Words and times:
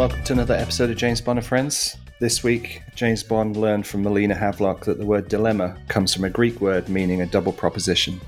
welcome 0.00 0.24
to 0.24 0.32
another 0.32 0.54
episode 0.54 0.88
of 0.88 0.96
James 0.96 1.20
Bond 1.20 1.38
and 1.38 1.46
Friends. 1.46 1.98
This 2.20 2.42
week, 2.42 2.80
James 2.94 3.22
Bond 3.22 3.58
learned 3.58 3.86
from 3.86 4.02
Melina 4.02 4.34
Havelock 4.34 4.86
that 4.86 4.96
the 4.96 5.04
word 5.04 5.28
dilemma 5.28 5.76
comes 5.88 6.14
from 6.14 6.24
a 6.24 6.30
Greek 6.30 6.58
word 6.62 6.88
meaning 6.88 7.20
a 7.20 7.26
double 7.26 7.52
proposition, 7.52 8.18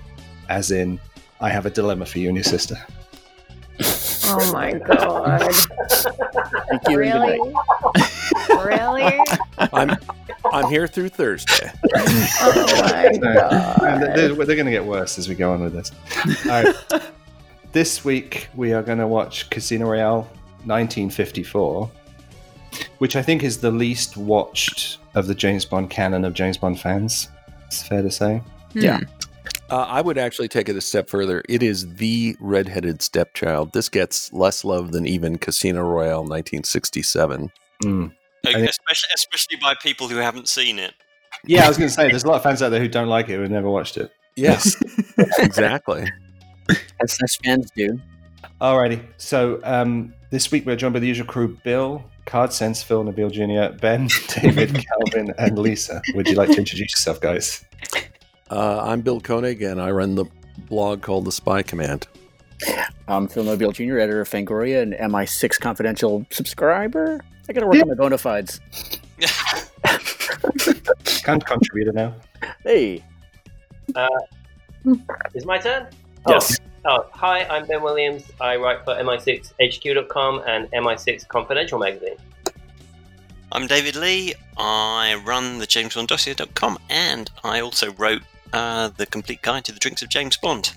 as 0.50 0.70
in, 0.70 1.00
I 1.40 1.48
have 1.48 1.64
a 1.64 1.70
dilemma 1.70 2.04
for 2.04 2.18
you 2.18 2.28
and 2.28 2.36
your 2.36 2.44
sister. 2.44 2.76
Oh 4.26 4.52
my 4.52 4.72
god. 4.74 5.50
Thank 5.50 6.12
you. 6.12 6.60
and 6.68 6.80
good 6.84 6.94
really? 6.94 7.40
really? 8.50 9.18
I'm 9.58 9.96
I'm 10.52 10.68
here 10.68 10.86
through 10.86 11.08
Thursday. 11.08 11.72
Oh 11.94 12.76
my 12.82 13.18
god. 13.18 14.14
they're, 14.14 14.34
they're 14.34 14.56
going 14.56 14.66
to 14.66 14.72
get 14.72 14.84
worse 14.84 15.18
as 15.18 15.26
we 15.26 15.34
go 15.34 15.54
on 15.54 15.62
with 15.62 15.72
this. 15.72 15.90
All 16.44 16.64
right. 16.64 17.02
this 17.72 18.04
week, 18.04 18.50
we 18.54 18.74
are 18.74 18.82
going 18.82 18.98
to 18.98 19.06
watch 19.06 19.48
Casino 19.48 19.88
Royale 19.88 20.28
1954, 20.66 21.90
which 22.98 23.16
I 23.16 23.22
think 23.22 23.42
is 23.42 23.58
the 23.58 23.70
least 23.70 24.16
watched 24.16 24.98
of 25.14 25.26
the 25.26 25.34
James 25.34 25.64
Bond 25.64 25.90
canon 25.90 26.24
of 26.24 26.34
James 26.34 26.56
Bond 26.56 26.80
fans. 26.80 27.28
It's 27.66 27.86
fair 27.86 28.02
to 28.02 28.10
say. 28.10 28.42
Yeah. 28.74 29.00
Uh, 29.70 29.86
I 29.88 30.02
would 30.02 30.18
actually 30.18 30.48
take 30.48 30.68
it 30.68 30.76
a 30.76 30.80
step 30.80 31.08
further. 31.08 31.42
It 31.48 31.62
is 31.62 31.94
the 31.94 32.36
redheaded 32.40 33.00
stepchild. 33.00 33.72
This 33.72 33.88
gets 33.88 34.32
less 34.32 34.64
love 34.64 34.92
than 34.92 35.06
even 35.06 35.38
Casino 35.38 35.80
Royale 35.80 36.24
1967. 36.24 37.50
Mm. 37.82 38.12
Think- 38.44 38.68
especially 38.68 39.08
especially 39.14 39.56
by 39.56 39.74
people 39.82 40.08
who 40.08 40.16
haven't 40.16 40.48
seen 40.48 40.78
it. 40.78 40.94
Yeah, 41.44 41.64
I 41.64 41.68
was 41.68 41.76
going 41.76 41.88
to 41.88 41.94
say, 41.94 42.08
there's 42.08 42.24
a 42.24 42.28
lot 42.28 42.36
of 42.36 42.42
fans 42.42 42.62
out 42.62 42.68
there 42.68 42.80
who 42.80 42.88
don't 42.88 43.08
like 43.08 43.28
it, 43.28 43.36
who 43.36 43.48
never 43.48 43.68
watched 43.68 43.96
it. 43.96 44.12
Yes, 44.36 44.76
exactly. 45.38 46.06
As 47.00 47.16
such 47.16 47.38
fans 47.44 47.70
do. 47.74 47.98
Alrighty. 48.60 49.04
So 49.16 49.60
um, 49.64 50.14
this 50.32 50.50
week 50.50 50.64
we're 50.64 50.74
joined 50.74 50.94
by 50.94 50.98
the 50.98 51.06
usual 51.06 51.26
crew: 51.26 51.56
Bill, 51.62 52.02
Card 52.24 52.52
Sense, 52.52 52.82
Phil, 52.82 53.04
Nobile 53.04 53.30
Jr., 53.30 53.76
Ben, 53.78 54.08
David, 54.28 54.74
Calvin, 54.74 55.32
and 55.38 55.58
Lisa. 55.58 56.02
Would 56.14 56.26
you 56.26 56.34
like 56.34 56.48
to 56.48 56.56
introduce 56.56 56.92
yourself, 56.92 57.20
guys? 57.20 57.64
Uh, 58.50 58.80
I'm 58.82 59.02
Bill 59.02 59.20
Koenig, 59.20 59.62
and 59.62 59.80
I 59.80 59.90
run 59.90 60.16
the 60.16 60.24
blog 60.68 61.02
called 61.02 61.26
The 61.26 61.32
Spy 61.32 61.62
Command. 61.62 62.08
I'm 63.06 63.28
Phil 63.28 63.44
Nobile 63.44 63.72
Jr., 63.72 63.98
editor 63.98 64.22
of 64.22 64.28
Fangoria 64.28 64.82
and 64.82 64.94
MI6 64.94 65.60
confidential 65.60 66.26
subscriber. 66.30 67.20
I 67.48 67.52
gotta 67.52 67.66
work 67.66 67.82
on 67.82 67.88
my 67.88 67.94
bona 67.94 68.16
fides. 68.16 68.60
Kind 71.22 71.44
contributor 71.44 71.92
now. 71.92 72.14
Hey. 72.64 73.04
Is 75.34 75.44
my 75.44 75.58
turn? 75.58 75.88
Yes. 76.26 76.58
Oh, 76.58 76.71
hi, 77.12 77.44
I'm 77.44 77.66
Ben 77.66 77.82
Williams. 77.82 78.24
I 78.40 78.56
write 78.56 78.84
for 78.84 78.94
MI6HQ.com 78.94 80.42
and 80.46 80.70
MI6 80.72 81.28
Confidential 81.28 81.78
magazine. 81.78 82.16
I'm 83.52 83.66
David 83.66 83.96
Lee. 83.96 84.34
I 84.56 85.22
run 85.24 85.58
the 85.58 85.66
JamesBondDossier.com 85.66 86.78
and 86.90 87.30
I 87.44 87.60
also 87.60 87.92
wrote 87.92 88.22
uh, 88.52 88.88
the 88.96 89.06
complete 89.06 89.42
guide 89.42 89.64
to 89.66 89.72
the 89.72 89.78
drinks 89.78 90.02
of 90.02 90.08
James 90.08 90.36
Bond. 90.36 90.72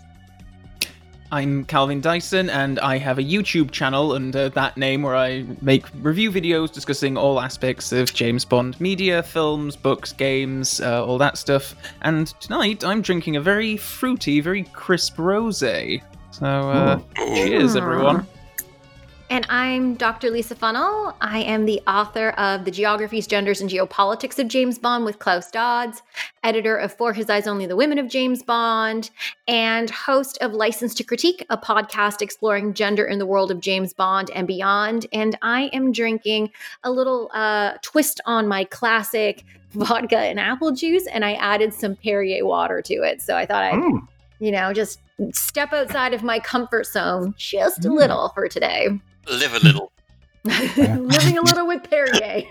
I'm 1.31 1.65
Calvin 1.65 2.01
Dyson, 2.01 2.49
and 2.49 2.79
I 2.79 2.97
have 2.97 3.17
a 3.17 3.23
YouTube 3.23 3.71
channel 3.71 4.11
under 4.11 4.47
that 4.49 4.77
name 4.77 5.01
where 5.01 5.15
I 5.15 5.43
make 5.61 5.85
review 5.95 6.31
videos 6.31 6.71
discussing 6.71 7.17
all 7.17 7.41
aspects 7.41 7.91
of 7.91 8.13
James 8.13 8.45
Bond 8.45 8.79
media, 8.79 9.23
films, 9.23 9.75
books, 9.75 10.13
games, 10.13 10.79
uh, 10.81 11.03
all 11.03 11.17
that 11.17 11.37
stuff. 11.37 11.75
And 12.03 12.27
tonight 12.39 12.83
I'm 12.83 13.01
drinking 13.01 13.37
a 13.37 13.41
very 13.41 13.75
fruity, 13.75 14.39
very 14.39 14.63
crisp 14.65 15.17
rosé. 15.17 16.03
So, 16.31 16.45
uh, 16.45 16.99
cheers, 17.15 17.75
everyone. 17.75 18.27
And 19.27 19.45
I'm 19.49 19.95
Dr. 19.95 20.29
Lisa 20.29 20.53
Funnell. 20.53 21.15
I 21.19 21.39
am 21.39 21.65
the 21.65 21.81
author 21.87 22.29
of 22.31 22.63
The 22.63 22.69
Geographies, 22.69 23.25
Genders, 23.25 23.59
and 23.59 23.67
Geopolitics 23.69 24.37
of 24.37 24.47
James 24.47 24.77
Bond 24.77 25.03
with 25.03 25.17
Klaus 25.17 25.49
Dodds, 25.49 26.03
editor 26.43 26.77
of 26.77 26.93
For 26.93 27.11
His 27.11 27.27
Eyes 27.27 27.47
Only 27.47 27.65
the 27.65 27.75
Women 27.75 27.97
of 27.97 28.07
James 28.07 28.43
Bond, 28.43 29.09
and 29.47 29.89
host 29.89 30.37
of 30.41 30.53
License 30.53 30.93
to 30.95 31.03
Critique, 31.03 31.43
a 31.49 31.57
podcast 31.57 32.21
exploring 32.21 32.75
gender 32.75 33.03
in 33.03 33.17
the 33.17 33.25
world 33.25 33.49
of 33.49 33.59
James 33.61 33.93
Bond 33.93 34.29
and 34.35 34.45
beyond. 34.47 35.07
And 35.11 35.35
I 35.41 35.71
am 35.73 35.91
drinking 35.91 36.51
a 36.83 36.91
little 36.91 37.31
uh, 37.33 37.73
twist 37.81 38.21
on 38.27 38.47
my 38.47 38.63
classic 38.65 39.43
vodka 39.71 40.19
and 40.19 40.39
apple 40.39 40.71
juice, 40.71 41.07
and 41.07 41.25
I 41.25 41.33
added 41.33 41.73
some 41.73 41.95
Perrier 41.95 42.45
water 42.45 42.79
to 42.83 42.93
it. 43.01 43.23
So 43.23 43.35
I 43.35 43.47
thought 43.47 43.63
I'd, 43.63 43.73
Mm. 43.73 44.07
you 44.39 44.51
know, 44.51 44.71
just 44.71 44.99
step 45.33 45.73
outside 45.73 46.13
of 46.13 46.21
my 46.21 46.39
comfort 46.39 46.85
zone 46.85 47.33
just 47.37 47.85
a 47.85 47.89
Mm. 47.89 47.95
little 47.97 48.29
for 48.35 48.47
today. 48.47 48.89
Live 49.27 49.53
a 49.53 49.59
little. 49.59 49.91
Living 50.45 51.37
a 51.37 51.41
little 51.41 51.67
with 51.67 51.83
Perrier. 51.89 52.43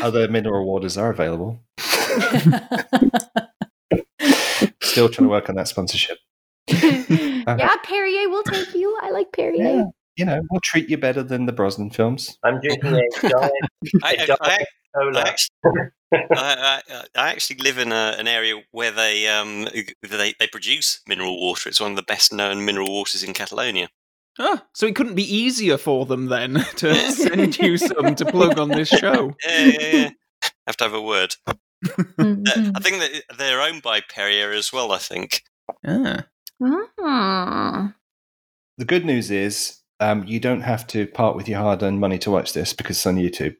Other 0.02 0.28
mineral 0.28 0.66
waters 0.66 0.98
are 0.98 1.10
available. 1.10 1.60
Still 4.82 5.08
trying 5.08 5.26
to 5.26 5.30
work 5.30 5.48
on 5.48 5.54
that 5.54 5.68
sponsorship. 5.68 6.18
Uh-huh. 6.70 7.56
yeah, 7.58 7.76
Perrier 7.82 8.28
will 8.28 8.42
take 8.42 8.74
you. 8.74 8.98
I 9.02 9.10
like 9.10 9.32
Perrier. 9.32 9.64
Yeah. 9.64 9.84
You 10.16 10.24
know, 10.26 10.42
we'll 10.50 10.60
treat 10.62 10.90
you 10.90 10.98
better 10.98 11.22
than 11.22 11.46
the 11.46 11.52
Brosnan 11.52 11.90
films. 11.90 12.36
I'm 12.44 12.60
drinking 12.60 12.94
a 12.94 13.02
giant 13.22 13.52
I, 14.02 14.12
a 14.12 14.26
giant 14.26 14.30
I, 14.30 14.44
I, 14.44 14.56
cola. 14.58 14.58
I 14.94 15.20
actually, 15.20 15.56
I, 16.12 16.82
I, 16.88 17.04
I 17.14 17.30
actually 17.30 17.56
live 17.56 17.78
in 17.78 17.92
a, 17.92 18.16
an 18.18 18.26
area 18.26 18.62
where 18.72 18.90
they, 18.90 19.28
um, 19.28 19.68
they 20.02 20.34
they 20.38 20.46
produce 20.46 21.00
mineral 21.06 21.40
water. 21.40 21.68
It's 21.68 21.80
one 21.80 21.92
of 21.92 21.96
the 21.96 22.02
best 22.02 22.32
known 22.32 22.64
mineral 22.64 22.92
waters 22.92 23.22
in 23.22 23.32
Catalonia. 23.32 23.88
Ah, 24.38 24.64
so 24.74 24.86
it 24.86 24.94
couldn't 24.94 25.14
be 25.14 25.34
easier 25.34 25.76
for 25.76 26.06
them 26.06 26.26
then 26.26 26.54
to 26.76 26.94
send 27.12 27.58
you 27.58 27.76
some 27.76 28.14
to 28.14 28.24
plug 28.24 28.58
on 28.58 28.68
this 28.68 28.88
show. 28.88 29.34
Yeah, 29.46 29.64
yeah, 29.64 29.96
yeah. 29.96 30.10
Have 30.66 30.76
to 30.78 30.84
have 30.84 30.94
a 30.94 31.02
word. 31.02 31.34
Uh. 32.18 32.36
I 32.74 32.80
think 32.80 32.98
that 32.98 33.22
they're 33.38 33.62
owned 33.62 33.80
by 33.80 34.02
Perrier 34.02 34.52
as 34.52 34.70
well. 34.70 34.92
I 34.92 34.98
think. 34.98 35.42
Ah. 35.86 36.26
Mm. 36.62 37.94
The 38.76 38.84
good 38.84 39.06
news 39.06 39.30
is 39.30 39.80
um, 39.98 40.24
you 40.24 40.40
don't 40.40 40.60
have 40.60 40.86
to 40.88 41.06
part 41.06 41.36
with 41.36 41.48
your 41.48 41.58
hard 41.58 41.82
earned 41.82 42.00
money 42.00 42.18
to 42.18 42.30
watch 42.30 42.52
this 42.52 42.74
because 42.74 42.98
it's 42.98 43.06
on 43.06 43.16
YouTube. 43.16 43.56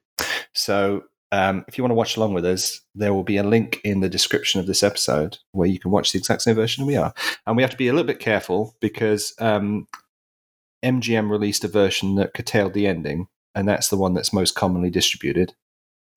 So 0.52 1.04
um, 1.32 1.64
if 1.68 1.78
you 1.78 1.84
want 1.84 1.92
to 1.92 1.96
watch 1.96 2.16
along 2.16 2.34
with 2.34 2.44
us, 2.44 2.80
there 2.94 3.14
will 3.14 3.22
be 3.22 3.36
a 3.36 3.44
link 3.44 3.80
in 3.84 4.00
the 4.00 4.08
description 4.08 4.60
of 4.60 4.66
this 4.66 4.82
episode 4.82 5.38
where 5.52 5.68
you 5.68 5.78
can 5.78 5.90
watch 5.90 6.12
the 6.12 6.18
exact 6.18 6.42
same 6.42 6.56
version 6.56 6.86
we 6.86 6.96
are. 6.96 7.14
And 7.46 7.56
we 7.56 7.62
have 7.62 7.70
to 7.70 7.76
be 7.76 7.88
a 7.88 7.92
little 7.92 8.06
bit 8.06 8.18
careful 8.18 8.74
because 8.80 9.32
um, 9.38 9.86
MGM 10.84 11.30
released 11.30 11.64
a 11.64 11.68
version 11.68 12.16
that 12.16 12.34
curtailed 12.34 12.74
the 12.74 12.86
ending, 12.86 13.28
and 13.54 13.68
that's 13.68 13.88
the 13.88 13.96
one 13.96 14.14
that's 14.14 14.32
most 14.32 14.54
commonly 14.54 14.90
distributed. 14.90 15.54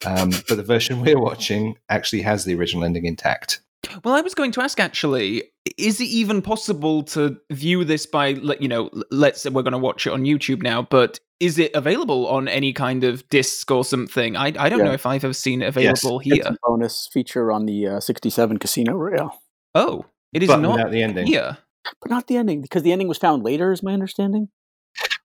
Um, 0.06 0.32
but 0.48 0.58
the 0.58 0.64
version 0.64 1.02
we're 1.06 1.20
watching 1.20 1.78
actually 1.90 2.24
has 2.24 2.46
the 2.46 2.56
original 2.56 2.84
ending 2.84 3.06
intact. 3.06 3.62
Well, 4.04 4.16
I 4.16 4.22
was 4.22 4.34
going 4.34 4.52
to 4.54 4.62
ask 4.62 4.80
actually, 4.80 5.44
is 5.78 6.00
it 6.00 6.06
even 6.06 6.42
possible 6.42 7.04
to 7.04 7.38
view 7.52 7.84
this 7.84 8.06
by, 8.06 8.28
you 8.28 8.68
know, 8.68 8.90
let's 9.12 9.42
say 9.42 9.50
we're 9.50 9.62
going 9.62 9.74
to 9.74 9.78
watch 9.78 10.08
it 10.08 10.14
on 10.14 10.24
YouTube 10.24 10.64
now, 10.64 10.82
but 10.82 11.20
is 11.44 11.60
it 11.60 11.72
available 11.76 12.28
on 12.28 12.48
any 12.48 12.72
kind 12.74 13.04
of 13.04 13.28
disc 13.30 13.70
or 13.72 13.84
something? 13.84 14.36
I, 14.38 14.48
I 14.48 14.70
don't 14.70 14.80
Yeah. 14.80 14.86
know 14.86 14.92
if 14.94 15.06
I've 15.06 15.24
ever 15.24 15.34
seen 15.34 15.62
it 15.62 15.66
Yes. 15.76 16.04
available 16.04 16.20
It's 16.26 16.34
here. 16.36 16.44
a 16.48 16.56
bonus 16.64 17.10
feature 17.12 17.52
on 17.52 17.66
the 17.66 17.88
uh, 17.88 18.00
67 18.00 18.58
Casino 18.60 18.94
Royale. 18.94 19.42
Oh, 19.76 20.06
it 20.34 20.42
is 20.44 20.48
but 20.48 20.62
not 20.62 20.78
without 20.78 20.92
the 20.92 21.04
ending. 21.04 21.28
Yeah, 21.28 21.56
But 22.02 22.10
not 22.10 22.28
the 22.28 22.38
ending, 22.38 22.62
because 22.62 22.84
the 22.84 22.92
ending 22.92 23.08
was 23.08 23.18
found 23.18 23.44
later, 23.44 23.72
is 23.72 23.84
my 23.84 23.94
understanding. 23.94 24.50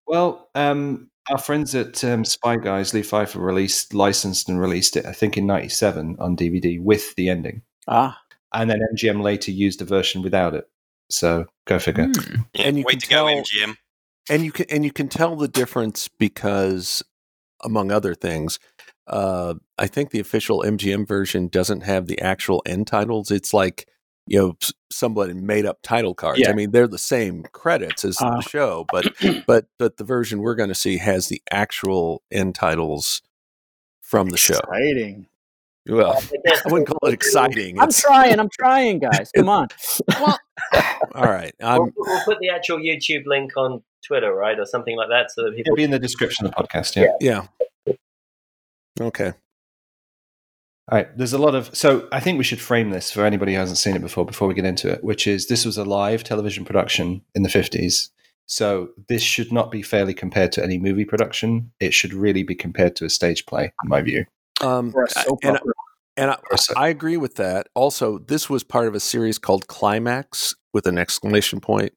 Well, 0.07 0.49
um, 0.55 1.11
our 1.31 1.39
friends 1.39 1.75
at 1.75 2.03
um, 2.05 2.25
Spy 2.25 2.57
Guys, 2.57 2.95
Lee 2.95 3.03
Pfeiffer, 3.03 3.39
released, 3.39 3.95
licensed, 3.95 4.49
and 4.49 4.61
released 4.61 4.97
it, 4.97 5.05
I 5.07 5.13
think, 5.13 5.37
in 5.37 5.47
'97 5.47 6.17
on 6.19 6.37
DVD 6.37 6.81
with 6.81 7.15
the 7.17 7.29
ending, 7.29 7.63
Ah, 7.87 8.19
and 8.53 8.71
then 8.71 8.81
MGM 8.95 9.23
later 9.23 9.51
used 9.51 9.83
a 9.83 9.85
version 9.85 10.23
without 10.23 10.55
it. 10.55 10.69
So 11.11 11.45
go 11.67 11.79
figure. 11.79 12.07
Hmm. 12.07 12.43
Yeah, 12.55 12.63
And 12.67 12.79
you 12.79 12.85
way 12.85 12.93
can 12.93 13.01
to 13.01 13.09
go, 13.09 13.29
tell- 13.29 13.43
MGM. 13.43 13.77
And 14.31 14.45
you 14.45 14.53
can 14.53 14.67
and 14.71 14.85
you 14.85 14.93
can 14.93 15.09
tell 15.09 15.37
the 15.37 15.49
difference 15.49 16.09
because 16.19 17.03
among 17.65 17.91
other 17.91 18.15
things 18.15 18.59
uh, 19.07 19.55
i 19.79 19.87
think 19.87 20.11
the 20.11 20.21
official 20.21 20.63
mgm 20.67 21.07
version 21.07 21.49
doesn't 21.49 21.83
have 21.83 22.07
the 22.07 22.21
actual 22.21 22.63
end 22.67 22.87
titles 22.87 23.31
it's 23.31 23.53
like 23.55 23.89
you 24.27 24.39
know 24.39 24.57
somebody 24.93 25.33
made 25.33 25.65
up 25.67 25.79
title 25.83 26.15
cards 26.15 26.41
Yeah. 26.41 26.51
i 26.51 26.53
mean 26.55 26.71
they're 26.71 26.87
the 26.87 26.99
same 26.99 27.45
credits 27.53 28.05
as 28.05 28.19
Ah. 28.21 28.37
the 28.37 28.43
show 28.43 28.85
but 28.93 29.07
but 29.47 29.67
but 29.79 29.97
the 29.97 30.05
version 30.05 30.41
we're 30.41 30.55
going 30.55 30.69
to 30.69 30.75
see 30.75 30.99
has 30.99 31.29
the 31.29 31.43
actual 31.51 32.23
end 32.31 32.55
titles 32.55 33.23
from 34.03 34.29
the 34.31 34.37
show 34.37 34.59
exciting. 34.59 35.27
well 35.89 36.23
I 36.47 36.71
wouldn't 36.73 36.89
call 36.89 37.09
it 37.09 37.15
exciting 37.15 37.79
I'm 37.79 37.89
It's- 37.89 38.03
trying, 38.03 38.39
I'm 38.39 38.49
trying, 38.51 38.99
guys. 39.01 39.31
Come 39.35 39.49
on. 39.49 39.69
all 41.15 41.25
right 41.25 41.55
We'll, 41.61 41.69
i'm 41.71 41.93
we'll 41.97 42.25
put 42.25 42.39
the 42.41 42.51
actual 42.51 42.79
YouTube 42.79 43.25
link 43.27 43.57
on 43.57 43.83
Twitter, 44.07 44.35
right, 44.35 44.59
or 44.59 44.65
something 44.65 44.97
like 44.97 45.09
that, 45.09 45.31
so 45.31 45.45
that 45.45 45.51
people. 45.57 45.73
It'll 45.73 45.77
be 45.77 45.85
in 45.85 45.91
the 45.91 45.99
description 45.99 46.47
of 46.47 46.55
the 46.55 46.63
podcast. 46.63 46.97
Yeah. 46.97 47.13
yeah 47.21 47.95
okay 49.01 49.33
All 50.91 50.99
right. 50.99 51.17
There's 51.17 51.33
a 51.33 51.39
lot 51.39 51.55
of. 51.55 51.75
So 51.77 52.09
I 52.13 52.21
think 52.21 52.39
we 52.39 52.45
should 52.45 52.61
frame 52.61 52.91
this 52.91 53.11
for 53.11 53.25
anybody 53.25 53.53
who 53.53 53.59
hasn't 53.59 53.79
seen 53.79 53.95
it 53.95 54.03
before. 54.03 54.25
Before 54.25 54.49
we 54.49 54.55
get 54.55 54.65
into 54.65 54.91
it, 54.91 55.05
which 55.05 55.27
is 55.27 55.47
this 55.47 55.65
was 55.65 55.77
a 55.77 55.85
live 55.85 56.25
television 56.25 56.65
production 56.65 57.23
in 57.35 57.43
the 57.43 57.49
50s. 57.49 58.11
So 58.47 58.89
this 59.09 59.23
should 59.23 59.53
not 59.53 59.71
be 59.71 59.83
fairly 59.83 60.15
compared 60.15 60.53
to 60.53 60.65
any 60.65 60.79
movie 60.79 61.05
production. 61.05 61.71
It 61.81 61.93
should 61.93 62.15
really 62.15 62.43
be 62.43 62.55
compared 62.55 62.97
to 62.97 63.05
a 63.05 63.11
stage 63.11 63.45
play, 63.45 63.65
in 63.85 63.91
my 63.91 64.01
view. 64.01 64.25
Um, 64.63 64.95
soap 65.09 65.41
and 65.43 65.59
opera. 65.59 65.73
and 66.17 66.31
I, 66.31 66.39
Or 66.51 66.57
I 66.75 66.89
agree 66.89 67.19
with 67.19 67.35
that. 67.35 67.69
Also, 67.75 68.19
this 68.19 68.49
was 68.49 68.65
part 68.65 68.89
of 68.89 68.95
a 68.95 69.01
series 69.01 69.39
called 69.39 69.69
Climax 69.69 70.55
with 70.73 70.87
an 70.87 70.97
exclamation 70.97 71.61
point, 71.61 71.93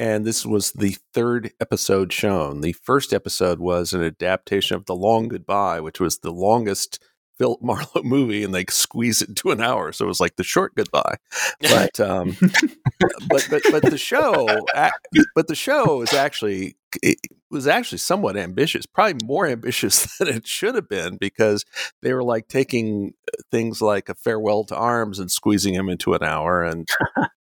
and 0.00 0.24
this 0.24 0.46
was 0.46 0.72
the 0.72 0.96
third 1.12 1.52
episode 1.60 2.10
shown. 2.10 2.62
The 2.62 2.72
first 2.72 3.12
episode 3.12 3.60
was 3.60 3.92
an 3.92 4.02
adaptation 4.02 4.74
of 4.74 4.86
The 4.86 4.96
Long 4.96 5.28
Goodbye, 5.28 5.80
which 5.80 6.00
was 6.00 6.18
the 6.18 6.32
longest 6.32 6.98
Philip 7.36 7.60
Marlowe 7.62 8.02
movie, 8.02 8.42
and 8.42 8.54
they 8.54 8.64
squeezed 8.70 9.20
it 9.20 9.28
into 9.28 9.50
an 9.50 9.60
hour, 9.60 9.92
so 9.92 10.06
it 10.06 10.08
was 10.08 10.18
like 10.18 10.36
the 10.36 10.42
short 10.42 10.74
goodbye. 10.74 11.16
But 11.60 12.00
um, 12.00 12.34
but 13.28 13.46
but 13.50 13.62
but 13.70 13.82
the 13.82 13.98
show, 13.98 14.48
but 15.34 15.48
the 15.48 15.54
show 15.54 16.00
is 16.00 16.14
actually 16.14 16.76
it 17.02 17.18
was 17.50 17.66
actually 17.66 17.98
somewhat 17.98 18.38
ambitious, 18.38 18.86
probably 18.86 19.26
more 19.26 19.46
ambitious 19.46 20.16
than 20.18 20.28
it 20.28 20.46
should 20.46 20.76
have 20.76 20.88
been 20.88 21.18
because 21.18 21.66
they 22.00 22.14
were 22.14 22.24
like 22.24 22.48
taking 22.48 23.12
uh, 23.28 23.42
things 23.50 23.82
like 23.82 24.08
a 24.08 24.14
farewell 24.14 24.64
to 24.64 24.76
arms 24.76 25.18
and 25.18 25.30
squeezing 25.30 25.74
them 25.74 25.90
into 25.90 26.14
an 26.14 26.22
hour 26.22 26.64
and 26.64 26.88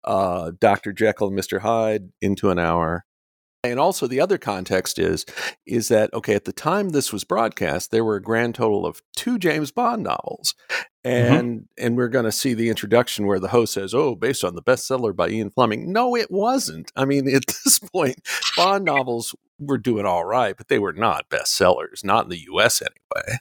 uh, 0.03 0.51
Dr. 0.59 0.93
Jekyll 0.93 1.27
and 1.27 1.37
Mr. 1.37 1.59
Hyde 1.59 2.09
into 2.21 2.49
an 2.49 2.59
hour. 2.59 3.05
And 3.63 3.79
also 3.79 4.07
the 4.07 4.19
other 4.19 4.39
context 4.39 4.97
is 4.97 5.23
is 5.67 5.87
that 5.89 6.11
okay 6.15 6.33
at 6.33 6.45
the 6.45 6.51
time 6.51 6.89
this 6.89 7.13
was 7.13 7.23
broadcast 7.23 7.91
there 7.91 8.03
were 8.03 8.15
a 8.15 8.21
grand 8.21 8.55
total 8.55 8.87
of 8.87 9.03
two 9.15 9.37
James 9.37 9.69
Bond 9.69 10.01
novels 10.01 10.55
and 11.03 11.67
and 11.77 11.95
we're 11.95 12.07
going 12.07 12.25
to 12.25 12.31
see 12.31 12.55
the 12.55 12.69
introduction 12.69 13.27
where 13.27 13.39
the 13.39 13.49
host 13.49 13.73
says 13.73 13.93
oh 13.93 14.15
based 14.15 14.43
on 14.43 14.55
the 14.55 14.63
bestseller 14.63 15.15
by 15.15 15.29
Ian 15.29 15.51
Fleming 15.51 15.93
no 15.93 16.15
it 16.15 16.31
wasn't 16.31 16.91
I 16.95 17.05
mean 17.05 17.27
at 17.27 17.45
this 17.63 17.77
point 17.77 18.27
Bond 18.57 18.85
novels 18.85 19.35
were 19.59 19.77
doing 19.77 20.07
all 20.07 20.25
right 20.25 20.57
but 20.57 20.67
they 20.67 20.79
were 20.79 20.93
not 20.93 21.29
bestsellers 21.29 22.03
not 22.03 22.23
in 22.23 22.29
the 22.31 22.47
US 22.49 22.81
anyway 22.81 23.37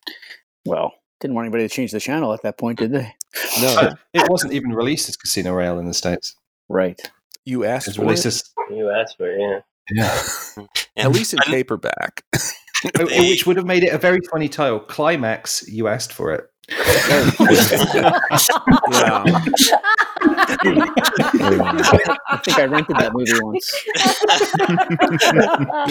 Well, 0.66 0.92
didn't 1.20 1.34
want 1.34 1.46
anybody 1.46 1.66
to 1.66 1.74
change 1.74 1.92
the 1.92 2.00
channel 2.00 2.32
at 2.32 2.42
that 2.42 2.58
point, 2.58 2.78
did 2.78 2.92
they? 2.92 3.14
no 3.60 3.94
it 4.12 4.28
wasn't 4.28 4.52
even 4.52 4.72
released 4.72 5.08
as 5.08 5.16
Casino 5.16 5.54
Royale 5.54 5.78
in 5.78 5.86
the 5.86 5.94
States. 5.94 6.34
Right. 6.70 7.00
you 7.44 7.64
asked 7.64 7.96
for 7.96 8.02
released 8.02 8.26
it 8.26 8.42
You 8.70 8.90
asked 8.90 9.16
for 9.16 9.30
it, 9.30 9.40
yeah. 9.40 9.60
yeah. 9.90 10.64
Yeah. 10.96 11.04
at 11.04 11.10
least 11.10 11.34
in 11.34 11.40
paperback 11.40 12.24
which 12.98 13.46
would 13.46 13.56
have 13.56 13.66
made 13.66 13.82
it 13.82 13.92
a 13.92 13.98
very 13.98 14.20
funny 14.30 14.48
title. 14.48 14.80
Climax. 14.80 15.68
You 15.68 15.88
asked 15.88 16.12
for 16.12 16.32
it. 16.32 16.46
yeah 16.70 16.76
I 22.28 22.40
think 22.44 22.58
I 22.58 22.64
rented 22.66 22.96
that 22.96 23.12
movie 23.12 23.32
once. 23.42 23.74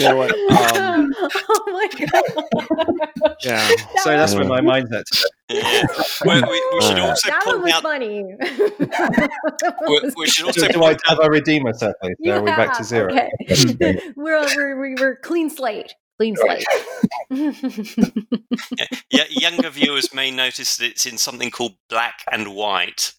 You 0.00 0.08
know 0.08 0.16
what, 0.16 0.30
um, 0.80 1.12
oh 1.48 1.64
my 1.66 1.88
god! 2.06 3.36
yeah 3.44 3.68
So 4.02 4.10
that's 4.10 4.34
where 4.34 4.44
my 4.44 4.60
mind's 4.60 4.92
at. 4.92 5.04
Yeah. 5.50 5.82
Well, 6.24 6.42
we, 6.50 6.62
we 6.74 6.80
should 6.82 6.98
also 6.98 7.28
that 7.28 7.46
one 7.46 7.54
point 7.56 7.64
was 7.64 7.72
out. 7.72 7.82
funny. 7.82 8.24
We, 9.88 10.10
we 10.16 10.26
should 10.26 10.46
also 10.46 10.68
Do 10.68 10.84
I, 10.84 10.96
have 11.06 11.18
I 11.20 11.26
redeemed 11.26 11.64
myself? 11.64 11.94
please? 12.02 12.14
You 12.18 12.32
Are 12.32 12.40
we 12.42 12.50
back 12.50 12.76
to 12.76 12.84
zero? 12.84 13.10
Okay. 13.10 13.30
we're, 14.16 14.46
we're 14.56 14.94
we're 14.96 15.16
clean 15.16 15.48
slate. 15.50 15.94
Clean 16.18 16.36
slate. 16.36 16.64
Yeah, 19.10 19.24
younger 19.30 19.70
viewers 19.70 20.12
may 20.14 20.30
notice 20.30 20.76
that 20.76 20.86
it's 20.86 21.06
in 21.06 21.16
something 21.18 21.50
called 21.50 21.72
black 21.88 22.22
and 22.30 22.54
white. 22.54 23.14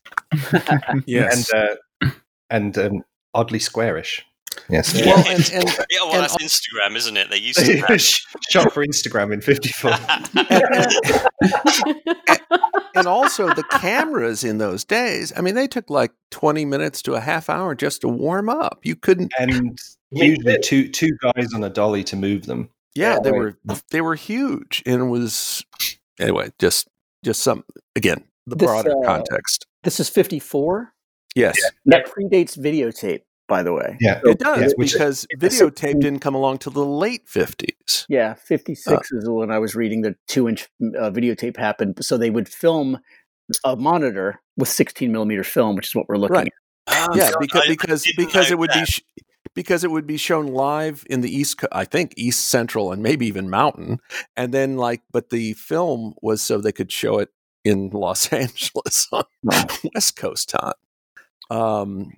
yes 1.06 1.52
And 1.52 1.80
uh, 2.04 2.10
and 2.50 2.78
um, 2.78 3.04
oddly 3.34 3.60
squarish. 3.60 4.24
Yes. 4.70 4.94
Yeah. 4.94 5.06
well 5.08 5.18
and, 5.28 5.52
and 5.54 5.66
Yeah, 5.90 6.04
well, 6.04 6.14
And 6.14 6.24
that's 6.24 6.38
Instagram, 6.38 6.96
isn't 6.96 7.18
it? 7.18 7.30
They 7.30 7.38
used 7.50 7.60
to 7.60 7.78
have. 7.78 8.02
Shot 8.02 8.72
for 8.74 8.86
Instagram 8.86 9.34
in 9.34 9.42
'54. 9.42 9.92
and 12.96 13.08
also 13.08 13.48
the 13.54 13.64
cameras 13.72 14.44
in 14.44 14.58
those 14.58 14.84
days 14.84 15.32
i 15.38 15.42
mean 15.42 15.56
they 15.56 15.68
took 15.68 15.90
like 15.90 16.12
20 16.32 16.66
minutes 16.66 17.02
to 17.02 17.14
a 17.14 17.20
half 17.20 17.50
hour 17.50 17.76
just 17.76 18.02
to 18.02 18.08
warm 18.08 18.50
up 18.50 18.80
you 18.84 18.96
couldn't 18.96 19.32
and 19.40 19.80
usually 20.12 20.58
two 20.62 20.88
two 20.90 21.10
guys 21.22 21.54
on 21.54 21.64
a 21.64 21.70
dolly 21.70 22.04
to 22.04 22.16
move 22.16 22.46
them. 22.46 22.70
yeah 22.96 23.20
they 23.20 23.32
were 23.32 23.58
they 23.92 24.02
were 24.02 24.16
huge 24.16 24.84
and 24.86 25.02
it 25.02 25.06
was 25.06 25.64
anyway 26.20 26.50
just 26.60 26.88
just 27.24 27.42
some 27.42 27.64
again 27.96 28.24
the 28.48 28.56
This, 28.56 28.68
broader 28.68 28.92
uh, 29.04 29.06
context 29.06 29.68
This 29.84 30.00
is 30.00 30.10
54. 30.10 30.92
yes 31.36 31.56
That 31.86 32.08
predates 32.08 32.58
videotape, 32.58 33.22
by 33.52 33.62
the 33.64 33.74
way. 33.74 33.98
Yeah. 34.00 34.22
it 34.24 34.40
does 34.40 34.62
Yeah, 34.62 34.68
which- 34.78 34.94
because 34.94 35.28
videotape 35.38 36.00
didn't 36.00 36.20
come 36.20 36.36
along 36.36 36.60
till 36.60 36.72
the 36.72 36.86
late 36.86 37.26
50s 37.28 38.06
Yeah, 38.08 38.34
56 38.36 39.12
is 39.12 39.30
when 39.30 39.52
I 39.52 39.60
was 39.60 39.76
reading 39.76 40.02
the 40.02 40.16
two 40.28 40.48
inch 40.50 40.70
uh, 40.98 41.12
videotape 41.12 41.58
happened. 41.58 42.04
So 42.04 42.18
they 42.18 42.30
would 42.30 42.48
film 42.48 43.00
a 43.66 43.76
monitor 43.76 44.40
with 44.58 44.70
16 44.70 45.12
millimeter 45.12 45.44
film, 45.44 45.76
which 45.76 45.88
is 45.88 45.96
what 45.96 46.08
we're 46.08 46.16
looking 46.18 46.36
Right. 46.36 46.54
at. 46.88 47.10
Oh, 47.10 47.16
yeah 47.16 47.32
God, 47.32 47.40
because 47.42 47.62
I- 47.62 47.66
I 47.66 47.70
because 47.76 48.04
didn't 48.04 48.18
because 48.26 48.50
know 48.50 48.54
it 48.56 48.60
would 48.60 48.72
be 48.74 48.86
sh- 48.86 49.02
because 49.54 49.84
it 49.84 49.92
would 49.92 50.08
be 50.08 50.18
shown 50.18 50.48
live 50.48 51.04
in 51.10 51.20
the 51.22 51.30
east 51.40 51.58
Co- 51.60 51.68
i 51.74 51.84
think 51.86 52.14
east 52.16 52.48
central 52.50 52.92
and 52.94 53.04
maybe 53.04 53.28
even 53.28 53.50
mountain 53.50 54.00
and 54.38 54.54
then 54.54 54.78
like 54.78 55.02
but 55.12 55.30
the 55.30 55.54
film 55.54 56.14
was 56.22 56.42
so 56.42 56.60
they 56.60 56.72
could 56.72 56.92
show 56.92 57.20
it 57.20 57.30
in 57.66 57.90
los 57.90 58.32
angeles 58.44 59.08
on 59.12 59.24
west 59.94 60.16
coast 60.16 60.50
time 60.50 60.80
um 61.50 62.12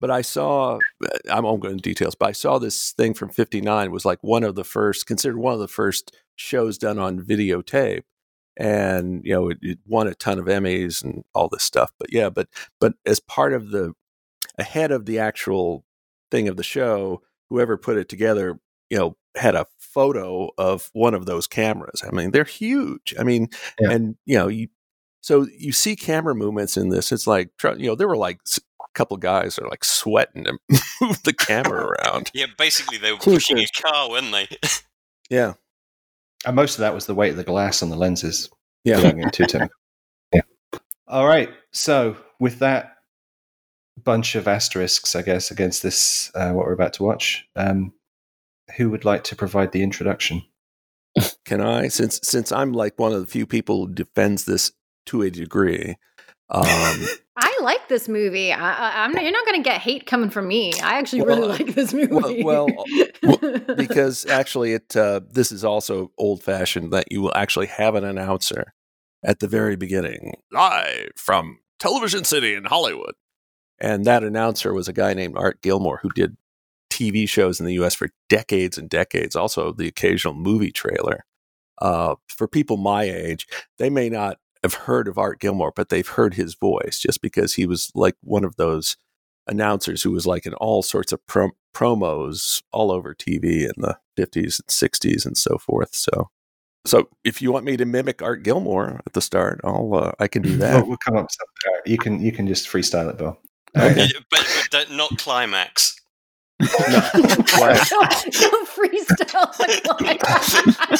but 0.00 0.10
i 0.10 0.20
saw 0.22 0.78
uh, 1.04 1.08
i 1.30 1.40
won't 1.40 1.60
go 1.62 1.68
into 1.68 1.82
details 1.82 2.14
but 2.14 2.28
i 2.28 2.32
saw 2.32 2.58
this 2.58 2.92
thing 2.92 3.14
from 3.14 3.28
59 3.28 3.90
was 3.90 4.04
like 4.04 4.18
one 4.22 4.44
of 4.44 4.54
the 4.54 4.64
first 4.64 5.06
considered 5.06 5.38
one 5.38 5.54
of 5.54 5.60
the 5.60 5.68
first 5.68 6.14
shows 6.36 6.78
done 6.78 6.98
on 6.98 7.20
videotape 7.20 8.02
and 8.56 9.22
you 9.24 9.32
know 9.34 9.48
it, 9.50 9.58
it 9.62 9.78
won 9.86 10.06
a 10.06 10.14
ton 10.14 10.38
of 10.38 10.46
emmys 10.46 11.02
and 11.04 11.24
all 11.34 11.48
this 11.48 11.62
stuff 11.62 11.92
but 11.98 12.12
yeah 12.12 12.28
but 12.30 12.48
but 12.80 12.94
as 13.04 13.20
part 13.20 13.52
of 13.52 13.70
the 13.70 13.92
ahead 14.58 14.90
of 14.90 15.04
the 15.06 15.18
actual 15.18 15.84
thing 16.30 16.48
of 16.48 16.56
the 16.56 16.62
show 16.62 17.22
whoever 17.50 17.76
put 17.76 17.96
it 17.96 18.08
together 18.08 18.58
you 18.90 18.96
know 18.98 19.16
had 19.36 19.54
a 19.54 19.66
photo 19.78 20.48
of 20.56 20.90
one 20.94 21.12
of 21.14 21.26
those 21.26 21.46
cameras 21.46 22.02
i 22.06 22.10
mean 22.14 22.30
they're 22.30 22.44
huge 22.44 23.14
i 23.18 23.22
mean 23.22 23.48
Yeah. 23.80 23.90
and 23.90 24.16
you 24.24 24.36
know 24.38 24.48
you 24.48 24.68
so 25.20 25.46
you 25.58 25.72
see 25.72 25.96
camera 25.96 26.34
movements 26.34 26.76
in 26.76 26.88
this 26.88 27.12
it's 27.12 27.26
like 27.26 27.50
you 27.78 27.86
know 27.88 27.94
there 27.94 28.08
were 28.08 28.16
like 28.16 28.40
couple 28.96 29.16
guys 29.16 29.58
are 29.58 29.68
like 29.68 29.84
sweating 29.84 30.44
to 30.44 30.58
move 31.00 31.22
the 31.22 31.32
camera 31.32 31.84
around 31.86 32.30
Yeah, 32.34 32.46
basically 32.58 32.98
they 32.98 33.12
were 33.12 33.18
pushing 33.18 33.58
a 33.58 33.66
car, 33.80 34.10
weren't 34.10 34.32
they? 34.32 34.48
yeah 35.30 35.54
And 36.44 36.56
most 36.56 36.74
of 36.74 36.80
that 36.80 36.94
was 36.94 37.06
the 37.06 37.14
weight 37.14 37.30
of 37.30 37.36
the 37.36 37.44
glass 37.44 37.82
on 37.82 37.90
the 37.90 37.96
lenses. 37.96 38.50
yeah 38.84 39.00
Don't 39.00 39.18
get 39.18 39.32
too 39.32 39.44
technical. 39.46 39.76
Yeah. 40.32 40.42
All 41.06 41.26
right. 41.26 41.50
So 41.72 42.16
with 42.40 42.58
that 42.60 42.94
bunch 44.02 44.34
of 44.34 44.48
asterisks, 44.48 45.14
I 45.14 45.22
guess, 45.22 45.50
against 45.50 45.82
this, 45.82 46.30
uh, 46.34 46.52
what 46.52 46.66
we're 46.66 46.72
about 46.72 46.92
to 46.94 47.02
watch, 47.02 47.46
um, 47.56 47.92
who 48.76 48.90
would 48.90 49.04
like 49.04 49.24
to 49.24 49.36
provide 49.36 49.72
the 49.72 49.82
introduction? 49.82 50.42
can 51.46 51.62
i 51.62 51.88
since 51.88 52.20
since 52.22 52.52
i'm 52.52 52.72
like 52.74 52.98
one 52.98 53.10
of 53.10 53.20
the 53.20 53.26
few 53.26 53.46
people 53.46 53.86
who 53.86 53.94
defends 53.94 54.44
this 54.44 54.72
to 55.06 55.22
a 55.22 55.30
degree 55.30 55.96
um 56.50 56.64
I 57.38 57.58
like 57.60 57.88
this 57.88 58.08
movie. 58.08 58.50
I, 58.50 58.58
I, 58.58 59.04
I'm 59.04 59.12
not, 59.12 59.22
you're 59.22 59.32
not 59.32 59.44
going 59.44 59.62
to 59.62 59.68
get 59.68 59.82
hate 59.82 60.06
coming 60.06 60.30
from 60.30 60.48
me. 60.48 60.72
I 60.82 60.98
actually 60.98 61.20
really 61.20 61.46
like 61.46 61.74
this 61.74 61.92
movie. 61.92 62.42
well, 62.44 62.66
because 63.76 64.24
actually 64.24 64.72
it 64.72 64.96
uh, 64.96 65.20
this 65.30 65.52
is 65.52 65.62
also 65.62 66.12
old 66.16 66.42
fashioned 66.42 66.92
that 66.92 67.12
you 67.12 67.20
will 67.20 67.34
actually 67.34 67.66
have 67.66 67.94
an 67.94 68.04
announcer 68.04 68.72
at 69.22 69.40
the 69.40 69.48
very 69.48 69.76
beginning 69.76 70.34
live 70.52 71.10
from 71.16 71.58
television 71.78 72.24
city 72.24 72.54
in 72.54 72.64
hollywood 72.64 73.14
and 73.78 74.04
that 74.04 74.22
announcer 74.22 74.72
was 74.72 74.88
a 74.88 74.92
guy 74.92 75.12
named 75.14 75.36
art 75.36 75.60
gilmore 75.62 75.98
who 76.02 76.10
did 76.10 76.36
tv 76.90 77.28
shows 77.28 77.58
in 77.58 77.66
the 77.66 77.74
us 77.74 77.94
for 77.94 78.08
decades 78.28 78.78
and 78.78 78.88
decades 78.88 79.34
also 79.34 79.72
the 79.72 79.88
occasional 79.88 80.34
movie 80.34 80.70
trailer 80.70 81.24
uh, 81.82 82.14
for 82.28 82.48
people 82.48 82.76
my 82.76 83.04
age 83.04 83.46
they 83.78 83.90
may 83.90 84.08
not 84.08 84.38
have 84.62 84.74
heard 84.74 85.08
of 85.08 85.18
art 85.18 85.38
gilmore 85.40 85.72
but 85.74 85.88
they've 85.88 86.08
heard 86.08 86.34
his 86.34 86.54
voice 86.54 86.98
just 87.00 87.20
because 87.22 87.54
he 87.54 87.66
was 87.66 87.90
like 87.94 88.16
one 88.22 88.44
of 88.44 88.56
those 88.56 88.96
announcers 89.46 90.02
who 90.02 90.10
was 90.10 90.26
like 90.26 90.44
in 90.46 90.54
all 90.54 90.82
sorts 90.82 91.12
of 91.12 91.24
prom- 91.26 91.52
promos 91.74 92.62
all 92.72 92.90
over 92.90 93.14
TV 93.14 93.62
in 93.62 93.72
the 93.76 93.96
50s 94.18 94.58
and 94.58 94.66
60s 94.68 95.24
and 95.24 95.36
so 95.38 95.56
forth. 95.58 95.94
So, 95.94 96.30
so 96.84 97.08
if 97.22 97.40
you 97.40 97.52
want 97.52 97.64
me 97.64 97.76
to 97.76 97.84
mimic 97.84 98.22
Art 98.22 98.42
Gilmore 98.42 99.00
at 99.06 99.12
the 99.12 99.20
start, 99.20 99.60
I'll 99.62 99.94
uh, 99.94 100.12
I 100.18 100.26
can 100.26 100.42
do 100.42 100.48
We'll, 100.58 100.58
that. 100.58 100.86
we'll 100.88 100.96
come 100.96 101.16
up 101.16 101.24
with 101.26 101.30
something. 101.32 101.92
You 101.92 101.98
can 101.98 102.20
you 102.20 102.32
can 102.32 102.48
just 102.48 102.66
freestyle 102.66 103.08
it, 103.10 103.18
Bill. 103.18 103.38
Okay. 103.76 104.08
but, 104.30 104.68
but 104.72 104.88
don't, 104.88 105.18
climax. 105.18 106.00
don't, 106.60 106.72
don't 108.32 108.68
freestyle 108.68 109.52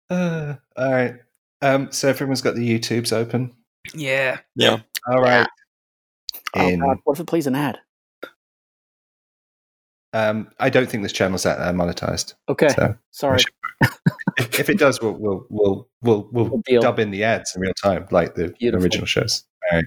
Uh, 0.09 0.55
all 0.77 0.91
right. 0.91 1.15
Um, 1.61 1.91
so 1.91 2.07
everyone's 2.09 2.41
got 2.41 2.55
the 2.55 2.67
YouTubes 2.79 3.11
open. 3.13 3.53
Yeah. 3.93 4.39
Yeah. 4.55 4.79
All 5.07 5.21
right. 5.21 5.47
Oh, 6.55 6.67
In, 6.67 6.79
God, 6.79 6.97
what 7.03 7.13
if 7.13 7.19
it 7.19 7.27
plays 7.27 7.47
an 7.47 7.55
ad? 7.55 7.79
um, 10.13 10.49
I 10.59 10.69
don't 10.69 10.89
think 10.89 11.03
this 11.03 11.11
channel's 11.13 11.43
that 11.43 11.59
uh, 11.59 11.71
monetized. 11.71 12.33
Okay, 12.47 12.69
So 12.69 12.95
sorry. 13.11 13.41
if, 14.37 14.59
if 14.59 14.69
it 14.69 14.79
does, 14.79 14.99
we'll 15.01 15.13
we'll 15.19 15.45
we'll 15.49 15.87
we'll, 16.01 16.29
we'll 16.31 16.81
dub 16.81 16.97
in 16.99 17.11
the 17.11 17.23
ads 17.23 17.55
in 17.55 17.61
real 17.61 17.73
time, 17.73 18.07
like 18.09 18.33
the 18.35 18.49
Beautiful. 18.59 18.83
original 18.83 19.05
shows. 19.05 19.43
All 19.71 19.77
right. 19.77 19.85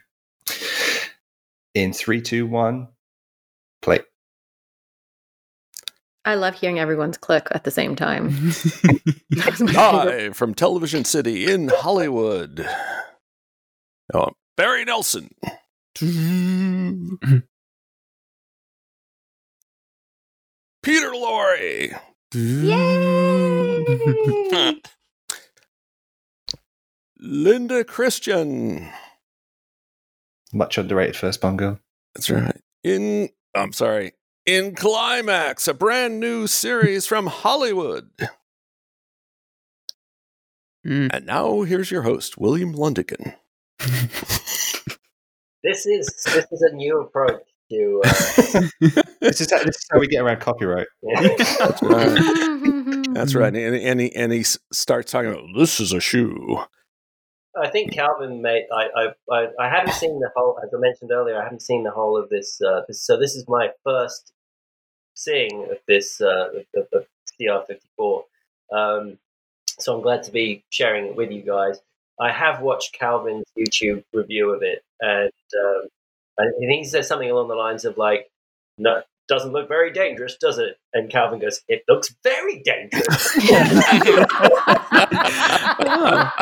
In 1.74 1.92
three, 1.92 2.20
two, 2.20 2.46
one, 2.46 2.88
play. 3.80 4.00
I 6.24 6.36
love 6.36 6.54
hearing 6.54 6.78
everyone's 6.78 7.18
click 7.18 7.48
at 7.50 7.64
the 7.64 7.70
same 7.70 7.96
time. 7.96 8.28
That's 9.30 9.60
my 9.60 9.72
favorite. 9.72 10.04
Live 10.04 10.36
from 10.36 10.54
Television 10.54 11.04
City 11.04 11.50
in 11.50 11.68
Hollywood. 11.68 12.68
Oh, 14.14 14.30
Barry 14.56 14.84
Nelson. 14.84 15.30
Peter 20.82 21.10
Lorre. 21.10 21.98
Yay! 22.34 23.84
Linda 27.18 27.84
Christian. 27.84 28.88
Much 30.52 30.78
underrated 30.78 31.16
first 31.16 31.40
Bond 31.40 31.58
girl. 31.58 31.80
That's 32.14 32.30
right. 32.30 32.60
In 32.84 33.30
I'm 33.54 33.72
sorry. 33.72 34.12
In 34.44 34.74
Climax, 34.74 35.68
a 35.68 35.74
brand 35.74 36.18
new 36.18 36.46
series 36.46 37.06
from 37.06 37.28
Hollywood. 37.28 38.10
Mm. 40.86 41.10
And 41.12 41.26
now 41.26 41.62
here's 41.62 41.90
your 41.90 42.02
host, 42.02 42.38
William 42.38 42.74
Lundigan. 42.74 43.36
This 45.62 45.86
is 45.86 46.08
this 46.24 46.46
is 46.50 46.62
a 46.62 46.74
new 46.74 47.00
approach 47.00 47.42
to. 47.70 48.02
Uh, 48.04 48.62
This 49.22 49.40
is, 49.40 49.52
how, 49.52 49.58
this 49.58 49.76
is 49.76 49.86
how 49.88 50.00
we 50.00 50.08
get 50.08 50.20
around 50.20 50.40
copyright. 50.40 50.88
That's 51.00 51.80
right. 51.80 53.04
That's 53.14 53.34
right. 53.36 53.54
And, 53.54 53.76
and, 53.76 54.00
he, 54.00 54.12
and 54.16 54.32
he 54.32 54.42
starts 54.42 55.12
talking 55.12 55.30
about 55.30 55.44
this 55.56 55.78
is 55.78 55.92
a 55.92 56.00
shoe. 56.00 56.58
I 57.54 57.68
think 57.68 57.92
Calvin 57.92 58.40
made. 58.40 58.66
I, 58.72 59.08
I 59.30 59.46
I 59.60 59.68
haven't 59.68 59.94
seen 59.94 60.18
the 60.20 60.30
whole. 60.34 60.58
As 60.62 60.70
I 60.74 60.78
mentioned 60.78 61.10
earlier, 61.10 61.38
I 61.38 61.44
haven't 61.44 61.62
seen 61.62 61.84
the 61.84 61.90
whole 61.90 62.16
of 62.16 62.28
this. 62.30 62.60
Uh, 62.60 62.82
this 62.88 63.02
so 63.02 63.18
this 63.18 63.34
is 63.36 63.46
my 63.48 63.70
first 63.84 64.32
seeing 65.14 65.64
of 65.70 65.78
this 65.86 66.20
uh, 66.20 66.48
of, 66.76 66.86
of 66.92 67.06
CR 67.36 67.66
fifty 67.66 67.88
four. 67.96 68.24
Um, 68.72 69.18
so 69.66 69.94
I'm 69.94 70.02
glad 70.02 70.22
to 70.24 70.32
be 70.32 70.64
sharing 70.70 71.06
it 71.06 71.16
with 71.16 71.30
you 71.30 71.42
guys. 71.42 71.80
I 72.20 72.32
have 72.32 72.62
watched 72.62 72.98
Calvin's 72.98 73.46
YouTube 73.58 74.04
review 74.12 74.50
of 74.50 74.62
it, 74.62 74.82
and 75.00 75.32
um, 75.60 75.88
I 76.38 76.44
think 76.58 76.70
he 76.70 76.84
says 76.84 77.08
something 77.08 77.30
along 77.30 77.48
the 77.48 77.54
lines 77.54 77.84
of 77.84 77.98
like, 77.98 78.30
"No, 78.78 79.02
doesn't 79.28 79.52
look 79.52 79.68
very 79.68 79.92
dangerous, 79.92 80.36
does 80.40 80.58
it?" 80.58 80.76
And 80.92 81.10
Calvin 81.10 81.40
goes, 81.40 81.60
"It 81.68 81.82
looks 81.88 82.14
very 82.22 82.62
dangerous." 82.64 83.36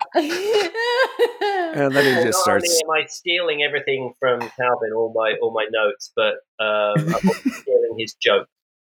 And 1.72 1.94
then 1.94 2.04
he 2.04 2.12
Not 2.12 2.22
just 2.24 2.48
only 2.48 2.66
starts. 2.66 2.80
am 2.84 2.90
I 2.90 3.06
stealing 3.06 3.62
everything 3.62 4.12
from 4.18 4.40
Calvin, 4.40 4.92
all 4.94 5.12
my 5.14 5.34
all 5.40 5.52
my 5.52 5.66
notes, 5.70 6.12
but 6.16 6.34
um, 6.62 7.14
I'm 7.14 7.30
stealing 7.52 7.94
his 7.96 8.14
joke. 8.20 8.48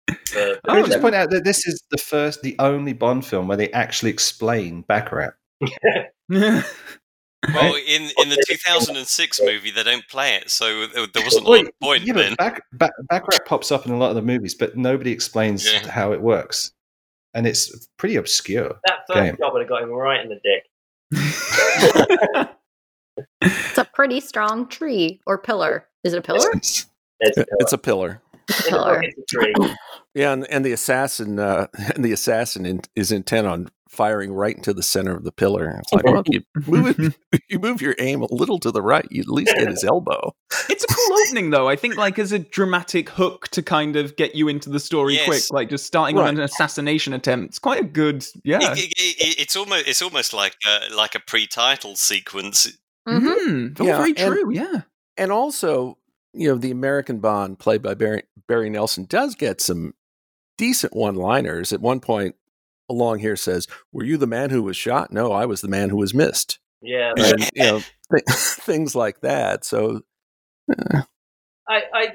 Uh, 0.09 0.15
I 0.35 0.55
but- 0.81 0.85
just 0.87 1.01
point 1.01 1.15
out 1.15 1.29
that 1.29 1.43
this 1.43 1.65
is 1.67 1.81
the 1.91 1.97
first, 1.97 2.41
the 2.41 2.55
only 2.59 2.93
Bond 2.93 3.25
film 3.25 3.47
where 3.47 3.57
they 3.57 3.71
actually 3.71 4.09
explain 4.11 4.81
Baccarat. 4.81 5.33
Well, 7.53 7.73
in, 7.75 8.03
in 8.17 8.29
the 8.29 8.43
2006 8.47 9.41
movie, 9.43 9.71
they 9.71 9.81
don't 9.83 10.07
play 10.07 10.35
it, 10.35 10.49
so 10.51 10.85
there 10.87 11.07
there 11.07 11.23
wasn't 11.23 11.47
a 11.47 11.49
Well, 11.49 11.59
lot 11.59 11.67
of 11.67 11.79
point 11.79 12.03
you 12.03 12.13
know, 12.13 12.21
then. 12.21 12.35
Bac- 12.35 12.63
Bac- 12.73 12.93
Baccarat 13.09 13.45
pops 13.45 13.71
up 13.71 13.85
in 13.87 13.91
a 13.91 13.97
lot 13.97 14.09
of 14.11 14.15
the 14.15 14.21
movies, 14.21 14.53
but 14.53 14.77
nobody 14.77 15.11
explains 15.11 15.65
Yeah. 15.65 15.87
how 15.89 16.11
it 16.13 16.21
works, 16.21 16.71
and 17.33 17.47
it's 17.47 17.87
pretty 17.97 18.15
obscure. 18.17 18.75
that 18.85 18.99
first 19.07 19.19
game. 19.19 19.37
job 19.39 19.53
would 19.53 19.61
have 19.61 19.69
got 19.69 19.81
him 19.81 19.89
right 19.91 20.21
in 20.23 20.29
the 20.29 20.39
dick. 20.43 20.67
it's 23.41 23.77
a 23.77 23.85
pretty 23.85 24.19
strong 24.19 24.67
tree 24.67 25.19
or 25.25 25.37
pillar. 25.37 25.87
Is 26.03 26.13
it 26.13 26.19
a 26.19 26.21
pillar? 26.21 26.47
It's- 26.55 26.85
It's 27.19 27.37
a 27.37 27.43
pillar. 27.45 27.57
It's 27.59 27.73
a 27.73 27.75
In 27.75 27.77
the 27.77 27.77
book, 27.77 27.83
pillar. 27.83 28.21
It's. 28.55 29.75
Yeah, 30.13 30.33
and, 30.33 30.45
and 30.49 30.65
the 30.65 30.73
assassin, 30.73 31.39
uh, 31.39 31.67
and 31.95 32.03
the 32.03 32.11
assassin 32.11 32.65
in, 32.65 32.81
is 32.95 33.11
intent 33.11 33.47
on 33.47 33.69
firing 33.89 34.31
right 34.31 34.55
into 34.55 34.73
the 34.73 34.83
center 34.83 35.15
of 35.15 35.23
the 35.25 35.31
pillar. 35.33 35.77
It's 35.81 35.91
like, 35.93 36.05
well, 36.05 36.23
you 36.25 36.41
move 36.65 36.97
it, 36.99 37.41
you 37.49 37.59
move 37.59 37.81
your 37.81 37.95
aim 37.99 38.21
a 38.21 38.33
little 38.33 38.57
to 38.59 38.71
the 38.71 38.81
right, 38.81 39.05
you 39.11 39.21
at 39.21 39.27
least 39.27 39.53
get 39.55 39.67
his 39.67 39.83
elbow. 39.83 40.33
It's 40.69 40.83
a 40.83 40.87
cool 40.87 41.17
opening, 41.27 41.49
though. 41.49 41.67
I 41.69 41.75
think, 41.75 41.95
like, 41.97 42.17
as 42.19 42.31
a 42.31 42.39
dramatic 42.39 43.09
hook 43.09 43.47
to 43.49 43.61
kind 43.61 43.95
of 43.95 44.15
get 44.15 44.33
you 44.35 44.47
into 44.47 44.69
the 44.69 44.79
story 44.79 45.15
Yes. 45.15 45.25
quick, 45.27 45.43
like 45.51 45.69
just 45.69 45.85
starting 45.85 46.15
Right. 46.17 46.27
on 46.29 46.37
an 46.37 46.43
assassination 46.43 47.13
attempt. 47.13 47.47
It's 47.49 47.59
quite 47.59 47.81
a 47.81 47.85
good, 47.85 48.25
yeah. 48.43 48.59
It, 48.73 48.79
it, 48.79 48.93
it, 48.97 49.39
it's 49.41 49.55
almost 49.55 49.87
it's 49.87 50.01
almost 50.01 50.33
like 50.33 50.55
a, 50.65 50.93
like 50.95 51.15
a 51.15 51.19
pre-title 51.19 51.95
sequence. 51.95 52.67
Mhm. 53.07 53.21
Mhm. 53.21 53.77
Oh, 53.79 53.85
Yeah, 53.85 53.97
very 53.97 54.13
and- 54.17 54.33
true. 54.33 54.51
Yeah. 54.53 54.81
And 55.17 55.31
also, 55.31 55.97
you 56.33 56.47
know, 56.47 56.55
the 56.55 56.71
American 56.71 57.19
Bond, 57.19 57.59
played 57.59 57.81
by 57.81 57.93
Barry, 57.93 58.23
Barry 58.47 58.69
Nelson, 58.69 59.05
does 59.05 59.35
get 59.35 59.61
some 59.61 59.93
decent 60.57 60.95
one-liners. 60.95 61.73
At 61.73 61.81
one 61.81 61.99
point 61.99 62.35
along 62.89 63.19
here 63.19 63.35
says, 63.35 63.67
"Were 63.91 64.03
you 64.03 64.17
the 64.17 64.27
man 64.27 64.49
who 64.49 64.63
was 64.63 64.77
shot?" 64.77 65.11
No, 65.11 65.31
I 65.31 65.45
was 65.45 65.61
the 65.61 65.67
man 65.67 65.89
who 65.89 65.97
was 65.97 66.13
missed. 66.13 66.59
Yeah, 66.81 67.13
And 67.17 67.49
you 67.55 67.63
know, 67.63 67.79
th- 68.11 68.23
things 68.29 68.95
like 68.95 69.21
that. 69.21 69.63
So, 69.65 70.01
uh, 70.71 71.01
I 71.67 71.83
I 71.93 72.07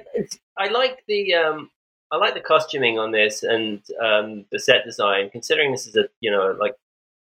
I 0.58 0.68
like 0.68 1.04
the 1.08 1.34
um 1.34 1.70
I 2.12 2.16
like 2.16 2.34
the 2.34 2.40
costuming 2.40 2.98
on 2.98 3.12
this 3.12 3.42
and 3.42 3.82
um 4.02 4.44
the 4.50 4.58
set 4.58 4.84
design. 4.84 5.30
Considering 5.30 5.72
this 5.72 5.86
is 5.86 5.96
a 5.96 6.08
you 6.20 6.30
know 6.30 6.56
like 6.58 6.74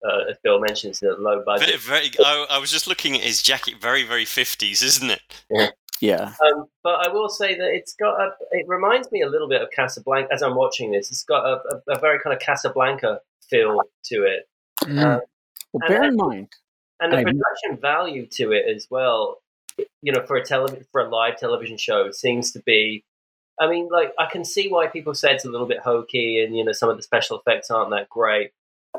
uh, 0.07 0.31
as 0.31 0.37
Bill 0.43 0.61
mentions, 0.61 1.03
a 1.03 1.13
low 1.19 1.37
Very, 1.37 1.45
budget. 1.45 1.81
very, 1.81 2.11
I, 2.19 2.47
I 2.51 2.59
was 2.59 2.71
just 2.71 2.87
looking 2.87 3.15
at 3.15 3.23
his 3.23 3.41
jacket, 3.43 3.81
very 3.81 4.03
very 4.03 4.25
50s, 4.27 4.83
isn't 4.83 5.11
it? 5.11 5.23
Yeah. 5.51 5.69
Um, 6.47 6.67
but 6.83 7.07
I 7.07 7.13
will 7.13 7.29
say 7.29 7.57
that 7.57 7.69
it's 7.75 7.95
got 7.95 8.21
a. 8.21 8.31
It 8.53 8.67
reminds 8.69 9.11
me 9.13 9.23
a 9.23 9.29
little 9.29 9.49
bit 9.49 9.63
of 9.63 9.71
Casablanca. 9.71 10.33
As 10.33 10.43
I'm 10.43 10.55
watching 10.55 10.93
this, 10.93 11.11
it's 11.11 11.25
got 11.25 11.45
a, 11.47 11.61
a, 11.91 11.97
a 11.97 11.99
very 11.99 12.19
kind 12.21 12.35
of 12.35 12.41
Casablanca 12.41 13.21
feel 13.51 13.81
to 14.07 14.25
it, 14.25 14.49
Mm. 14.85 14.99
Uh, 14.99 15.21
Well, 15.73 15.89
bear 15.89 16.03
I- 16.05 16.09
in 16.09 16.17
mind, 16.17 16.49
and 17.01 17.13
the 17.13 17.19
I- 17.19 17.25
production 17.25 17.77
value 17.81 18.27
to 18.33 18.53
it 18.53 18.65
as 18.75 18.87
well. 18.91 19.41
You 20.03 20.13
know, 20.13 20.23
for 20.27 20.37
a 20.37 20.45
television 20.45 20.87
for 20.93 21.01
a 21.01 21.09
live 21.09 21.37
television 21.37 21.77
show, 21.79 22.11
seems 22.11 22.53
to 22.53 22.61
be. 22.61 23.05
I 23.61 23.69
mean, 23.69 23.89
like 23.91 24.13
I 24.19 24.27
can 24.27 24.45
see 24.45 24.69
why 24.69 24.87
people 24.89 25.15
say 25.15 25.33
it's 25.33 25.45
a 25.45 25.51
little 25.51 25.67
bit 25.67 25.79
hokey, 25.81 26.43
and 26.45 26.57
you 26.57 26.65
know 26.65 26.73
some 26.73 26.89
of 26.91 26.97
the 26.97 27.03
special 27.03 27.39
effects 27.39 27.71
aren't 27.71 27.91
that 27.91 28.09
great. 28.09 28.51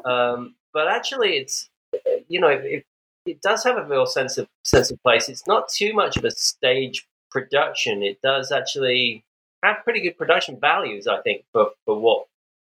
Um, 0.06 0.56
but 0.74 0.88
actually, 0.88 1.38
it's 1.38 1.70
you 2.28 2.40
know 2.42 2.50
it, 2.50 2.86
it 3.26 3.42
does 3.42 3.64
have 3.64 3.78
a 3.78 3.86
real 3.86 4.06
sense 4.06 4.38
of 4.38 4.48
sense 4.64 4.92
of 4.92 5.02
place. 5.02 5.30
It's 5.30 5.48
not 5.48 5.70
too 5.70 5.94
much 5.94 6.18
of 6.18 6.26
a 6.26 6.32
stage 6.32 7.08
production. 7.32 8.04
It 8.04 8.20
does 8.22 8.52
actually 8.52 9.26
have 9.64 9.78
pretty 9.84 10.02
good 10.02 10.18
production 10.18 10.60
values, 10.60 11.08
I 11.08 11.22
think, 11.22 11.46
for 11.52 11.72
for 11.86 12.00
what. 12.00 12.26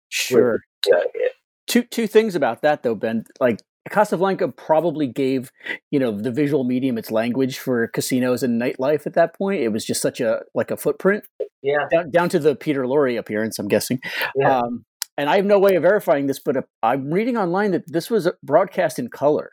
sure. 0.08 0.60
It, 0.86 1.32
Two 1.66 1.84
two 1.84 2.06
things 2.06 2.34
about 2.34 2.62
that 2.62 2.82
though, 2.82 2.94
Ben. 2.94 3.24
Like 3.40 3.60
Casablanca 3.88 4.48
probably 4.48 5.06
gave 5.06 5.50
you 5.90 5.98
know 5.98 6.10
the 6.10 6.30
visual 6.30 6.64
medium 6.64 6.98
its 6.98 7.10
language 7.10 7.58
for 7.58 7.86
casinos 7.88 8.42
and 8.42 8.60
nightlife 8.60 9.06
at 9.06 9.14
that 9.14 9.36
point. 9.36 9.62
It 9.62 9.68
was 9.68 9.84
just 9.84 10.02
such 10.02 10.20
a 10.20 10.42
like 10.54 10.70
a 10.70 10.76
footprint 10.76 11.24
yeah, 11.62 11.86
down, 11.90 12.10
down 12.10 12.28
to 12.30 12.38
the 12.38 12.54
Peter 12.54 12.82
Lorre 12.82 13.18
appearance. 13.18 13.58
I'm 13.58 13.68
guessing. 13.68 14.00
yeah. 14.36 14.58
Um, 14.58 14.84
and 15.18 15.28
I 15.28 15.36
have 15.36 15.44
no 15.44 15.58
way 15.58 15.74
of 15.74 15.82
verifying 15.82 16.26
this, 16.26 16.38
but 16.38 16.56
uh, 16.56 16.62
I'm 16.82 17.12
reading 17.12 17.36
online 17.36 17.72
that 17.72 17.84
this 17.86 18.10
was 18.10 18.28
broadcast 18.42 18.98
in 18.98 19.08
color. 19.08 19.50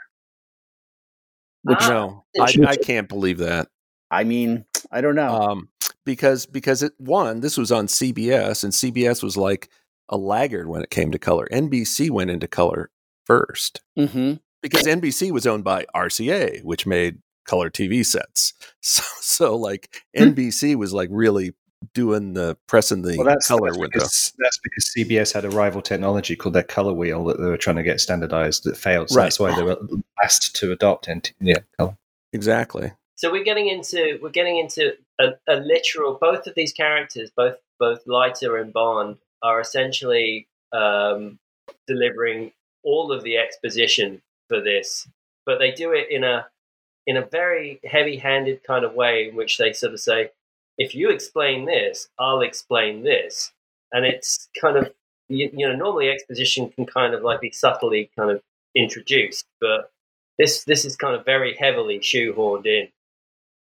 Which 1.63 1.77
Ah, 1.81 1.89
no, 1.89 2.25
I, 2.41 2.55
I 2.65 2.75
can't 2.77 3.09
believe 3.09 3.37
that. 3.39 3.67
I 4.11 4.23
mean, 4.23 4.65
I 4.91 5.01
don't 5.01 5.15
know. 5.15 5.33
um, 5.33 5.69
because 6.05 6.45
because 6.45 6.81
it 6.81 6.93
one 6.97 7.41
this 7.41 7.57
was 7.57 7.71
on 7.71 7.87
CBS 7.87 8.63
and 8.63 8.73
CBS 8.73 9.21
was 9.21 9.37
like 9.37 9.69
a 10.09 10.17
laggard 10.17 10.67
when 10.67 10.81
it 10.81 10.89
came 10.89 11.11
to 11.11 11.19
color. 11.19 11.47
NBC 11.51 12.09
went 12.09 12.31
into 12.31 12.47
color 12.47 12.89
first 13.25 13.81
hmm 13.95 14.33
because 14.61 14.85
NBC 14.85 15.31
was 15.31 15.45
owned 15.47 15.63
by 15.63 15.85
RCA, 15.95 16.63
which 16.63 16.85
made 16.85 17.19
color 17.45 17.69
TV 17.69 18.05
sets. 18.05 18.53
So 18.81 19.03
so 19.21 19.55
like 19.57 20.03
Hmm. 20.17 20.29
NBC 20.29 20.75
was 20.75 20.93
like 20.93 21.09
really 21.11 21.51
doing 21.93 22.33
the 22.33 22.57
pressing 22.67 23.01
the 23.01 23.15
Well, 23.17 23.25
that's, 23.27 23.47
color 23.47 23.69
that's, 23.69 23.77
window. 23.77 23.91
because, 23.93 24.33
that's 24.37 24.59
because 24.59 24.93
CBS 24.97 25.33
had 25.33 25.45
a 25.45 25.49
rival 25.49 25.81
technology 25.81 26.35
called 26.35 26.55
their 26.55 26.63
color 26.63 26.93
wheel 26.93 27.23
that 27.25 27.39
they 27.39 27.45
were 27.45 27.57
trying 27.57 27.77
to 27.77 27.83
get 27.83 28.01
standardized 28.01 28.63
that 28.65 28.77
failed. 28.77 29.09
So 29.09 29.17
Right. 29.17 29.23
that's 29.25 29.39
why 29.39 29.55
they 29.55 29.63
were 29.63 29.77
asked 30.23 30.55
to 30.57 30.71
adopt 30.71 31.09
NT, 31.09 31.33
yeah, 31.39 31.59
color. 31.77 31.97
Exactly. 32.33 32.91
So 33.15 33.31
we're 33.31 33.43
getting 33.43 33.67
into 33.67 34.19
we're 34.21 34.29
getting 34.29 34.57
into 34.57 34.93
a, 35.19 35.31
a 35.47 35.55
literal. 35.57 36.17
Both 36.19 36.47
of 36.47 36.55
these 36.55 36.71
characters, 36.71 37.31
both 37.35 37.57
both 37.79 38.01
Leiter 38.05 38.57
and 38.57 38.71
Bond, 38.71 39.17
are 39.41 39.59
essentially 39.59 40.47
um, 40.71 41.39
delivering 41.87 42.51
all 42.83 43.11
of 43.11 43.23
the 43.23 43.37
exposition 43.37 44.21
for 44.47 44.61
this 44.61 45.07
but 45.49 45.57
they 45.57 45.71
do 45.71 45.93
it 45.93 46.11
in 46.11 46.23
a 46.23 46.45
in 47.07 47.17
a 47.17 47.25
very 47.25 47.79
heavy-handed 47.83 48.63
kind 48.63 48.85
of 48.85 48.93
way, 48.93 49.29
in 49.29 49.35
which 49.35 49.57
they 49.57 49.73
sort 49.73 49.93
of 49.93 49.99
say, 49.99 50.29
"If 50.79 50.95
you 50.95 51.11
explain 51.11 51.65
this, 51.65 52.09
I'll 52.17 52.41
explain 52.41 53.03
this," 53.03 53.51
and 53.91 54.03
it's 54.03 54.49
kind 54.59 54.77
of 54.77 54.91
you, 55.27 55.51
you 55.53 55.67
know 55.67 55.75
normally 55.75 56.09
exposition 56.09 56.69
can 56.69 56.87
kind 56.87 57.13
of 57.13 57.21
like 57.21 57.41
be 57.41 57.51
subtly 57.51 58.09
kind 58.17 58.31
of 58.31 58.41
introduced, 58.75 59.45
but 59.61 59.91
this 60.39 60.63
this 60.63 60.85
is 60.85 60.95
kind 60.95 61.15
of 61.15 61.23
very 61.23 61.55
heavily 61.55 61.99
shoehorned 61.99 62.65
in. 62.65 62.87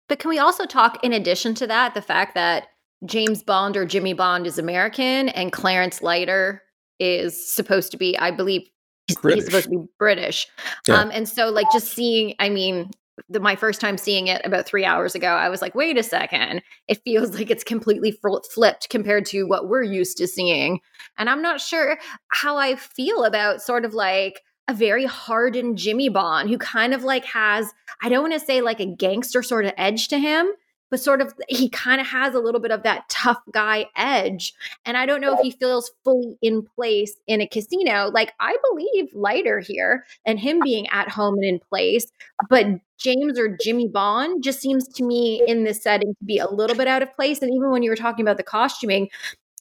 But 0.08 0.18
can 0.18 0.28
we 0.28 0.38
also 0.38 0.66
talk, 0.66 1.04
in 1.04 1.12
addition 1.12 1.54
to 1.56 1.66
that, 1.68 1.94
the 1.94 2.02
fact 2.02 2.34
that 2.34 2.68
James 3.04 3.44
Bond 3.44 3.76
or 3.76 3.86
Jimmy 3.86 4.12
Bond 4.12 4.46
is 4.46 4.58
American 4.58 5.28
and 5.28 5.52
Clarence 5.52 6.02
Leiter 6.02 6.62
is 6.98 7.54
supposed 7.54 7.92
to 7.92 7.96
be, 7.96 8.18
I 8.18 8.32
believe, 8.32 8.68
he's, 9.06 9.16
he's 9.22 9.44
supposed 9.44 9.64
to 9.66 9.70
be 9.70 9.86
British. 10.00 10.48
Yeah. 10.88 10.96
Um, 10.96 11.10
and 11.12 11.28
so, 11.28 11.48
like, 11.50 11.66
just 11.72 11.92
seeing, 11.92 12.34
I 12.40 12.48
mean, 12.48 12.90
the, 13.28 13.40
my 13.40 13.56
first 13.56 13.80
time 13.80 13.98
seeing 13.98 14.26
it 14.26 14.40
about 14.44 14.66
three 14.66 14.84
hours 14.84 15.14
ago, 15.14 15.28
I 15.28 15.48
was 15.48 15.62
like, 15.62 15.74
wait 15.74 15.98
a 15.98 16.02
second. 16.02 16.62
It 16.88 17.02
feels 17.04 17.34
like 17.34 17.50
it's 17.50 17.64
completely 17.64 18.12
fl- 18.12 18.38
flipped 18.52 18.88
compared 18.90 19.26
to 19.26 19.44
what 19.44 19.68
we're 19.68 19.82
used 19.82 20.16
to 20.18 20.26
seeing. 20.26 20.80
And 21.18 21.28
I'm 21.28 21.42
not 21.42 21.60
sure 21.60 21.98
how 22.28 22.56
I 22.56 22.76
feel 22.76 23.24
about 23.24 23.62
sort 23.62 23.84
of 23.84 23.94
like 23.94 24.42
a 24.68 24.74
very 24.74 25.04
hardened 25.04 25.78
Jimmy 25.78 26.08
Bond 26.08 26.48
who 26.48 26.58
kind 26.58 26.94
of 26.94 27.02
like 27.02 27.24
has, 27.24 27.70
I 28.02 28.08
don't 28.08 28.22
want 28.22 28.34
to 28.34 28.40
say 28.40 28.60
like 28.60 28.80
a 28.80 28.86
gangster 28.86 29.42
sort 29.42 29.64
of 29.64 29.72
edge 29.76 30.08
to 30.08 30.18
him, 30.18 30.48
but 30.90 31.00
sort 31.00 31.20
of 31.20 31.32
he 31.48 31.68
kind 31.68 32.00
of 32.00 32.06
has 32.06 32.34
a 32.34 32.40
little 32.40 32.60
bit 32.60 32.70
of 32.70 32.82
that 32.82 33.08
tough 33.08 33.40
guy 33.52 33.86
edge. 33.96 34.52
And 34.84 34.96
I 34.96 35.06
don't 35.06 35.20
know 35.20 35.34
if 35.34 35.40
he 35.40 35.50
feels 35.52 35.90
fully 36.04 36.36
in 36.42 36.62
place 36.62 37.16
in 37.26 37.40
a 37.40 37.48
casino. 37.48 38.10
Like 38.12 38.32
I 38.40 38.56
believe 38.70 39.14
Leiter 39.14 39.60
here 39.60 40.04
and 40.26 40.38
him 40.38 40.60
being 40.62 40.86
at 40.88 41.08
home 41.08 41.34
and 41.34 41.44
in 41.44 41.60
place, 41.60 42.06
but 42.48 42.66
James 42.98 43.38
or 43.38 43.56
Jimmy 43.62 43.88
Bond 43.88 44.42
just 44.42 44.60
seems 44.60 44.86
to 44.88 45.04
me 45.04 45.42
in 45.46 45.64
this 45.64 45.82
setting 45.82 46.14
to 46.14 46.24
be 46.24 46.38
a 46.38 46.50
little 46.50 46.76
bit 46.76 46.86
out 46.86 47.02
of 47.02 47.14
place. 47.14 47.40
And 47.40 47.50
even 47.54 47.70
when 47.70 47.82
you 47.82 47.90
were 47.90 47.96
talking 47.96 48.24
about 48.24 48.36
the 48.36 48.42
costuming, 48.42 49.08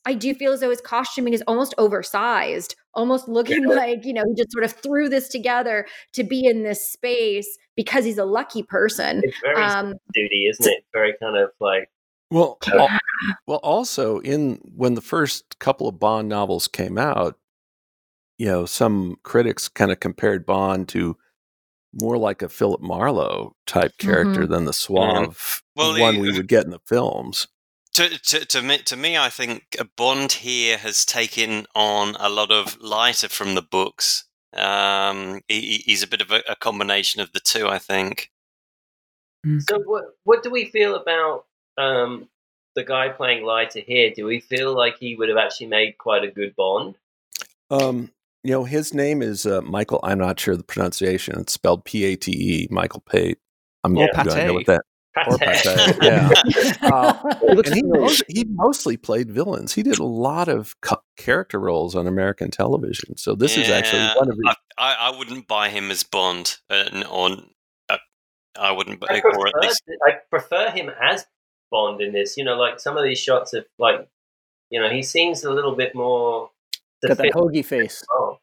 I 0.05 0.13
do 0.13 0.33
feel 0.33 0.53
as 0.53 0.61
though 0.61 0.69
his 0.69 0.81
costuming 0.81 1.33
is 1.33 1.43
almost 1.47 1.73
oversized, 1.77 2.75
almost 2.93 3.27
looking 3.27 3.65
like, 3.67 4.05
you 4.05 4.13
know, 4.13 4.23
he 4.27 4.33
just 4.41 4.51
sort 4.51 4.63
of 4.63 4.71
threw 4.71 5.09
this 5.09 5.27
together 5.29 5.85
to 6.13 6.23
be 6.23 6.45
in 6.45 6.63
this 6.63 6.89
space 6.89 7.57
because 7.75 8.05
he's 8.05 8.17
a 8.17 8.25
lucky 8.25 8.63
person. 8.63 9.21
It's 9.23 9.37
very 9.41 9.61
Um, 9.61 9.93
duty, 10.13 10.47
isn't 10.49 10.71
it? 10.71 10.83
Very 10.93 11.13
kind 11.21 11.37
of 11.37 11.51
like 11.59 11.89
Well, 12.31 12.57
al- 12.73 12.89
well, 13.47 13.59
also 13.63 14.19
in 14.19 14.59
when 14.75 14.93
the 14.93 15.01
first 15.01 15.59
couple 15.59 15.87
of 15.87 15.99
Bond 15.99 16.29
novels 16.29 16.67
came 16.67 16.97
out, 16.97 17.37
you 18.37 18.45
know, 18.47 18.65
some 18.65 19.17
critics 19.23 19.67
kind 19.67 19.91
of 19.91 19.99
compared 19.99 20.45
Bond 20.45 20.87
to 20.89 21.17
more 22.01 22.17
like 22.17 22.41
a 22.41 22.47
Philip 22.49 22.81
Marlowe 22.81 23.55
type 23.65 23.97
character 23.97 24.45
than 24.47 24.65
the 24.65 24.73
suave 24.73 25.61
Well, 25.75 25.99
one 25.99 26.15
he- 26.15 26.21
we 26.21 26.31
would 26.37 26.47
get 26.47 26.63
in 26.63 26.71
the 26.71 26.79
films. 26.87 27.47
To, 27.93 28.07
to, 28.09 28.45
to 28.45 28.61
me, 28.61 28.77
to 28.79 28.95
me, 28.95 29.17
I 29.17 29.29
think 29.29 29.75
Bond 29.97 30.31
here 30.31 30.77
has 30.77 31.03
taken 31.05 31.65
on 31.75 32.15
a 32.19 32.29
lot 32.29 32.51
of 32.51 32.79
Leiter 32.81 33.27
from 33.27 33.55
the 33.55 33.61
books. 33.61 34.25
Um, 34.55 35.41
he, 35.47 35.61
he- 35.61 35.83
he's 35.85 36.03
a 36.03 36.07
bit 36.07 36.21
of 36.21 36.31
a, 36.31 36.41
a 36.47 36.55
combination 36.55 37.21
of 37.21 37.31
the 37.33 37.39
two, 37.39 37.67
I 37.67 37.77
think. 37.79 38.29
So 39.59 39.79
what 39.79 40.03
what 40.23 40.43
do 40.43 40.49
we 40.49 40.65
feel 40.65 40.95
about 40.95 41.45
um, 41.77 42.27
the 42.75 42.83
guy 42.83 43.09
playing 43.09 43.45
Leiter 43.45 43.79
here? 43.79 44.11
Do 44.13 44.25
we 44.25 44.39
feel 44.41 44.75
like 44.75 44.97
he 44.99 45.15
would 45.15 45.29
have 45.29 45.37
actually 45.37 45.67
made 45.67 45.97
quite 45.97 46.23
a 46.23 46.31
good 46.31 46.55
Bond? 46.57 46.95
Um, 47.69 48.11
you 48.43 48.51
know, 48.51 48.65
his 48.65 48.93
name 48.93 49.21
is 49.21 49.45
uh, 49.45 49.61
Michael. 49.61 49.99
I'm 50.03 50.19
not 50.19 50.39
sure 50.39 50.55
the 50.57 50.63
pronunciation. 50.63 51.39
It's 51.39 51.53
spelled 51.53 51.85
P 51.85 52.03
A 52.05 52.15
T 52.15 52.31
E. 52.31 52.67
Michael 52.69 53.01
Pate. 53.09 53.37
I'm 53.83 53.97
Or 53.97 54.07
do 54.07 54.11
I 54.13 54.23
know 54.23 54.57
Pate. 54.57 54.67
what 54.67 54.81
that. 55.15 55.27
Or 55.27 55.37
Pate, 55.37 55.97
yeah. 56.01 56.29
Uh, 56.81 57.13
He 57.39 57.55
looks 57.55 57.69
he, 57.71 57.81
most, 57.83 58.23
he 58.27 58.45
mostly 58.45 58.97
played 58.97 59.29
villains. 59.31 59.73
He 59.73 59.83
did 59.83 59.99
a 59.99 60.05
lot 60.05 60.47
of 60.47 60.79
co- 60.81 61.01
character 61.17 61.59
roles 61.59 61.95
on 61.95 62.07
American 62.07 62.51
television. 62.51 63.17
So 63.17 63.35
this 63.35 63.57
is 63.57 63.69
actually 63.69 64.07
one 64.17 64.29
of 64.29 64.35
his. 64.35 64.55
I, 64.77 64.93
I, 64.93 65.11
I 65.11 65.17
wouldn't 65.17 65.47
buy 65.47 65.69
him 65.69 65.91
as 65.91 66.03
Bond, 66.03 66.57
uh, 66.69 66.89
on. 67.09 67.49
Uh, 67.89 67.97
I 68.59 68.71
wouldn't, 68.71 69.03
I 69.09 69.19
buy, 69.19 69.29
or 69.37 69.47
at 69.47 69.53
prefer, 69.53 69.59
least 69.61 69.83
I 70.07 70.11
prefer 70.29 70.69
him 70.71 70.89
as 71.01 71.25
Bond 71.71 72.01
in 72.01 72.13
this. 72.13 72.37
You 72.37 72.43
know, 72.43 72.55
like 72.55 72.79
some 72.79 72.97
of 72.97 73.03
these 73.03 73.19
shots 73.19 73.53
of 73.53 73.65
like, 73.77 74.07
you 74.69 74.79
know, 74.81 74.89
he 74.89 75.03
seems 75.03 75.43
a 75.43 75.51
little 75.51 75.75
bit 75.75 75.95
more. 75.95 76.49
Got 77.05 77.17
that 77.17 77.33
hoagie 77.33 77.65
face. 77.65 78.03
Oh, 78.11 78.37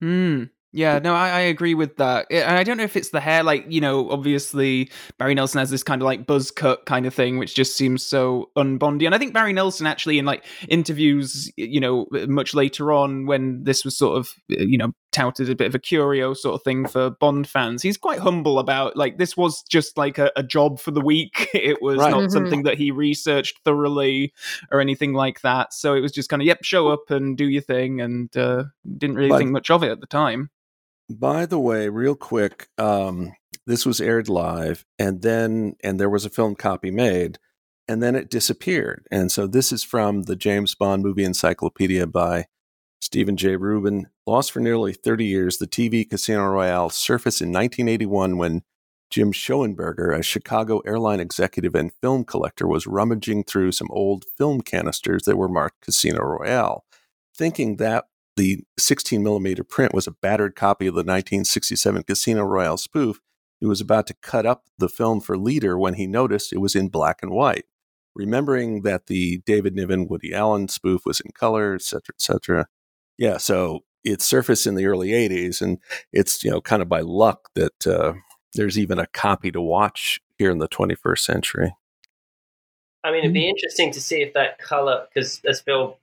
Hmm. 0.00 0.44
Yeah, 0.74 0.98
no, 1.00 1.14
I, 1.14 1.28
I 1.28 1.40
agree 1.40 1.74
with 1.74 1.96
that. 1.98 2.26
I- 2.30 2.34
And 2.36 2.56
I 2.58 2.64
don't 2.64 2.78
know 2.78 2.82
if 2.84 2.96
it's 2.96 3.10
the 3.10 3.20
hair, 3.20 3.42
like, 3.42 3.66
you 3.68 3.80
know, 3.80 4.08
obviously 4.10 4.90
Barry 5.18 5.34
Nelson 5.34 5.58
has 5.58 5.68
this 5.70 5.82
kind 5.82 6.00
of 6.00 6.06
like 6.06 6.26
buzz 6.26 6.50
cut 6.50 6.86
kind 6.86 7.04
of 7.04 7.12
thing, 7.12 7.36
which 7.36 7.54
just 7.54 7.76
seems 7.76 8.02
so 8.02 8.48
unbondy. 8.56 9.04
And 9.04 9.14
I 9.14 9.18
think 9.18 9.34
Barry 9.34 9.52
Nelson 9.52 9.86
actually 9.86 10.18
in 10.18 10.24
like 10.24 10.46
interviews, 10.68 11.52
you 11.56 11.78
know, 11.78 12.06
much 12.26 12.54
later 12.54 12.90
on 12.90 13.26
when 13.26 13.64
this 13.64 13.84
was 13.84 13.96
sort 13.98 14.16
of, 14.16 14.32
you 14.48 14.78
know, 14.78 14.92
touted 15.12 15.50
a 15.50 15.54
bit 15.54 15.66
of 15.66 15.74
a 15.74 15.78
curio 15.78 16.32
sort 16.32 16.54
of 16.54 16.62
thing 16.62 16.88
for 16.88 17.10
Bond 17.10 17.46
fans, 17.46 17.82
he's 17.82 17.98
quite 17.98 18.18
humble 18.20 18.58
about 18.58 18.96
like 18.96 19.18
this 19.18 19.36
was 19.36 19.62
just 19.68 19.98
like 19.98 20.16
a, 20.16 20.32
a 20.36 20.42
job 20.42 20.80
for 20.80 20.90
the 20.90 21.02
week. 21.02 21.50
It 21.54 21.82
was 21.82 21.98
Right. 21.98 22.10
not 22.10 22.22
Mhm. 22.22 22.30
something 22.32 22.62
that 22.62 22.78
he 22.78 22.90
researched 22.90 23.60
thoroughly 23.62 24.32
or 24.70 24.80
anything 24.80 25.12
like 25.12 25.42
that. 25.42 25.74
So 25.74 25.94
it 25.94 26.00
was 26.00 26.12
just 26.12 26.30
kind 26.30 26.40
of, 26.40 26.46
yep, 26.46 26.64
show 26.64 26.88
up 26.88 27.10
and 27.10 27.36
do 27.36 27.46
your 27.46 27.60
thing 27.62 28.00
and 28.00 28.34
uh, 28.38 28.64
didn't 28.96 29.16
really 29.16 29.28
But- 29.28 29.38
think 29.38 29.50
much 29.50 29.68
of 29.70 29.82
it 29.82 29.90
at 29.90 30.00
the 30.00 30.06
time. 30.06 30.48
By 31.08 31.46
the 31.46 31.58
way, 31.58 31.88
real 31.88 32.14
quick, 32.14 32.68
um, 32.78 33.32
this 33.66 33.84
was 33.84 34.00
aired 34.00 34.28
live, 34.28 34.84
and 34.98 35.22
then 35.22 35.74
and 35.82 36.00
there 36.00 36.10
was 36.10 36.24
a 36.24 36.30
film 36.30 36.54
copy 36.54 36.90
made, 36.90 37.38
and 37.86 38.02
then 38.02 38.14
it 38.14 38.30
disappeared. 38.30 39.06
And 39.10 39.30
so 39.30 39.46
this 39.46 39.72
is 39.72 39.84
from 39.84 40.22
the 40.24 40.36
James 40.36 40.74
Bond 40.74 41.02
movie 41.02 41.24
encyclopedia 41.24 42.06
by 42.06 42.46
Stephen 43.00 43.36
J. 43.36 43.56
Rubin. 43.56 44.08
Lost 44.26 44.52
for 44.52 44.60
nearly 44.60 44.92
30 44.92 45.24
years, 45.24 45.58
the 45.58 45.66
TV 45.66 46.08
Casino 46.08 46.46
Royale 46.46 46.90
surfaced 46.90 47.42
in 47.42 47.48
1981 47.48 48.36
when 48.36 48.62
Jim 49.10 49.32
Schoenberger, 49.32 50.16
a 50.16 50.22
Chicago 50.22 50.78
airline 50.86 51.20
executive 51.20 51.74
and 51.74 51.92
film 52.00 52.24
collector, 52.24 52.66
was 52.66 52.86
rummaging 52.86 53.44
through 53.44 53.72
some 53.72 53.88
old 53.90 54.24
film 54.38 54.62
canisters 54.62 55.24
that 55.24 55.36
were 55.36 55.48
marked 55.48 55.82
Casino 55.82 56.20
Royale, 56.20 56.84
thinking 57.36 57.76
that 57.76 58.06
the 58.36 58.64
16 58.78 59.22
millimeter 59.22 59.64
print 59.64 59.94
was 59.94 60.06
a 60.06 60.12
battered 60.12 60.56
copy 60.56 60.86
of 60.86 60.94
the 60.94 61.00
1967 61.00 62.02
Casino 62.04 62.42
Royale 62.44 62.76
spoof. 62.76 63.20
He 63.60 63.66
was 63.66 63.80
about 63.80 64.06
to 64.08 64.14
cut 64.22 64.46
up 64.46 64.64
the 64.78 64.88
film 64.88 65.20
for 65.20 65.36
Leader 65.36 65.78
when 65.78 65.94
he 65.94 66.06
noticed 66.06 66.52
it 66.52 66.58
was 66.58 66.74
in 66.74 66.88
black 66.88 67.18
and 67.22 67.30
white. 67.30 67.64
Remembering 68.14 68.82
that 68.82 69.06
the 69.06 69.38
David 69.46 69.74
Niven 69.74 70.08
Woody 70.08 70.34
Allen 70.34 70.68
spoof 70.68 71.02
was 71.06 71.20
in 71.20 71.30
color, 71.32 71.74
et 71.74 71.82
cetera, 71.82 72.14
et 72.14 72.20
cetera. 72.20 72.66
Yeah, 73.16 73.38
so 73.38 73.84
it 74.04 74.20
surfaced 74.20 74.66
in 74.66 74.74
the 74.74 74.86
early 74.86 75.10
80s, 75.10 75.62
and 75.62 75.78
it's, 76.12 76.42
you 76.42 76.50
know, 76.50 76.60
kind 76.60 76.82
of 76.82 76.88
by 76.88 77.00
luck 77.00 77.50
that 77.54 77.86
uh, 77.86 78.14
there's 78.54 78.78
even 78.78 78.98
a 78.98 79.06
copy 79.06 79.50
to 79.52 79.60
watch 79.60 80.20
here 80.38 80.50
in 80.50 80.58
the 80.58 80.68
21st 80.68 81.18
century. 81.18 81.74
I 83.04 83.10
mean, 83.10 83.20
it'd 83.20 83.32
be 83.32 83.48
interesting 83.48 83.92
to 83.92 84.00
see 84.00 84.22
if 84.22 84.34
that 84.34 84.58
color, 84.58 85.06
because 85.12 85.40
as 85.48 85.60
Phil 85.60 85.98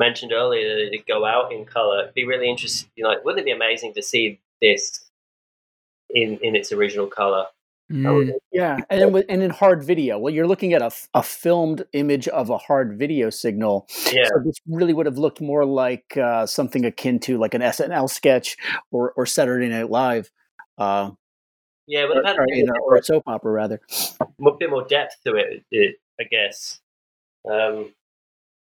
mentioned 0.00 0.32
earlier, 0.32 0.66
that 0.68 0.86
it'd 0.88 1.06
go 1.06 1.24
out 1.24 1.52
in 1.52 1.64
color. 1.64 2.02
It'd 2.02 2.14
be 2.14 2.26
really 2.26 2.50
interesting. 2.50 2.90
You 2.96 3.04
know, 3.04 3.10
like, 3.10 3.24
wouldn't 3.24 3.40
it 3.42 3.44
be 3.44 3.52
amazing 3.52 3.94
to 3.94 4.02
see 4.02 4.40
this 4.60 5.08
in 6.10 6.38
in 6.42 6.56
its 6.56 6.72
original 6.72 7.06
color? 7.06 7.46
That 7.90 8.12
would 8.12 8.28
Mm. 8.28 8.38
Yeah, 8.52 8.78
and 8.88 9.00
then 9.00 9.12
with, 9.12 9.26
and 9.28 9.42
in 9.42 9.50
hard 9.50 9.82
video, 9.82 10.16
well, 10.16 10.32
you're 10.32 10.46
looking 10.46 10.74
at 10.74 10.82
a, 10.82 10.92
a 11.12 11.24
filmed 11.24 11.84
image 11.92 12.28
of 12.28 12.48
a 12.48 12.56
hard 12.56 12.96
video 12.96 13.30
signal. 13.30 13.88
Yeah, 14.12 14.26
So 14.26 14.34
this 14.44 14.54
really 14.68 14.94
would 14.94 15.06
have 15.06 15.18
looked 15.18 15.40
more 15.40 15.64
like 15.64 16.16
uh, 16.16 16.46
something 16.46 16.84
akin 16.84 17.18
to 17.20 17.36
like 17.36 17.52
an 17.54 17.62
SNL 17.62 18.08
sketch 18.08 18.56
or, 18.92 19.12
or 19.16 19.26
Saturday 19.26 19.68
Night 19.68 19.90
Live, 19.90 20.30
uh, 20.78 21.10
yeah, 21.88 22.06
but 22.06 22.18
or, 22.18 22.20
it 22.20 22.26
had 22.26 22.36
sorry, 22.36 22.58
you 22.58 22.64
know, 22.64 22.74
or 22.86 22.94
a 22.96 23.02
soap 23.02 23.24
opera 23.26 23.50
rather. 23.50 23.80
a 24.20 24.50
bit 24.60 24.70
more 24.70 24.84
depth 24.84 25.16
to 25.26 25.34
it, 25.34 25.64
it 25.72 25.96
I 26.20 26.24
guess. 26.30 26.80
Um, 27.50 27.92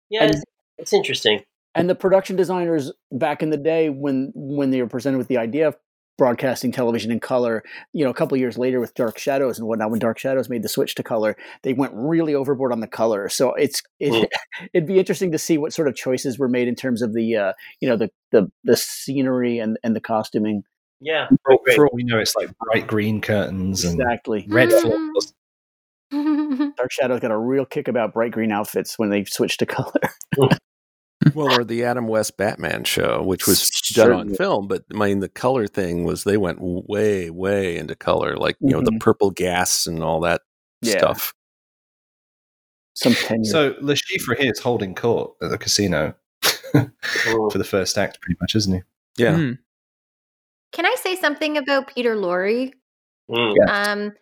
yeah, 0.08 0.24
And- 0.24 0.44
it's, 0.80 0.92
it's 0.92 0.92
interesting. 0.92 1.42
And 1.74 1.88
the 1.88 1.94
production 1.94 2.36
designers 2.36 2.92
back 3.12 3.42
in 3.42 3.50
the 3.50 3.56
day, 3.56 3.90
when 3.90 4.32
when 4.34 4.70
they 4.70 4.82
were 4.82 4.88
presented 4.88 5.18
with 5.18 5.28
the 5.28 5.38
idea 5.38 5.68
of 5.68 5.76
broadcasting 6.18 6.70
television 6.72 7.10
in 7.10 7.18
color, 7.20 7.62
you 7.94 8.04
know, 8.04 8.10
a 8.10 8.14
couple 8.14 8.34
of 8.34 8.40
years 8.40 8.58
later 8.58 8.78
with 8.80 8.92
Dark 8.94 9.18
Shadows 9.18 9.58
and 9.58 9.66
whatnot, 9.66 9.90
when 9.90 10.00
Dark 10.00 10.18
Shadows 10.18 10.50
made 10.50 10.62
the 10.62 10.68
switch 10.68 10.94
to 10.96 11.02
color, 11.02 11.36
they 11.62 11.72
went 11.72 11.92
really 11.94 12.34
overboard 12.34 12.72
on 12.72 12.80
the 12.80 12.86
color. 12.86 13.28
So 13.28 13.54
it's 13.54 13.82
it, 14.00 14.28
it'd 14.74 14.86
be 14.88 14.98
interesting 14.98 15.32
to 15.32 15.38
see 15.38 15.58
what 15.58 15.72
sort 15.72 15.88
of 15.88 15.94
choices 15.94 16.38
were 16.38 16.48
made 16.48 16.68
in 16.68 16.74
terms 16.74 17.02
of 17.02 17.14
the 17.14 17.36
uh, 17.36 17.52
you 17.80 17.88
know 17.88 17.96
the 17.96 18.10
the 18.32 18.50
the 18.64 18.76
scenery 18.76 19.58
and 19.58 19.78
and 19.84 19.94
the 19.94 20.00
costuming. 20.00 20.62
Yeah, 21.00 21.28
For, 21.46 21.58
great. 21.64 21.76
for 21.76 21.86
all 21.86 21.94
we 21.94 22.02
know, 22.02 22.18
it's 22.18 22.36
like 22.36 22.50
bright 22.58 22.86
green 22.86 23.22
curtains 23.22 23.84
and 23.84 23.98
Exactly. 23.98 24.44
red 24.50 24.68
Mhm. 24.68 24.80
floors. 24.82 25.32
Dark 26.76 26.92
Shadows 26.92 27.20
got 27.20 27.30
a 27.30 27.38
real 27.38 27.64
kick 27.64 27.88
about 27.88 28.12
bright 28.12 28.32
green 28.32 28.52
outfits 28.52 28.98
when 28.98 29.08
they 29.08 29.24
switched 29.24 29.60
to 29.60 29.66
color. 29.66 29.92
Well, 31.34 31.52
or 31.52 31.64
the 31.64 31.84
Adam 31.84 32.06
West 32.06 32.36
Batman 32.36 32.84
show, 32.84 33.22
which 33.22 33.46
was 33.46 33.70
done 33.92 34.12
on 34.12 34.34
film, 34.34 34.68
but 34.68 34.84
I 34.94 34.96
mean 34.96 35.20
the 35.20 35.28
color 35.28 35.66
thing 35.66 36.04
was 36.04 36.24
they 36.24 36.36
went 36.36 36.58
way, 36.60 37.30
way 37.30 37.76
into 37.76 37.94
color, 37.94 38.36
like 38.36 38.56
you 38.60 38.70
know 38.70 38.80
the 38.82 38.92
Mhm. 38.92 39.00
purple 39.00 39.30
gas 39.30 39.86
and 39.86 40.02
all 40.02 40.20
that 40.20 40.42
Yeah. 40.82 40.98
stuff. 40.98 41.34
Some 42.94 43.14
tenure. 43.14 43.44
So 43.44 43.74
Le 43.80 43.94
Chiffre 43.94 44.36
here 44.36 44.50
is 44.52 44.58
holding 44.58 44.94
court 44.94 45.32
at 45.42 45.50
the 45.50 45.58
casino 45.58 46.14
for 46.72 47.58
the 47.58 47.64
first 47.64 47.96
act, 47.98 48.20
pretty 48.20 48.36
much, 48.40 48.54
isn't 48.54 48.72
he? 48.74 48.80
Yeah, 49.22 49.36
Hmm. 49.36 49.52
Can 50.72 50.86
I 50.86 50.94
say 51.02 51.16
something 51.16 51.56
about 51.58 51.88
Peter 51.88 52.14
Lorre? 52.14 52.72
Mm. 53.30 53.68
Um, 53.68 54.12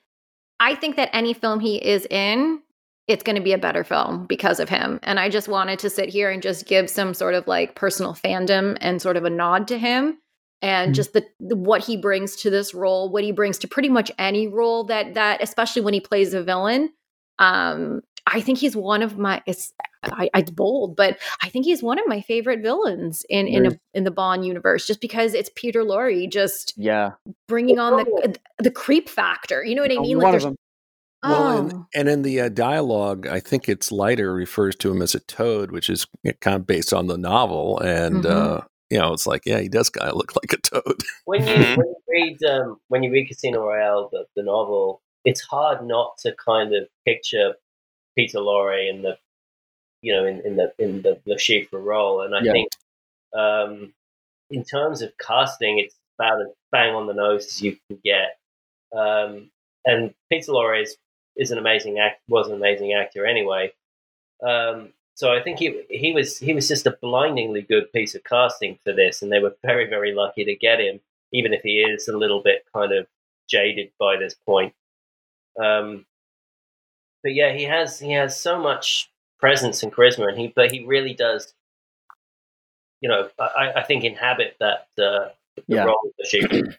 I 0.61 0.75
think 0.75 0.97
that 0.97 1.11
any 1.13 1.35
film 1.35 1.61
he 1.61 1.77
is 1.77 2.07
in, 2.11 2.63
it's 3.09 3.23
going 3.25 3.37
to 3.37 3.43
be 3.43 3.53
a 3.53 3.59
better 3.59 3.83
film 3.85 4.27
because 4.27 4.61
of 4.61 4.69
him. 4.69 5.01
And 5.03 5.19
I 5.19 5.29
just 5.31 5.49
wanted 5.49 5.79
to 5.81 5.91
sit 5.91 6.11
here 6.11 6.31
and 6.31 6.43
just 6.43 6.67
give 6.67 6.89
some 6.91 7.15
sort 7.15 7.35
of 7.35 7.47
like 7.47 7.75
personal 7.75 8.13
fandom 8.15 8.77
and 8.81 9.01
sort 9.03 9.17
of 9.17 9.25
a 9.25 9.31
nod 9.31 9.67
to 9.69 9.79
him 9.79 10.19
and 10.61 10.93
Mhm. 10.93 10.97
just 10.97 11.13
the, 11.15 11.25
the 11.41 11.57
what 11.57 11.83
he 11.85 11.97
brings 11.97 12.37
to 12.37 12.51
this 12.51 12.75
role, 12.75 13.11
what 13.11 13.25
he 13.25 13.33
brings 13.33 13.59
to 13.59 13.69
pretty 13.69 13.89
much 13.89 14.13
any 14.19 14.47
role 14.47 14.85
that 14.85 15.15
that 15.15 15.43
especially 15.43 15.83
when 15.83 15.95
he 15.95 16.01
plays 16.01 16.35
a 16.35 16.43
villain. 16.43 16.91
Um, 17.39 18.03
I 18.27 18.43
think 18.43 18.59
he's 18.59 18.77
one 18.77 19.03
of 19.03 19.17
my 19.17 19.43
it's 19.47 19.73
I, 20.03 20.29
it's 20.35 20.51
bold, 20.51 20.97
but 20.97 21.19
I 21.43 21.49
think 21.49 21.65
he's 21.65 21.83
one 21.83 21.99
of 21.99 22.07
my 22.07 22.21
favorite 22.21 22.61
villains 22.61 23.25
in 23.31 23.47
in 23.49 23.67
a, 23.67 23.79
in 23.95 24.05
the 24.05 24.11
Bond 24.11 24.45
universe, 24.45 24.87
just 24.87 25.01
because 25.01 25.33
it's 25.35 25.51
Peter 25.55 25.83
Lorre 25.83 26.31
just 26.31 26.75
yeah, 26.77 27.13
bringing 27.47 27.79
on 27.79 27.97
the 27.97 28.37
the 28.59 28.71
creep 28.71 29.09
factor. 29.09 29.65
You 29.65 29.75
know 29.75 29.83
what 29.83 29.93
I 29.93 29.99
mean? 29.99 30.19
one 30.19 30.25
Like 30.25 30.27
of 30.27 30.33
there's 30.33 30.45
them. 30.45 30.57
Well, 31.25 31.49
and, 31.49 31.73
oh, 31.73 31.87
and 31.95 32.09
in 32.09 32.23
the 32.23 32.41
uh, 32.43 32.49
dialogue, 32.49 33.27
I 33.27 33.41
think 33.41 33.69
it's 33.69 33.91
Leiter 33.91 34.33
refers 34.33 34.77
to 34.77 34.91
him 34.91 35.03
as 35.03 35.15
a 35.15 35.21
toad, 35.21 35.73
which 35.73 35.91
is 35.91 36.07
kind 36.41 36.57
of 36.57 36.67
based 36.67 36.93
on 36.93 37.07
the 37.09 37.19
novel, 37.19 37.81
and 37.81 38.25
Mhm. 38.25 38.31
uh, 38.31 38.61
you 38.91 38.99
know, 38.99 39.13
it's 39.13 39.27
like, 39.27 39.43
yeah, 39.45 39.59
he 39.61 39.69
does 39.69 39.91
kind 39.91 40.11
of 40.11 40.17
look 40.17 40.35
like 40.43 40.53
a 40.53 40.57
toad. 40.59 41.03
When 41.25 41.47
you 41.47 41.55
Mhm. 41.55 41.77
when 41.77 41.87
you 41.87 41.97
read 42.09 42.43
um, 42.45 42.81
when 42.89 43.03
you 43.03 43.11
read 43.11 43.29
Casino 43.29 43.65
Royale, 43.67 44.09
the, 44.13 44.27
the 44.37 44.43
novel, 44.43 45.03
it's 45.25 45.43
hard 45.43 45.85
not 45.85 46.17
to 46.19 46.35
kind 46.43 46.75
of 46.75 46.89
picture 47.05 47.55
Peter 48.17 48.39
Lorre 48.39 48.89
in 48.89 49.03
the 49.03 49.19
you 50.03 50.13
know 50.15 50.25
in, 50.25 50.41
in 50.47 50.57
the 50.57 50.73
in 50.79 51.03
the 51.03 51.21
Le 51.27 51.37
Chiffre 51.37 51.83
role, 51.83 52.23
and 52.23 52.35
I 52.35 52.43
Yeah. 52.43 52.53
think 52.53 52.69
um, 53.37 53.93
in 54.51 54.65
terms 54.65 55.03
of 55.03 55.13
casting, 55.19 55.79
it's 55.81 55.95
about 56.19 56.41
as 56.41 56.49
bang 56.73 56.95
on 56.95 57.07
the 57.07 57.13
nose 57.15 57.47
as 57.47 57.61
you 57.63 57.77
can 57.89 57.99
get. 58.05 58.39
Um, 58.97 59.51
and 59.85 60.15
Peter 60.31 60.53
Lorre 60.53 60.83
is, 60.83 60.97
is 61.39 61.51
an 61.51 61.59
amazing 61.59 61.99
act 61.99 62.21
was 62.29 62.49
an 62.49 62.55
amazing 62.55 62.93
actor 62.93 63.25
anyway. 63.25 63.73
Um, 64.47 64.93
so 65.15 65.33
I 65.33 65.41
think 65.43 65.59
he 65.59 65.83
he 65.89 66.13
was 66.13 66.39
he 66.39 66.53
was 66.55 66.69
just 66.69 66.87
a 66.87 66.99
blindingly 67.01 67.63
good 67.63 67.93
piece 67.93 68.15
of 68.15 68.23
casting 68.25 68.79
for 68.85 68.93
this, 68.93 69.23
and 69.23 69.33
they 69.33 69.39
were 69.41 69.57
very 69.63 69.89
very 69.89 70.15
lucky 70.15 70.45
to 70.45 70.55
get 70.55 70.81
him, 70.81 71.01
even 71.33 71.53
if 71.55 71.63
he 71.63 71.79
is 71.81 72.09
a 72.09 72.17
little 72.17 72.43
bit 72.43 72.65
kind 72.75 72.93
of 72.93 73.07
jaded 73.49 73.91
by 73.99 74.17
this 74.17 74.35
point. 74.35 74.75
Um, 75.61 76.05
but 77.23 77.35
yeah, 77.35 77.53
he 77.53 77.65
has 77.65 77.99
he 77.99 78.13
has 78.13 78.39
so 78.41 78.61
much 78.61 79.11
presence 79.41 79.83
and 79.83 79.93
charisma, 79.93 80.29
and 80.29 80.39
he 80.39 80.49
but 80.55 80.71
he 80.71 80.85
really 80.85 81.15
does, 81.15 81.53
you 83.01 83.09
know, 83.09 83.29
I, 83.39 83.73
I 83.77 83.83
think 83.83 84.05
inhabit 84.05 84.57
that 84.61 84.87
uh, 84.99 85.31
the 85.57 85.63
Yeah. 85.67 85.85
role 85.85 86.01
of 86.05 86.13
the 86.19 86.27
sheep. 86.27 86.51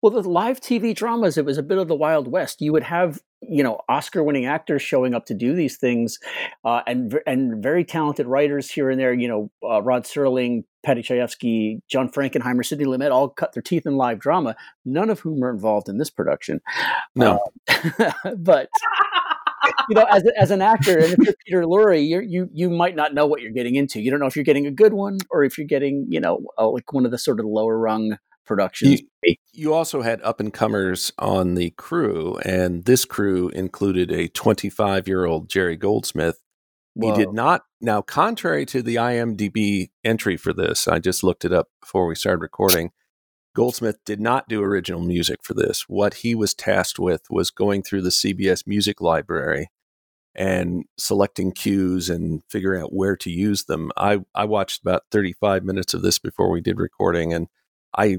Well, 0.00 0.12
the 0.12 0.26
live 0.26 0.60
TV 0.60 0.94
dramas, 0.94 1.36
it 1.36 1.44
was 1.44 1.58
a 1.58 1.62
bit 1.62 1.76
of 1.76 1.88
the 1.88 1.94
Wild 1.94 2.26
West. 2.28 2.62
You 2.62 2.72
would 2.72 2.84
have, 2.84 3.20
you 3.40 3.62
know, 3.62 3.80
Oscar-winning 3.88 4.46
actors 4.46 4.82
showing 4.82 5.14
up 5.14 5.26
to 5.26 5.34
do 5.34 5.54
these 5.54 5.76
things, 5.76 6.18
uh, 6.64 6.82
and 6.86 7.20
and 7.26 7.62
very 7.62 7.84
talented 7.84 8.26
writers 8.26 8.70
here 8.70 8.90
and 8.90 9.00
there. 9.00 9.12
You 9.12 9.28
know, 9.28 9.50
uh, 9.68 9.82
Rod 9.82 10.04
Serling, 10.04 10.64
Paddy 10.82 11.02
Chayefsky, 11.02 11.80
John 11.88 12.10
Frankenheimer, 12.10 12.64
Sidney 12.64 12.84
Lumet, 12.84 13.12
all 13.12 13.28
cut 13.28 13.52
their 13.52 13.62
teeth 13.62 13.86
in 13.86 13.96
live 13.96 14.18
drama. 14.18 14.56
None 14.84 15.10
of 15.10 15.20
whom 15.20 15.42
are 15.44 15.50
involved 15.50 15.88
in 15.88 15.98
this 15.98 16.10
production. 16.10 16.60
No, 17.14 17.40
Uh, 17.68 18.34
but 18.38 18.68
you 19.88 19.94
know, 19.94 20.04
as, 20.10 20.24
as 20.36 20.50
an 20.50 20.62
actor, 20.62 20.98
and 20.98 21.12
if 21.12 21.18
you're 21.18 21.34
Peter 21.46 21.62
Lorre, 21.62 22.08
you're, 22.08 22.22
you 22.22 22.48
you 22.52 22.70
might 22.70 22.96
not 22.96 23.14
know 23.14 23.26
what 23.26 23.40
you're 23.40 23.52
getting 23.52 23.76
into. 23.76 24.00
You 24.00 24.10
don't 24.10 24.20
know 24.20 24.26
if 24.26 24.36
you're 24.36 24.44
getting 24.44 24.66
a 24.66 24.70
good 24.70 24.92
one 24.92 25.18
or 25.30 25.44
if 25.44 25.58
you're 25.58 25.66
getting, 25.66 26.06
you 26.08 26.20
know, 26.20 26.40
uh, 26.58 26.68
like 26.68 26.92
one 26.92 27.04
of 27.04 27.10
the 27.10 27.18
sort 27.18 27.40
of 27.40 27.46
lower 27.46 27.78
rung 27.78 28.18
productions. 28.48 29.02
you 29.52 29.74
also 29.74 30.02
had 30.02 30.20
up 30.22 30.40
and 30.40 30.52
comers 30.52 31.12
on 31.18 31.54
the 31.54 31.70
crew, 31.70 32.38
and 32.38 32.84
this 32.84 33.04
crew 33.04 33.50
included 33.50 34.10
a 34.10 34.28
25 34.28 35.06
year 35.06 35.24
old 35.24 35.48
Jerry 35.48 35.76
Goldsmith. 35.76 36.40
He 37.00 37.12
did 37.12 37.32
not. 37.32 37.62
Now, 37.80 38.02
contrary 38.02 38.66
to 38.66 38.82
the 38.82 38.96
IMDb 38.96 39.90
entry 40.02 40.36
for 40.36 40.52
this, 40.52 40.88
I 40.88 40.98
just 40.98 41.22
looked 41.22 41.44
it 41.44 41.52
up 41.52 41.68
before 41.80 42.08
we 42.08 42.16
started 42.16 42.42
recording. 42.42 42.90
Goldsmith 43.54 43.98
did 44.04 44.20
not 44.20 44.48
do 44.48 44.62
original 44.62 45.00
music 45.00 45.40
for 45.44 45.54
this. 45.54 45.84
What 45.88 46.14
he 46.14 46.34
was 46.34 46.54
tasked 46.54 46.98
with 46.98 47.22
was 47.30 47.50
going 47.50 47.82
through 47.82 48.02
the 48.02 48.10
CBS 48.10 48.66
music 48.66 49.00
library 49.00 49.68
and 50.34 50.84
selecting 50.96 51.50
cues 51.50 52.08
and 52.08 52.42
figuring 52.48 52.82
out 52.82 52.92
where 52.92 53.16
to 53.16 53.30
use 53.30 53.64
them. 53.64 53.90
I, 53.96 54.20
I 54.34 54.44
watched 54.44 54.82
about 54.82 55.02
35 55.10 55.64
minutes 55.64 55.94
of 55.94 56.02
this 56.02 56.18
before 56.18 56.50
we 56.50 56.60
did 56.60 56.78
recording, 56.78 57.32
and 57.32 57.48
I 57.96 58.18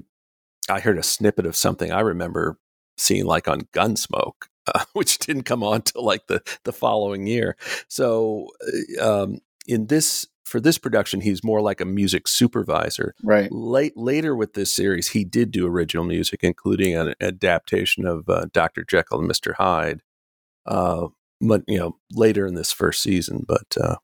I 0.69 0.79
heard 0.79 0.97
a 0.97 1.03
snippet 1.03 1.45
of 1.45 1.55
something 1.55 1.91
I 1.91 2.01
remember 2.01 2.58
seeing 2.97 3.25
like 3.25 3.47
on 3.47 3.62
Gunsmoke, 3.73 4.47
uh, 4.67 4.86
which 4.93 5.19
didn't 5.19 5.43
come 5.43 5.63
on 5.63 5.82
till 5.82 6.03
like 6.03 6.27
the 6.27 6.41
the 6.63 6.73
following 6.73 7.27
year. 7.27 7.58
So 7.88 8.49
uh, 8.99 9.23
um, 9.23 9.39
in 9.67 9.88
this 9.88 10.27
for 10.45 10.60
this 10.60 10.79
production, 10.79 11.21
he's 11.21 11.43
more 11.43 11.62
like 11.62 11.79
a 11.79 11.86
music 11.86 12.27
supervisor. 12.27 13.13
Right. 13.23 13.51
Late 13.51 13.95
later 13.95 14.36
with 14.36 14.53
this 14.53 14.73
series, 14.73 15.10
he 15.10 15.23
did 15.23 15.51
do 15.51 15.67
original 15.67 16.03
music, 16.03 16.39
including 16.43 16.95
an 16.95 17.13
adaptation 17.21 18.05
of 18.05 18.27
uh, 18.27 18.47
Doctor 18.51 18.84
Jekyll 18.84 19.19
and 19.19 19.27
Mister 19.27 19.53
Hyde. 19.53 20.01
Uh, 20.65 21.08
but 21.41 21.63
you 21.67 21.77
know, 21.77 21.97
later 22.12 22.45
in 22.45 22.55
this 22.55 22.71
first 22.71 23.01
season, 23.01 23.45
but 23.47 23.77
uh, 23.79 23.97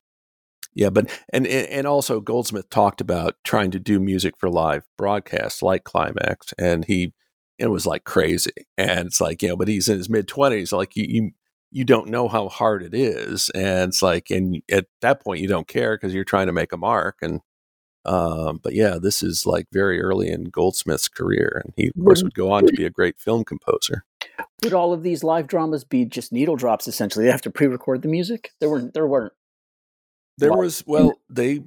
yeah, 0.76 0.90
but 0.90 1.10
and 1.32 1.48
and 1.48 1.88
also 1.88 2.20
Goldsmith 2.20 2.70
talked 2.70 3.00
about 3.00 3.36
trying 3.44 3.72
to 3.72 3.80
do 3.80 4.00
music 4.00 4.36
for 4.38 4.50
live 4.50 4.84
broadcasts 4.98 5.64
like 5.64 5.86
Climax, 5.86 6.54
and 6.58 6.84
he 6.86 7.14
it 7.58 7.68
was 7.68 7.86
like 7.86 8.04
crazy, 8.04 8.52
and 8.78 9.08
it's 9.08 9.22
like 9.22 9.42
you 9.42 9.48
know, 9.48 9.56
but 9.56 9.70
he's 9.70 9.88
in 9.88 9.98
his 9.98 10.10
mid 10.10 10.28
twenties, 10.28 10.74
like 10.74 10.96
you, 10.96 11.06
you 11.08 11.32
you 11.72 11.86
don't 11.86 12.10
know 12.10 12.28
how 12.28 12.50
hard 12.50 12.84
it 12.84 12.94
is, 12.94 13.50
and 13.52 13.90
it's 13.90 14.02
like, 14.02 14.30
and 14.30 14.62
at 14.70 14.88
that 15.02 15.24
point 15.24 15.42
you 15.42 15.48
don't 15.48 15.68
care 15.68 15.98
because 15.98 16.14
you're 16.14 16.26
trying 16.26 16.48
to 16.48 16.54
make 16.54 16.74
a 16.74 16.78
mark, 16.78 17.18
and 17.22 17.40
um, 18.06 18.60
but 18.62 18.74
yeah, 18.74 18.98
this 19.02 19.24
is 19.24 19.46
like 19.46 19.68
very 19.72 20.02
early 20.02 20.30
in 20.30 20.46
Goldsmith's 20.46 21.08
career, 21.08 21.62
and 21.64 21.74
he 21.78 21.88
of 21.88 22.04
course 22.04 22.22
would 22.22 22.36
go 22.36 22.52
on 22.52 22.66
to 22.68 22.74
be 22.74 22.86
a 22.86 22.90
great 22.90 23.18
film 23.18 23.46
composer. 23.46 24.04
Would 24.64 24.74
all 24.74 24.92
of 24.92 25.04
these 25.04 25.24
live 25.24 25.48
dramas 25.48 25.86
be 25.86 26.06
just 26.06 26.34
needle 26.34 26.56
drops? 26.58 26.88
Essentially, 26.88 27.26
they 27.26 27.32
have 27.32 27.42
to 27.44 27.50
pre-record 27.50 28.02
the 28.02 28.10
music. 28.10 28.52
There 28.60 28.70
weren't. 28.70 28.94
There 28.94 29.08
weren't. 29.08 29.34
There 30.38 30.52
Well, 30.52 30.60
was 30.62 30.84
well, 30.86 31.20
they, 31.30 31.62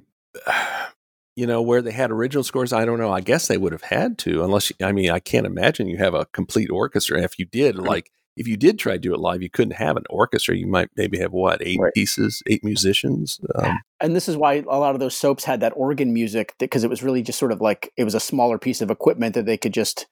you 1.35 1.47
know, 1.47 1.61
where 1.61 1.81
they 1.81 1.91
had 1.91 2.11
original 2.11 2.43
scores. 2.43 2.73
I 2.73 2.85
don't 2.85 2.99
know. 2.99 3.11
I 3.11 3.21
guess 3.21 3.47
they 3.47 3.57
would 3.57 3.71
have 3.71 3.81
had 3.83 4.17
to, 4.19 4.43
unless 4.43 4.71
I 4.81 4.91
mean, 4.91 5.09
I 5.09 5.19
can't 5.19 5.45
imagine 5.45 5.87
you 5.87 5.97
have 5.97 6.13
a 6.13 6.25
complete 6.27 6.69
orchestra. 6.69 7.21
If 7.21 7.39
you 7.39 7.45
did, 7.45 7.75
like, 7.77 8.11
if 8.37 8.47
you 8.47 8.57
did 8.57 8.77
try 8.79 8.93
to 8.93 8.99
do 8.99 9.13
it 9.13 9.19
live, 9.19 9.41
you 9.41 9.49
couldn't 9.49 9.75
have 9.75 9.97
an 9.97 10.03
orchestra. 10.09 10.55
You 10.55 10.67
might 10.67 10.89
maybe 10.95 11.17
have 11.19 11.31
what 11.31 11.61
eight 11.61 11.79
Right. 11.79 11.93
pieces, 11.93 12.43
eight 12.47 12.63
musicians. 12.63 13.39
Um, 13.55 13.79
And 14.01 14.15
this 14.15 14.29
is 14.29 14.37
why 14.37 14.63
a 14.69 14.77
lot 14.79 14.93
of 14.95 14.99
those 14.99 15.15
soaps 15.17 15.43
had 15.43 15.59
that 15.61 15.73
organ 15.75 16.13
music 16.13 16.53
because 16.59 16.83
it 16.83 16.89
was 16.89 17.03
really 17.03 17.21
just 17.21 17.39
sort 17.39 17.51
of 17.51 17.59
like 17.61 17.91
it 17.97 18.03
was 18.05 18.15
a 18.15 18.19
smaller 18.19 18.57
piece 18.57 18.81
of 18.81 18.89
equipment 18.91 19.33
that 19.35 19.45
they 19.45 19.57
could 19.57 19.73
just, 19.73 20.07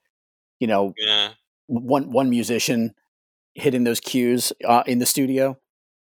you 0.60 0.68
know, 0.68 0.94
Yeah. 0.98 1.34
one 1.68 2.12
one 2.12 2.30
musician 2.30 2.94
hitting 3.56 3.84
those 3.86 4.00
cues 4.00 4.52
uh, 4.66 4.84
in 4.88 5.00
the 5.00 5.06
studio. 5.06 5.58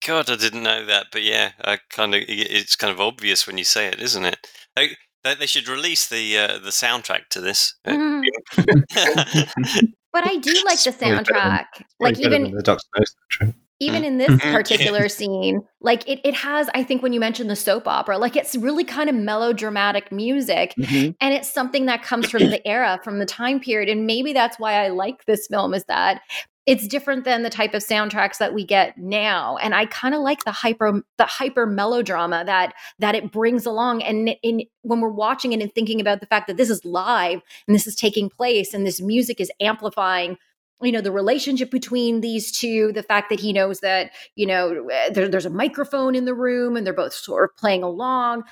God, 0.06 0.30
I 0.30 0.36
didn't 0.36 0.64
know 0.64 0.86
that, 0.86 1.08
but 1.12 1.24
yeah, 1.24 1.52
I 1.64 1.80
kind 1.90 2.14
of 2.16 2.22
it's 2.28 2.76
kind 2.76 2.92
of 2.94 3.00
obvious 3.02 3.48
when 3.48 3.58
you 3.58 3.64
say 3.64 3.88
it, 3.88 4.00
isn't 4.00 4.24
it? 4.26 4.38
They, 4.76 4.96
they, 5.24 5.36
they 5.36 5.46
should 5.48 5.68
release 5.68 6.08
the 6.08 6.38
uh, 6.38 6.60
the 6.60 6.70
soundtrack 6.70 7.28
to 7.32 7.42
this. 7.42 7.74
Mhm. 7.86 8.22
But 10.14 10.26
I 10.28 10.38
do 10.38 10.52
like 10.66 10.82
the 10.84 10.92
soundtrack. 10.92 11.66
Like 12.00 12.20
even 12.20 12.52
the 12.52 12.64
Doctor 12.64 12.84
No 12.98 13.04
soundtrack. 13.04 13.54
even 13.80 14.04
in 14.04 14.18
this 14.18 14.30
Mhm. 14.32 14.52
particular 14.54 15.10
scene, 15.20 15.62
like 15.82 16.08
it, 16.08 16.20
it 16.24 16.34
has, 16.34 16.70
I 16.74 16.84
think 16.84 17.04
when 17.04 17.14
you 17.14 17.20
mentioned 17.20 17.50
the 17.50 17.56
soap 17.56 17.88
opera, 17.88 18.18
like 18.18 18.36
it's 18.36 18.56
really 18.56 18.84
kind 18.84 19.10
of 19.10 19.16
melodramatic 19.16 20.12
music. 20.12 20.74
Mm-hmm. 20.80 21.12
And 21.22 21.34
it's 21.34 21.52
something 21.52 21.86
that 21.86 22.02
comes 22.04 22.30
from 22.32 22.44
the 22.50 22.66
era, 22.68 23.00
from 23.04 23.20
the 23.20 23.26
time 23.28 23.60
period. 23.60 23.90
And 23.90 24.08
maybe 24.08 24.34
that's 24.34 24.58
why 24.58 24.84
I 24.86 24.88
like 24.90 25.26
this 25.26 25.46
film 25.48 25.74
is 25.76 25.84
that 25.86 26.22
it's 26.68 26.86
different 26.86 27.24
than 27.24 27.44
the 27.44 27.50
type 27.50 27.74
of 27.74 27.82
soundtracks 27.82 28.38
that 28.40 28.54
we 28.54 28.66
get 28.66 28.98
now. 28.98 29.56
And 29.58 29.74
I 29.74 29.86
kind 29.86 30.14
of 30.14 30.20
like 30.20 30.44
the 30.44 30.52
hyper 30.52 31.02
the 31.18 31.26
hyper 31.26 31.66
melodrama 31.66 32.44
that 32.46 32.74
that 33.00 33.16
it 33.16 33.32
brings 33.32 33.66
along. 33.66 34.04
And 34.04 34.36
in 34.44 34.64
when 34.82 35.00
we're 35.00 35.10
watching 35.10 35.54
it 35.54 35.62
and 35.62 35.74
thinking 35.74 36.02
about 36.02 36.20
the 36.20 36.28
fact 36.28 36.48
that 36.48 36.58
this 36.58 36.70
is 36.70 36.84
live 36.84 37.42
and 37.68 37.74
this 37.74 37.88
is 37.88 37.96
taking 37.96 38.30
place 38.30 38.74
and 38.74 38.86
this 38.86 39.02
music 39.02 39.40
is 39.40 39.50
amplifying 39.62 40.38
you 40.84 40.92
know 40.92 41.02
the 41.02 41.12
relationship 41.12 41.72
between 41.72 42.22
these 42.22 42.52
two 42.52 42.92
the 42.94 43.02
fact 43.02 43.30
that 43.30 43.40
he 43.40 43.52
knows 43.52 43.80
that 43.80 44.12
you 44.36 44.46
know 44.46 44.88
eh, 44.92 45.10
there, 45.10 45.28
there's 45.28 45.46
a 45.46 45.50
microphone 45.50 46.14
in 46.14 46.26
the 46.26 46.36
room 46.36 46.78
and 46.78 46.86
they're 46.86 46.94
both 46.94 47.14
sort 47.14 47.50
of 47.50 47.58
playing 47.58 47.82
along 47.82 48.44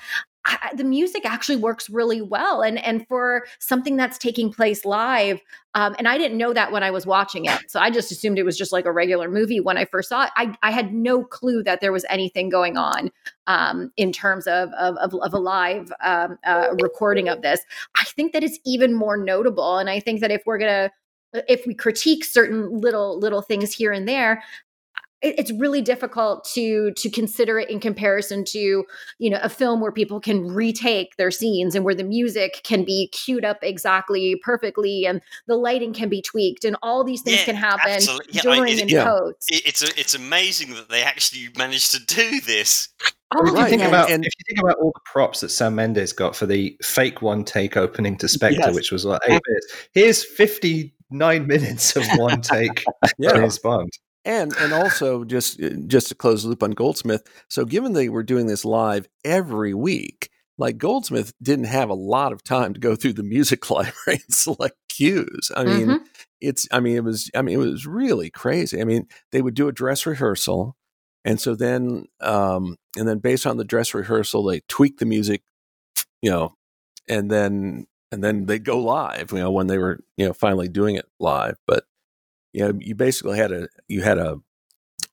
I, 0.46 0.70
the 0.74 0.84
music 0.84 1.26
actually 1.26 1.56
works 1.56 1.90
really 1.90 2.22
well. 2.22 2.62
And 2.62 2.78
and 2.78 3.06
for 3.08 3.46
something 3.58 3.96
that's 3.96 4.16
taking 4.16 4.52
place 4.52 4.84
live, 4.84 5.40
um, 5.74 5.94
and 5.98 6.06
I 6.08 6.16
didn't 6.16 6.38
know 6.38 6.52
that 6.52 6.72
when 6.72 6.82
I 6.82 6.90
was 6.90 7.04
watching 7.04 7.46
it, 7.46 7.70
so 7.70 7.80
I 7.80 7.90
just 7.90 8.12
assumed 8.12 8.38
it 8.38 8.44
was 8.44 8.56
just 8.56 8.72
like 8.72 8.86
a 8.86 8.92
regular 8.92 9.28
movie 9.28 9.60
when 9.60 9.76
I 9.76 9.84
first 9.84 10.08
saw 10.08 10.24
it. 10.24 10.30
I 10.36 10.54
I 10.62 10.70
had 10.70 10.94
no 10.94 11.24
clue 11.24 11.62
that 11.64 11.80
there 11.80 11.92
was 11.92 12.04
anything 12.08 12.48
going 12.48 12.76
on 12.76 13.10
um, 13.46 13.90
in 13.96 14.12
terms 14.12 14.46
of 14.46 14.70
of, 14.78 14.96
of, 14.96 15.14
of 15.14 15.34
a 15.34 15.38
live 15.38 15.92
um, 16.02 16.38
uh, 16.46 16.68
recording 16.80 17.28
of 17.28 17.42
this. 17.42 17.60
I 17.96 18.04
think 18.04 18.32
that 18.32 18.44
it's 18.44 18.58
even 18.64 18.94
more 18.94 19.16
notable, 19.16 19.78
and 19.78 19.90
I 19.90 20.00
think 20.00 20.20
that 20.20 20.30
if 20.30 20.42
we're 20.46 20.58
gonna 20.58 20.90
if 21.48 21.66
we 21.66 21.74
critique 21.74 22.24
certain 22.24 22.80
little 22.80 23.18
little 23.18 23.42
things 23.42 23.72
here 23.72 23.92
and 23.92 24.08
there 24.08 24.42
it's 25.22 25.50
really 25.52 25.80
difficult 25.80 26.44
to 26.54 26.92
to 26.92 27.08
consider 27.10 27.58
it 27.58 27.70
in 27.70 27.80
comparison 27.80 28.44
to 28.44 28.84
you 29.18 29.30
know 29.30 29.38
a 29.42 29.48
film 29.48 29.80
where 29.80 29.90
people 29.92 30.20
can 30.20 30.46
retake 30.46 31.16
their 31.16 31.30
scenes 31.30 31.74
and 31.74 31.84
where 31.84 31.94
the 31.94 32.04
music 32.04 32.60
can 32.64 32.84
be 32.84 33.08
queued 33.12 33.44
up 33.44 33.58
exactly 33.62 34.36
perfectly 34.42 35.06
and 35.06 35.20
the 35.46 35.56
lighting 35.56 35.92
can 35.94 36.08
be 36.08 36.20
tweaked 36.20 36.64
and 36.64 36.76
all 36.82 37.02
these 37.02 37.22
things 37.22 37.38
Yeah, 37.38 37.44
can 37.44 37.56
happen 37.56 38.02
Yeah, 38.30 38.42
during 38.42 38.62
I- 38.64 38.68
it- 38.68 38.80
and 38.82 38.90
yeah. 38.90 39.04
post. 39.04 39.46
it- 39.50 39.62
it's 39.66 39.82
it's 39.82 40.14
amazing 40.14 40.74
that 40.74 40.88
they 40.90 41.02
actually 41.02 41.48
managed 41.56 41.92
to 41.92 42.04
do 42.04 42.40
this. 42.42 42.88
Oh, 43.34 43.40
if 43.42 43.48
you 43.48 43.54
think 43.56 43.68
goodness. 43.70 43.88
about 43.88 44.10
and- 44.10 44.24
if 44.24 44.32
you 44.38 44.44
think 44.54 44.64
about 44.64 44.78
all 44.78 44.92
the 44.94 45.00
props 45.04 45.40
that 45.40 45.48
Sam 45.48 45.74
Mendes 45.74 46.12
got 46.12 46.36
for 46.36 46.46
the 46.46 46.76
fake 46.82 47.22
one 47.22 47.42
take 47.44 47.76
opening 47.76 48.16
to 48.18 48.28
Spectre, 48.28 48.60
Yes. 48.66 48.74
which 48.74 48.92
was 48.92 49.04
like 49.04 49.20
eight 49.26 49.40
minutes. 49.48 49.66
Here's 49.92 50.24
fifty 50.24 50.94
nine 51.10 51.46
minutes 51.54 51.96
of 51.96 52.04
one 52.16 52.42
take 52.42 52.84
Yeah. 53.18 53.32
James 53.32 53.58
Bond. 53.58 53.90
And 54.26 54.54
and 54.58 54.72
also 54.74 55.24
just 55.24 55.62
uh, 55.62 55.70
just 55.86 56.08
to 56.08 56.14
close 56.14 56.42
the 56.42 56.50
loop 56.50 56.62
on 56.62 56.72
Goldsmith. 56.72 57.22
So 57.48 57.64
given 57.64 57.94
they 57.94 58.10
were 58.10 58.22
doing 58.22 58.46
this 58.46 58.64
live 58.66 59.08
every 59.24 59.72
week, 59.72 60.28
like 60.58 60.76
Goldsmith 60.76 61.32
didn't 61.42 61.66
have 61.66 61.88
a 61.88 61.94
lot 61.94 62.32
of 62.32 62.42
time 62.42 62.74
to 62.74 62.80
go 62.80 62.94
through 62.96 63.14
the 63.14 63.22
music 63.22 63.70
library 63.70 63.94
and 64.08 64.22
select 64.34 64.76
cues. 64.90 65.50
I 65.56 65.64
mean, 65.64 65.86
Mhm. 65.86 65.98
it's 66.42 66.68
I 66.70 66.80
mean 66.80 66.96
it 66.96 67.04
was 67.04 67.30
I 67.34 67.40
mean 67.42 67.54
it 67.54 67.64
was 67.64 67.86
really 67.86 68.28
crazy. 68.28 68.80
I 68.80 68.84
mean, 68.84 69.06
they 69.32 69.40
would 69.40 69.54
do 69.54 69.68
a 69.68 69.72
dress 69.72 70.04
rehearsal 70.04 70.76
and 71.24 71.40
so 71.40 71.54
then 71.54 72.06
um 72.20 72.76
and 72.98 73.08
then 73.08 73.18
based 73.18 73.46
on 73.46 73.56
the 73.56 73.64
dress 73.64 73.94
rehearsal 73.94 74.44
they 74.44 74.60
tweak 74.68 74.98
the 74.98 75.06
music, 75.06 75.42
you 76.22 76.30
know, 76.30 76.54
and 77.08 77.30
then 77.30 77.86
and 78.12 78.22
then 78.22 78.46
they 78.46 78.58
go 78.58 78.78
live, 78.78 79.32
you 79.32 79.38
know, 79.38 79.50
when 79.50 79.66
they 79.66 79.78
were, 79.78 79.98
you 80.16 80.26
know, 80.26 80.32
finally 80.32 80.68
doing 80.68 80.94
it 80.96 81.06
live, 81.18 81.56
but 81.66 81.84
you 82.56 82.66
know, 82.66 82.78
you 82.80 82.94
basically 82.94 83.36
had 83.36 83.52
a 83.52 83.68
you 83.86 84.00
had 84.00 84.16
a 84.16 84.38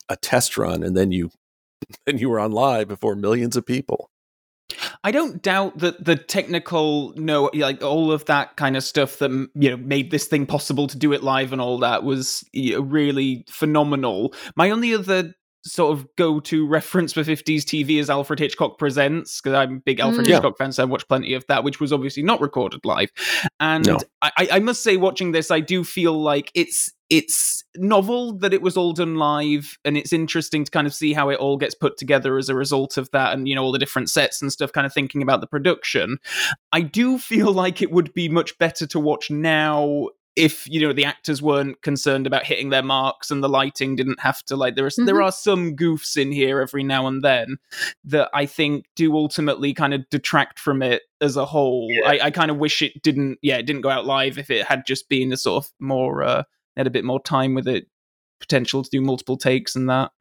a 0.08 0.16
test 0.16 0.58
run 0.58 0.82
and 0.82 0.96
then 0.96 1.12
you 1.12 1.30
then 2.06 2.18
you 2.18 2.30
were 2.30 2.40
on 2.40 2.54
live 2.54 2.88
before 2.88 3.16
millions 3.16 3.58
of 3.58 3.66
people. 3.66 4.10
I 5.04 5.12
don't 5.12 5.42
doubt 5.42 5.80
that 5.80 6.06
the 6.06 6.16
technical, 6.16 7.14
no, 7.18 7.52
like 7.54 7.84
all 7.84 8.14
of 8.14 8.24
that 8.26 8.56
kind 8.56 8.78
of 8.78 8.84
stuff 8.84 9.20
that 9.20 9.30
you 9.56 9.70
know 9.70 9.78
made 9.78 10.10
this 10.10 10.26
thing 10.26 10.46
possible 10.46 10.88
to 10.88 10.98
do 10.98 11.12
it 11.12 11.22
live 11.22 11.52
and 11.52 11.62
all 11.62 11.80
that 11.80 12.06
was 12.06 12.46
you 12.54 12.76
know, 12.76 12.82
really 12.82 13.44
phenomenal. 13.50 14.34
My 14.56 14.70
only 14.70 14.94
other 14.94 15.36
sort 15.66 15.98
of 15.98 16.06
go-to 16.18 16.68
reference 16.68 17.14
for 17.14 17.22
50s 17.24 17.62
TV 17.64 18.00
is 18.00 18.10
Alfred 18.10 18.40
Hitchcock 18.40 18.78
Presents 18.78 19.40
because 19.42 19.56
I'm 19.56 19.78
a 19.78 19.80
big 19.80 20.00
Alfred 20.00 20.26
Mm. 20.28 20.30
Hitchcock 20.32 20.58
fan, 20.58 20.72
so 20.74 20.84
I 20.84 20.86
watched 20.86 21.08
plenty 21.08 21.34
of 21.34 21.46
that, 21.48 21.64
which 21.64 21.80
was 21.80 21.94
obviously 21.94 22.22
not 22.24 22.42
recorded 22.42 22.82
live. 22.84 23.10
And 23.60 23.86
No. 23.88 23.98
I, 24.22 24.32
I- 24.38 24.48
I 24.54 24.60
must 24.60 24.84
say, 24.84 24.98
watching 24.98 25.32
this, 25.32 25.52
I 25.52 25.60
do 25.62 25.84
feel 25.84 26.22
like 26.22 26.52
it's 26.54 26.92
it's 27.10 27.64
novel 27.76 28.34
that 28.40 28.54
it 28.56 28.62
was 28.64 28.76
all 28.76 28.92
done 28.92 29.16
live, 29.18 29.78
and 29.86 29.98
it's 29.98 30.12
interesting 30.12 30.64
to 30.66 30.72
kind 30.72 30.88
of 30.88 30.94
see 30.96 31.14
how 31.14 31.30
it 31.30 31.38
all 31.38 31.58
gets 31.58 31.76
put 31.76 31.96
together 31.98 32.38
as 32.38 32.50
a 32.50 32.56
result 32.56 32.98
of 32.98 33.10
that, 33.12 33.34
and 33.34 33.48
you 33.48 33.54
know 33.56 33.64
all 33.64 33.72
the 33.72 33.78
different 33.80 34.10
sets 34.10 34.42
and 34.42 34.52
stuff. 34.52 34.72
Kind 34.72 34.88
of 34.88 34.94
thinking 34.94 35.22
about 35.22 35.40
the 35.40 35.48
production, 35.48 36.18
I 36.72 36.82
do 36.82 37.18
feel 37.20 37.52
like 37.54 37.82
it 37.82 37.92
would 37.92 38.14
be 38.14 38.30
much 38.30 38.58
better 38.58 38.88
to 38.88 39.00
watch 39.00 39.30
now 39.30 40.10
if 40.36 40.68
you 40.68 40.82
know 40.82 40.94
the 40.94 41.06
actors 41.06 41.42
weren't 41.42 41.82
concerned 41.84 42.26
about 42.26 42.46
hitting 42.46 42.70
their 42.70 42.82
marks 42.82 43.30
and 43.30 43.44
the 43.44 43.50
lighting 43.50 43.96
didn't 43.96 44.20
have 44.20 44.42
to 44.44 44.56
like 44.56 44.76
there 44.76 44.86
are 44.86 44.90
there 45.06 45.16
Mhm. 45.16 45.24
are 45.26 45.32
some 45.32 45.76
goofs 45.76 46.18
in 46.18 46.32
here 46.32 46.60
every 46.60 46.84
now 46.84 47.06
and 47.06 47.22
then 47.24 47.58
that 48.04 48.30
I 48.34 48.46
think 48.48 48.86
do 48.96 49.16
ultimately 49.16 49.74
kind 49.74 49.94
of 49.94 50.10
detract 50.10 50.58
from 50.60 50.82
it 50.82 51.04
as 51.22 51.38
a 51.38 51.46
whole. 51.46 51.88
Yeah. 51.92 52.10
I, 52.10 52.20
I 52.26 52.32
kind 52.32 52.50
of 52.50 52.58
wish 52.58 52.82
it 52.82 53.02
didn't 53.04 53.38
yeah 53.44 53.58
it 53.58 53.64
didn't 53.68 53.82
go 53.82 53.90
out 53.90 54.06
live 54.06 54.38
if 54.40 54.50
it 54.50 54.66
had 54.66 54.86
just 54.88 55.08
been 55.08 55.32
a 55.32 55.38
sort 55.38 55.64
of 55.66 55.72
more 55.80 56.24
uh 56.24 56.44
had 56.76 56.88
a 56.88 56.92
bit 56.92 57.06
more 57.06 57.22
time 57.22 57.54
with 57.54 57.68
it 57.68 57.86
potential 58.40 58.84
to 58.84 58.90
do 58.90 59.02
multiple 59.02 59.38
takes 59.38 59.76
and 59.76 59.88
that. 59.90 60.12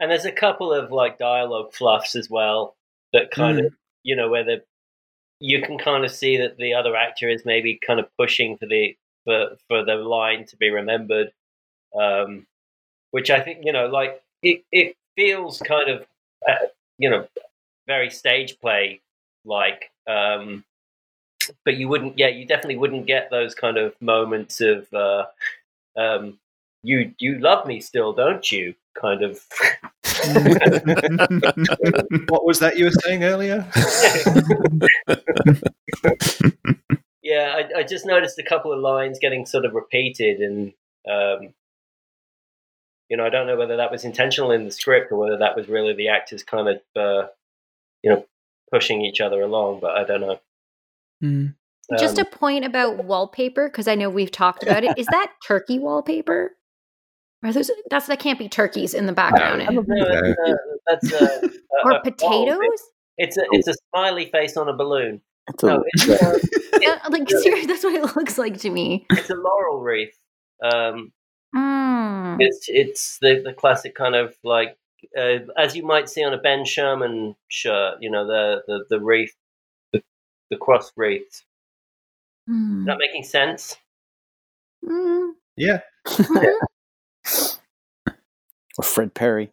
And 0.00 0.10
there's 0.10 0.24
a 0.24 0.30
couple 0.32 0.72
of 0.72 0.92
like 0.92 1.18
dialogue 1.18 1.74
fluffs 1.74 2.14
as 2.14 2.30
well 2.30 2.76
that 3.12 3.30
kind 3.32 3.58
of 3.58 3.74
you 4.04 4.14
know 4.14 4.28
where 4.30 4.44
the 4.44 4.62
you 5.40 5.60
can 5.62 5.78
kind 5.78 6.04
of 6.04 6.10
see 6.12 6.36
that 6.36 6.56
the 6.58 6.74
other 6.74 6.94
actor 6.94 7.28
is 7.28 7.42
maybe 7.44 7.78
kind 7.84 7.98
of 7.98 8.06
pushing 8.16 8.56
for 8.56 8.66
the 8.66 8.94
for 9.24 9.56
for 9.68 9.84
the 9.84 9.96
line 9.96 10.46
to 10.46 10.56
be 10.56 10.70
remembered, 10.70 11.32
um, 11.98 12.46
which 13.10 13.30
I 13.30 13.40
think 13.40 13.64
you 13.64 13.72
know 13.72 13.86
like 13.86 14.22
it 14.42 14.64
it 14.72 14.96
feels 15.16 15.58
kind 15.60 15.90
of 15.90 16.06
uh, 16.48 16.66
you 16.98 17.10
know 17.10 17.26
very 17.86 18.10
stage 18.10 18.58
play 18.60 19.00
like. 19.44 19.90
Um, 20.06 20.64
but 21.64 21.76
you 21.76 21.88
wouldn't, 21.88 22.18
yeah, 22.18 22.28
you 22.28 22.44
definitely 22.46 22.76
wouldn't 22.76 23.06
get 23.06 23.30
those 23.30 23.54
kind 23.54 23.76
of 23.78 23.94
moments 24.00 24.60
of, 24.60 24.92
uh, 24.92 25.24
um, 25.96 26.38
you 26.82 27.12
you 27.18 27.38
love 27.40 27.66
me 27.66 27.80
still, 27.80 28.12
don't 28.12 28.50
you? 28.52 28.74
Kind 29.00 29.22
of. 29.22 29.40
What 32.28 32.44
was 32.44 32.58
that 32.60 32.76
you 32.76 32.86
were 32.86 32.90
saying 32.90 33.24
earlier? 33.24 33.66
yeah, 37.28 37.54
I, 37.56 37.80
I 37.80 37.82
just 37.82 38.06
noticed 38.06 38.38
a 38.38 38.42
couple 38.42 38.72
of 38.72 38.80
lines 38.80 39.18
getting 39.20 39.44
sort 39.44 39.66
of 39.66 39.74
repeated, 39.74 40.40
and 40.40 40.72
um, 41.06 41.52
you 43.10 43.18
know, 43.18 43.26
I 43.26 43.28
don't 43.28 43.46
know 43.46 43.56
whether 43.56 43.76
that 43.76 43.90
was 43.90 44.06
intentional 44.06 44.50
in 44.50 44.64
the 44.64 44.70
script 44.70 45.12
or 45.12 45.18
whether 45.18 45.36
that 45.36 45.54
was 45.54 45.68
really 45.68 45.92
the 45.92 46.08
actors 46.08 46.42
kind 46.42 46.68
of, 46.68 46.76
uh, 46.96 47.28
you 48.02 48.10
know, 48.10 48.24
pushing 48.72 49.02
each 49.02 49.20
other 49.20 49.42
along. 49.42 49.80
But 49.80 49.90
I 49.90 50.04
don't 50.04 50.22
know. 50.22 50.40
Mm. 51.22 51.54
Just 51.98 52.18
Um, 52.18 52.26
a 52.26 52.36
point 52.36 52.64
about 52.64 53.04
wallpaper, 53.04 53.68
because 53.68 53.88
I 53.88 53.94
know 53.94 54.08
we've 54.08 54.30
talked 54.30 54.62
about 54.62 54.82
it. 54.84 54.96
Is 54.96 55.06
that 55.10 55.34
turkey 55.46 55.78
wallpaper? 55.78 56.56
Are 57.44 57.52
those 57.52 57.70
that's 57.90 58.06
that 58.06 58.20
can't 58.20 58.38
be 58.38 58.48
turkeys 58.48 58.94
in 58.94 59.04
the 59.04 59.12
background. 59.12 59.68
no, 59.70 59.84
that's, 60.86 61.12
uh, 61.12 61.40
that's 61.40 61.44
uh, 61.44 61.48
or 61.84 62.00
potatoes? 62.00 62.58
it's 63.18 63.36
a 63.36 63.42
it's 63.52 63.68
a 63.68 63.74
smiley 63.90 64.30
face 64.30 64.56
on 64.56 64.68
a 64.68 64.74
balloon. 64.74 65.20
It's 65.54 65.62
a- 65.62 65.66
No, 65.66 65.82
it's 65.86 66.08
Uh, 66.08 66.98
like 67.10 67.28
seriously, 67.28 67.66
that's 67.66 67.82
what 67.84 67.94
it 67.94 68.16
looks 68.16 68.38
like 68.38 68.58
to 68.58 68.70
me. 68.70 69.06
it's 69.10 69.30
a 69.30 69.34
laurel 69.34 69.80
wreath. 69.80 70.16
Um, 70.62 71.12
Mm. 71.56 72.36
it's 72.40 72.66
it's 72.68 73.18
the 73.22 73.40
the 73.42 73.54
classic 73.54 73.94
kind 73.94 74.14
of 74.14 74.36
like 74.44 74.76
uh, 75.16 75.38
as 75.56 75.74
you 75.74 75.82
might 75.82 76.10
see 76.10 76.22
on 76.22 76.34
a 76.34 76.38
Ben 76.38 76.64
Sherman 76.66 77.34
shirt. 77.48 77.96
You 78.00 78.10
know 78.10 78.26
the 78.26 78.62
the 78.66 78.84
the 78.90 79.00
wreath, 79.00 79.34
the, 79.94 80.02
the 80.50 80.56
cross 80.58 80.92
wreath. 80.96 81.22
Is 81.26 81.44
Mm. 82.54 82.84
that 82.86 82.98
making 82.98 83.24
sense? 83.24 83.76
Mm. 84.84 85.32
yeah. 85.56 85.80
Mhm. 86.06 86.60
or 88.78 88.84
Fred 88.84 89.14
Perry. 89.14 89.50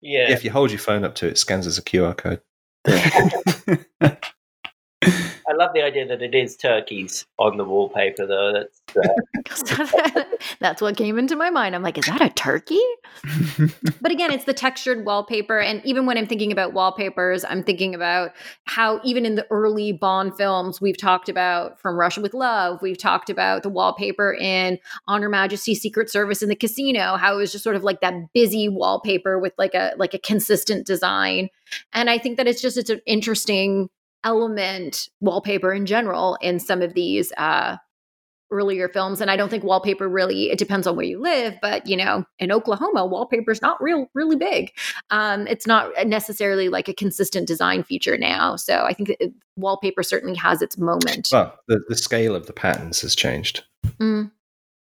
Yeah. 0.00 0.30
If 0.30 0.44
you 0.44 0.50
hold 0.50 0.70
your 0.70 0.78
phone 0.80 1.04
up 1.04 1.14
to 1.16 1.26
it, 1.26 1.30
it 1.32 1.38
scans 1.38 1.66
as 1.66 1.78
a 1.78 1.82
QR 1.82 2.14
code. 2.16 2.42
I 2.86 3.86
love 5.52 5.70
the 5.74 5.82
idea 5.82 6.06
that 6.06 6.22
it 6.22 6.34
is 6.34 6.56
turkeys 6.56 7.26
on 7.38 7.56
the 7.56 7.64
wallpaper, 7.64 8.26
though. 8.26 8.52
That's 8.52 8.82
That's 10.60 10.80
what 10.80 10.96
came 10.96 11.18
into 11.18 11.36
my 11.36 11.50
mind. 11.50 11.74
I'm 11.74 11.82
like, 11.82 11.98
is 11.98 12.06
that 12.06 12.20
a 12.20 12.30
turkey? 12.30 12.80
But 14.00 14.12
again, 14.12 14.32
it's 14.32 14.44
the 14.44 14.52
textured 14.52 15.06
wallpaper. 15.06 15.58
And 15.58 15.80
even 15.84 16.04
when 16.04 16.18
I'm 16.18 16.26
thinking 16.26 16.52
about 16.52 16.74
wallpapers, 16.74 17.42
I'm 17.44 17.62
thinking 17.62 17.94
about 17.94 18.32
how, 18.64 19.00
even 19.02 19.24
in 19.24 19.34
the 19.34 19.46
early 19.50 19.92
Bond 19.92 20.36
films, 20.36 20.78
we've 20.80 20.96
talked 20.98 21.30
about 21.30 21.80
from 21.80 21.96
Russia 21.96 22.20
with 22.20 22.34
Love, 22.34 22.82
we've 22.82 22.98
talked 22.98 23.30
about 23.30 23.62
the 23.62 23.70
wallpaper 23.70 24.34
in 24.34 24.78
Honor 25.06 25.24
Her 25.24 25.30
Majesty's 25.30 25.80
Secret 25.80 26.10
Service 26.10 26.42
in 26.42 26.50
the 26.50 26.56
casino, 26.56 27.16
how 27.16 27.34
it 27.34 27.38
was 27.38 27.52
just 27.52 27.64
sort 27.64 27.76
of 27.76 27.84
like 27.84 28.00
that 28.02 28.14
busy 28.34 28.68
wallpaper 28.68 29.38
with 29.38 29.54
like 29.56 29.74
a 29.74 29.92
like 29.96 30.12
a 30.12 30.18
consistent 30.18 30.86
design. 30.86 31.48
And 31.92 32.10
I 32.10 32.18
think 32.18 32.36
that 32.36 32.46
it's 32.46 32.60
just 32.60 32.76
it's 32.76 32.90
an 32.90 33.00
interesting 33.06 33.88
element 34.22 35.08
wallpaper 35.20 35.72
in 35.72 35.86
general 35.86 36.36
in 36.40 36.58
some 36.58 36.80
of 36.82 36.94
these 36.94 37.32
uh 37.36 37.76
earlier 38.54 38.88
films 38.88 39.20
and 39.20 39.30
i 39.30 39.36
don't 39.36 39.48
think 39.48 39.64
wallpaper 39.64 40.08
really 40.08 40.50
it 40.50 40.58
depends 40.58 40.86
on 40.86 40.96
where 40.96 41.04
you 41.04 41.20
live 41.20 41.54
but 41.60 41.86
you 41.86 41.96
know 41.96 42.24
in 42.38 42.52
oklahoma 42.52 43.04
wallpaper 43.04 43.50
is 43.50 43.60
not 43.60 43.82
real 43.82 44.06
really 44.14 44.36
big 44.36 44.72
um 45.10 45.46
it's 45.48 45.66
not 45.66 45.90
necessarily 46.06 46.68
like 46.68 46.88
a 46.88 46.94
consistent 46.94 47.46
design 47.48 47.82
feature 47.82 48.16
now 48.16 48.56
so 48.56 48.84
i 48.84 48.92
think 48.92 49.10
it, 49.20 49.32
wallpaper 49.56 50.02
certainly 50.02 50.36
has 50.36 50.62
its 50.62 50.78
moment 50.78 51.28
Well, 51.32 51.58
the, 51.68 51.82
the 51.88 51.96
scale 51.96 52.34
of 52.34 52.46
the 52.46 52.52
patterns 52.52 53.00
has 53.02 53.14
changed. 53.14 53.64
Mm. 53.98 54.30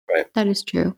Right. 0.10 0.34
that 0.34 0.48
is 0.48 0.64
true 0.64 0.96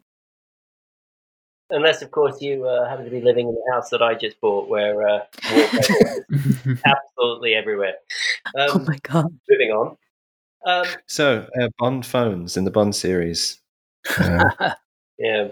unless 1.71 2.01
of 2.01 2.11
course 2.11 2.41
you 2.41 2.65
uh, 2.65 2.87
happen 2.89 3.05
to 3.05 3.11
be 3.11 3.21
living 3.21 3.47
in 3.47 3.53
the 3.53 3.73
house 3.73 3.89
that 3.89 4.01
I 4.01 4.15
just 4.15 4.39
bought, 4.41 4.69
where 4.69 5.07
uh, 5.07 5.19
wallpaper 5.51 6.25
is 6.31 6.81
absolutely 6.85 7.53
everywhere. 7.53 7.93
Um, 8.57 8.69
oh 8.73 8.79
my 8.87 8.97
god. 9.03 9.27
moving 9.49 9.71
on. 9.71 9.97
Um, 10.65 10.85
So, 11.07 11.47
uh, 11.59 11.69
Bond 11.77 12.05
phones 12.05 12.57
in 12.57 12.65
the 12.65 12.71
Bond 12.71 12.95
series. 12.95 13.61
Uh, 14.17 14.73
yeah, 15.17 15.49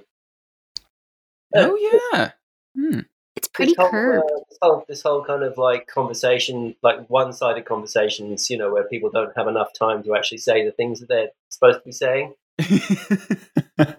oh 1.55 2.09
yeah. 2.13 2.31
Hmm. 2.75 2.99
It's 3.35 3.47
pretty 3.49 3.71
this 3.71 3.77
whole, 3.77 3.89
curved. 3.91 4.23
uh, 4.25 4.39
this 4.49 4.57
whole 4.61 4.85
this 4.89 5.01
whole 5.03 5.23
kind 5.23 5.43
of 5.43 5.57
like 5.57 5.87
conversation, 5.87 6.75
like 6.81 7.07
one-sided 7.09 7.65
conversations, 7.65 8.49
you 8.49 8.57
know, 8.57 8.71
where 8.71 8.83
people 8.85 9.09
don't 9.11 9.35
have 9.37 9.47
enough 9.47 9.73
time 9.73 10.03
to 10.03 10.15
actually 10.15 10.39
say 10.39 10.65
the 10.65 10.71
things 10.71 10.99
that 10.99 11.07
they're 11.09 11.29
supposed 11.49 11.79
to 11.79 11.85
be 11.85 11.91
saying. 11.91 12.33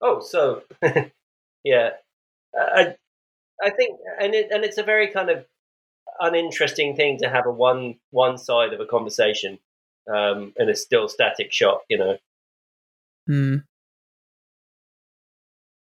Oh, 0.00 0.20
so 0.20 0.62
yeah, 1.64 1.90
I 2.54 2.96
I 3.62 3.70
think, 3.70 3.98
and 4.20 4.34
it 4.34 4.50
and 4.50 4.64
it's 4.64 4.78
a 4.78 4.82
very 4.82 5.08
kind 5.08 5.30
of 5.30 5.44
uninteresting 6.20 6.96
thing 6.96 7.18
to 7.18 7.28
have 7.28 7.46
a 7.46 7.50
one 7.50 7.96
one 8.10 8.38
side 8.38 8.72
of 8.72 8.80
a 8.80 8.86
conversation 8.86 9.58
um, 10.12 10.52
in 10.56 10.68
a 10.68 10.74
still 10.74 11.08
static 11.08 11.52
shot, 11.52 11.80
you 11.88 11.98
know, 11.98 12.16
Hmm. 13.26 13.56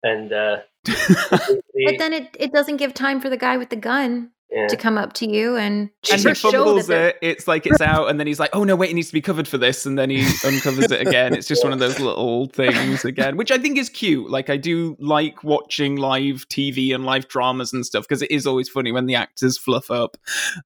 and 0.04 0.32
uh, 0.34 0.58
the- 0.84 1.62
But 1.86 1.98
then 2.00 2.14
it, 2.14 2.36
it 2.40 2.52
doesn't 2.52 2.78
give 2.78 2.94
time 2.94 3.20
for 3.22 3.30
the 3.30 3.38
guy 3.38 3.58
with 3.58 3.70
the 3.70 3.76
gun 3.76 4.32
yeah. 4.50 4.68
to 4.68 4.78
come 4.78 4.98
up 4.98 5.14
to 5.14 5.30
you 5.30 5.56
and, 5.58 5.90
and 6.12 6.18
he 6.18 6.18
show 6.18 6.30
that 6.30 6.38
fumbles 6.38 6.90
it. 6.90 7.18
It's 7.22 7.48
like 7.48 7.66
it's 7.66 7.82
out, 7.82 8.10
and 8.10 8.20
then 8.20 8.28
he's 8.28 8.40
like, 8.40 8.50
"Oh 8.54 8.64
no, 8.64 8.76
wait, 8.76 8.90
it 8.90 8.94
needs 8.94 9.08
to 9.08 9.14
be 9.14 9.22
covered 9.22 9.48
for 9.48 9.58
this," 9.58 9.86
and 9.86 9.98
then 10.00 10.10
he 10.10 10.26
uncovers 10.46 10.92
it 10.92 11.06
again. 11.06 11.34
It's 11.36 11.48
just 11.48 11.64
one 11.64 11.74
of 11.74 11.80
those 11.80 12.00
little 12.00 12.48
things 12.48 13.06
again, 13.06 13.38
which 13.38 13.52
I 13.52 13.58
think 13.58 13.78
is 13.78 13.90
cute. 13.90 14.30
Like 14.30 14.50
I 14.50 14.58
do 14.58 14.96
like 15.00 15.44
watching 15.44 15.98
live 15.98 16.48
TV 16.50 16.96
and 16.96 17.06
live 17.06 17.28
dramas 17.28 17.74
and 17.74 17.86
stuff 17.86 18.04
because 18.04 18.22
it 18.22 18.32
is 18.32 18.48
always 18.48 18.70
funny 18.70 18.92
when 18.92 19.06
the 19.06 19.16
actors 19.16 19.58
fluff 19.58 19.92
up. 19.92 20.18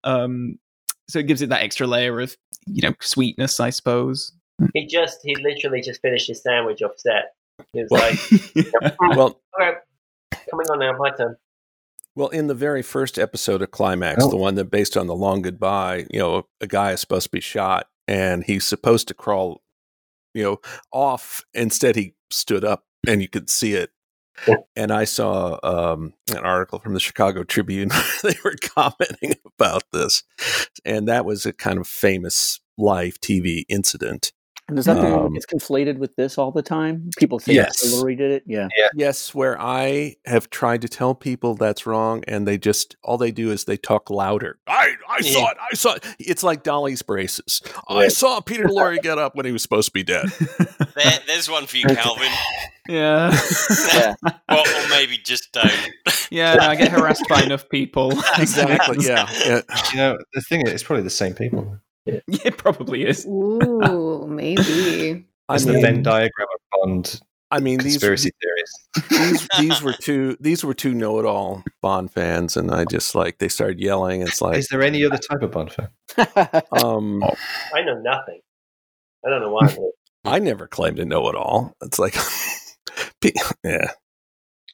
Um, 0.03 0.59
so 1.11 1.19
it 1.19 1.27
gives 1.27 1.41
it 1.41 1.49
that 1.49 1.61
extra 1.61 1.85
layer 1.87 2.19
of 2.21 2.35
you 2.67 2.81
know 2.81 2.93
sweetness, 3.01 3.59
I 3.59 3.69
suppose. 3.69 4.31
he 4.73 4.85
just 4.87 5.19
he 5.23 5.35
literally 5.35 5.81
just 5.81 6.01
finished 6.01 6.27
his 6.27 6.41
sandwich 6.41 6.81
off 6.81 6.93
set. 6.97 7.33
He 7.73 7.81
was 7.83 7.89
Well- 7.91 8.09
like, 8.81 8.95
Well, 9.17 9.41
"All 9.59 9.59
right, 9.59 9.75
coming 10.49 10.67
on 10.71 10.79
now, 10.79 10.97
my 10.97 11.11
turn." 11.11 11.35
Well, 12.15 12.27
in 12.29 12.47
the 12.47 12.53
very 12.55 12.81
first 12.81 13.17
episode 13.17 13.61
of 13.61 13.71
Climax, 13.71 14.23
Oh. 14.23 14.29
the 14.29 14.35
one 14.37 14.55
that 14.55 14.65
based 14.71 14.97
on 14.97 15.07
the 15.07 15.15
Long 15.15 15.41
Goodbye, 15.41 16.05
you 16.09 16.19
know, 16.19 16.47
a 16.59 16.67
guy 16.67 16.91
is 16.91 16.99
supposed 17.01 17.25
to 17.27 17.31
be 17.31 17.39
shot 17.39 17.87
and 18.07 18.43
he's 18.43 18.65
supposed 18.67 19.07
to 19.07 19.13
crawl, 19.13 19.61
you 20.33 20.43
know, 20.43 20.57
off. 20.91 21.43
Instead, 21.53 21.95
he 21.95 22.15
stood 22.29 22.65
up 22.65 22.83
and 23.07 23.21
you 23.21 23.29
could 23.29 23.49
see 23.49 23.73
it. 23.75 23.91
And 24.75 24.91
I 24.91 25.03
saw 25.03 25.59
um, 25.63 26.13
an 26.31 26.39
article 26.39 26.79
from 26.79 26.93
the 26.93 26.99
Chicago 26.99 27.43
Tribune. 27.43 27.89
they 28.23 28.35
were 28.43 28.55
commenting 28.61 29.35
about 29.59 29.83
this, 29.91 30.23
and 30.85 31.07
that 31.07 31.25
was 31.25 31.45
a 31.45 31.53
kind 31.53 31.79
of 31.79 31.87
famous 31.87 32.59
live 32.77 33.19
TV 33.21 33.63
incident. 33.69 34.31
And 34.71 34.77
does 34.77 34.85
that 34.85 35.03
mean 35.03 35.11
Um, 35.11 35.35
it's 35.35 35.45
conflated 35.45 35.97
with 35.97 36.15
this 36.15 36.37
all 36.37 36.49
the 36.51 36.61
time? 36.61 37.09
People 37.17 37.39
think 37.39 37.57
Yes. 37.57 37.81
Hillary 37.91 38.15
did 38.15 38.31
it. 38.31 38.43
Yeah. 38.47 38.69
Yes, 38.95 39.35
where 39.35 39.59
I 39.61 40.15
have 40.25 40.49
tried 40.49 40.81
to 40.83 40.87
tell 40.87 41.13
people 41.13 41.55
that's 41.55 41.85
wrong, 41.85 42.23
and 42.25 42.47
they 42.47 42.57
just 42.57 42.95
all 43.03 43.17
they 43.17 43.31
do 43.31 43.51
is 43.51 43.65
they 43.65 43.75
talk 43.75 44.09
louder. 44.09 44.59
I 44.67 44.93
I 45.09 45.19
saw 45.19 45.49
it. 45.51 45.57
I 45.71 45.75
saw 45.75 45.95
it. 45.95 46.05
It's 46.19 46.41
like 46.41 46.63
Dolly's 46.63 47.01
braces. 47.01 47.61
I 47.89 48.07
saw 48.07 48.39
Peter 48.39 48.63
Lorre 48.69 48.97
get 49.01 49.17
up 49.17 49.35
when 49.35 49.45
he 49.45 49.51
was 49.51 49.61
supposed 49.61 49.87
to 49.89 49.93
be 49.93 50.03
dead. 50.03 50.29
There, 50.95 51.19
there's 51.27 51.49
one 51.49 51.65
for 51.65 51.75
you, 51.75 51.85
Calvin. 51.87 52.29
yeah, 52.87 53.37
Yeah. 53.93 54.15
or, 54.49 54.59
or 54.59 54.63
maybe 54.89 55.17
just 55.17 55.51
don't. 55.51 55.71
yeah. 56.31 56.53
no, 56.55 56.63
I 56.67 56.75
get 56.75 56.91
harassed 56.91 57.25
by 57.27 57.41
enough 57.43 57.67
people. 57.67 58.11
exactly. 58.37 59.05
Yeah. 59.05 59.29
yeah. 59.45 59.61
you 59.91 59.97
know, 59.97 60.17
the 60.33 60.41
thing 60.41 60.61
is, 60.65 60.71
it's 60.71 60.83
probably 60.83 61.03
the 61.03 61.09
same 61.09 61.33
people. 61.33 61.77
it 62.05 62.57
probably 62.57 63.05
is. 63.05 63.25
Ooh, 63.25 64.25
maybe. 64.27 65.25
I 65.49 65.55
It's 65.55 65.65
the 65.65 65.73
mean, 65.73 65.81
Venn 65.81 66.03
diagram 66.03 66.47
of 66.53 66.61
Bond 66.71 67.19
I 67.53 67.59
mean 67.59 67.79
these 67.79 67.93
conspiracy 67.95 68.31
theories. 68.41 69.39
these 69.41 69.47
these 69.59 69.81
were 69.81 69.91
two 69.93 70.37
these 70.39 70.63
were 70.63 70.73
two 70.73 70.93
know-it-all 70.93 71.63
Bond 71.81 72.11
fans, 72.13 72.55
and 72.55 72.71
I 72.71 72.85
just 72.85 73.13
like 73.15 73.39
they 73.39 73.49
started 73.49 73.79
yelling. 73.81 74.21
It's 74.21 74.41
like 74.41 74.57
Is 74.57 74.67
there 74.69 74.81
any 74.81 75.03
other 75.05 75.17
type 75.17 75.41
of 75.41 75.51
Bond 75.51 75.71
fan? 75.73 75.89
um, 76.71 77.21
I 77.73 77.81
know 77.81 77.99
nothing. 78.01 78.39
I 79.25 79.29
don't 79.29 79.41
know 79.41 79.51
why. 79.51 79.67
I'm. 79.67 79.77
I 80.23 80.39
never 80.39 80.67
claimed 80.67 80.97
to 80.97 81.05
know 81.05 81.27
it 81.29 81.35
all. 81.35 81.75
It's 81.81 81.99
like, 81.99 82.15
yeah. 83.63 83.91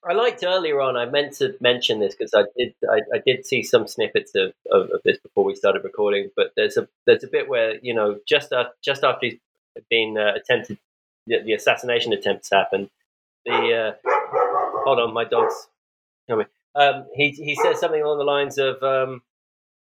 I 0.09 0.13
liked 0.13 0.43
earlier 0.43 0.79
on. 0.79 0.95
I 0.95 1.05
meant 1.05 1.33
to 1.33 1.55
mention 1.59 1.99
this 1.99 2.15
because 2.15 2.33
I 2.33 2.43
did. 2.57 2.73
I, 2.89 2.99
I 3.13 3.21
did 3.25 3.45
see 3.45 3.61
some 3.63 3.87
snippets 3.87 4.33
of, 4.35 4.53
of, 4.71 4.89
of 4.91 5.01
this 5.03 5.17
before 5.17 5.43
we 5.43 5.55
started 5.55 5.83
recording. 5.83 6.29
But 6.35 6.51
there's 6.55 6.77
a 6.77 6.87
there's 7.05 7.23
a 7.23 7.27
bit 7.27 7.49
where 7.49 7.77
you 7.81 7.93
know 7.93 8.19
just 8.27 8.53
uh, 8.53 8.65
just 8.83 9.03
after 9.03 9.27
he's 9.27 9.39
been 9.89 10.17
uh, 10.17 10.33
attempted, 10.35 10.77
the, 11.25 11.41
the 11.43 11.53
assassination 11.53 12.13
attempts 12.13 12.49
happened. 12.51 12.89
The 13.45 13.97
uh, 14.05 14.09
hold 14.85 14.99
on, 14.99 15.13
my 15.13 15.25
dog's 15.25 15.67
coming. 16.29 16.47
Um, 16.75 17.05
he 17.13 17.31
he 17.31 17.55
says 17.55 17.79
something 17.79 18.01
along 18.01 18.19
the 18.19 18.23
lines 18.23 18.57
of, 18.57 18.81
um, 18.83 19.21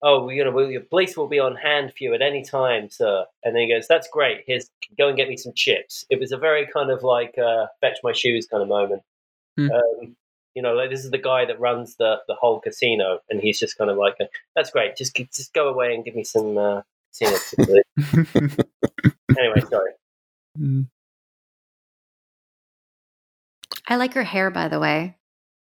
"Oh, 0.02 0.30
you 0.30 0.44
know, 0.44 0.52
well, 0.52 0.70
your 0.70 0.80
police 0.80 1.16
will 1.16 1.28
be 1.28 1.38
on 1.38 1.56
hand 1.56 1.90
for 1.90 2.04
you 2.04 2.14
at 2.14 2.22
any 2.22 2.42
time, 2.44 2.88
sir." 2.88 3.24
And 3.42 3.54
then 3.54 3.62
he 3.62 3.72
goes, 3.72 3.88
"That's 3.88 4.08
great. 4.08 4.44
Here's 4.46 4.70
go 4.96 5.08
and 5.08 5.16
get 5.16 5.28
me 5.28 5.36
some 5.36 5.52
chips." 5.54 6.06
It 6.08 6.18
was 6.18 6.32
a 6.32 6.38
very 6.38 6.66
kind 6.66 6.90
of 6.90 7.02
like 7.02 7.36
uh, 7.38 7.66
fetch 7.80 7.98
my 8.02 8.12
shoes 8.12 8.46
kind 8.46 8.62
of 8.62 8.68
moment. 8.68 9.02
Hmm. 9.56 9.70
Um, 9.70 10.16
you 10.54 10.62
know, 10.62 10.74
like 10.74 10.90
this 10.90 11.04
is 11.04 11.10
the 11.10 11.18
guy 11.18 11.44
that 11.46 11.58
runs 11.60 11.96
the, 11.96 12.16
the 12.28 12.34
whole 12.34 12.60
casino, 12.60 13.18
and 13.28 13.40
he's 13.40 13.58
just 13.58 13.76
kind 13.76 13.90
of 13.90 13.96
like, 13.96 14.16
"That's 14.54 14.70
great. 14.70 14.96
Just 14.96 15.14
just 15.16 15.52
go 15.52 15.68
away 15.68 15.94
and 15.94 16.04
give 16.04 16.14
me 16.14 16.24
some 16.24 16.56
uh, 16.56 16.82
casino." 17.12 17.82
anyway, 19.38 19.60
sorry. 19.68 19.90
Mm. 20.58 20.86
I 23.88 23.96
like 23.96 24.14
her 24.14 24.22
hair, 24.22 24.50
by 24.50 24.68
the 24.68 24.80
way. 24.80 25.16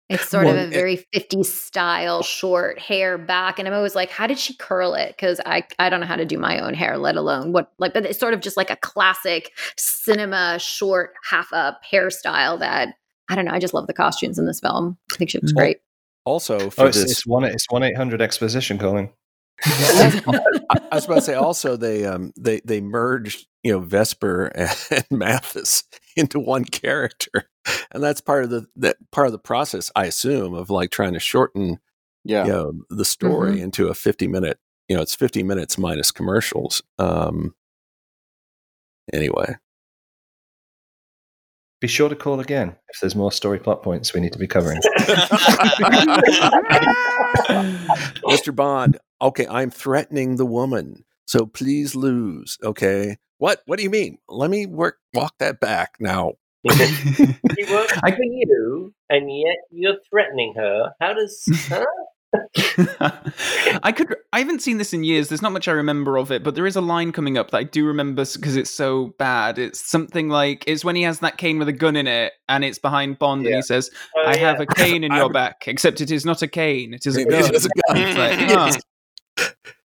It's 0.08 0.26
sort 0.28 0.46
Well, 0.46 0.54
of 0.54 0.60
a 0.60 0.66
it- 0.68 0.72
very 0.72 1.04
50s 1.14 1.44
style, 1.46 2.22
short 2.22 2.78
hair 2.78 3.18
back. 3.18 3.58
And 3.58 3.68
I'm 3.68 3.74
always 3.74 3.94
like, 3.94 4.08
how 4.10 4.26
did 4.26 4.38
she 4.38 4.54
curl 4.54 4.94
it? 4.94 5.08
Because 5.08 5.38
I, 5.44 5.64
I 5.78 5.90
don't 5.90 6.00
know 6.00 6.06
how 6.06 6.16
to 6.16 6.24
do 6.24 6.38
my 6.38 6.60
own 6.60 6.72
hair, 6.72 6.96
let 6.96 7.16
alone 7.16 7.52
what, 7.52 7.72
like, 7.78 7.92
but 7.92 8.06
it's 8.06 8.18
sort 8.18 8.32
of 8.32 8.40
just 8.40 8.56
like 8.56 8.70
a 8.70 8.76
classic 8.76 9.52
cinema 9.76 10.58
short, 10.58 11.12
half 11.28 11.52
up 11.52 11.82
hairstyle 11.92 12.58
that 12.60 12.94
I 13.28 13.34
don't 13.34 13.44
know. 13.44 13.52
I 13.52 13.58
just 13.58 13.74
love 13.74 13.86
the 13.86 13.92
costumes 13.94 14.38
in 14.38 14.46
this 14.46 14.60
film. 14.60 14.96
I 15.12 15.16
think 15.16 15.30
she 15.30 15.38
looks 15.38 15.52
Well, 15.54 15.64
great. 15.64 15.78
Also, 16.24 16.70
for 16.70 16.84
Oh, 16.84 16.86
it's, 16.88 17.00
this, 17.02 17.10
it's 17.12 17.26
one. 17.26 17.44
It's 17.44 17.66
one 17.70 17.82
eight 17.82 17.96
hundred 17.96 18.20
exposition 18.20 18.78
calling. 18.78 19.12
I 19.64 20.22
I 20.92 20.94
was 20.94 21.06
about 21.06 21.16
to 21.16 21.20
say 21.22 21.34
also 21.34 21.76
they 21.76 22.04
um 22.04 22.32
they 22.38 22.60
they 22.64 22.80
merged 22.80 23.46
you 23.64 23.72
know 23.72 23.80
Vesper 23.80 24.46
and 24.90 25.04
Mathis 25.10 25.84
into 26.16 26.38
one 26.38 26.64
character, 26.64 27.48
and 27.90 28.02
that's 28.02 28.20
part 28.20 28.44
of 28.44 28.50
the 28.50 28.66
that 28.76 28.96
part 29.10 29.26
of 29.26 29.32
the 29.32 29.38
process 29.38 29.90
I 29.96 30.04
assume 30.06 30.54
of 30.54 30.70
like 30.70 30.90
trying 30.90 31.14
to 31.14 31.20
shorten 31.20 31.78
Yeah. 32.24 32.44
you 32.44 32.52
know 32.52 32.72
the 32.90 33.04
story 33.04 33.60
into 33.60 33.88
a 33.88 33.94
fifty 33.94 34.28
minute 34.28 34.58
you 34.88 34.94
know 34.96 35.02
it's 35.02 35.14
fifty 35.16 35.42
minutes 35.42 35.76
minus 35.78 36.10
commercials. 36.12 36.82
Um. 36.98 37.54
Anyway, 39.12 39.56
Be 41.80 41.86
sure 41.86 42.08
to 42.08 42.16
call 42.16 42.40
again 42.40 42.74
if 42.88 43.00
there's 43.00 43.14
more 43.14 43.30
story 43.30 43.58
plot 43.60 43.82
points 43.84 44.12
we 44.12 44.20
need 44.20 44.32
to 44.32 44.38
be 44.38 44.48
covering. 44.48 44.80
Mr. 48.26 48.54
Bond, 48.54 48.98
okay, 49.22 49.46
I'm 49.48 49.70
threatening 49.70 50.36
the 50.36 50.46
woman, 50.46 51.04
so 51.26 51.46
please 51.46 51.94
lose. 51.94 52.58
Okay, 52.64 53.16
what 53.38 53.62
what 53.66 53.76
do 53.76 53.84
you 53.84 53.90
mean? 53.90 54.18
Let 54.28 54.50
me 54.50 54.66
work 54.66 54.96
walk 55.14 55.34
that 55.38 55.60
back 55.60 55.94
now. 56.00 56.32
She 56.68 57.64
works 57.72 57.96
I- 58.02 58.10
for 58.10 58.24
you, 58.24 58.92
and 59.08 59.30
yet 59.30 59.56
you're 59.70 59.98
threatening 60.10 60.54
her. 60.56 60.90
How 61.00 61.14
does? 61.14 61.42
Huh? 61.68 61.84
I 63.82 63.92
could. 63.96 64.14
I 64.32 64.40
haven't 64.40 64.60
seen 64.60 64.76
this 64.76 64.92
in 64.92 65.02
years. 65.02 65.28
There's 65.28 65.40
not 65.40 65.52
much 65.52 65.66
I 65.66 65.72
remember 65.72 66.18
of 66.18 66.30
it, 66.30 66.44
but 66.44 66.54
there 66.54 66.66
is 66.66 66.76
a 66.76 66.80
line 66.80 67.10
coming 67.12 67.38
up 67.38 67.50
that 67.50 67.58
I 67.58 67.62
do 67.62 67.86
remember 67.86 68.24
because 68.24 68.56
it's 68.56 68.70
so 68.70 69.14
bad. 69.18 69.58
It's 69.58 69.80
something 69.80 70.28
like 70.28 70.64
it's 70.66 70.84
when 70.84 70.94
he 70.94 71.02
has 71.02 71.20
that 71.20 71.38
cane 71.38 71.58
with 71.58 71.68
a 71.68 71.72
gun 71.72 71.96
in 71.96 72.06
it, 72.06 72.34
and 72.48 72.64
it's 72.64 72.78
behind 72.78 73.18
Bond, 73.18 73.46
and 73.46 73.56
he 73.56 73.62
says, 73.62 73.90
Oh, 74.16 74.24
"I 74.26 74.34
yeah. 74.34 74.40
have 74.40 74.60
a 74.60 74.66
cane 74.66 75.04
in 75.04 75.12
your 75.14 75.32
back, 75.32 75.64
except 75.66 76.00
it 76.00 76.10
is 76.10 76.26
not 76.26 76.42
a 76.42 76.48
cane; 76.48 76.92
it 76.92 77.06
is 77.06 77.16
a 77.16 77.24
gun." 77.24 77.54
is 77.54 77.66
a 77.66 77.92
gun. 77.92 78.16
Like, 78.16 78.38
ah. 78.50 78.78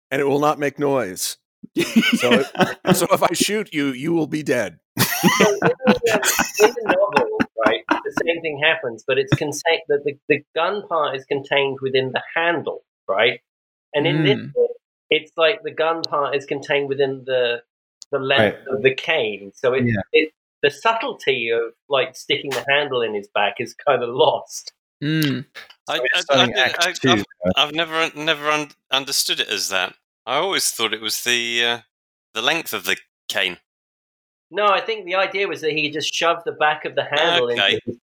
and 0.10 0.22
it 0.22 0.26
will 0.26 0.40
not 0.40 0.58
make 0.58 0.80
noise. 0.80 1.38
So 1.76 2.32
it- 2.34 2.48
So 2.96 3.08
if 3.12 3.24
I 3.24 3.34
shoot 3.34 3.74
you, 3.74 3.88
you 3.88 4.14
will 4.14 4.28
be 4.28 4.44
dead. 4.44 4.80
So 5.00 5.06
in, 5.50 5.60
the, 5.60 6.56
in 6.60 6.70
the 6.70 6.84
novel, 6.86 7.40
right, 7.66 7.82
the 7.90 8.22
same 8.26 8.42
thing 8.42 8.60
happens, 8.64 9.04
but 9.08 9.18
it's 9.18 9.34
contained. 9.34 9.82
The, 9.88 10.00
the 10.06 10.18
the 10.30 10.44
gun 10.54 10.88
part 10.88 11.16
is 11.16 11.26
contained 11.26 11.80
within 11.82 12.12
the 12.12 12.22
handle, 12.36 12.84
right? 13.08 13.40
And 13.96 14.06
in 14.08 14.24
this, 14.24 14.38
Mm. 14.38 14.54
book, 14.54 14.72
it's 15.10 15.32
like 15.38 15.62
the 15.64 15.72
gun 15.72 16.02
part 16.04 16.36
is 16.36 16.46
contained 16.46 16.90
within 16.90 17.24
the 17.26 17.62
the 18.12 18.20
length 18.20 18.68
of 18.68 18.84
the 18.84 18.94
cane. 18.94 19.52
So 19.56 19.74
it, 19.74 19.86
Yeah. 19.86 20.02
it 20.12 20.32
the 20.62 20.70
subtlety 20.72 21.50
of 21.50 21.74
like 21.90 22.16
sticking 22.16 22.52
the 22.52 22.64
handle 22.70 23.02
in 23.02 23.14
his 23.16 23.28
back 23.34 23.56
is 23.60 23.74
kind 23.74 24.04
of 24.04 24.10
lost. 24.10 24.72
Mm. 25.04 25.46
I, 25.90 25.98
So 25.98 26.04
it's 26.04 26.16
I, 26.16 26.18
I, 26.18 26.22
starting 26.22 26.56
I, 26.56 26.60
Act 26.62 26.78
I, 26.88 26.92
Two, 26.94 27.10
I've, 27.10 27.26
I've 27.56 27.74
never 27.74 28.12
never 28.16 28.50
un- 28.50 28.72
understood 28.92 29.40
it 29.40 29.50
as 29.50 29.70
that. 29.70 29.96
I 30.26 30.36
always 30.38 30.70
thought 30.72 30.94
it 30.94 31.02
was 31.02 31.24
the 31.24 31.64
uh, 31.66 31.80
the 32.34 32.42
length 32.42 32.74
of 32.74 32.86
the 32.86 32.98
cane. 33.28 33.58
No, 34.52 34.68
I 34.68 34.82
think 34.82 35.06
the 35.06 35.16
idea 35.16 35.48
was 35.48 35.62
that 35.62 35.72
he 35.72 35.90
just 35.90 36.14
shoved 36.14 36.42
the 36.46 36.52
back 36.52 36.86
of 36.86 36.96
the 36.96 37.04
handle 37.06 37.52
Okay. 37.52 37.80
into 37.86 38.00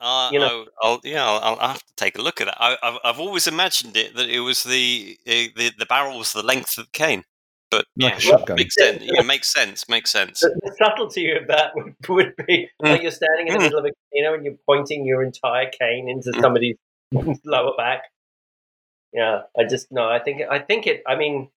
Uh, 0.00 0.28
You 0.32 0.38
know- 0.40 0.66
I'll, 0.82 0.92
I'll, 0.92 1.00
yeah, 1.04 1.24
I'll, 1.26 1.56
I'll 1.58 1.68
have 1.68 1.82
to 1.86 1.94
take 1.96 2.18
a 2.18 2.22
look 2.22 2.40
at 2.40 2.46
that. 2.46 2.56
I, 2.60 2.76
I've, 2.82 2.98
I've 3.04 3.20
always 3.20 3.46
imagined 3.46 3.96
it 3.96 4.14
that 4.16 4.28
it 4.28 4.40
was 4.40 4.62
the 4.64 5.16
uh, 5.26 5.30
the, 5.56 5.72
the 5.78 5.86
barrel 5.86 6.18
was 6.18 6.32
the 6.32 6.42
length 6.42 6.76
of 6.78 6.84
the 6.86 6.90
cane, 6.92 7.24
but 7.70 7.86
Like 7.98 8.12
yeah, 8.12 8.16
a 8.18 8.20
shotgun. 8.20 8.56
makes 8.56 8.74
sense. 8.74 9.02
Yeah, 9.06 9.22
makes 9.22 9.52
sense. 9.52 9.88
Makes 9.88 10.10
sense. 10.12 10.40
the, 10.40 10.50
the 10.62 10.74
subtlety 10.78 11.30
of 11.32 11.46
that 11.48 11.74
would, 11.74 11.94
would 12.08 12.34
be 12.46 12.68
like 12.80 13.02
you're 13.02 13.10
standing 13.10 13.48
in 13.48 13.54
the 13.54 13.58
Mm. 13.60 13.62
middle 13.62 13.78
of 13.78 13.84
a 13.86 13.90
casino 14.12 14.34
and 14.34 14.44
you're 14.44 14.58
pointing 14.66 15.06
your 15.06 15.22
entire 15.22 15.70
cane 15.70 16.08
into 16.08 16.30
Mm. 16.32 16.40
somebody's 16.40 16.76
lower 17.44 17.72
back. 17.76 18.02
Yeah, 19.12 19.42
I 19.58 19.64
just 19.64 19.90
no. 19.92 20.08
I 20.08 20.18
think 20.18 20.42
I 20.50 20.58
think 20.58 20.86
it. 20.86 21.02
I 21.06 21.16
mean, 21.16 21.48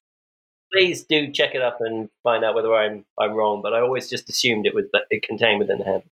please 0.72 1.04
do 1.04 1.30
check 1.32 1.54
it 1.54 1.62
up 1.62 1.78
and 1.80 2.08
find 2.22 2.44
out 2.44 2.54
whether 2.54 2.74
I'm 2.74 3.04
I'm 3.18 3.32
wrong. 3.32 3.62
But 3.62 3.72
I 3.74 3.80
always 3.80 4.10
just 4.10 4.28
assumed 4.28 4.66
it 4.66 4.74
was 4.74 4.84
that 4.92 5.02
it 5.10 5.22
contained 5.22 5.58
within 5.60 5.78
the 5.78 5.84
handle. 5.84 6.10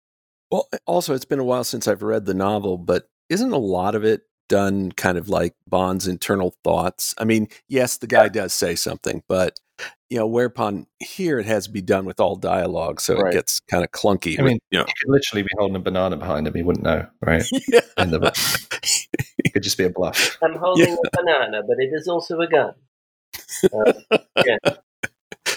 Well, 0.51 0.67
also, 0.85 1.13
it's 1.15 1.25
been 1.25 1.39
a 1.39 1.43
while 1.45 1.63
since 1.63 1.87
I've 1.87 2.03
read 2.03 2.25
the 2.25 2.33
novel, 2.33 2.77
but 2.77 3.09
isn't 3.29 3.51
a 3.53 3.57
lot 3.57 3.95
of 3.95 4.03
it 4.03 4.23
done 4.49 4.91
kind 4.91 5.17
of 5.17 5.29
like 5.29 5.55
Bond's 5.65 6.07
internal 6.07 6.53
thoughts? 6.63 7.15
I 7.17 7.23
mean, 7.23 7.47
yes, 7.69 7.97
the 7.97 8.07
guy 8.07 8.27
does 8.27 8.53
say 8.53 8.75
something, 8.75 9.23
but 9.29 9.57
you 10.09 10.17
know, 10.19 10.27
whereupon 10.27 10.85
here 10.99 11.39
it 11.39 11.45
has 11.45 11.65
to 11.67 11.71
be 11.71 11.81
done 11.81 12.03
with 12.05 12.19
all 12.19 12.35
dialogue, 12.35 12.99
so 12.99 13.15
Right. 13.15 13.31
it 13.33 13.37
gets 13.37 13.61
kind 13.61 13.83
of 13.83 13.91
clunky. 13.91 14.37
I 14.37 14.43
with- 14.43 14.51
mean, 14.51 14.59
you 14.71 14.79
know, 14.79 14.85
He 14.85 14.93
could 15.01 15.09
literally 15.11 15.43
be 15.43 15.49
holding 15.57 15.77
a 15.77 15.79
banana 15.79 16.17
behind 16.17 16.45
him. 16.45 16.53
He 16.53 16.63
wouldn't 16.63 16.83
know, 16.83 17.07
right? 17.21 17.43
yeah. 17.69 17.79
In 19.51 19.57
the, 19.59 19.59
it 19.59 19.59
could 19.59 19.63
just 19.63 19.77
be 19.77 19.83
a 19.85 19.89
bluff. 19.89 20.37
I'm 20.43 20.55
holding 20.59 20.93
a 20.93 21.17
banana, 21.17 21.61
but 21.67 21.77
it 21.79 21.91
is 21.93 22.07
also 22.07 22.39
a 22.41 22.47
gun. 22.47 22.73
Uh, 23.73 23.93
it 24.37 24.79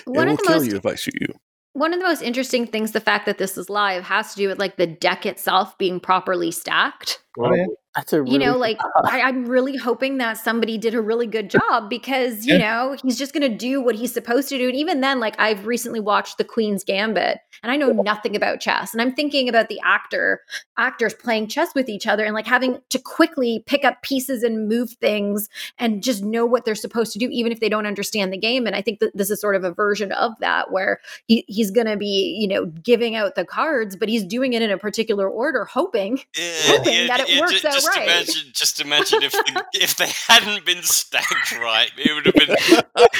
One 0.05 0.26
will 0.28 0.34
of 0.34 0.38
the 0.38 0.45
kill 0.47 0.57
most 0.57 0.70
you 0.70 0.76
if 0.76 0.86
I 0.86 0.95
shoot 0.97 1.14
you. 1.20 1.34
one 1.72 1.92
of 1.92 2.01
the 2.01 2.07
most 2.07 2.22
interesting 2.22 2.66
things, 2.66 2.92
the 2.92 3.01
fact 3.01 3.26
that 3.26 3.38
this 3.38 3.57
is 3.59 3.70
live, 3.70 4.05
has 4.05 4.32
to 4.34 4.36
do 4.36 4.49
with 4.49 4.59
like 4.59 4.76
the 4.76 4.86
deck 4.86 5.26
itself 5.26 5.76
being 5.78 6.01
properly 6.01 6.51
stacked. 6.51 7.20
Oh, 7.38 7.53
yeah. 7.55 7.66
That's 7.97 8.12
a 8.12 8.22
really, 8.22 8.34
you 8.34 8.38
know, 8.40 8.57
like 8.57 8.78
I, 9.05 9.22
I'm 9.22 9.47
really 9.47 9.76
hoping 9.76 10.18
that 10.18 10.34
somebody 10.34 10.78
did 10.78 10.95
a 10.95 11.01
really 11.01 11.26
good 11.26 11.49
job 11.49 11.88
because 11.88 12.45
you 12.45 12.59
know 12.59 12.97
he's 13.03 13.16
just 13.16 13.32
going 13.32 13.49
to 13.49 13.57
do 13.57 13.80
what 13.80 13.95
he's 13.95 14.12
supposed 14.12 14.49
to 14.49 14.59
do. 14.59 14.68
And 14.68 14.76
even 14.76 15.01
then, 15.01 15.20
like 15.20 15.38
I've 15.38 15.66
recently 15.66 16.01
watched 16.01 16.38
The 16.38 16.45
Queen's 16.45 16.82
Gambit, 16.82 17.38
and 17.62 17.70
I 17.70 17.76
know 17.76 17.90
nothing 17.90 18.34
about 18.34 18.61
chess, 18.61 18.92
and 18.92 19.01
I'm 19.01 19.14
thinking 19.14 19.49
about 19.49 19.68
the 19.68 19.80
actor 19.84 20.40
actors 20.76 21.14
playing 21.14 21.47
chess 21.47 21.74
with 21.74 21.88
each 21.88 22.07
other 22.07 22.24
and 22.24 22.34
like 22.34 22.47
having 22.47 22.80
to 22.90 22.99
quickly 22.99 23.62
pick 23.66 23.84
up 23.84 24.03
pieces 24.03 24.42
and 24.42 24.68
move 24.68 24.90
things 25.01 25.49
and 25.78 26.03
just 26.03 26.24
know 26.24 26.45
what 26.45 26.64
they're 26.64 26.74
supposed 26.74 27.12
to 27.12 27.18
do, 27.18 27.28
even 27.30 27.53
if 27.53 27.61
they 27.61 27.68
don't 27.68 27.86
understand 27.86 28.32
the 28.32 28.38
game. 28.38 28.66
And 28.66 28.74
I 28.74 28.82
think 28.82 28.99
that 28.99 29.16
this 29.16 29.30
is 29.30 29.40
sort 29.40 29.55
of 29.55 29.62
a 29.62 29.72
version 29.72 30.11
of 30.12 30.32
that 30.40 30.72
where 30.72 31.01
he, 31.26 31.45
he's 31.47 31.70
going 31.70 31.86
to 31.86 31.97
be, 31.97 32.36
you 32.40 32.49
know, 32.49 32.66
giving 32.66 33.14
out 33.14 33.36
the 33.36 33.45
cards, 33.45 33.95
but 33.95 34.09
he's 34.09 34.24
doing 34.24 34.53
it 34.53 34.62
in 34.62 34.70
a 34.70 34.78
particular 34.78 35.28
order, 35.28 35.64
hoping 35.64 36.18
Yeah, 36.36 36.53
hoping 36.64 37.07
that 37.07 37.20
it 37.20 37.40
works 37.40 37.61
ju- 37.61 37.68
out 37.68 37.84
just 37.85 37.97
right. 37.97 38.07
Imagine, 38.09 38.51
just 38.53 38.80
imagine 38.80 39.22
if 39.22 39.32
the, 39.32 39.64
if 39.74 39.97
they 39.97 40.09
hadn't 40.28 40.64
been 40.64 40.82
stacked 40.82 41.53
right, 41.59 41.91
it 41.97 42.12
would 42.14 42.26
have 42.26 42.35
been 42.35 42.57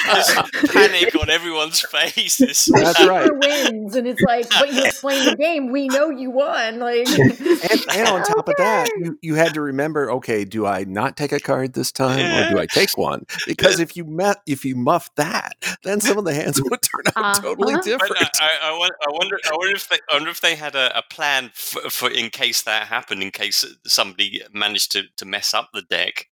just 0.05 0.73
panic 0.73 1.15
on 1.15 1.29
everyone's 1.29 1.81
faces. 1.81 2.69
That's 2.73 3.05
right. 3.05 3.29
Wins, 3.31 3.95
and 3.95 4.07
it's 4.07 4.21
like, 4.21 4.49
but 4.49 4.73
you 4.73 4.83
explain 4.85 5.25
the 5.25 5.35
game. 5.35 5.71
We 5.71 5.87
know 5.87 6.09
you 6.09 6.31
won. 6.31 6.79
Like, 6.79 7.07
And, 7.07 7.81
and 7.93 8.07
on 8.07 8.23
top 8.23 8.47
of 8.47 8.55
that, 8.57 8.89
you, 8.97 9.19
you 9.21 9.35
had 9.35 9.53
to 9.55 9.61
remember, 9.61 10.11
okay, 10.11 10.45
do 10.45 10.65
I 10.65 10.83
not 10.83 11.17
take 11.17 11.31
a 11.31 11.39
card 11.39 11.73
this 11.73 11.91
time 11.91 12.19
or 12.19 12.49
do 12.49 12.59
I 12.59 12.65
take 12.65 12.97
one? 12.97 13.25
Because 13.47 13.79
if 13.79 13.95
you 13.97 14.05
met, 14.05 14.37
if 14.45 14.65
you 14.65 14.75
muff 14.75 15.13
that, 15.15 15.53
then 15.83 16.01
some 16.01 16.17
of 16.17 16.25
the 16.25 16.33
hands 16.33 16.61
would 16.61 16.81
turn 16.81 17.03
out 17.15 17.17
Uh-huh. 17.17 17.41
totally 17.41 17.73
But, 17.73 17.83
But 17.83 17.85
different. 17.85 18.27
I, 18.41 18.49
I, 18.61 18.69
I, 18.71 18.77
wonder, 18.77 18.95
I 19.07 19.11
wonder. 19.11 19.39
I 19.45 19.55
wonder 19.55 19.75
if 19.75 19.89
they. 19.89 19.97
I 20.11 20.15
wonder 20.15 20.29
if 20.29 20.41
they 20.41 20.55
had 20.55 20.75
a, 20.75 20.97
a 20.97 21.01
plan 21.01 21.51
for, 21.53 21.81
for 21.89 22.09
in 22.09 22.29
case 22.29 22.61
that 22.63 22.87
happened. 22.87 23.21
In 23.23 23.31
case 23.31 23.65
somebody 23.85 24.41
managed 24.55 24.91
to, 24.93 25.03
to 25.17 25.25
mess 25.25 25.53
up 25.53 25.69
the 25.73 25.81
deck. 25.83 26.27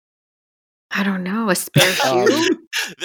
I 0.90 1.02
don't 1.02 1.22
know, 1.22 1.50
a 1.50 1.54
spare 1.56 1.88
Um, 2.04 2.26
shoe. 2.26 2.36
Th- 2.36 2.50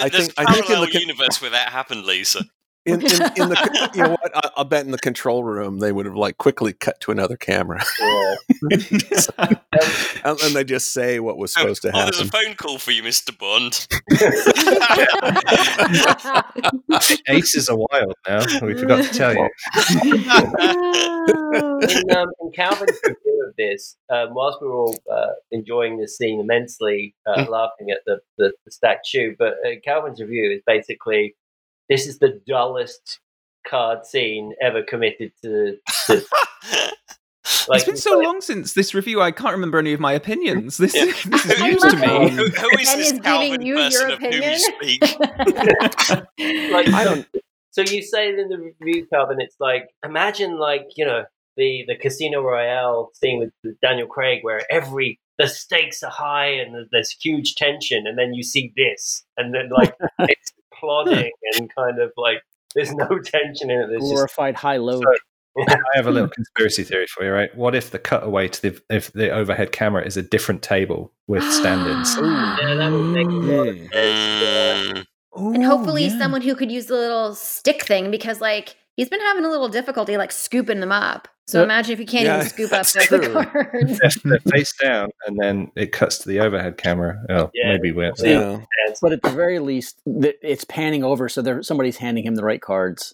I 0.01 0.09
There's 0.09 0.27
think- 0.27 0.33
a 0.37 0.41
I 0.41 0.45
think 0.45 0.57
in 0.57 0.63
parallel 0.67 0.85
the 0.87 0.91
con- 0.91 1.01
universe 1.01 1.41
where 1.41 1.51
that 1.51 1.69
happened, 1.69 2.05
Lisa. 2.05 2.43
In, 2.85 2.95
in, 2.95 3.01
in 3.01 3.49
the, 3.49 3.89
you 3.95 4.03
know 4.03 4.09
what? 4.11 4.31
I, 4.35 4.49
I'll 4.57 4.63
bet 4.65 4.85
in 4.85 4.91
the 4.91 4.97
control 4.97 5.43
room 5.43 5.79
they 5.79 5.91
would 5.91 6.05
have 6.05 6.15
like 6.15 6.37
quickly 6.37 6.73
cut 6.73 6.99
to 7.01 7.11
another 7.11 7.37
camera, 7.37 7.83
yeah. 7.99 8.35
and, 10.23 10.39
and 10.41 10.55
they 10.55 10.63
just 10.63 10.93
say 10.93 11.19
what 11.19 11.37
was 11.37 11.53
supposed 11.53 11.81
to 11.83 11.89
oh, 11.93 12.03
there's 12.03 12.19
a 12.19 12.25
phone 12.25 12.55
call 12.55 12.77
for 12.77 12.91
you, 12.91 13.03
Mister 13.03 13.33
Bond. 13.33 13.87
Aces 17.27 17.69
are 17.69 17.77
wild 17.77 18.13
now. 18.27 18.45
We 18.61 18.75
forgot 18.75 19.03
to 19.03 19.13
tell 19.13 19.33
you. 19.33 19.49
in, 21.89 22.17
um, 22.17 22.27
in 22.41 22.51
Calvin's 22.53 22.99
review 23.03 23.45
of 23.47 23.55
this, 23.57 23.97
um, 24.09 24.33
whilst 24.33 24.61
we 24.61 24.67
were 24.67 24.75
all 24.75 24.97
uh, 25.11 25.27
enjoying 25.51 25.97
this 25.97 26.17
scene 26.17 26.39
immensely, 26.39 27.15
uh, 27.25 27.35
Mm. 27.35 27.49
laughing 27.49 27.91
at 27.91 27.99
the, 28.05 28.19
the, 28.37 28.53
the 28.63 28.71
stacked 28.71 29.05
shoe, 29.05 29.35
but 29.37 29.55
uh, 29.65 29.71
Calvin's 29.83 30.21
review 30.21 30.51
is 30.51 30.61
basically 30.65 31.35
this 31.89 32.07
is 32.07 32.19
the 32.19 32.41
dullest 32.47 33.19
card 33.67 34.05
scene 34.05 34.53
ever 34.61 34.83
committed 34.83 35.31
to. 35.43 35.77
to 36.07 36.25
like, 37.67 37.77
it's 37.77 37.85
been 37.85 37.97
so 37.97 38.19
long 38.19 38.41
since 38.41 38.73
this 38.73 38.93
review. 38.93 39.21
I 39.21 39.31
can't 39.31 39.53
remember 39.53 39.77
any 39.77 39.93
of 39.93 39.99
my 39.99 40.13
opinions. 40.13 40.77
This, 40.77 40.95
Yeah. 40.95 41.05
this 41.25 41.45
is 41.45 41.61
I 41.61 41.69
news 41.69 41.81
to 41.81 41.95
me. 41.95 42.29
who, 42.29 42.45
who 42.45 42.45
is 42.47 42.53
Ben 42.53 42.77
this 42.79 42.95
is 42.95 43.11
giving 43.13 43.21
Calvin 43.23 43.61
you 43.65 43.75
person 43.75 44.09
your 44.09 44.13
of 44.13 44.19
whom 44.19 44.31
you 44.31 44.39
opinion. 44.39 44.59
speak? 44.59 45.01
like 46.71 46.87
I 46.87 47.03
so, 47.03 47.15
don't. 47.15 47.27
so 47.71 47.81
you 47.81 48.01
say 48.01 48.29
in 48.29 48.49
the 48.49 48.73
review, 48.79 49.07
Calvin, 49.11 49.37
it's 49.39 49.57
like 49.59 49.89
imagine 50.03 50.57
like 50.57 50.87
you 50.95 51.05
know 51.05 51.23
the 51.57 51.85
the 51.87 51.95
Casino 51.95 52.41
Royale 52.41 53.11
scene 53.13 53.39
with, 53.39 53.51
with 53.63 53.79
Daniel 53.81 54.07
Craig, 54.07 54.39
where 54.43 54.61
every 54.71 55.19
the 55.37 55.47
stakes 55.47 56.01
are 56.01 56.11
high 56.11 56.47
and 56.47 56.87
there's 56.91 57.15
huge 57.21 57.55
tension, 57.55 58.05
and 58.07 58.17
then 58.17 58.33
you 58.33 58.43
see 58.43 58.73
this, 58.75 59.23
and 59.37 59.53
then 59.53 59.69
like 59.69 59.93
it's 60.19 60.51
Hmm. 60.75 60.85
plodding 60.85 61.31
and 61.53 61.73
kind 61.75 61.99
of 61.99 62.11
like 62.17 62.41
there's 62.73 62.93
no 62.93 63.07
tension 63.23 63.71
in 63.71 63.81
it. 63.81 63.87
There's 63.89 64.09
just 64.09 64.35
high 64.57 64.77
low. 64.77 65.01
So- 65.01 65.15
I 65.57 65.77
have 65.95 66.07
a 66.07 66.11
little 66.11 66.29
conspiracy 66.29 66.83
theory 66.83 67.07
for 67.07 67.23
you, 67.23 67.31
right? 67.31 67.55
What 67.55 67.75
if 67.75 67.91
the 67.91 67.99
cutaway 67.99 68.49
to 68.49 68.61
the 68.61 68.81
if 68.89 69.11
the 69.13 69.29
overhead 69.29 69.71
camera 69.71 70.05
is 70.05 70.17
a 70.17 70.21
different 70.21 70.61
table 70.61 71.13
with 71.27 71.43
stand-ins? 71.43 72.15
yeah, 72.21 72.75
that 72.75 72.91
would 72.91 73.03
make 73.03 73.27
a 73.27 73.31
lot 73.31 73.67
of 73.69 73.77
sense. 73.93 75.07
And 75.35 75.63
hopefully, 75.63 76.05
yeah. 76.05 76.17
someone 76.17 76.41
who 76.41 76.55
could 76.55 76.71
use 76.71 76.87
the 76.87 76.95
little 76.95 77.35
stick 77.35 77.83
thing 77.83 78.11
because, 78.11 78.41
like, 78.41 78.75
he's 78.95 79.09
been 79.09 79.19
having 79.21 79.45
a 79.45 79.49
little 79.49 79.67
difficulty 79.67 80.17
like 80.17 80.31
scooping 80.31 80.79
them 80.79 80.91
up. 80.91 81.27
So 81.47 81.59
Yep. 81.59 81.65
imagine 81.65 81.93
if 81.93 81.99
you 81.99 82.05
can't 82.07 82.25
Yeah, 82.25 82.37
even 82.37 82.49
scoop 82.49 82.73
up 82.73 82.87
the 82.87 83.47
cards. 83.53 83.99
If 84.03 84.23
they're 84.23 84.39
face 84.39 84.73
down 84.81 85.09
and 85.27 85.37
then 85.39 85.71
it 85.75 85.91
cuts 85.91 86.17
to 86.19 86.29
the 86.29 86.39
overhead 86.39 86.77
camera. 86.77 87.23
Oh, 87.29 87.51
Yeah. 87.53 87.71
maybe 87.71 87.91
we're 87.91 88.13
Yeah. 88.17 88.59
Yeah. 88.59 88.93
But 89.01 89.11
at 89.13 89.21
the 89.21 89.29
very 89.29 89.59
least, 89.59 90.01
it's 90.05 90.63
panning 90.63 91.03
over, 91.03 91.29
so 91.29 91.41
there, 91.41 91.61
somebody's 91.61 91.97
handing 91.97 92.25
him 92.25 92.35
the 92.35 92.43
right 92.43 92.61
cards. 92.61 93.13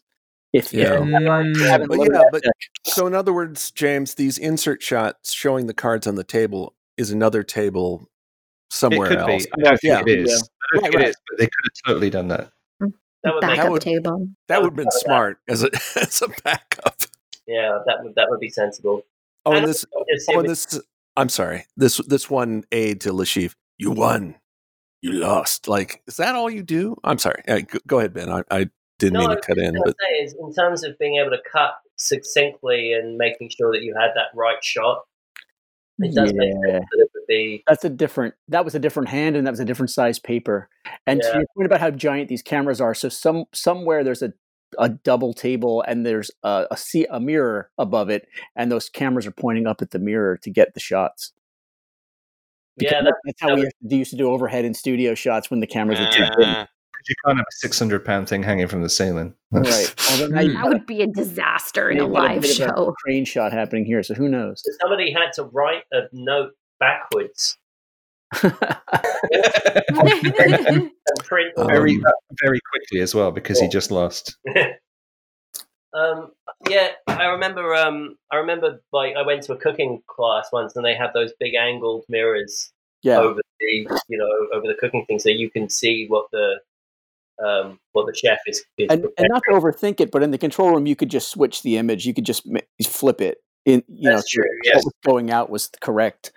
If 0.53 0.73
Yeah. 0.73 0.99
you 1.03 1.05
know, 1.05 1.19
Mm. 1.29 1.67
haven't 1.67 1.87
But 1.89 1.99
yeah, 2.11 2.21
but- 2.31 2.43
So, 2.85 3.05
in 3.07 3.13
other 3.13 3.33
words, 3.33 3.69
James, 3.71 4.15
these 4.15 4.37
insert 4.37 4.81
shots 4.81 5.33
showing 5.33 5.67
the 5.67 5.73
cards 5.73 6.07
on 6.07 6.15
the 6.15 6.23
table 6.23 6.75
is 6.97 7.11
another 7.11 7.43
table 7.43 8.09
somewhere 8.69 9.07
it 9.07 9.09
could 9.09 9.29
else. 9.29 9.45
be. 9.45 9.51
I 9.57 9.63
don't 9.69 9.79
Yeah. 9.83 9.95
think 9.97 10.07
it 10.09 10.19
is. 10.21 10.31
I 10.31 10.75
don't 10.75 10.83
Right, 10.83 10.83
think 10.83 10.95
right. 10.95 11.05
it 11.05 11.09
is, 11.09 11.15
but 11.29 11.37
they 11.37 11.45
could 11.45 11.65
have 11.65 11.87
totally 11.93 12.09
done 12.09 12.27
that. 12.29 12.49
That 13.23 13.35
would 13.35 13.43
make 13.45 13.55
Backup 13.57 13.71
would- 13.71 13.81
table. 13.81 14.27
That 14.47 14.61
would 14.61 14.69
have 14.71 14.75
been 14.75 14.91
smart 14.91 15.37
as 15.47 15.63
a 15.63 15.69
as 15.95 16.21
a 16.21 16.27
backup. 16.43 16.95
Yeah, 17.47 17.79
that 17.85 18.03
would 18.03 18.15
that 18.15 18.27
would 18.29 18.39
be 18.39 18.49
sensible. 18.49 19.03
Oh, 19.45 19.51
and 19.51 19.59
And 19.63 19.67
this. 19.69 19.85
Oh, 19.95 20.03
sit 20.17 20.35
and 20.35 20.49
this. 20.49 20.79
I'm 21.17 21.29
sorry. 21.29 21.65
This 21.75 21.97
this 22.07 22.29
one 22.29 22.63
aid 22.71 23.01
to 23.01 23.13
Le 23.13 23.25
Chiffre. 23.25 23.55
You 23.77 23.91
won. 23.91 24.35
You 25.01 25.13
lost. 25.13 25.67
Like, 25.67 26.03
is 26.07 26.17
that 26.17 26.35
all 26.35 26.49
you 26.49 26.61
do? 26.63 26.95
I'm 27.03 27.17
sorry. 27.17 27.41
Uh, 27.47 27.61
go, 27.61 27.79
go 27.87 27.99
ahead, 27.99 28.13
Ben. 28.13 28.29
I, 28.29 28.43
I 28.51 28.69
didn't 28.99 29.13
No, 29.13 29.21
mean 29.21 29.29
to 29.31 29.41
cut 29.41 29.57
in, 29.57 29.73
but 29.83 29.95
say 29.99 30.23
is 30.23 30.35
in 30.39 30.53
terms 30.53 30.83
of 30.83 30.97
being 30.99 31.15
able 31.15 31.31
to 31.31 31.41
cut 31.51 31.73
succinctly 31.95 32.93
and 32.93 33.17
making 33.17 33.49
sure 33.49 33.71
that 33.71 33.81
you 33.81 33.95
had 33.99 34.11
that 34.15 34.27
right 34.35 34.63
shot, 34.63 35.01
it 35.99 36.13
does 36.13 36.33
make 36.33 36.49
Yeah. 36.53 36.73
sense 36.73 36.85
that 36.91 36.99
it 36.99 37.09
would 37.15 37.27
be. 37.27 37.63
That's 37.67 37.83
a 37.83 37.89
different. 37.89 38.35
That 38.49 38.63
was 38.63 38.75
a 38.75 38.79
different 38.79 39.09
hand, 39.09 39.35
and 39.35 39.47
that 39.47 39.51
was 39.51 39.59
a 39.59 39.65
different 39.65 39.89
size 39.89 40.19
paper. 40.19 40.69
And 41.07 41.19
to 41.21 41.27
your 41.27 41.45
point 41.55 41.65
about 41.65 41.79
how 41.79 41.89
giant 41.89 42.29
these 42.29 42.43
cameras 42.43 42.79
are, 42.79 42.93
so 42.93 43.09
some 43.09 43.45
somewhere 43.53 44.03
there's 44.03 44.21
a 44.21 44.33
a 44.77 44.89
double 44.89 45.33
table 45.33 45.83
and 45.87 46.05
there's 46.05 46.31
a 46.43 46.67
a, 46.71 46.77
see, 46.77 47.05
a 47.09 47.19
mirror 47.19 47.69
above 47.77 48.09
it, 48.09 48.27
and 48.55 48.71
those 48.71 48.89
cameras 48.89 49.25
are 49.27 49.31
pointing 49.31 49.67
up 49.67 49.81
at 49.81 49.91
the 49.91 49.99
mirror 49.99 50.37
to 50.37 50.49
get 50.49 50.73
the 50.73 50.79
shots. 50.79 51.33
Because 52.77 52.93
Yeah, 52.93 53.03
that, 53.03 53.15
that's 53.25 53.41
how 53.41 53.55
we 53.55 53.61
that 53.61 53.65
used 53.65 53.75
to 53.81 53.87
do- 53.87 53.95
used 53.97 54.11
to 54.11 54.17
do 54.17 54.29
overhead 54.31 54.65
in 54.65 54.73
studio 54.73 55.13
shots 55.13 55.51
when 55.51 55.59
the 55.59 55.67
cameras 55.67 55.99
were 55.99 56.11
too 56.11 56.23
big. 56.37 56.47
you 56.47 57.15
can't 57.25 57.37
have 57.37 57.39
a 57.39 57.51
six 57.51 57.77
hundred 57.77 58.05
pound 58.05 58.29
thing 58.29 58.43
hanging 58.43 58.67
from 58.67 58.81
the 58.81 58.89
ceiling. 58.89 59.33
right. 59.51 59.95
Although 60.11 60.27
hmm. 60.27 60.35
That 60.35 60.53
got 60.53 60.69
would 60.69 60.85
be 60.85 61.01
a 61.01 61.07
disaster 61.07 61.89
in 61.89 61.99
a 61.99 62.07
live 62.07 62.41
bit 62.41 62.59
of 62.59 62.65
a 62.65 62.69
show. 62.69 62.95
crane 63.03 63.25
shot 63.25 63.51
happening 63.51 63.85
here, 63.85 64.03
so 64.03 64.13
who 64.13 64.29
knows? 64.29 64.63
Somebody 64.81 65.11
had 65.11 65.31
to 65.33 65.43
write 65.43 65.83
a 65.91 66.01
note 66.13 66.51
backwards 66.79 67.57
and 68.43 68.53
print. 71.23 71.57
Um, 71.57 71.67
very 71.67 72.01
very 72.41 72.59
quickly 72.71 73.01
as 73.01 73.13
well 73.13 73.31
because 73.31 73.59
he 73.59 73.67
just 73.67 73.91
lost. 73.91 74.37
Um, 75.93 76.31
yeah, 76.69 76.89
I 77.07 77.25
remember. 77.25 77.75
Um, 77.75 78.15
I 78.31 78.37
remember, 78.37 78.81
like, 78.93 79.15
I 79.15 79.23
went 79.23 79.43
to 79.43 79.53
a 79.53 79.57
cooking 79.57 80.01
class 80.07 80.49
once, 80.51 80.75
and 80.75 80.85
they 80.85 80.95
have 80.95 81.13
those 81.13 81.33
big 81.39 81.55
angled 81.55 82.05
mirrors 82.07 82.71
yeah. 83.03 83.19
over 83.19 83.41
the, 83.59 83.99
you 84.07 84.17
know, 84.17 84.57
over 84.57 84.67
the 84.67 84.75
cooking 84.79 85.05
thing, 85.05 85.19
so 85.19 85.29
you 85.29 85.49
can 85.49 85.69
see 85.69 86.05
what 86.07 86.27
the, 86.31 86.59
um, 87.43 87.79
what 87.91 88.05
the 88.05 88.15
chef 88.15 88.39
is. 88.45 88.63
is 88.77 88.87
and, 88.89 89.05
and 89.17 89.27
not 89.29 89.43
to 89.49 89.55
overthink 89.55 89.99
it, 89.99 90.11
but 90.11 90.23
in 90.23 90.31
the 90.31 90.37
control 90.37 90.71
room, 90.71 90.85
you 90.85 90.95
could 90.95 91.09
just 91.09 91.29
switch 91.29 91.63
the 91.63 91.77
image. 91.77 92.05
You 92.05 92.13
could 92.13 92.25
just 92.25 92.47
flip 92.87 93.21
it. 93.21 93.39
In 93.63 93.83
you 93.87 94.09
That's 94.09 94.35
know, 94.35 94.43
true, 94.43 94.73
what 94.73 94.85
was 94.85 94.93
going 95.05 95.29
out 95.29 95.51
was 95.51 95.69
correct. 95.81 96.31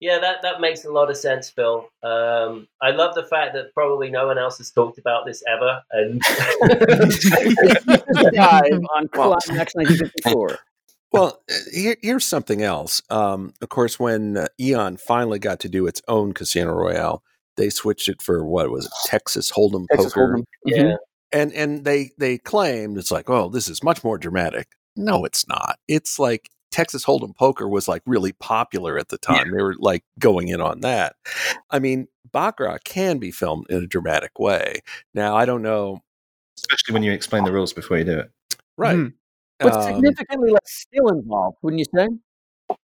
Yeah, 0.00 0.18
that, 0.20 0.42
that 0.42 0.60
makes 0.60 0.84
a 0.84 0.92
lot 0.92 1.10
of 1.10 1.16
sense, 1.16 1.50
Phil. 1.50 1.88
Um, 2.04 2.68
I 2.80 2.90
love 2.90 3.16
the 3.16 3.24
fact 3.24 3.52
that 3.54 3.74
probably 3.74 4.10
no 4.10 4.26
one 4.28 4.38
else 4.38 4.58
has 4.58 4.70
talked 4.70 4.98
about 4.98 5.26
this 5.26 5.42
ever, 5.48 5.82
and 5.90 6.20
Dive 8.34 8.80
on 8.96 9.08
Climax 9.08 9.48
1954. 9.48 10.58
Well, 11.10 11.40
uh, 11.50 11.54
here, 11.72 11.96
here's 12.02 12.24
something 12.26 12.62
else. 12.62 13.02
Um, 13.10 13.54
of 13.62 13.70
course, 13.70 13.98
when 13.98 14.36
uh, 14.36 14.46
Eon 14.60 14.98
finally 14.98 15.38
got 15.38 15.60
to 15.60 15.68
do 15.68 15.86
its 15.86 16.02
own 16.06 16.32
Casino 16.32 16.72
Royale, 16.74 17.22
they 17.56 17.70
switched 17.70 18.08
it 18.08 18.20
for 18.22 18.44
what 18.44 18.70
was 18.70 18.86
it, 18.86 18.92
Texas 19.06 19.50
Hold'em 19.50 19.86
Texas 19.90 20.12
Poker, 20.12 20.34
Hold'em. 20.36 20.44
yeah, 20.64 20.82
Mhm. 20.82 20.96
and 21.32 21.52
and 21.54 21.84
they 21.84 22.10
they 22.18 22.38
claimed 22.38 22.98
it's 22.98 23.10
like, 23.10 23.30
oh, 23.30 23.48
this 23.48 23.68
is 23.68 23.82
much 23.82 24.04
more 24.04 24.18
dramatic. 24.18 24.68
No, 24.96 25.24
it's 25.24 25.48
not. 25.48 25.78
It's 25.88 26.18
like 26.18 26.50
Texas 26.70 27.04
Hold'em 27.04 27.34
Poker 27.34 27.68
was 27.68 27.88
like 27.88 28.02
really 28.06 28.32
popular 28.32 28.98
at 28.98 29.08
the 29.08 29.18
time. 29.18 29.50
They 29.50 29.62
were 29.62 29.74
like 29.78 30.04
going 30.18 30.48
in 30.48 30.60
on 30.60 30.80
that. 30.80 31.16
I 31.70 31.78
mean, 31.78 32.08
Baccarat 32.32 32.84
can 32.84 33.18
be 33.18 33.30
filmed 33.30 33.66
in 33.70 33.82
a 33.82 33.86
dramatic 33.86 34.38
way. 34.38 34.80
Now, 35.14 35.36
I 35.36 35.44
don't 35.44 35.62
know. 35.62 36.02
Especially 36.58 36.92
when 36.92 37.02
you 37.02 37.12
explain 37.12 37.44
the 37.44 37.52
rules 37.52 37.72
before 37.72 37.98
you 37.98 38.04
do 38.04 38.18
it. 38.18 38.30
Right. 38.76 38.96
Mhm. 38.96 39.14
But 39.58 39.74
Um, 39.74 39.82
significantly 39.82 40.50
less 40.50 40.60
skill 40.66 41.08
involved, 41.08 41.58
wouldn't 41.62 41.78
you 41.80 41.86
say? 41.94 42.08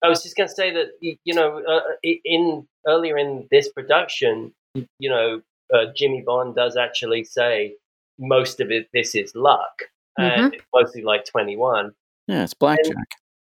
I 0.04 0.10
was 0.10 0.24
just 0.24 0.36
going 0.36 0.50
to 0.50 0.56
say 0.56 0.72
that 0.72 0.88
you 1.00 1.34
know, 1.34 1.64
uh, 1.64 1.82
in 2.04 2.68
earlier 2.88 3.18
in 3.18 3.48
this 3.52 3.70
production, 3.72 4.54
you 4.74 5.10
know, 5.10 5.42
uh, 5.74 5.86
Jimmy 5.96 6.22
Bond 6.26 6.56
does 6.56 6.76
actually 6.76 7.24
say 7.24 7.76
most 8.18 8.60
of 8.60 8.72
it. 8.72 8.90
This 8.94 9.16
is 9.16 9.36
luck, 9.36 9.84
and 10.18 10.54
it's 10.54 10.66
mostly 10.74 11.04
like 11.04 11.26
twenty 11.26 11.56
one. 11.56 11.94
Yeah, 12.28 12.44
it's 12.44 12.54
blackjack. 12.54 12.96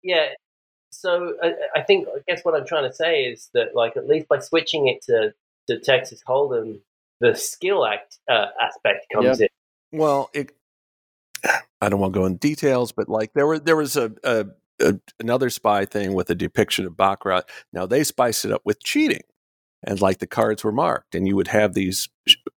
Yeah. 0.04 0.30
So 0.92 1.34
I, 1.42 1.54
I 1.78 1.82
think 1.82 2.08
I 2.08 2.20
guess 2.28 2.44
what 2.44 2.54
I'm 2.54 2.66
trying 2.66 2.90
to 2.90 2.94
say 2.94 3.24
is 3.24 3.50
that 3.54 3.76
like 3.76 3.98
at 3.98 4.08
least 4.08 4.28
by 4.28 4.40
switching 4.40 4.88
it 4.88 5.02
to 5.04 5.34
to 5.68 5.80
Texas 5.80 6.22
Hold'em, 6.28 6.82
the 7.20 7.36
skill 7.36 7.86
act 7.86 8.20
uh, 8.30 8.48
aspect 8.62 9.06
comes 9.14 9.42
in. 9.42 9.48
Well, 9.92 10.30
it, 10.34 10.52
I 11.82 11.90
don't 11.90 12.00
want 12.00 12.14
to 12.14 12.20
go 12.20 12.26
in 12.26 12.38
details, 12.38 12.92
but 12.92 13.10
like 13.10 13.34
there 13.34 13.48
were 13.48 13.60
there 13.60 13.76
was 13.76 13.96
a, 13.98 14.12
a, 14.24 14.46
a 14.82 15.00
another 15.20 15.50
spy 15.50 15.86
thing 15.86 16.14
with 16.14 16.30
a 16.30 16.36
depiction 16.36 16.86
of 16.86 16.98
Baccarat. 16.98 17.44
Now 17.72 17.86
they 17.86 18.04
spiced 18.04 18.46
it 18.46 18.52
up 18.52 18.62
with 18.66 18.84
cheating, 18.84 19.24
and 19.84 20.02
like 20.02 20.20
the 20.20 20.28
cards 20.28 20.64
were 20.64 20.72
marked, 20.72 21.16
and 21.16 21.28
you 21.28 21.36
would 21.36 21.50
have 21.50 21.74
these 21.74 22.10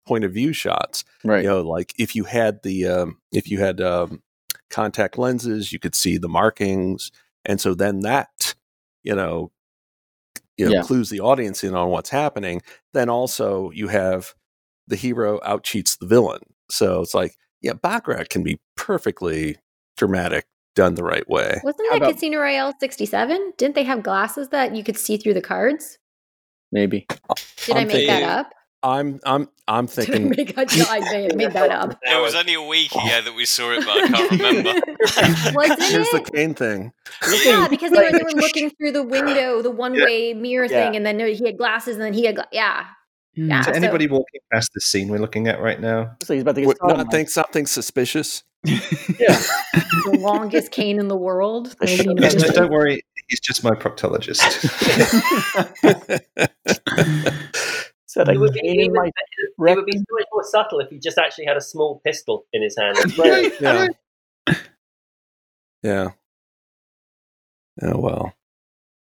point 0.06 0.24
of 0.24 0.32
view 0.32 0.52
shots. 0.52 1.04
Right. 1.24 1.42
You 1.42 1.50
know, 1.50 1.62
like 1.62 1.94
if 1.98 2.14
you 2.14 2.24
had 2.24 2.62
the 2.62 2.86
um, 2.86 3.18
if 3.32 3.50
you 3.50 3.60
had 3.60 3.80
um, 3.80 4.22
contact 4.70 5.18
lenses, 5.18 5.72
you 5.72 5.78
could 5.78 5.94
see 5.94 6.18
the 6.18 6.28
markings, 6.28 7.10
and 7.46 7.60
so 7.60 7.74
then 7.74 8.00
that 8.00 8.54
you 9.02 9.14
know 9.14 9.50
you 10.58 10.66
know 10.66 10.72
Yeah. 10.72 10.82
clues 10.82 11.08
the 11.10 11.20
audience 11.20 11.64
in 11.64 11.74
on 11.74 11.88
what's 11.90 12.10
happening. 12.10 12.60
Then 12.92 13.08
also 13.08 13.70
you 13.70 13.88
have 13.88 14.34
the 14.86 14.96
hero 14.96 15.40
out 15.44 15.64
cheats 15.64 15.96
the 15.96 16.06
villain. 16.06 16.40
So 16.70 17.00
it's 17.00 17.14
like, 17.14 17.36
yeah, 17.60 17.72
Baccarat 17.74 18.28
can 18.28 18.42
be 18.42 18.60
perfectly 18.76 19.56
dramatic 19.96 20.46
done 20.74 20.94
the 20.94 21.04
right 21.04 21.28
way. 21.28 21.60
Wasn't 21.64 21.86
How 21.88 21.94
that 21.94 22.02
about- 22.02 22.12
Casino 22.14 22.38
Royale 22.38 22.74
67? 22.78 23.52
Didn't 23.56 23.74
they 23.74 23.82
have 23.84 24.02
glasses 24.02 24.48
that 24.50 24.74
you 24.74 24.84
could 24.84 24.98
see 24.98 25.16
through 25.16 25.34
the 25.34 25.40
cards? 25.42 25.98
Maybe. 26.72 27.06
Did 27.64 27.76
i 27.76 27.80
I'm 27.80 27.88
make 27.88 28.06
that 28.06 28.22
up? 28.22 28.52
I'm 28.86 29.20
I'm 29.24 29.48
I'm 29.66 29.86
thinking 29.88 30.28
make, 30.30 30.56
no, 30.56 30.64
I 30.88 31.00
made, 31.12 31.36
made 31.36 31.52
that 31.54 31.70
up. 31.70 31.98
It 32.04 32.22
was 32.22 32.34
only 32.36 32.54
a 32.54 32.62
week 32.62 32.92
ago 32.92 33.20
that 33.24 33.34
we 33.34 33.44
saw 33.44 33.72
it, 33.72 33.84
but 33.84 33.96
I 33.96 34.06
can't 34.08 34.30
remember. 34.30 34.72
Wasn't 35.54 35.82
here's 35.82 36.08
the 36.10 36.18
it? 36.24 36.32
Kane 36.32 36.54
thing. 36.54 36.92
Yeah, 37.44 37.66
because 37.68 37.90
they 37.90 37.98
were, 38.04 38.12
they 38.12 38.22
were 38.22 38.40
looking 38.40 38.70
through 38.70 38.92
the 38.92 39.02
window, 39.02 39.62
the 39.62 39.70
one 39.72 39.92
way 39.94 40.34
mirror 40.34 40.66
Yeah. 40.66 40.84
thing, 40.86 40.96
and 40.96 41.04
then 41.04 41.18
he 41.18 41.44
had 41.44 41.58
glasses, 41.58 41.96
and 41.96 42.04
then 42.04 42.14
he 42.14 42.26
had, 42.26 42.36
gla- 42.36 42.48
yeah. 42.52 42.84
Mm. 43.36 43.48
Yeah. 43.48 43.58
To 43.62 43.64
so- 43.64 43.70
anybody 43.72 44.06
walking 44.06 44.40
past 44.52 44.70
the 44.72 44.80
scene 44.80 45.08
we're 45.08 45.18
looking 45.18 45.48
at 45.48 45.60
right 45.60 45.80
now, 45.80 46.16
So 46.22 46.32
he's 46.34 46.42
about 46.42 46.54
to 46.54 46.60
get 46.60 46.68
Would 46.68 46.78
sodomized. 46.78 46.96
not 46.98 47.10
think 47.10 47.28
something 47.30 47.66
suspicious. 47.66 48.44
Yeah. 48.64 49.40
the 50.04 50.18
longest 50.20 50.70
cane 50.70 50.98
in 51.00 51.08
the 51.08 51.16
world. 51.16 51.74
The 51.80 51.86
Nobody 51.86 51.96
shit- 51.96 52.06
No, 52.06 52.12
knows 52.14 52.34
no, 52.36 52.44
it. 52.48 52.54
don't 52.54 52.70
worry, 52.70 53.02
he's 53.28 53.40
just 53.40 53.64
my 53.64 53.72
proctologist. 53.72 54.42
Said 58.16 58.30
I 58.30 58.32
It 58.32 58.38
would 58.40 58.54
be 58.54 58.60
even 58.64 58.94
my 58.94 59.08
It 59.08 59.14
rectum. 59.58 59.76
would 59.84 59.86
be 59.86 59.98
so 59.98 60.04
much 60.12 60.26
more 60.32 60.42
subtle 60.44 60.80
if 60.80 60.88
he 60.88 60.98
just 60.98 61.18
actually 61.18 61.44
had 61.44 61.58
a 61.58 61.60
small 61.60 62.00
pistol 62.02 62.46
in 62.54 62.62
his 62.62 62.74
hand. 62.78 62.96
yeah. 63.60 63.88
yeah. 65.82 66.08
Oh 67.82 67.98
well. 68.00 68.32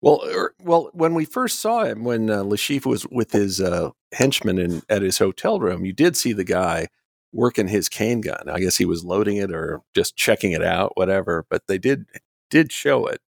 Well, 0.03 0.23
er, 0.31 0.55
well, 0.63 0.91
when 0.93 1.15
we 1.15 1.25
first 1.25 1.61
saw 1.61 1.85
him, 1.85 2.05
when 2.05 2.31
uh, 2.31 2.43
Le 2.43 2.57
Chiffre 2.57 2.87
was 2.87 3.07
with 3.11 3.33
his 3.33 3.59
uh, 3.61 3.91
henchmen 4.13 4.59
in, 4.59 4.83
at 4.91 5.03
his 5.03 5.19
hotel 5.19 5.61
room, 5.61 5.85
you 5.85 5.93
did 5.93 6.17
see 6.17 6.33
the 6.33 6.45
guy 6.45 6.89
working 7.33 7.69
his 7.69 7.89
cane 7.89 8.21
gun. 8.21 8.49
I 8.51 8.61
guess 8.61 8.77
he 8.77 8.85
was 8.87 9.05
loading 9.05 9.37
it 9.39 9.51
or 9.53 9.81
just 9.95 10.17
checking 10.17 10.53
it 10.53 10.63
out, 10.63 10.93
whatever. 10.97 11.47
But 11.49 11.63
they 11.69 11.79
did 11.79 12.05
did 12.51 12.71
show 12.71 13.07
it, 13.07 13.21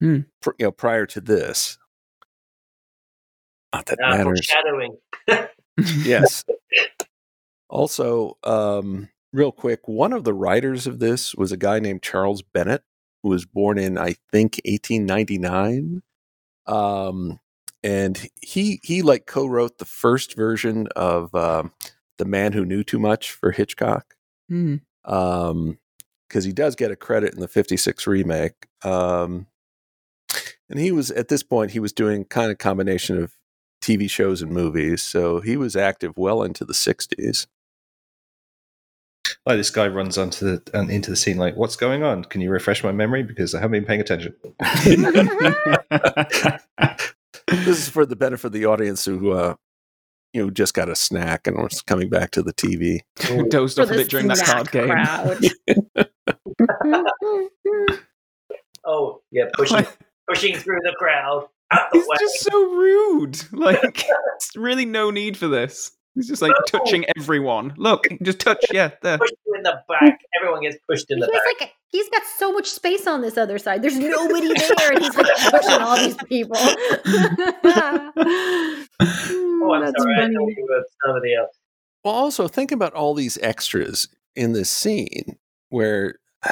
Hmm. 0.00 0.20
pr- 0.40 0.50
you 0.58 0.66
know, 0.66 0.70
prior 0.72 1.04
to 1.06 1.20
this. 1.20 1.76
Not 3.74 3.86
that 3.86 3.98
Uh, 4.02 4.16
matters. 4.16 4.50
foreshadowing. 4.50 4.96
yes. 6.04 6.44
Also, 7.68 8.36
um, 8.44 9.08
real 9.32 9.52
quick, 9.52 9.86
one 9.86 10.12
of 10.12 10.24
the 10.24 10.32
writers 10.34 10.86
of 10.86 10.98
this 10.98 11.34
was 11.34 11.52
a 11.52 11.56
guy 11.56 11.78
named 11.80 12.02
Charles 12.02 12.42
Bennett, 12.42 12.82
who 13.22 13.28
was 13.28 13.44
born 13.44 13.78
in, 13.78 13.98
I 13.98 14.14
think, 14.32 14.58
1899. 14.64 16.02
Um, 16.66 17.38
and 17.82 18.28
he 18.42 18.80
he 18.82 19.02
like 19.02 19.26
co-wrote 19.26 19.78
the 19.78 19.84
first 19.84 20.34
version 20.34 20.88
of 20.96 21.34
um, 21.34 21.72
the 22.18 22.24
Man 22.24 22.52
Who 22.52 22.64
Knew 22.64 22.82
Too 22.82 22.98
Much 22.98 23.30
for 23.32 23.52
Hitchcock. 23.52 24.14
Mm. 24.50 24.80
Um, 25.04 25.78
because 26.28 26.44
he 26.44 26.52
does 26.52 26.74
get 26.74 26.90
a 26.90 26.96
credit 26.96 27.32
in 27.32 27.40
the 27.40 27.48
56 27.48 28.06
remake. 28.06 28.66
Um, 28.84 29.46
and 30.68 30.78
he 30.78 30.92
was 30.92 31.10
at 31.10 31.28
this 31.28 31.42
point 31.42 31.70
he 31.70 31.80
was 31.80 31.92
doing 31.94 32.24
kind 32.26 32.50
of 32.52 32.58
combination 32.58 33.22
of 33.22 33.32
TV 33.88 34.10
shows 34.10 34.42
and 34.42 34.52
movies, 34.52 35.02
so 35.02 35.40
he 35.40 35.56
was 35.56 35.74
active 35.76 36.12
well 36.16 36.42
into 36.42 36.64
the 36.64 36.74
60s. 36.74 37.46
like 39.46 39.56
this 39.56 39.70
guy 39.70 39.86
runs 39.88 40.18
onto 40.18 40.44
the 40.44 40.62
and 40.74 40.90
into 40.90 41.10
the 41.10 41.16
scene, 41.16 41.38
like, 41.38 41.56
"What's 41.56 41.76
going 41.76 42.02
on? 42.02 42.24
Can 42.24 42.40
you 42.40 42.50
refresh 42.50 42.82
my 42.84 42.92
memory 42.92 43.22
because 43.22 43.54
I 43.54 43.60
haven't 43.60 43.80
been 43.80 43.84
paying 43.86 44.00
attention." 44.00 44.34
this 47.48 47.78
is 47.78 47.88
for 47.88 48.04
the 48.04 48.16
benefit 48.16 48.48
of 48.48 48.52
the 48.52 48.66
audience 48.66 49.04
who 49.06 49.32
uh, 49.32 49.54
you 50.32 50.44
know 50.44 50.50
just 50.50 50.74
got 50.74 50.88
a 50.88 50.96
snack 50.96 51.46
and 51.46 51.56
was 51.56 51.82
coming 51.82 52.08
back 52.10 52.30
to 52.32 52.42
the 52.42 52.52
TV. 52.52 53.00
Dozed 53.50 53.78
off 53.78 53.90
a 53.90 53.94
bit 53.94 54.10
during 54.10 54.26
that 54.28 54.38
snack 54.38 54.70
card 54.70 54.72
game. 54.72 54.90
Oh, 58.84 59.20
yeah, 59.30 59.44
pushing, 59.52 59.86
pushing 60.26 60.56
through 60.56 60.78
the 60.82 60.94
crowd. 60.98 61.46
Out 61.72 61.90
the 61.92 61.98
He's 61.98 62.06
way. 62.08 62.16
just 62.20 62.40
so 62.40 62.70
rude. 62.72 63.40
Like, 63.52 64.04
it's 64.36 64.56
really 64.56 64.86
no 64.86 65.10
need 65.10 65.36
for 65.36 65.48
this. 65.48 65.92
He's 66.14 66.26
just 66.28 66.42
like 66.42 66.52
touching 66.66 67.04
everyone. 67.16 67.74
Look, 67.76 68.08
just 68.22 68.40
touch. 68.40 68.64
Yeah, 68.72 68.90
there. 69.02 69.18
Push 69.18 69.30
you 69.46 69.54
in 69.54 69.62
the 69.62 69.80
back. 69.88 70.18
Everyone 70.40 70.62
gets 70.62 70.76
pushed 70.88 71.06
in 71.10 71.18
He's 71.18 71.26
the 71.26 71.32
back. 71.32 71.60
like, 71.60 71.72
he's 71.88 72.08
got 72.08 72.22
so 72.38 72.52
much 72.52 72.66
space 72.66 73.06
on 73.06 73.20
this 73.20 73.36
other 73.38 73.58
side. 73.58 73.82
There's 73.82 73.98
nobody 73.98 74.48
there, 74.48 74.92
and 74.92 74.98
he's 75.04 75.14
like 75.14 75.26
pushing 75.50 75.80
all 75.80 75.96
these 75.96 76.16
people. 76.24 76.56
Oh, 79.00 79.72
I'm 79.74 79.84
That's 79.84 80.02
sorry. 80.02 80.14
I 80.16 80.20
funny. 80.22 80.34
you 80.56 80.66
were 80.68 80.84
somebody 81.04 81.34
else. 81.34 81.56
Well, 82.04 82.14
also 82.14 82.48
think 82.48 82.72
about 82.72 82.94
all 82.94 83.14
these 83.14 83.38
extras 83.42 84.08
in 84.34 84.52
this 84.52 84.70
scene 84.70 85.36
where, 85.68 86.16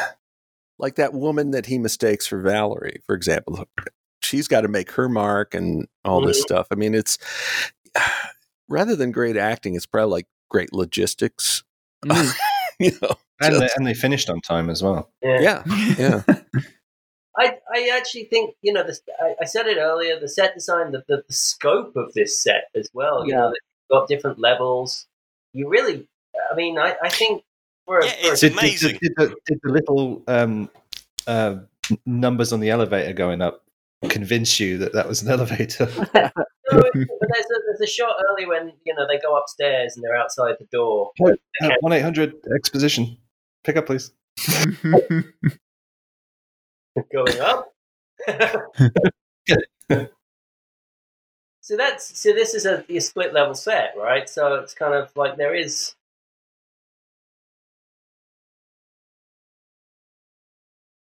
like 0.79 0.97
that 0.97 1.15
woman 1.15 1.53
that 1.53 1.67
he 1.67 1.79
mistakes 1.79 2.27
for 2.27 2.41
Valerie, 2.43 3.01
for 3.07 3.15
example, 3.15 3.65
she's 4.27 4.49
got 4.49 4.63
to 4.63 4.69
make 4.69 4.91
her 4.93 5.09
mark 5.09 5.55
and 5.55 5.87
all 6.05 6.21
this 6.21 6.39
Mhm. 6.39 6.43
stuff. 6.43 6.67
I 6.71 6.75
mean, 6.75 6.95
it's 6.95 7.19
rather 8.69 8.97
than 8.97 9.13
great 9.13 9.37
acting, 9.37 9.75
it's 9.75 9.87
probably 9.87 10.11
like 10.13 10.27
great 10.51 10.73
logistics. 10.73 11.63
Mm. 12.05 12.35
you 12.81 12.93
know, 13.03 13.15
And 13.41 13.55
they, 13.61 13.69
and 13.77 13.87
they 13.87 13.95
finished 13.95 14.29
on 14.31 14.41
time 14.41 14.71
as 14.71 14.83
well. 14.83 15.11
yeah, 15.23 15.63
yeah. 15.99 16.23
I, 17.39 17.59
I 17.75 17.91
actually 17.95 18.25
think 18.25 18.55
you 18.63 18.73
know 18.73 18.83
this. 18.83 19.03
I, 19.21 19.35
I 19.43 19.45
said 19.45 19.67
it 19.67 19.77
earlier. 19.77 20.19
The 20.19 20.29
set 20.29 20.55
design, 20.55 20.93
the, 20.93 21.03
the, 21.07 21.23
the 21.29 21.35
scope 21.35 21.95
of 21.95 22.15
this 22.15 22.43
set 22.43 22.65
as 22.75 22.89
well. 22.95 23.27
You 23.27 23.33
Yeah. 23.33 23.41
know, 23.41 23.49
it's 23.51 23.61
got 23.91 24.09
different 24.09 24.39
levels. 24.39 25.07
You 25.53 25.69
really, 25.69 26.09
I 26.51 26.55
mean, 26.55 26.79
I, 26.79 26.97
I 27.03 27.11
think 27.11 27.43
for, 27.85 27.99
a- 27.99 28.07
Yeah, 28.07 28.13
for 28.13 28.29
a- 28.29 28.33
It's 28.33 28.41
did, 28.41 28.49
did- 28.53 28.59
amazing. 28.59 28.99
Did, 29.03 29.13
the, 29.19 29.37
did 29.47 29.59
the 29.63 29.71
little 29.71 30.23
um, 30.29 30.71
uh, 31.27 31.57
numbers 32.07 32.55
on 32.55 32.61
the 32.61 32.71
elevator 32.71 33.13
going 33.13 33.43
up 33.43 33.63
convince 34.09 34.61
you 34.61 34.79
that 34.79 34.93
that 34.93 35.09
was 35.09 35.23
an 35.23 35.31
elevator? 35.31 35.87
There's 36.69 37.47
a, 37.47 37.59
there's 37.67 37.81
a 37.83 37.87
shot 37.87 38.17
early 38.29 38.45
when 38.45 38.73
you 38.85 38.95
know 38.95 39.07
they 39.07 39.19
go 39.21 39.37
upstairs 39.37 39.95
and 39.95 40.05
they're 40.05 40.17
outside 40.17 40.57
the 40.59 40.67
door. 40.73 41.13
One 41.19 41.93
eight 41.93 42.03
hundred 42.03 42.35
exposition. 42.57 43.19
Pick 43.63 43.77
up, 43.77 43.87
please. 43.87 44.11
going 47.13 47.41
up. 47.41 47.73
so 51.61 51.77
that's 51.77 52.19
so 52.19 52.33
this 52.33 52.55
is 52.55 52.67
a, 52.67 52.85
a 52.89 53.01
split 53.01 53.33
level 53.33 53.55
set, 53.55 53.95
right? 53.97 54.29
So 54.29 54.55
it's 54.57 54.75
kind 54.75 54.95
of 54.95 55.15
like 55.17 55.37
there 55.37 55.55
is. 55.55 55.95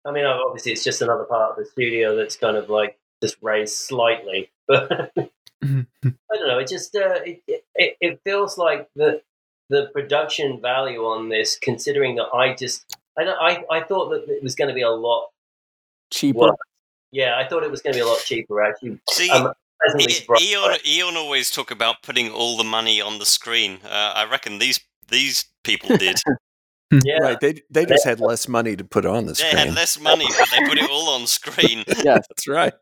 I 0.04 0.12
mean, 0.12 0.24
obviously, 0.24 0.72
it's 0.72 0.84
just 0.84 1.02
another 1.02 1.24
part 1.24 1.52
of 1.52 1.56
the 1.56 1.70
studio 1.70 2.16
that's 2.16 2.36
kind 2.36 2.56
of 2.56 2.68
like 2.68 2.98
just 3.22 3.36
raised 3.40 3.76
slightly, 3.76 4.50
but 4.68 5.10
I 5.16 5.26
don't 5.62 6.48
know. 6.48 6.58
It 6.58 6.68
just 6.68 6.94
uh, 6.94 7.20
it, 7.24 7.42
it 7.46 7.96
it 8.00 8.20
feels 8.24 8.58
like 8.58 8.88
the 8.96 9.22
the 9.70 9.90
production 9.92 10.60
value 10.60 11.04
on 11.04 11.28
this, 11.28 11.58
considering 11.60 12.16
that 12.16 12.28
I 12.34 12.54
just 12.54 12.96
I 13.18 13.24
don't, 13.24 13.38
I 13.40 13.64
I 13.70 13.82
thought 13.82 14.10
that 14.10 14.28
it 14.28 14.42
was 14.42 14.54
going 14.54 14.68
to 14.68 14.74
be 14.74 14.82
a 14.82 14.90
lot 14.90 15.28
Cheaper. 16.10 16.38
well, 16.38 16.56
yeah, 17.12 17.36
I 17.38 17.46
thought 17.46 17.62
it 17.62 17.70
was 17.70 17.80
going 17.80 17.94
to 17.94 17.98
be 17.98 18.02
a 18.02 18.06
lot 18.06 18.20
cheaper. 18.24 18.62
Actually, 18.62 18.98
See, 19.10 19.30
I'm 19.30 19.52
pleasantly 19.82 20.12
surprised. 20.12 20.44
Eon, 20.44 20.76
Eon 20.86 21.16
always 21.16 21.50
talk 21.50 21.70
about 21.70 22.02
putting 22.02 22.30
all 22.30 22.56
the 22.56 22.64
money 22.64 23.00
on 23.00 23.18
the 23.18 23.26
screen. 23.26 23.78
Uh, 23.84 24.12
I 24.14 24.24
reckon 24.30 24.58
these 24.58 24.80
these 25.08 25.46
people 25.62 25.96
did. 25.96 26.20
yeah, 27.04 27.18
Right. 27.18 27.40
They 27.40 27.62
they 27.70 27.84
just 27.86 28.04
had 28.04 28.20
less 28.20 28.48
money 28.48 28.76
to 28.76 28.84
put 28.84 29.04
on 29.06 29.26
the 29.26 29.34
screen. 29.34 29.54
they 29.56 29.60
had 29.66 29.74
less 29.74 29.98
money, 30.00 30.26
but 30.38 30.48
they 30.50 30.66
put 30.68 30.78
it 30.78 30.90
all 30.90 31.08
on 31.10 31.26
screen. 31.26 31.84
yeah, 32.04 32.18
That's 32.28 32.46
right. 32.48 32.72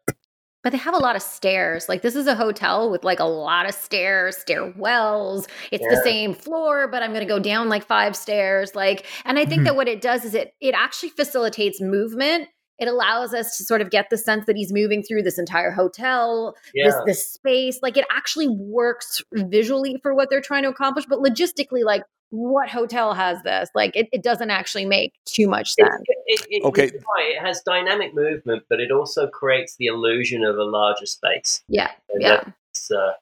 But 0.65 0.71
they 0.71 0.79
have 0.79 0.95
a 0.95 0.99
lot 0.99 1.17
of 1.17 1.23
stairs. 1.23 1.89
Like 1.89 2.03
this 2.03 2.15
is 2.15 2.29
a 2.29 2.37
hotel 2.37 2.89
with 2.91 3.03
like 3.03 3.19
a 3.19 3.25
lot 3.25 3.69
of 3.69 3.75
stairs, 3.75 4.37
stairwells. 4.49 5.49
It's 5.73 5.85
the 5.89 6.01
same 6.05 6.35
floor, 6.35 6.87
but 6.89 7.03
I'm 7.03 7.11
going 7.11 7.27
to 7.27 7.33
go 7.33 7.41
down 7.41 7.69
like 7.69 7.85
five 7.85 8.15
stairs. 8.15 8.75
Like, 8.75 9.07
and 9.25 9.39
I 9.41 9.45
think 9.45 9.63
Mhm. 9.63 9.65
that 9.65 9.77
what 9.77 9.89
it 9.89 10.01
does 10.01 10.25
is 10.25 10.35
it 10.35 10.55
it 10.61 10.75
actually 10.77 11.09
facilitates 11.11 11.81
movement. 11.81 12.49
It 12.79 12.87
allows 12.89 13.35
us 13.35 13.57
to 13.59 13.65
sort 13.65 13.81
of 13.81 13.91
get 13.91 14.09
the 14.11 14.17
sense 14.19 14.47
that 14.47 14.57
he's 14.57 14.73
moving 14.73 15.03
through 15.03 15.23
this 15.23 15.39
entire 15.39 15.71
hotel, 15.73 16.55
yeah. 16.75 16.87
this 16.87 16.95
this 17.07 17.33
space. 17.33 17.81
Like 17.83 17.97
it 17.97 18.05
actually 18.13 18.49
works 18.49 19.21
visually 19.33 19.99
for 20.03 20.15
what 20.15 20.31
they're 20.31 20.41
trying 20.41 20.63
to 20.63 20.69
accomplish, 20.69 21.07
but 21.09 21.19
logistically, 21.19 21.85
like 21.85 22.03
what 22.33 22.71
hotel 22.71 23.13
has 23.13 23.43
this? 23.43 23.69
Like 23.75 23.95
it, 23.95 24.09
it 24.11 24.23
doesn't 24.23 24.51
actually 24.51 24.87
make 24.87 25.13
too 25.27 25.47
much 25.47 25.75
sense. 25.75 26.03
it, 26.27 26.47
it, 26.49 26.65
Okay. 26.65 26.85
right, 26.85 27.37
It 27.37 27.43
has 27.43 27.61
dynamic 27.65 28.15
movement, 28.15 28.63
but 28.71 28.81
it 28.81 28.91
also 28.91 29.27
creates 29.29 29.77
the 29.77 29.87
illusion 29.87 30.43
of 30.43 30.57
a 30.57 30.65
larger 30.65 31.05
space. 31.05 31.63
Yeah, 31.69 31.91
And 32.09 32.23
yeah. 32.23 32.43
That's 32.45 32.91
uh, 32.91 33.13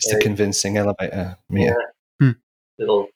It's 0.00 0.12
a 0.12 0.18
convincing 0.18 0.76
elevator 0.76 1.38
meter. 1.48 1.94
little 2.78 3.08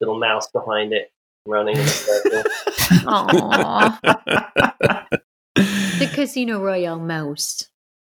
little 0.00 0.18
mouse 0.18 0.48
behind 0.50 0.92
it 0.92 1.12
running 1.46 1.76
in 1.76 1.82
a 1.82 1.86
circle. 1.86 2.42
Aww. 3.06 4.00
the 5.54 6.10
Casino 6.12 6.60
Royale 6.60 6.98
mouse. 6.98 7.68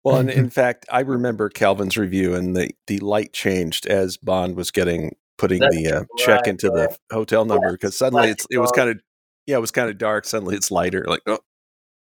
Well, 0.04 0.18
and 0.18 0.30
in 0.30 0.50
fact, 0.50 0.84
I 0.90 1.00
remember 1.00 1.48
Calvin's 1.48 1.96
review, 1.96 2.34
and 2.34 2.54
the 2.54 2.70
the 2.86 2.98
light 2.98 3.32
changed 3.32 3.86
as 3.86 4.18
Bond 4.18 4.56
was 4.56 4.70
getting 4.70 5.16
putting 5.38 5.60
That's 5.60 5.76
the 5.76 5.92
uh, 5.92 6.04
check 6.18 6.46
into 6.46 6.70
right. 6.70 6.90
the 6.90 7.14
hotel 7.14 7.44
number 7.44 7.72
because 7.72 7.96
suddenly 7.96 8.28
Lights 8.28 8.44
it's 8.44 8.54
it 8.54 8.58
was 8.58 8.72
kind 8.72 8.90
of 8.90 9.00
yeah, 9.46 9.56
it 9.56 9.60
was 9.60 9.70
kind 9.70 9.88
of 9.88 9.98
dark. 9.98 10.24
Suddenly 10.24 10.56
it's 10.56 10.70
lighter. 10.70 11.04
Like 11.06 11.22
oh, 11.26 11.38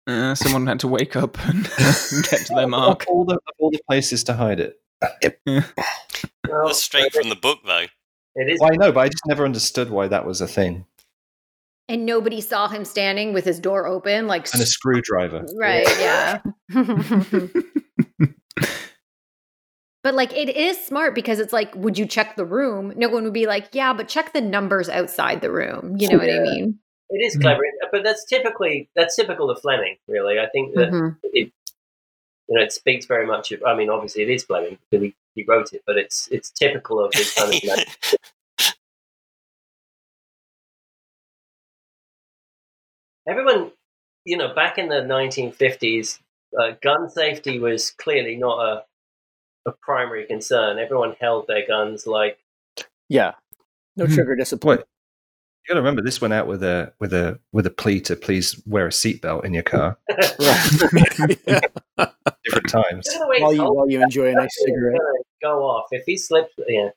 Uh, 0.06 0.34
someone 0.34 0.66
had 0.66 0.80
to 0.80 0.88
wake 0.88 1.16
up 1.16 1.38
and 1.46 1.64
get 2.30 2.46
to 2.46 2.52
their 2.54 2.66
mark. 2.68 3.04
All 3.08 3.24
the 3.24 3.38
all 3.58 3.70
the 3.70 3.80
places 3.88 4.24
to 4.24 4.34
hide 4.34 4.60
it. 4.60 4.80
Well, 5.46 6.66
That's 6.66 6.82
straight 6.82 7.12
from 7.12 7.28
the 7.28 7.36
book, 7.36 7.60
though. 7.66 7.84
It 8.36 8.50
is. 8.50 8.60
Well, 8.60 8.70
I 8.72 8.76
know, 8.76 8.92
but 8.92 9.00
I 9.00 9.08
just 9.08 9.22
never 9.26 9.44
understood 9.44 9.90
why 9.90 10.08
that 10.08 10.26
was 10.26 10.40
a 10.40 10.48
thing. 10.48 10.86
And 11.88 12.04
nobody 12.04 12.40
saw 12.40 12.66
him 12.68 12.84
standing 12.84 13.32
with 13.32 13.44
his 13.44 13.60
door 13.60 13.86
open, 13.86 14.26
like 14.26 14.52
And 14.52 14.62
a 14.62 14.66
screwdriver. 14.66 15.46
right, 15.56 15.86
yeah. 16.00 16.40
But 20.06 20.14
like 20.14 20.32
it 20.34 20.56
is 20.56 20.78
smart 20.86 21.16
because 21.16 21.40
it's 21.40 21.52
like, 21.52 21.74
would 21.74 21.98
you 21.98 22.06
check 22.06 22.36
the 22.36 22.44
room? 22.44 22.92
No 22.94 23.08
one 23.08 23.24
would 23.24 23.32
be 23.32 23.48
like, 23.48 23.70
yeah, 23.72 23.92
but 23.92 24.06
check 24.06 24.32
the 24.32 24.40
numbers 24.40 24.88
outside 24.88 25.40
the 25.40 25.50
room. 25.50 25.96
You 25.98 26.06
know 26.06 26.18
what 26.18 26.30
I 26.30 26.38
mean? 26.38 26.78
It 27.10 27.26
is 27.26 27.36
Mhm. 27.36 27.40
clever, 27.40 27.62
but 27.90 28.04
that's 28.04 28.24
typically 28.24 28.88
that's 28.94 29.16
typical 29.16 29.50
of 29.50 29.60
Fleming. 29.60 29.96
Really, 30.06 30.38
I 30.38 30.46
think 30.50 30.76
that 30.76 30.92
Mhm. 30.92 31.16
it 31.24 31.52
you 32.46 32.54
know 32.56 32.62
it 32.62 32.70
speaks 32.70 33.06
very 33.06 33.26
much 33.26 33.50
of. 33.50 33.64
I 33.64 33.74
mean, 33.74 33.90
obviously 33.90 34.22
it 34.22 34.30
is 34.30 34.44
Fleming 34.44 34.78
because 34.88 35.06
he, 35.06 35.14
he 35.34 35.42
wrote 35.42 35.72
it, 35.72 35.82
but 35.84 35.98
it's 35.98 36.28
it's 36.30 36.50
typical 36.50 37.04
of 37.04 37.12
his 37.12 37.34
kind 37.34 37.52
of. 37.52 37.64
like, 37.64 37.88
everyone, 43.26 43.72
you 44.24 44.36
know, 44.36 44.54
back 44.54 44.78
in 44.78 44.88
the 44.88 45.02
1950s, 45.02 46.20
uh, 46.56 46.76
gun 46.80 47.10
safety 47.10 47.58
was 47.58 47.90
clearly 47.90 48.36
not 48.36 48.60
a 48.60 48.84
a 49.66 49.72
primary 49.72 50.24
concern. 50.26 50.78
Everyone 50.78 51.16
held 51.20 51.46
their 51.48 51.66
guns 51.66 52.06
like 52.06 52.38
Yeah. 53.08 53.32
No 53.96 54.06
Hmm. 54.06 54.14
trigger 54.14 54.36
discipline. 54.36 54.78
What? 54.78 54.88
You 55.68 55.74
got 55.74 55.78
to 55.80 55.80
remember, 55.80 56.02
this 56.02 56.20
went 56.20 56.32
out 56.34 56.46
with 56.46 56.62
a 56.62 56.92
with 57.00 57.12
a 57.12 57.40
with 57.52 57.66
a 57.66 57.70
plea 57.70 58.00
to 58.02 58.14
please 58.14 58.62
wear 58.66 58.86
a 58.86 58.90
seatbelt 58.90 59.44
in 59.44 59.52
your 59.52 59.64
car. 59.64 59.98
Different 60.08 61.40
times. 62.68 63.06
Look 63.06 63.16
at 63.16 63.20
the 63.20 63.26
way 63.28 63.40
While 63.40 63.52
you, 63.52 63.64
while 63.72 63.90
you 63.90 64.00
enjoy 64.02 64.28
a 64.28 64.32
nice 64.32 64.54
cigarette. 64.64 65.00
go 65.42 65.64
off 65.64 65.88
if 65.90 66.04
he 66.06 66.16
slips. 66.16 66.54
Yeah. 66.68 66.90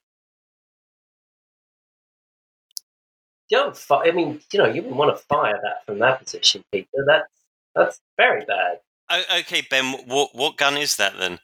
Don't. 3.49 3.75
Fi- 3.75 4.03
I 4.07 4.11
mean, 4.11 4.39
you 4.53 4.59
know, 4.59 4.67
you 4.67 4.81
wouldn't 4.83 4.97
want 4.97 5.17
to 5.17 5.23
fire 5.25 5.59
that 5.63 5.83
from 5.85 5.97
that 5.99 6.19
position, 6.23 6.63
Peter. 6.71 6.87
That's 7.07 7.27
that's 7.75 7.99
very 8.17 8.45
bad. 8.45 8.79
O- 9.09 9.39
okay, 9.39 9.61
Ben, 9.67 9.93
what 10.05 10.35
what 10.35 10.57
gun 10.57 10.77
is 10.77 10.97
that 10.97 11.17
then? 11.17 11.39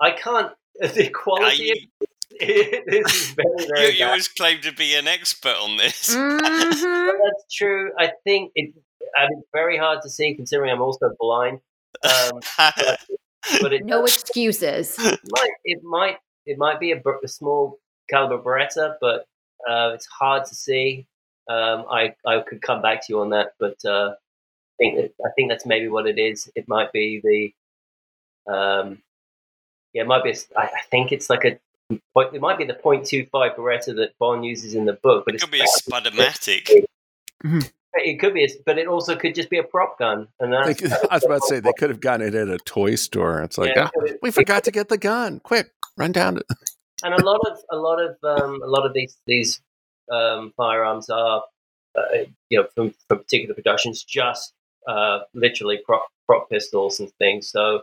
I 0.00 0.10
can't. 0.12 0.52
The 0.80 1.08
quality. 1.10 1.64
you, 1.64 1.72
of 2.40 2.84
this 2.86 3.14
is 3.14 3.30
very 3.34 3.48
you, 3.58 3.66
very 3.74 3.92
you 3.94 3.98
bad. 3.98 4.06
always 4.08 4.28
claim 4.28 4.60
to 4.60 4.72
be 4.72 4.94
an 4.94 5.08
expert 5.08 5.56
on 5.60 5.76
this. 5.76 6.14
Mhm. 6.14 7.12
That's 7.24 7.52
true. 7.52 7.90
I 7.98 8.12
think 8.24 8.52
it. 8.54 8.72
I 9.16 9.22
mean, 9.28 9.38
it's 9.40 9.48
very 9.52 9.76
hard 9.76 10.02
to 10.02 10.08
see 10.10 10.34
considering 10.34 10.70
I'm 10.70 10.80
also 10.82 11.10
blind. 11.18 11.60
Um, 12.04 12.40
but 13.60 13.72
it 13.72 13.84
No 13.84 14.02
does- 14.02 14.14
excuses. 14.22 14.96
might 14.98 15.50
it 15.64 15.82
might 15.82 16.18
it 16.46 16.58
might 16.58 16.78
be 16.78 16.92
a, 16.92 17.02
a 17.24 17.28
small 17.28 17.78
caliber 18.08 18.38
Beretta, 18.38 18.94
but 19.00 19.26
uh, 19.68 19.90
it's 19.94 20.06
hard 20.06 20.44
to 20.46 20.54
see. 20.54 21.06
Um, 21.48 21.86
I 21.90 22.14
I 22.24 22.40
could 22.46 22.62
come 22.62 22.82
back 22.82 23.00
to 23.06 23.12
you 23.12 23.20
on 23.20 23.30
that, 23.30 23.54
but 23.58 23.76
uh, 23.84 24.10
I 24.12 24.74
think 24.78 24.96
that, 24.96 25.10
I 25.26 25.30
think 25.34 25.50
that's 25.50 25.66
maybe 25.66 25.88
what 25.88 26.06
it 26.06 26.18
is. 26.20 26.48
It 26.54 26.68
might 26.68 26.92
be 26.92 27.20
the 28.46 28.52
um, 28.52 29.02
yeah, 29.94 30.02
it 30.02 30.08
might 30.08 30.22
be. 30.24 30.30
a 30.30 30.32
s- 30.32 30.48
I 30.56 30.62
I 30.64 30.82
think 30.90 31.12
it's 31.12 31.28
like 31.30 31.44
a. 31.44 31.58
It 31.90 32.40
might 32.40 32.58
be 32.58 32.64
the 32.64 32.74
.25 32.74 33.30
Beretta 33.32 33.96
that 33.96 34.10
Bond 34.18 34.44
uses 34.44 34.74
in 34.74 34.84
the 34.84 34.92
book, 34.92 35.24
but 35.24 35.34
it 35.34 35.36
it's 35.36 35.44
could 35.44 35.52
be 35.52 35.60
a 35.60 35.64
Spudomatic. 35.64 36.84
It 37.94 38.20
could 38.20 38.34
be, 38.34 38.44
a, 38.44 38.48
but 38.66 38.78
it 38.78 38.86
also 38.86 39.16
could 39.16 39.34
just 39.34 39.48
be 39.50 39.58
a 39.58 39.62
prop 39.62 39.98
gun, 39.98 40.28
and 40.38 40.52
They 40.52 40.56
that's 40.74 40.80
could- 40.80 40.92
I 41.10 41.14
was 41.14 41.24
about 41.24 41.40
to 41.40 41.46
say 41.46 41.60
they 41.60 41.72
could 41.78 41.88
have 41.90 42.00
gotten 42.00 42.26
it 42.28 42.34
at 42.34 42.48
a 42.48 42.58
toy 42.58 42.94
store. 42.96 43.42
It's 43.42 43.56
like 43.58 43.74
yeah, 43.74 43.88
ah, 43.96 44.00
it- 44.04 44.18
we 44.22 44.30
forgot 44.30 44.64
to 44.64 44.70
get 44.70 44.88
the 44.88 44.98
gun. 44.98 45.40
Quick, 45.40 45.72
run 45.96 46.12
down 46.12 46.36
to. 46.36 46.44
and 47.02 47.14
a 47.14 47.24
lot 47.24 47.40
of 47.50 47.58
a 47.70 47.76
lot 47.76 47.98
of 48.00 48.16
um, 48.22 48.62
a 48.62 48.66
lot 48.66 48.84
of 48.84 48.92
these 48.92 49.16
these 49.26 49.60
um, 50.12 50.52
firearms 50.56 51.08
are 51.08 51.42
uh, 51.96 52.02
you 52.50 52.60
know 52.60 52.68
from, 52.74 52.94
from 53.08 53.18
particular 53.18 53.54
productions 53.54 54.04
just 54.04 54.52
uh, 54.86 55.20
literally 55.32 55.78
prop 55.84 56.06
prop 56.26 56.50
pistols 56.50 57.00
and 57.00 57.10
things. 57.14 57.48
So 57.50 57.82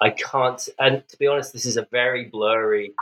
I 0.00 0.10
can't. 0.10 0.68
And 0.78 1.06
to 1.08 1.16
be 1.16 1.26
honest, 1.26 1.52
this 1.52 1.66
is 1.66 1.76
a 1.76 1.86
very 1.90 2.26
blurry. 2.26 2.94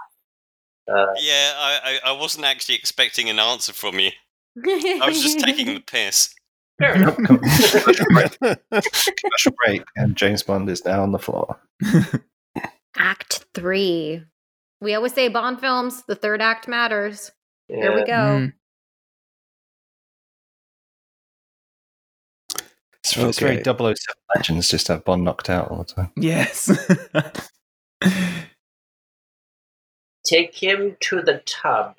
Uh, 0.89 1.07
Yeah, 1.21 1.53
I, 1.57 2.01
I, 2.05 2.11
I 2.11 2.13
wasn't 2.13 2.45
actually 2.45 2.75
expecting 2.77 3.29
an 3.31 3.39
answer 3.39 3.73
from 3.73 3.99
you. 3.99 4.11
I 4.65 5.07
was 5.07 5.23
just 5.23 5.41
taking 5.41 5.75
the 5.75 5.81
piss. 5.87 6.35
fair 6.79 6.95
enough. 6.95 7.17
Commercial 8.77 9.53
break, 9.65 9.83
and 9.97 10.17
James 10.17 10.43
Bond 10.43 10.69
is 10.69 10.85
now 10.85 11.03
on 11.03 11.13
the 11.13 11.19
floor. 11.19 11.59
Act 12.97 13.47
three. 13.55 14.23
We 14.81 14.95
always 14.95 15.15
say 15.15 15.29
Bond 15.29 15.61
films, 15.61 16.03
the 16.09 16.15
third 16.17 16.43
act 16.43 16.69
matters. 16.69 17.31
Here 17.69 17.95
we 17.95 18.05
go. 18.05 18.13
Mm. 18.13 18.53
It's, 23.05 23.17
it's 23.17 23.39
very 23.41 23.61
Okay. 23.61 23.65
007 23.65 23.95
Legends 24.37 24.69
just 24.69 24.87
to 24.87 24.93
have 24.95 25.05
Bond 25.05 25.25
knocked 25.25 25.51
out 25.51 25.71
all 25.71 25.79
the 25.79 25.85
time. 25.85 26.11
Yes. 26.17 26.71
Take 30.25 30.55
him 30.55 30.97
to 31.01 31.21
the 31.21 31.43
tub. 31.45 31.97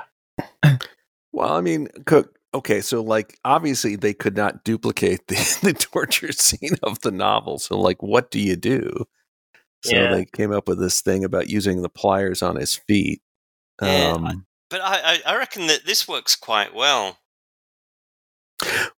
Well, 1.33 1.53
I 1.53 1.61
mean, 1.61 1.87
Cook. 2.05 2.37
Okay, 2.55 2.81
so 2.81 3.01
like 3.01 3.39
obviously 3.43 3.95
they 3.95 4.13
could 4.13 4.37
not 4.37 4.63
duplicate 4.63 5.27
the, 5.27 5.35
the 5.63 5.73
torture 5.73 6.31
scene 6.31 6.75
of 6.83 7.01
the 7.01 7.11
novel. 7.11 7.57
So 7.57 7.79
like, 7.79 8.01
what 8.03 8.29
do 8.31 8.39
you 8.39 8.55
do? 8.55 9.05
So 9.83 9.95
Yeah. 9.95 10.07
they 10.13 10.25
came 10.25 10.53
up 10.53 10.67
with 10.67 10.79
this 10.79 11.01
thing 11.01 11.23
about 11.25 11.49
using 11.49 11.81
the 11.81 11.89
pliers 11.89 12.41
on 12.43 12.55
his 12.55 12.75
feet. 12.75 13.21
Yeah, 13.81 14.13
Um, 14.13 14.45
But 14.69 14.81
I, 14.81 15.15
I, 15.15 15.33
I 15.33 15.37
reckon 15.37 15.65
that 15.67 15.85
this 15.85 16.07
works 16.07 16.35
quite 16.35 16.73
well. 16.75 17.17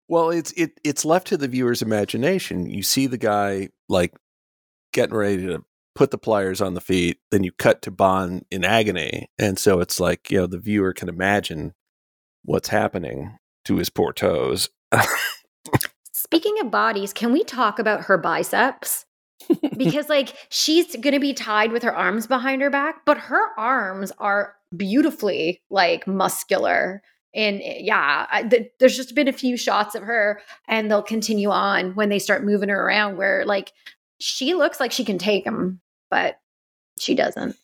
Well, 0.08 0.30
it's 0.30 0.51
it 0.53 0.80
it's 0.84 1.06
left 1.06 1.28
to 1.28 1.38
the 1.38 1.47
viewer's 1.47 1.82
imagination. 1.82 2.70
You 2.70 2.84
see 2.84 3.08
the 3.08 3.18
guy 3.18 3.70
like 3.89 4.14
getting 4.93 5.16
ready 5.16 5.45
to 5.47 5.64
put 5.95 6.12
the 6.12 6.18
pliers 6.18 6.62
on 6.62 6.74
the 6.74 6.82
feet, 6.82 7.20
then 7.32 7.43
you 7.43 7.51
cut 7.51 7.82
to 7.84 7.91
Bond 7.91 8.45
in 8.51 8.64
agony, 8.64 9.30
and 9.39 9.58
so 9.58 9.80
it's 9.80 9.99
like 9.99 10.30
you 10.30 10.39
know 10.39 10.47
the 10.47 10.60
viewer 10.60 10.93
can 10.93 11.10
imagine 11.10 11.74
what's 12.43 12.70
happening 12.70 13.38
to 13.66 13.78
his 13.78 13.89
poor 13.89 14.14
toes. 14.14 14.70
Speaking 16.12 16.60
of 16.60 16.72
bodies, 16.72 17.14
can 17.14 17.32
we 17.32 17.43
talk 17.43 17.80
about 17.80 18.06
her 18.06 18.18
biceps? 18.18 19.06
because 19.78 20.10
like 20.10 20.36
she's 20.49 20.95
going 20.95 21.14
to 21.14 21.20
be 21.20 21.34
tied 21.34 21.72
with 21.72 21.84
her 21.84 21.95
arms 21.95 22.28
behind 22.28 22.62
her 22.62 22.70
back, 22.70 23.06
but 23.06 23.18
her 23.18 23.58
arms 23.58 24.12
are 24.18 24.56
beautifully 24.76 25.62
like 25.70 26.08
muscular. 26.08 27.01
And 27.36 27.62
eh, 27.62 27.80
yeah, 27.82 28.26
I, 28.32 28.44
th- 28.44 28.72
there's 28.80 28.96
just 28.96 29.14
been 29.14 29.28
a 29.28 29.34
few 29.34 29.58
shots 29.58 29.94
of 29.94 30.02
her, 30.04 30.40
and 30.68 30.90
they'll 30.90 31.04
continue 31.04 31.50
on 31.50 31.94
when 31.96 32.10
they 32.10 32.20
start 32.20 32.44
moving 32.46 32.70
her 32.70 32.82
around 32.88 33.18
where 33.18 33.46
like 33.46 33.74
she 34.20 34.54
looks 34.54 34.80
like 34.80 34.92
she 34.92 35.04
can 35.04 35.18
take 35.18 35.44
them, 35.44 35.82
but 36.10 36.40
she 36.98 37.14
doesn't. 37.14 37.56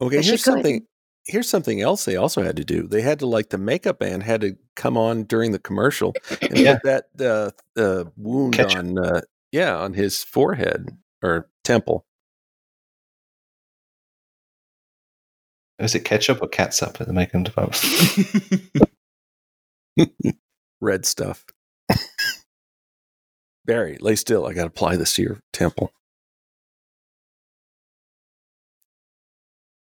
Okay, 0.00 0.16
But 0.16 0.24
here's 0.24 0.44
something. 0.44 0.86
Here's 1.28 1.48
something 1.48 1.80
else 1.80 2.04
they 2.04 2.14
also 2.14 2.42
had 2.42 2.56
to 2.56 2.64
do. 2.64 2.86
They 2.86 3.00
had 3.02 3.18
to 3.18 3.26
like 3.26 3.48
the 3.48 3.58
makeup 3.58 4.00
man 4.00 4.20
had 4.20 4.42
to 4.42 4.56
come 4.76 4.96
on 4.96 5.24
during 5.24 5.50
the 5.50 5.58
commercial 5.58 6.14
and 6.42 6.60
Yeah. 6.60 6.78
put 6.78 6.82
that 6.84 7.54
uh, 7.76 7.80
uh, 7.80 8.04
wound 8.16 8.54
Ketchup. 8.54 8.78
on 8.78 8.98
uh, 8.98 9.20
yeah 9.50 9.76
on 9.76 9.94
his 9.94 10.22
forehead 10.22 10.96
or 11.22 11.48
temple. 11.64 12.04
Is 15.78 15.94
it 15.94 16.04
ketchup 16.04 16.40
or 16.42 16.48
catsup 16.48 17.00
at 17.00 17.06
the 17.06 17.12
makeup 17.12 17.42
department? 17.44 18.90
Red 20.80 21.06
stuff. 21.06 21.44
Barry, 23.64 23.98
lay 24.00 24.14
still. 24.14 24.46
I 24.46 24.52
got 24.52 24.62
to 24.62 24.68
apply 24.68 24.96
this 24.96 25.14
to 25.16 25.22
your 25.22 25.40
temple. 25.52 25.92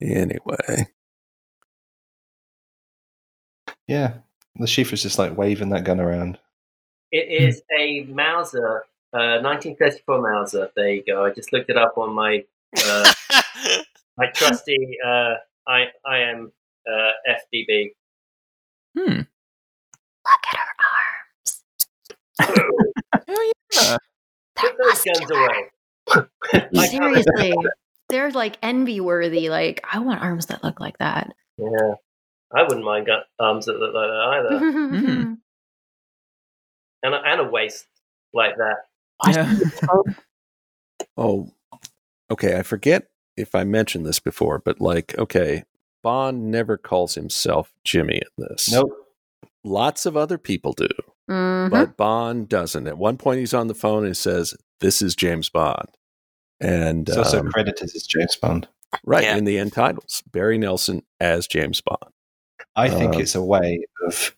Anyway, 0.01 0.87
yeah. 3.87 4.13
The 4.55 4.67
chief 4.67 4.91
was 4.91 5.01
just 5.01 5.17
like 5.17 5.37
waving 5.37 5.69
that 5.69 5.85
gun 5.85 5.99
around. 5.99 6.37
It 7.11 7.29
is 7.29 7.61
a 7.77 8.03
Mauser, 8.03 8.85
uh, 9.13 9.39
1934 9.41 10.21
Mauser. 10.21 10.69
There 10.75 10.89
you 10.91 11.03
go. 11.05 11.25
I 11.25 11.31
just 11.31 11.53
looked 11.53 11.69
it 11.69 11.77
up 11.77 11.97
on 11.97 12.13
my 12.13 12.43
uh, 12.85 13.13
my 14.17 14.27
trusty 14.33 14.97
uh, 15.05 15.35
I 15.67 15.85
I 16.05 16.19
am 16.19 16.51
uh, 16.87 17.11
FDB. 17.27 17.93
Hmm. 18.97 19.21
Look 20.29 20.45
at 20.47 20.57
her 20.57 20.73
arms. 22.45 22.65
Oh 23.31 23.51
yeah. 23.75 23.97
Put 24.55 24.75
those 24.81 25.03
guns 25.03 25.31
away. 25.31 26.27
Seriously, 26.89 27.53
they're 28.09 28.31
like 28.31 28.57
envy 28.63 28.99
worthy. 28.99 29.49
Like, 29.49 29.83
I 29.91 29.99
want 29.99 30.21
arms 30.21 30.47
that 30.47 30.63
look 30.63 30.79
like 30.79 30.97
that. 30.97 31.33
Yeah, 31.57 31.93
I 32.53 32.63
wouldn't 32.63 32.83
mind 32.83 33.05
gun- 33.07 33.21
arms 33.39 33.65
that 33.67 33.77
look 33.79 33.93
like 33.93 34.07
that 34.07 34.27
either, 34.29 34.59
Mm. 34.59 35.37
and 37.03 37.13
a, 37.13 37.21
and 37.23 37.41
a 37.41 37.43
waist 37.43 37.85
like 38.33 38.55
that. 38.57 38.77
Yeah. 39.27 39.55
Oh, 41.17 41.51
okay. 42.31 42.57
I 42.57 42.63
forget 42.63 43.07
if 43.37 43.53
I 43.53 43.63
mentioned 43.63 44.05
this 44.05 44.19
before, 44.19 44.59
but 44.59 44.81
like, 44.81 45.15
okay, 45.17 45.63
Bond 46.01 46.49
never 46.49 46.77
calls 46.77 47.15
himself 47.15 47.71
Jimmy 47.83 48.15
in 48.15 48.45
this. 48.49 48.71
Nope. 48.71 48.91
Lots 49.63 50.05
of 50.05 50.15
other 50.15 50.37
people 50.37 50.73
do, 50.73 50.87
Mhm. 51.29 51.69
but 51.69 51.97
Bond 51.97 52.47
doesn't. 52.49 52.87
At 52.87 52.97
one 52.97 53.17
point, 53.17 53.39
he's 53.39 53.53
on 53.53 53.67
the 53.67 53.75
phone 53.75 54.05
and 54.05 54.15
says, 54.15 54.53
"This 54.79 55.01
is 55.01 55.15
James 55.15 55.49
Bond," 55.49 55.89
and 56.61 57.07
It's 57.09 57.17
also 57.17 57.39
um, 57.41 57.51
credited 57.51 57.91
as 57.95 58.03
James 58.03 58.35
Bond. 58.37 58.67
right 59.05 59.23
Yeah. 59.23 59.35
in 59.37 59.45
the 59.45 59.57
end 59.59 59.73
titles, 59.73 60.23
Barry 60.31 60.57
Nelson 60.57 61.03
as 61.19 61.45
James 61.47 61.81
Bond. 61.81 62.13
I 62.75 62.89
think 62.89 63.15
Uh, 63.15 63.19
it's 63.19 63.35
a 63.35 63.43
way 63.43 63.83
of 64.07 64.35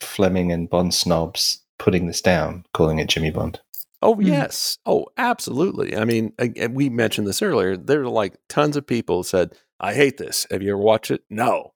Fleming 0.00 0.50
and 0.50 0.68
Bond 0.68 0.94
snobs 0.94 1.60
putting 1.78 2.06
this 2.06 2.20
down, 2.22 2.64
calling 2.72 2.98
it 2.98 3.08
Jimmy 3.08 3.30
Bond. 3.30 3.60
Oh 4.02 4.14
Mhm. 4.16 4.26
yes, 4.26 4.78
oh 4.86 5.06
absolutely. 5.16 5.96
I 5.96 6.04
mean, 6.04 6.32
again, 6.38 6.74
we 6.74 6.88
mentioned 6.88 7.26
this 7.26 7.40
earlier. 7.42 7.76
There 7.76 8.02
are 8.02 8.08
like 8.08 8.36
tons 8.48 8.76
of 8.76 8.86
people 8.86 9.22
said, 9.24 9.54
"I 9.80 9.94
hate 9.94 10.16
this." 10.18 10.46
Have 10.50 10.62
you 10.62 10.70
ever 10.70 10.78
watched 10.78 11.10
it? 11.10 11.22
No, 11.30 11.72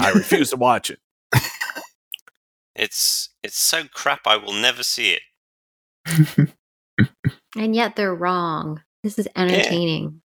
I 0.00 0.10
refuse 0.12 0.50
to 0.50 0.56
watch 0.56 0.90
it. 0.90 0.98
It's 2.74 3.30
it's 3.42 3.58
so 3.58 3.84
crap. 3.92 4.20
I 4.26 4.36
will 4.36 4.52
never 4.52 4.82
see 4.82 5.16
it. 6.06 6.48
and 7.56 7.74
yet 7.74 7.96
they're 7.96 8.14
wrong. 8.14 8.82
This 9.02 9.18
is 9.18 9.28
entertaining. 9.36 10.22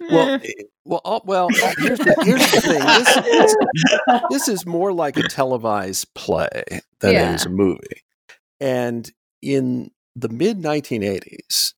Well, 0.00 0.28
eh, 0.28 0.38
eh 0.44 0.62
well, 0.84 1.00
oh, 1.04 1.20
well. 1.24 1.46
Uh, 1.46 1.72
here's 1.78 1.98
the, 1.98 2.16
here's 2.24 2.50
the 2.50 2.60
thing. 2.60 2.80
This, 2.80 3.14
this, 3.14 4.22
this 4.30 4.48
is 4.48 4.66
more 4.66 4.92
like 4.92 5.16
a 5.16 5.28
televised 5.28 6.12
play 6.14 6.64
than 7.00 7.12
Yeah. 7.12 7.30
it 7.30 7.34
is 7.36 7.46
a 7.46 7.50
movie. 7.50 8.02
And 8.60 9.10
in 9.40 9.90
the 10.16 10.28
mid 10.28 10.58
1980s, 10.58 11.74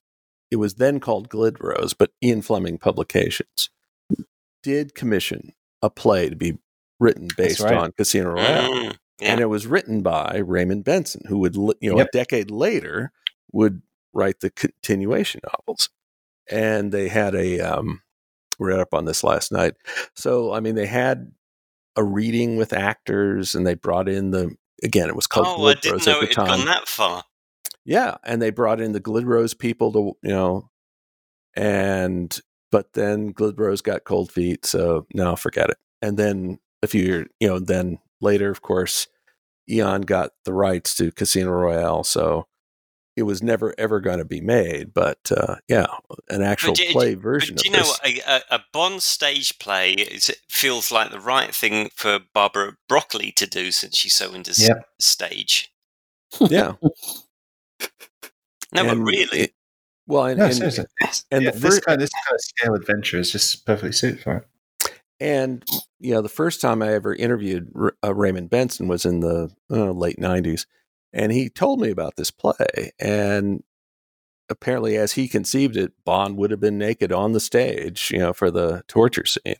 it 0.49 0.55
was 0.55 0.75
then 0.75 0.99
called 0.99 1.29
Glidrose, 1.29 1.93
but 1.97 2.11
Ian 2.23 2.41
Fleming 2.41 2.77
Publications 2.77 3.69
did 4.63 4.95
commission 4.95 5.53
a 5.81 5.89
play 5.89 6.29
to 6.29 6.35
be 6.35 6.57
written 6.99 7.27
based 7.35 7.61
right. 7.61 7.73
on 7.75 7.91
Casino 7.91 8.31
Royale. 8.31 8.71
Mm, 8.71 8.97
and 9.21 9.39
it 9.39 9.45
was 9.45 9.67
written 9.67 10.01
by 10.01 10.37
Raymond 10.37 10.83
Benson, 10.83 11.21
who 11.27 11.39
would, 11.39 11.55
you 11.55 11.89
know, 11.89 11.97
Yep. 11.97 12.07
a 12.07 12.11
decade 12.11 12.51
later 12.51 13.11
would 13.51 13.81
write 14.13 14.41
the 14.41 14.49
continuation 14.49 15.41
novels. 15.43 15.89
And 16.49 16.91
they 16.91 17.07
had 17.07 17.33
a, 17.33 17.59
um, 17.59 18.01
we 18.59 18.67
read 18.67 18.79
up 18.79 18.93
on 18.93 19.05
this 19.05 19.23
last 19.23 19.51
night. 19.51 19.73
So, 20.15 20.53
I 20.53 20.59
mean, 20.59 20.75
they 20.75 20.85
had 20.85 21.31
a 21.95 22.03
reading 22.03 22.57
with 22.57 22.73
actors, 22.73 23.55
and 23.55 23.65
they 23.65 23.75
brought 23.75 24.09
in 24.09 24.31
the 24.31 24.55
again, 24.83 25.09
it 25.09 25.15
was 25.15 25.27
called 25.27 25.47
Oh, 25.47 25.67
I 25.67 25.73
didn't 25.75 26.01
Glidrose 26.01 26.05
know 26.07 26.21
it 26.21 26.35
had 26.35 26.47
gone 26.47 26.65
that 26.65 26.87
far. 26.87 27.23
Yeah, 27.85 28.15
and 28.23 28.41
they 28.41 28.49
brought 28.49 28.81
in 28.81 28.91
the 28.91 29.01
Glidrose 29.01 29.57
people 29.57 29.91
to 29.93 30.17
you 30.23 30.33
know, 30.33 30.69
and 31.55 32.37
but 32.71 32.93
then 32.93 33.33
Glidrose 33.33 33.83
got 33.83 34.03
cold 34.03 34.31
feet, 34.31 34.65
so 34.65 35.05
no, 35.13 35.35
forget 35.35 35.69
it. 35.69 35.77
And 36.01 36.17
then 36.17 36.59
a 36.85 36.87
few 36.87 37.03
years, 37.03 37.27
you 37.41 37.47
know, 37.49 37.59
then 37.59 37.99
later, 38.21 38.49
of 38.49 38.61
course, 38.61 39.07
Eon 39.69 40.01
got 40.01 40.31
the 40.45 40.53
rights 40.53 40.95
to 40.95 41.11
Casino 41.11 41.51
Royale, 41.51 42.03
so 42.05 42.47
it 43.17 43.23
was 43.23 43.41
never 43.41 43.73
ever 43.77 43.99
going 43.99 44.19
to 44.19 44.25
be 44.25 44.41
made. 44.41 44.93
But 44.93 45.31
uh, 45.35 45.55
yeah, 45.67 45.87
an 46.29 46.41
actual 46.41 46.73
do- 46.73 46.91
play 46.91 47.15
But 47.15 47.23
version 47.23 47.55
do 47.55 47.67
you 47.67 47.71
know 47.75 47.91
A, 48.03 48.19
a, 48.27 48.41
a 48.51 48.59
Bond 48.73 49.01
stage 49.03 49.57
play 49.59 49.93
is, 49.93 50.29
it 50.29 50.39
feels 50.49 50.91
like 50.91 51.11
the 51.11 51.19
right 51.19 51.53
thing 51.53 51.89
for 51.95 52.19
Barbara 52.33 52.77
Broccoli 52.87 53.31
to 53.33 53.47
do 53.47 53.71
since 53.71 53.97
she's 53.97 54.13
so 54.13 54.33
into 54.33 54.51
s- 54.51 54.67
Yep. 54.67 54.85
stage. 54.99 55.71
yeah, 56.41 56.73
No, 58.73 58.83
but 58.85 58.97
really, 58.97 59.39
it- 59.41 59.53
well, 60.07 60.25
and, 60.25 60.37
No, 60.37 60.45
and, 60.45 60.53
seriously. 60.55 60.85
and 61.31 61.43
Yeah, 61.45 61.51
the 61.51 61.59
this, 61.59 61.75
fir- 61.75 61.81
kind, 61.81 62.01
this 62.01 62.09
kind 62.11 62.35
of 62.35 62.41
scale 62.41 62.73
adventure 62.75 63.17
is 63.19 63.31
just 63.31 63.65
perfectly 63.65 63.91
suited 63.93 64.21
for 64.21 64.37
it. 64.37 64.47
And 65.19 65.63
you 65.99 66.13
know, 66.13 66.21
the 66.21 66.29
first 66.29 66.61
time 66.61 66.81
I 66.81 66.93
ever 66.93 67.13
interviewed 67.15 67.71
uh, 68.03 68.13
Raymond 68.13 68.49
Benson 68.49 68.87
was 68.87 69.05
in 69.05 69.21
the 69.21 69.49
uh, 69.71 69.91
late 69.91 70.17
'90s, 70.17 70.65
and 71.13 71.31
he 71.31 71.49
told 71.49 71.79
me 71.79 71.89
about 71.89 72.15
this 72.15 72.31
play. 72.31 72.91
And 72.99 73.63
apparently, 74.49 74.97
as 74.97 75.13
he 75.13 75.27
conceived 75.27 75.77
it, 75.77 75.93
Bond 76.03 76.37
would 76.37 76.51
have 76.51 76.59
been 76.59 76.77
naked 76.77 77.11
on 77.11 77.31
the 77.31 77.39
stage, 77.39 78.11
you 78.11 78.19
know, 78.19 78.33
for 78.33 78.51
the 78.51 78.83
torture 78.87 79.25
scene. 79.25 79.55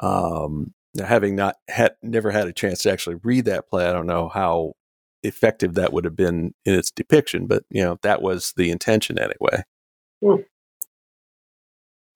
Um, 0.00 0.74
now, 0.94 1.06
having 1.06 1.34
not 1.36 1.56
had 1.68 1.96
never 2.02 2.30
had 2.30 2.46
a 2.48 2.52
chance 2.52 2.82
to 2.82 2.92
actually 2.92 3.16
read 3.22 3.44
that 3.46 3.68
play, 3.68 3.86
I 3.86 3.92
don't 3.92 4.06
know 4.06 4.28
how 4.28 4.74
effective 5.22 5.74
that 5.74 5.92
would 5.92 6.04
have 6.04 6.16
been 6.16 6.54
in 6.64 6.74
its 6.74 6.90
depiction, 6.90 7.46
but 7.46 7.64
you 7.70 7.82
know, 7.82 7.98
that 8.02 8.22
was 8.22 8.52
the 8.56 8.70
intention 8.70 9.18
anyway. 9.18 9.64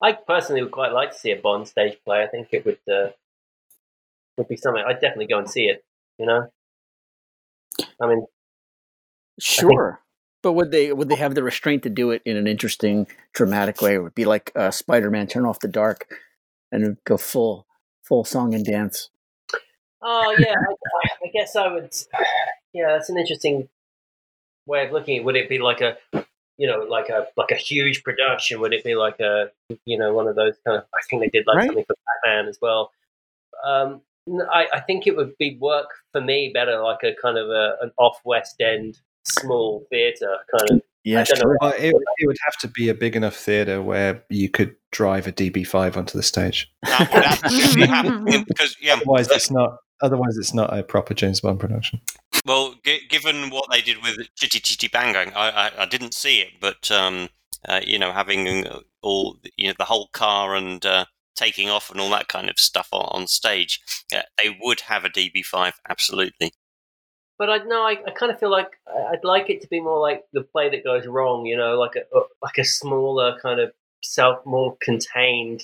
I 0.03 0.11
personally 0.11 0.61
would 0.61 0.71
quite 0.71 0.93
like 0.93 1.11
to 1.13 1.17
see 1.17 1.31
a 1.31 1.37
Bond 1.37 1.67
stage 1.67 1.97
play. 2.05 2.21
I 2.21 2.27
think 2.27 2.49
it 2.51 2.65
would 2.65 2.79
uh, 2.93 3.09
would 4.37 4.47
be 4.47 4.57
something 4.57 4.83
I'd 4.85 5.01
definitely 5.01 5.27
go 5.27 5.39
and 5.39 5.49
see 5.49 5.65
it. 5.65 5.83
You 6.19 6.27
know, 6.27 6.49
I 7.99 8.07
mean, 8.07 8.27
Sure. 9.39 9.99
But 10.41 10.53
would 10.53 10.71
they 10.71 10.91
would 10.91 11.09
they 11.09 11.15
have 11.15 11.35
the 11.35 11.43
restraint 11.43 11.83
to 11.83 11.89
do 11.89 12.11
it 12.11 12.21
in 12.25 12.35
an 12.35 12.47
interesting, 12.47 13.07
dramatic 13.33 13.81
way? 13.81 13.95
It 13.95 13.99
would 13.99 14.15
be 14.15 14.25
like 14.25 14.51
uh, 14.55 14.71
Spider 14.71 15.09
Man 15.09 15.25
Turn 15.27 15.45
Off 15.45 15.59
the 15.59 15.69
Dark, 15.69 16.13
and 16.71 16.97
go 17.05 17.17
full 17.17 17.65
full 18.03 18.25
song 18.25 18.53
and 18.53 18.65
dance. 18.65 19.09
oh 20.01 20.35
yeah, 20.37 20.53
I, 20.53 21.09
I 21.25 21.29
guess 21.33 21.55
I 21.55 21.67
would. 21.69 21.95
Yeah, 22.73 22.87
that's 22.87 23.09
an 23.09 23.17
interesting 23.17 23.69
way 24.65 24.85
of 24.85 24.91
looking. 24.91 25.15
at 25.15 25.21
it. 25.21 25.25
Would 25.25 25.37
it 25.37 25.47
be 25.47 25.59
like 25.59 25.79
a, 25.79 25.97
you 26.57 26.67
know, 26.67 26.79
like 26.89 27.09
a 27.09 27.27
like 27.37 27.51
a 27.51 27.55
huge 27.55 28.03
production? 28.03 28.59
Would 28.59 28.73
it 28.73 28.83
be 28.83 28.95
like 28.95 29.19
a, 29.19 29.49
you 29.85 29.97
know, 29.97 30.13
one 30.13 30.27
of 30.27 30.35
those 30.35 30.55
kind 30.65 30.77
of? 30.77 30.83
I 30.93 30.99
think 31.09 31.21
they 31.21 31.29
did 31.29 31.45
like 31.47 31.57
Right. 31.57 31.65
something 31.67 31.85
for 31.85 31.95
Batman 32.23 32.47
as 32.49 32.57
well. 32.61 32.91
Um, 33.65 34.01
n- 34.27 34.47
I, 34.51 34.67
I 34.73 34.79
think 34.81 35.07
it 35.07 35.15
would 35.15 35.37
be 35.37 35.57
work 35.59 35.87
for 36.11 36.21
me 36.21 36.51
better, 36.53 36.79
like 36.81 36.99
a 37.03 37.13
kind 37.21 37.37
of 37.37 37.49
a, 37.49 37.75
an 37.81 37.91
off 37.97 38.19
West 38.25 38.59
End 38.61 38.99
small 39.25 39.85
theater 39.89 40.35
kind 40.57 40.69
of. 40.71 40.81
Yeah, 41.05 41.19
I 41.19 41.23
don't 41.25 41.39
know. 41.39 41.43
sure. 41.43 41.57
Well, 41.59 41.73
it, 41.77 41.93
it 42.17 42.27
would 42.27 42.37
have 42.45 42.57
to 42.59 42.67
be 42.69 42.87
a 42.87 42.93
big 42.93 43.15
enough 43.17 43.35
theater 43.35 43.81
where 43.81 44.23
you 44.29 44.49
could 44.49 44.73
drive 44.91 45.27
a 45.27 45.33
DB5 45.33 45.97
onto 45.97 46.17
the 46.17 46.23
stage. 46.23 46.71
That 46.83 47.11
would 47.13 47.23
absolutely 47.25 47.87
happen 47.87 48.45
because 48.47 48.77
yeah. 48.81 48.93
Otherwise, 49.01 49.29
it's 49.29 49.51
not. 49.51 49.77
Otherwise, 50.01 50.37
it's 50.37 50.53
not 50.53 50.77
a 50.77 50.81
proper 50.83 51.13
James 51.13 51.41
Bond 51.41 51.59
production. 51.59 51.99
Well, 52.45 52.75
g- 52.83 53.07
given 53.09 53.49
what 53.49 53.69
they 53.71 53.81
did 53.81 54.01
with 54.03 54.17
Chitty 54.35 54.59
Chitty 54.59 54.87
Bang 54.89 55.13
Bang, 55.13 55.33
I, 55.33 55.67
I, 55.67 55.71
I 55.83 55.85
didn't 55.85 56.13
see 56.13 56.41
it, 56.41 56.53
but 56.59 56.91
um, 56.91 57.29
uh, 57.67 57.81
you 57.85 57.97
know, 57.97 58.11
having 58.11 58.67
uh, 58.67 58.79
all 59.01 59.37
you 59.55 59.67
know 59.67 59.73
the 59.77 59.85
whole 59.85 60.09
car 60.13 60.55
and 60.55 60.85
uh, 60.85 61.05
taking 61.35 61.69
off 61.69 61.89
and 61.89 61.99
all 62.01 62.09
that 62.09 62.27
kind 62.27 62.49
of 62.49 62.59
stuff 62.59 62.89
on, 62.91 63.05
on 63.11 63.27
stage, 63.27 63.79
yeah, 64.11 64.23
they 64.41 64.55
would 64.61 64.81
have 64.81 65.05
a 65.05 65.09
DB5 65.09 65.73
absolutely. 65.89 66.51
But 67.39 67.49
I 67.49 67.57
no, 67.59 67.83
I, 67.83 67.97
I 68.05 68.11
kind 68.11 68.31
of 68.31 68.39
feel 68.39 68.51
like 68.51 68.71
I- 68.87 69.13
I'd 69.13 69.23
like 69.23 69.49
it 69.49 69.61
to 69.61 69.67
be 69.67 69.79
more 69.79 69.99
like 69.99 70.23
the 70.33 70.41
play 70.43 70.69
that 70.69 70.83
goes 70.83 71.07
wrong. 71.07 71.45
You 71.45 71.57
know, 71.57 71.79
like 71.79 71.95
a 71.95 72.03
like 72.41 72.57
a 72.57 72.65
smaller 72.65 73.37
kind 73.41 73.59
of 73.59 73.71
self, 74.03 74.45
more 74.45 74.77
contained 74.81 75.63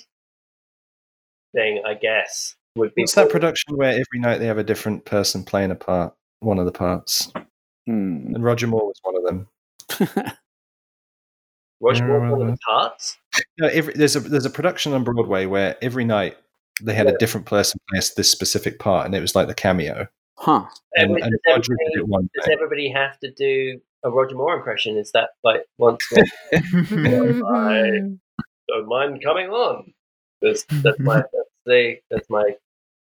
thing. 1.54 1.82
I 1.86 1.94
guess 1.94 2.56
would 2.76 2.94
be. 2.94 3.02
What's 3.02 3.14
that 3.14 3.30
production 3.30 3.76
where 3.76 3.90
every 3.90 4.18
night 4.20 4.38
they 4.38 4.46
have 4.46 4.58
a 4.58 4.64
different 4.64 5.04
person 5.04 5.44
playing 5.44 5.70
a 5.70 5.74
part, 5.74 6.14
one 6.40 6.58
of 6.58 6.66
the 6.66 6.72
parts, 6.72 7.32
Hmm. 7.86 8.34
and 8.34 8.42
Roger 8.44 8.66
Moore 8.66 8.86
was 8.86 9.00
one 9.02 9.16
of 9.16 9.24
them. 9.24 9.48
Roger 11.80 12.06
Moore, 12.06 12.20
Yeah, 12.24 12.30
one 12.30 12.42
of 12.42 12.46
the 12.48 12.58
parts. 12.68 13.16
No, 13.58 13.68
every, 13.68 13.94
there's 13.94 14.16
a 14.16 14.20
there's 14.20 14.44
a 14.44 14.50
production 14.50 14.92
on 14.92 15.02
Broadway 15.04 15.46
where 15.46 15.76
every 15.82 16.04
night 16.04 16.36
they 16.82 16.94
had 16.94 17.06
Yeah. 17.06 17.14
a 17.14 17.18
different 17.18 17.46
person 17.46 17.80
play 17.90 18.00
this 18.16 18.30
specific 18.30 18.78
part, 18.78 19.06
and 19.06 19.14
it 19.14 19.20
was 19.20 19.34
like 19.34 19.48
the 19.48 19.54
cameo. 19.54 20.06
Huh. 20.38 20.64
And, 20.94 21.12
and 21.16 21.20
does, 21.20 21.56
Roger 21.56 21.74
did 21.74 21.86
everybody, 21.86 22.00
it 22.00 22.08
one 22.08 22.30
does 22.34 22.48
everybody 22.52 22.88
have 22.90 23.18
to 23.20 23.30
do 23.32 23.80
a 24.04 24.10
Roger 24.10 24.34
Moore 24.36 24.54
impression? 24.56 24.96
Is 24.96 25.12
that 25.12 25.30
like 25.44 25.64
once? 25.78 26.02
I 26.12 28.00
don't 28.68 28.88
mind 28.88 29.22
coming 29.22 29.50
on. 29.50 29.92
That's, 30.42 30.64
that's 30.70 30.98
my 30.98 31.16
that's 31.16 31.50
the 31.66 31.96
that's 32.10 32.30
my 32.30 32.56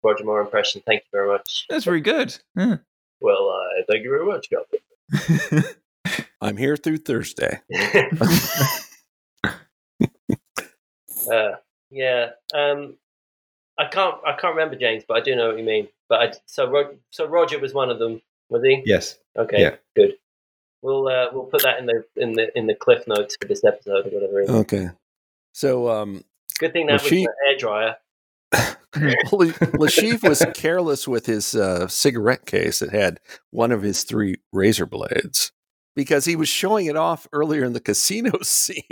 Roger 0.04 0.24
Moore 0.24 0.40
impression. 0.40 0.82
Thank 0.86 1.02
you 1.02 1.08
very 1.12 1.28
much. 1.28 1.66
That's 1.68 1.84
very 1.84 2.00
good. 2.00 2.36
Yeah. 2.56 2.76
Well, 3.20 3.48
uh, 3.50 3.82
thank 3.88 4.04
you 4.04 4.10
very 4.10 4.26
much, 4.26 4.48
Calvin. 4.50 5.64
I'm 6.40 6.56
here 6.56 6.76
through 6.76 6.98
Thursday. 6.98 7.60
uh, 11.32 11.52
yeah. 11.90 12.30
Um, 12.54 12.96
I 13.78 13.86
can't 13.86 14.16
I 14.26 14.32
can't 14.32 14.54
remember 14.54 14.76
James, 14.76 15.04
but 15.06 15.16
I 15.16 15.20
do 15.20 15.34
know 15.36 15.48
what 15.48 15.58
you 15.58 15.64
mean. 15.64 15.88
But 16.08 16.20
I, 16.20 16.32
so 16.46 16.96
so 17.10 17.26
Roger 17.26 17.58
was 17.58 17.72
one 17.72 17.90
of 17.90 17.98
them, 17.98 18.20
was 18.50 18.62
he? 18.62 18.82
Yes. 18.84 19.18
Okay. 19.36 19.60
Yeah. 19.60 19.76
Good. 19.96 20.14
We'll 20.82 21.08
uh, 21.08 21.26
we'll 21.32 21.44
put 21.44 21.62
that 21.62 21.78
in 21.78 21.86
the 21.86 22.04
in 22.16 22.34
the 22.34 22.56
in 22.56 22.66
the 22.66 22.74
cliff 22.74 23.08
notes 23.08 23.36
for 23.40 23.48
this 23.48 23.64
episode 23.64 24.06
or 24.06 24.10
whatever. 24.10 24.42
Okay. 24.60 24.90
So 25.52 25.88
um, 25.88 26.24
Good 26.58 26.72
thing 26.72 26.86
that 26.86 27.02
well, 27.02 27.10
was 27.10 27.12
an 27.12 27.26
air 27.48 27.56
dryer. 27.58 27.96
Le- 29.32 29.52
Lashif 29.78 30.26
was 30.26 30.44
careless 30.54 31.08
with 31.08 31.26
his 31.26 31.54
uh, 31.54 31.88
cigarette 31.88 32.46
case 32.46 32.78
that 32.78 32.90
had 32.90 33.18
one 33.50 33.72
of 33.72 33.82
his 33.82 34.04
three 34.04 34.36
razor 34.52 34.86
blades 34.86 35.50
because 35.96 36.24
he 36.24 36.36
was 36.36 36.48
showing 36.48 36.86
it 36.86 36.96
off 36.96 37.26
earlier 37.32 37.64
in 37.64 37.72
the 37.72 37.80
casino 37.80 38.32
scene 38.42 38.82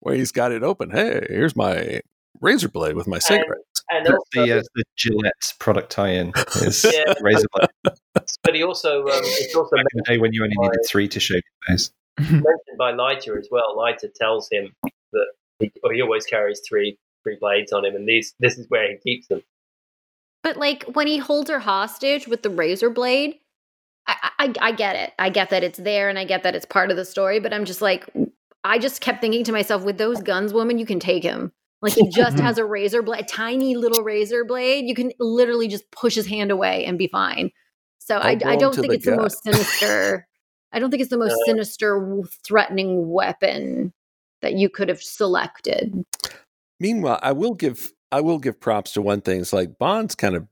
where 0.00 0.14
he's 0.14 0.32
got 0.32 0.52
it 0.52 0.62
open. 0.62 0.90
Hey, 0.90 1.26
here's 1.28 1.56
my 1.56 2.00
razor 2.40 2.68
blade 2.68 2.94
with 2.96 3.06
my 3.08 3.18
cigarette. 3.18 3.58
And 3.92 4.06
That's 4.06 4.14
also, 4.14 4.46
the, 4.46 4.58
uh, 4.58 4.62
the 4.76 4.84
Gillette 4.96 5.54
product 5.58 5.90
tie-in 5.90 6.32
is 6.62 6.84
Yeah. 6.84 7.12
razor 7.20 7.46
blade. 7.52 7.94
but 8.44 8.54
he 8.54 8.62
also 8.62 9.00
um, 9.02 9.08
it's 9.22 9.54
also 9.56 9.74
Back 9.76 9.84
in 9.94 9.98
the 9.98 10.02
day 10.14 10.18
when 10.18 10.32
you 10.32 10.44
only 10.44 10.54
needed 10.58 10.78
three 10.88 11.08
to 11.08 11.18
shave 11.18 11.42
your 11.68 11.76
face. 11.76 11.90
mentioned 12.20 12.44
by 12.78 12.92
Leiter 12.92 13.36
as 13.36 13.48
well. 13.50 13.76
Leiter 13.76 14.08
tells 14.14 14.48
him 14.52 14.72
that 15.12 15.26
he, 15.58 15.72
or 15.82 15.92
he 15.92 16.00
always 16.02 16.24
carries 16.24 16.60
three 16.68 16.98
three 17.22 17.36
blades 17.40 17.72
on 17.72 17.84
him, 17.84 17.94
and 17.94 18.08
these 18.08 18.34
this 18.40 18.58
is 18.58 18.66
where 18.68 18.90
he 18.90 18.96
keeps 18.98 19.28
them. 19.28 19.42
But 20.42 20.56
like 20.56 20.84
when 20.84 21.06
he 21.06 21.18
holds 21.18 21.50
her 21.50 21.58
hostage 21.58 22.26
with 22.26 22.42
the 22.42 22.50
razor 22.50 22.90
blade, 22.90 23.38
I, 24.06 24.30
I 24.38 24.54
I 24.60 24.72
get 24.72 24.96
it. 24.96 25.12
I 25.18 25.30
get 25.30 25.50
that 25.50 25.64
it's 25.64 25.78
there, 25.78 26.08
and 26.08 26.18
I 26.18 26.24
get 26.24 26.42
that 26.42 26.54
it's 26.54 26.66
part 26.66 26.90
of 26.90 26.96
the 26.96 27.04
story. 27.04 27.40
But 27.40 27.52
I'm 27.52 27.64
just 27.64 27.82
like, 27.82 28.08
I 28.64 28.78
just 28.78 29.00
kept 29.00 29.20
thinking 29.20 29.44
to 29.44 29.52
myself, 29.52 29.84
with 29.84 29.98
those 29.98 30.20
guns, 30.22 30.52
woman, 30.52 30.78
you 30.78 30.86
can 30.86 31.00
take 31.00 31.22
him. 31.22 31.52
Like 31.82 31.94
he 31.94 32.08
just 32.10 32.38
has 32.40 32.58
a 32.58 32.64
razor 32.64 33.02
blade, 33.02 33.20
a 33.22 33.24
tiny 33.24 33.76
little 33.76 34.02
razor 34.02 34.44
blade. 34.44 34.86
You 34.86 34.94
can 34.94 35.12
literally 35.18 35.68
just 35.68 35.90
push 35.90 36.14
his 36.14 36.26
hand 36.26 36.50
away 36.50 36.84
and 36.84 36.98
be 36.98 37.08
fine. 37.08 37.50
So 37.98 38.18
I, 38.18 38.38
I 38.44 38.56
don't 38.56 38.74
think 38.74 38.92
the 38.92 38.96
it's 38.96 39.04
the 39.06 39.16
most 39.16 39.42
sinister. 39.44 40.26
I 40.72 40.78
don't 40.78 40.90
think 40.90 41.00
it's 41.00 41.10
the 41.10 41.18
most 41.18 41.30
No. 41.30 41.44
sinister, 41.46 42.22
threatening 42.44 43.10
weapon 43.10 43.92
that 44.42 44.54
you 44.54 44.68
could 44.68 44.88
have 44.88 45.02
selected. 45.02 46.04
Meanwhile, 46.80 47.20
I 47.22 47.32
will 47.32 47.54
give 47.54 47.92
I 48.10 48.20
will 48.22 48.38
give 48.38 48.58
props 48.60 48.92
to 48.92 49.02
one 49.02 49.20
thing. 49.20 49.40
It's 49.40 49.52
like 49.52 49.78
Bond's 49.78 50.14
kind 50.16 50.34
of 50.34 50.48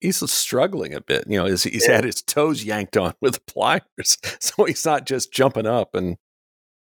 he's 0.00 0.30
struggling 0.30 0.94
a 0.94 1.00
bit. 1.00 1.24
You 1.28 1.38
know, 1.38 1.46
he's, 1.46 1.64
he's 1.64 1.86
Yeah. 1.86 1.96
had 1.96 2.04
his 2.04 2.22
toes 2.22 2.64
yanked 2.64 2.96
on 2.96 3.14
with 3.20 3.44
pliers, 3.46 4.16
so 4.40 4.64
he's 4.64 4.86
not 4.86 5.04
just 5.06 5.32
jumping 5.32 5.66
up 5.66 5.94
and 5.94 6.16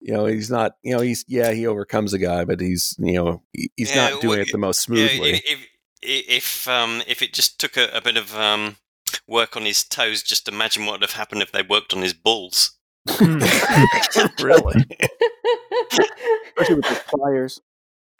you 0.00 0.12
know 0.12 0.26
he's 0.26 0.50
not 0.50 0.72
you 0.82 0.94
know 0.94 1.00
he's 1.00 1.24
yeah 1.28 1.52
he 1.52 1.66
overcomes 1.66 2.12
a 2.12 2.18
guy, 2.18 2.44
but 2.44 2.60
he's 2.60 2.94
you 2.98 3.14
know 3.14 3.42
he's 3.52 3.90
Yeah, 3.90 4.10
not 4.10 4.20
doing 4.20 4.30
well, 4.38 4.40
it 4.40 4.48
the 4.52 4.58
most 4.58 4.82
smoothly. 4.82 5.30
if, 5.34 5.44
if 5.44 5.68
if 6.02 6.68
um 6.68 7.02
if 7.06 7.22
it 7.22 7.32
just 7.32 7.58
took 7.60 7.76
a, 7.76 7.88
a 7.94 8.00
bit 8.00 8.16
of 8.16 8.36
um 8.36 8.76
work 9.26 9.56
on 9.56 9.62
his 9.64 9.84
toes, 9.84 10.22
just 10.22 10.48
imagine 10.48 10.84
what 10.86 10.92
would 10.92 11.02
have 11.02 11.12
happened 11.12 11.42
if 11.42 11.52
they 11.52 11.62
worked 11.62 11.94
on 11.94 12.02
his 12.02 12.14
balls. 12.14 12.76
really, 13.20 13.36
Especially 15.92 16.74
with 16.76 16.84
the 16.88 17.02
pliers. 17.08 17.60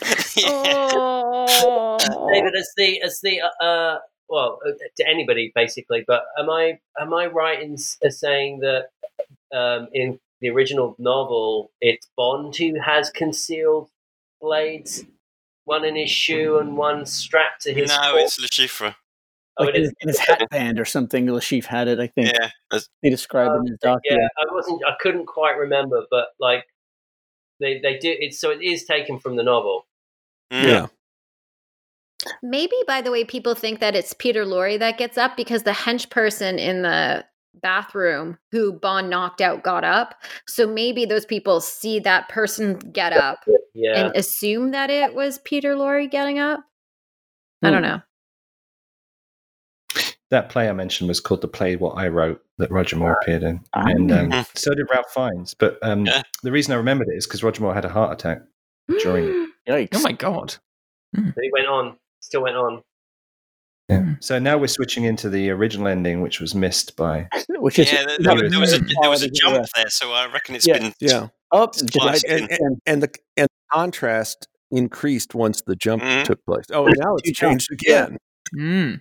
Yeah. 0.36 0.90
Oh. 0.94 1.98
David, 2.32 2.55
as 2.57 2.70
the 2.76 3.03
as 3.03 3.20
the 3.22 3.40
uh, 3.62 3.98
well 4.28 4.59
uh, 4.66 4.70
to 4.96 5.09
anybody 5.09 5.53
basically, 5.55 6.05
but 6.07 6.24
am 6.38 6.50
I 6.50 6.78
am 7.00 7.12
I 7.14 7.26
right 7.26 7.62
in 7.62 7.74
uh, 8.05 8.11
saying 8.11 8.61
that 8.61 8.88
um, 9.57 9.88
in 9.92 10.18
the 10.40 10.50
original 10.50 10.96
novel 10.98 11.70
it's 11.80 12.09
Bond 12.16 12.57
who 12.57 12.80
has 12.80 13.11
concealed 13.11 13.88
blades, 14.40 15.05
one 15.64 15.84
in 15.84 15.96
his 15.96 16.11
shoe 16.11 16.59
and 16.59 16.76
one 16.76 17.07
strapped 17.07 17.62
to 17.62 17.72
his. 17.74 17.88
no, 17.90 18.12
foot? 18.12 18.22
it's 18.22 18.40
Le 18.40 18.48
Chiffre. 18.48 18.94
Oh, 19.59 19.64
Like 19.64 19.74
it 19.74 19.78
in, 19.78 19.82
is. 19.84 19.92
in 20.00 20.09
his 20.09 20.18
hat 20.18 20.48
band 20.50 20.80
or 20.80 20.84
something. 20.86 21.30
Le 21.30 21.40
Chiffre 21.40 21.66
had 21.66 21.86
it, 21.88 22.00
I 22.00 22.07
think. 22.07 22.28
Yeah, 22.28 22.48
that's- 22.70 22.88
He 23.03 23.11
described 23.11 23.55
it 23.55 23.59
in 23.59 23.66
his 23.66 23.78
dark. 23.80 24.00
Yeah. 24.05 24.16
I 24.38 24.44
wasn't. 24.53 24.80
I 24.86 24.94
couldn't 24.98 25.26
quite 25.26 25.57
remember, 25.59 26.05
but 26.11 26.28
like 26.40 26.64
they 27.61 27.78
they 27.80 27.98
do 27.98 28.16
it. 28.18 28.34
So 28.34 28.50
it 28.50 28.62
is 28.62 28.84
taken 28.84 29.18
from 29.20 29.36
the 29.36 29.42
novel. 29.42 29.86
Mm. 30.53 30.62
yeah. 30.66 30.86
Maybe, 32.42 32.76
by 32.86 33.03
the 33.03 33.11
way, 33.11 33.24
people 33.24 33.55
think 33.57 33.80
that 33.80 33.96
it's 33.96 34.12
Peter 34.12 34.44
Lorre 34.44 34.78
that 34.78 34.96
gets 34.98 35.18
up 35.18 35.36
because 35.36 35.64
the 35.64 35.72
hench 35.72 36.09
person 36.09 36.59
in 36.59 36.82
the 36.82 37.24
bathroom 37.62 38.38
who 38.53 38.72
Bond 38.72 39.11
knocked 39.11 39.40
out 39.40 39.64
got 39.64 39.82
up. 39.84 40.14
So 40.46 40.66
maybe 40.66 41.05
those 41.05 41.26
people 41.26 41.61
see 41.61 41.98
that 42.00 42.28
person 42.28 42.78
get 42.78 43.12
up 43.12 43.40
Yeah. 43.74 44.07
and 44.07 44.16
assume 44.16 44.70
that 44.70 44.88
it 44.88 45.14
was 45.14 45.38
Peter 45.40 45.74
Lorre 45.74 46.09
getting 46.11 46.38
up. 46.38 46.61
I 47.62 47.70
don't 47.70 47.82
know. 47.82 48.00
That 50.30 50.48
play 50.48 50.68
I 50.68 50.72
mentioned 50.72 51.09
was 51.09 51.20
called 51.20 51.42
The 51.42 51.48
Play 51.48 51.76
What 51.76 51.98
I 51.98 52.09
Wrote 52.09 52.40
that 52.59 52.70
Roger 52.70 52.96
Moore 52.96 53.18
appeared 53.20 53.42
in. 53.42 53.61
Ah. 53.74 53.82
And 53.86 54.11
um, 54.11 54.30
Mm. 54.30 54.46
so 54.59 54.74
did 54.74 54.86
Ralph 54.90 55.12
Fiennes. 55.12 55.55
But 55.55 55.78
um, 55.82 56.07
Yeah. 56.07 56.22
the 56.42 56.50
reason 56.53 56.72
I 56.72 56.76
remembered 56.76 57.09
it 57.12 57.16
is 57.16 57.26
because 57.26 57.42
Roger 57.42 57.62
Moore 57.62 57.74
had 57.74 57.84
a 57.84 57.88
heart 57.90 58.12
attack 58.12 58.42
during 59.03 59.24
it. 59.44 59.48
Oh 59.68 59.72
Yikes. 59.72 59.88
Oh 59.94 60.00
my 60.00 60.12
god. 60.12 60.56
Hmm. 61.14 61.30
But 61.34 61.44
he 61.44 61.50
went 61.52 61.66
on, 61.66 61.96
still 62.20 62.42
went 62.42 62.56
on. 62.56 62.82
Yeah. 63.88 64.02
Hmm. 64.02 64.12
So 64.20 64.38
now 64.38 64.58
we're 64.58 64.68
switching 64.68 65.04
into 65.04 65.28
the 65.28 65.50
original 65.50 65.88
ending, 65.88 66.20
which 66.20 66.40
was 66.40 66.54
missed 66.54 66.96
by. 66.96 67.28
which 67.48 67.78
is 67.78 67.92
yeah, 67.92 68.06
there, 68.06 68.18
there, 68.18 68.50
there, 68.50 68.60
was 68.60 68.72
a, 68.72 68.80
there 69.00 69.10
was 69.10 69.22
a 69.22 69.30
jump 69.30 69.66
there, 69.76 69.88
so 69.88 70.12
I 70.12 70.30
reckon 70.32 70.54
it's 70.54 70.66
yeah, 70.66 70.78
been 70.78 70.92
yeah 71.00 71.28
oh, 71.52 71.64
up 71.64 71.74
and, 71.76 72.50
and, 72.50 72.80
and, 72.86 73.02
the 73.02 73.14
and 73.36 73.46
the 73.46 73.72
contrast 73.72 74.48
increased 74.70 75.34
once 75.34 75.62
the 75.66 75.76
jump 75.76 76.02
mm. 76.02 76.24
took 76.24 76.44
place. 76.44 76.64
Oh, 76.72 76.86
now 76.86 77.16
it's 77.22 77.38
changed 77.38 77.70
again. 77.72 78.16
Mm. 78.56 79.00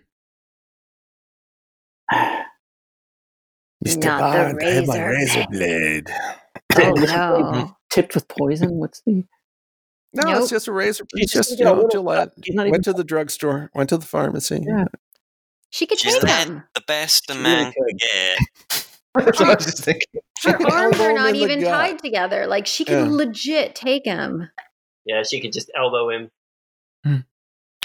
Mr. 3.86 4.03
Not 4.03 4.20
Bond. 4.20 4.59
I 4.62 4.70
have 4.70 4.88
my 4.88 5.05
razor 5.05 5.45
blade. 5.49 6.09
Oh, 6.76 6.91
no. 6.91 7.76
Tipped 7.89 8.16
with 8.16 8.28
poison. 8.28 8.72
What's 8.76 9.01
the? 9.05 9.24
No, 10.14 10.24
Nope. 10.30 10.41
it's 10.41 10.49
just 10.49 10.68
a 10.68 10.72
razor. 10.74 11.05
It's 11.14 11.32
He's 11.32 11.32
just 11.32 11.51
got 11.51 11.59
you 11.59 11.64
know, 11.84 11.88
Gillette. 11.89 12.32
He's 12.43 12.53
not 12.55 12.64
even. 12.64 12.72
Went 12.72 12.84
to 12.86 12.93
the 12.93 13.03
drugstore. 13.03 13.70
Went 13.74 13.89
to 13.89 13.97
the 13.97 14.05
pharmacy. 14.05 14.64
Yeah. 14.68 14.86
She 15.70 15.86
could 15.86 15.99
She's 15.99 16.14
take 16.16 16.24
there. 16.24 16.38
him. 16.45 16.64
The 16.76 16.82
best 16.86 17.30
a 17.30 17.36
man 17.36 17.72
really 17.74 17.74
can 17.74 17.84
could. 17.86 17.99
get. 17.99 18.88
That's 19.26 19.39
what 19.39 19.49
I 19.49 19.55
was 19.55 19.66
just 19.66 19.84
thinking. 19.86 20.07
Her 20.43 20.57
arms 20.72 20.99
are 20.99 21.14
not 21.14 21.36
even 21.36 21.64
tied 21.64 21.99
together. 21.99 22.45
Like 22.47 22.66
she 22.68 22.84
could 22.84 23.07
Yeah. 23.07 23.16
legit 23.16 23.74
take 23.76 24.05
him. 24.05 24.49
Yeah, 25.05 25.24
she 25.24 25.39
could 25.39 25.53
just 25.53 25.72
elbow 25.76 26.09
him. 26.09 26.30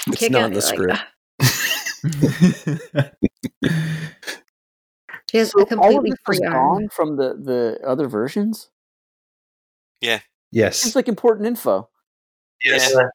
It's 0.08 0.18
kick 0.18 0.32
not 0.32 0.46
in 0.46 0.52
the 0.52 0.60
like, 0.60 0.74
script. 0.74 0.98
"Ah." 1.42 3.10
She 5.30 5.38
has 5.38 5.50
So 5.50 5.60
a 5.62 5.66
completely 5.66 6.12
free 6.24 6.38
arm. 6.46 6.52
gone 6.82 6.88
from 6.88 7.16
the 7.16 7.34
the 7.34 7.80
other 7.86 8.06
versions. 8.06 8.70
Yeah. 10.00 10.20
Yes. 10.52 10.86
It's 10.86 10.94
like 10.94 11.08
important 11.08 11.46
info. 11.48 11.88
Yes. 12.64 12.92
Yeah. 12.94 13.08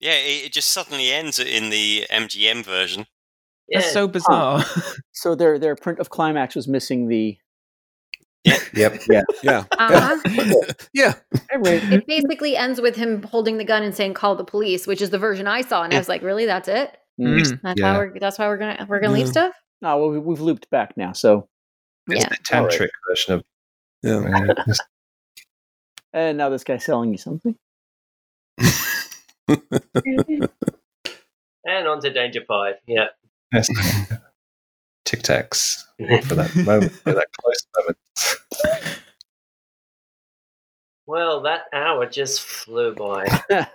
Yeah, 0.00 0.12
it, 0.12 0.44
it 0.46 0.52
just 0.52 0.68
suddenly 0.70 1.10
ends 1.10 1.38
in 1.40 1.70
the 1.70 2.06
MGM 2.10 2.64
version. 2.64 3.06
Yeah. 3.68 3.80
That's 3.80 3.92
so 3.92 4.06
bizarre. 4.08 4.64
So 5.12 5.34
their 5.34 5.58
their 5.58 5.74
print 5.74 5.98
of 5.98 6.10
climax 6.10 6.54
was 6.54 6.68
missing 6.68 7.08
the. 7.08 7.36
Yep. 8.72 9.02
Yeah. 9.42 9.64
Uh-huh. 9.78 10.18
yeah. 10.94 11.14
It 11.50 12.06
basically 12.06 12.56
ends 12.56 12.80
with 12.80 12.94
him 12.94 13.24
holding 13.24 13.58
the 13.58 13.64
gun 13.64 13.82
and 13.82 13.92
saying 13.94 14.14
"call 14.14 14.36
the 14.36 14.44
police," 14.44 14.86
which 14.86 15.02
is 15.02 15.10
the 15.10 15.18
version 15.18 15.48
I 15.48 15.62
saw, 15.62 15.82
and 15.82 15.92
I 15.92 15.98
was 15.98 16.08
like, 16.08 16.22
"Really? 16.22 16.46
That's 16.46 16.68
it? 16.68 16.96
Mm. 17.20 17.60
That's 17.62 17.80
Yeah. 17.80 17.92
how 17.94 17.98
we're 17.98 18.18
that's 18.20 18.38
why 18.38 18.46
we're 18.46 18.58
gonna 18.58 18.86
we're 18.88 19.00
gonna 19.00 19.12
leave 19.14 19.28
stuff?" 19.28 19.52
No, 19.82 19.98
well, 19.98 20.10
we- 20.10 20.18
we've 20.20 20.40
looped 20.40 20.70
back 20.70 20.96
now. 20.96 21.12
So 21.12 21.48
It's 22.08 22.22
Yeah. 22.22 22.28
the 22.28 22.36
tantric 22.36 22.90
version 23.08 23.34
of. 23.34 23.44
Yeah. 24.04 24.54
and 26.12 26.38
now 26.38 26.48
this 26.48 26.62
guy's 26.64 26.84
selling 26.84 27.10
you 27.10 27.18
something. 27.18 27.56
And 31.64 31.86
on 31.86 32.00
to 32.00 32.10
Danger 32.10 32.40
Five. 32.48 32.76
Yeah. 32.86 33.08
yes. 33.52 33.68
Tic 35.04 35.20
Tacs 35.22 35.84
for 36.24 36.34
that 36.34 36.56
moment, 36.56 36.92
for 36.92 37.12
that 37.12 37.26
close 37.38 37.66
moment. 37.76 37.98
Well, 41.06 41.42
that 41.42 41.62
hour 41.74 42.06
just 42.06 42.40
flew 42.40 42.94
by. 42.94 43.26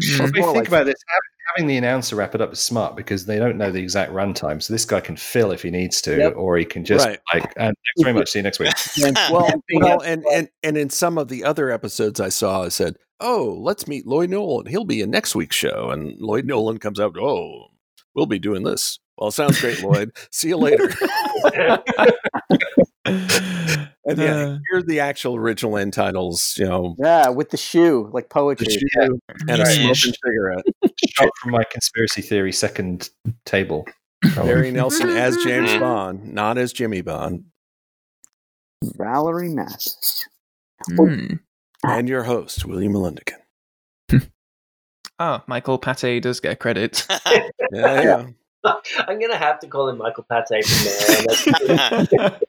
Mm. 0.00 0.26
If 0.26 0.32
we 0.32 0.42
think 0.52 0.68
about 0.68 0.86
this, 0.86 0.94
having 1.56 1.66
the 1.66 1.76
announcer 1.76 2.14
wrap 2.14 2.32
it 2.32 2.40
up 2.40 2.52
is 2.52 2.60
smart 2.60 2.94
because 2.94 3.26
they 3.26 3.36
don't 3.40 3.58
know 3.58 3.72
the 3.72 3.80
exact 3.80 4.12
runtime. 4.12 4.62
So 4.62 4.72
this 4.72 4.84
guy 4.84 5.00
can 5.00 5.16
fill 5.16 5.50
if 5.50 5.62
he 5.62 5.70
needs 5.72 6.00
to, 6.02 6.16
Yep. 6.16 6.34
or 6.36 6.56
he 6.56 6.64
can 6.64 6.84
just 6.84 7.04
Right. 7.04 7.18
like. 7.34 7.52
And 7.56 7.74
thanks 7.74 8.02
very 8.04 8.12
much. 8.12 8.30
See 8.30 8.38
you 8.38 8.44
next 8.44 8.60
week. 8.60 8.72
Well, 9.28 9.50
well, 9.74 10.00
and, 10.02 10.24
and 10.32 10.48
and 10.62 10.76
in 10.76 10.88
some 10.88 11.18
of 11.18 11.26
the 11.26 11.42
other 11.42 11.72
episodes 11.72 12.20
I 12.20 12.28
saw, 12.28 12.62
I 12.62 12.68
said, 12.68 12.96
"Oh, 13.20 13.56
let's 13.60 13.86
meet 13.88 14.06
Lloyd 14.06 14.30
Nolan. 14.30 14.66
He'll 14.66 14.84
be 14.84 15.00
in 15.00 15.10
next 15.10 15.34
week's 15.34 15.56
show." 15.56 15.90
And 15.90 16.18
Lloyd 16.20 16.44
Nolan 16.46 16.78
comes 16.78 16.98
out, 17.00 17.16
"Oh, 17.18 17.68
we'll 18.14 18.26
be 18.26 18.38
doing 18.38 18.62
this." 18.64 18.98
Well, 19.16 19.30
sounds 19.30 19.60
great, 19.60 19.82
Lloyd. 19.82 20.12
See 20.30 20.48
you 20.48 20.56
later. 20.56 20.90
And 24.04 24.16
yeah, 24.18 24.36
Uh. 24.36 24.58
here's 24.70 24.84
the 24.86 25.00
actual 25.00 25.36
original 25.36 25.76
end 25.76 25.92
titles. 25.92 26.54
You 26.56 26.64
know, 26.66 26.96
yeah, 26.98 27.28
with 27.28 27.50
the 27.50 27.56
shoe, 27.58 28.08
like 28.12 28.24
the 28.24 28.34
poetry. 28.34 28.66
shoe 28.70 29.18
and 29.48 29.60
a 29.60 29.64
Right. 29.64 29.74
smoking 29.76 30.14
cigarette. 30.24 30.64
Shot 31.10 31.28
from 31.42 31.50
my 31.52 31.64
conspiracy 31.70 32.22
theory 32.22 32.52
second 32.52 33.10
table. 33.44 33.84
Barry 34.34 34.70
Nelson 34.70 35.10
as 35.10 35.36
James 35.44 35.70
Mhm. 35.70 35.80
Bond, 35.80 36.32
not 36.34 36.56
as 36.58 36.72
Jimmy 36.72 37.02
Bond, 37.02 37.44
Valerie 38.82 39.50
Mathis. 39.50 40.26
Mm. 40.90 41.40
And 41.84 42.08
your 42.08 42.24
host 42.24 42.64
William 42.64 42.92
Lundigan. 42.94 43.38
Ah, 45.20 45.42
Michael 45.48 45.78
Pate 45.78 46.22
does 46.22 46.38
get 46.38 46.60
credit. 46.60 47.04
Yeah, 47.72 48.00
yeah. 48.00 48.26
I'm 49.08 49.20
gonna 49.20 49.36
have 49.36 49.58
to 49.60 49.66
call 49.66 49.88
him 49.88 49.98
Michael 49.98 50.24
Pate 50.30 50.64
from 50.64 50.84
now 50.84 52.18
on. 52.20 52.40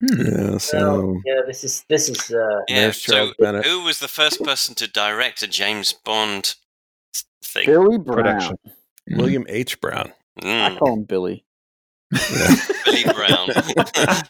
Hmm. 0.00 0.22
yeah 0.22 0.58
so 0.58 0.78
Well, 0.78 1.22
yeah, 1.26 1.40
this 1.46 1.64
is 1.64 1.84
this 1.88 2.08
is 2.08 2.30
uh, 2.30 2.60
yeah. 2.68 2.92
So, 2.92 3.32
Bennett. 3.40 3.66
who 3.66 3.82
was 3.82 3.98
the 3.98 4.06
first 4.08 4.42
person 4.44 4.74
to 4.76 4.86
direct 4.86 5.42
a 5.42 5.46
James 5.48 5.92
Bond 5.92 6.54
thing? 7.42 7.66
Billy 7.66 7.98
Brown. 7.98 8.16
Production. 8.16 8.56
William 9.10 9.44
H. 9.48 9.80
Brown. 9.80 10.12
I 10.40 10.70
Mm, 10.70 10.78
call 10.78 10.92
him 10.94 11.02
Billy. 11.04 11.44
Billy 12.84 13.04
Brown. 13.04 13.48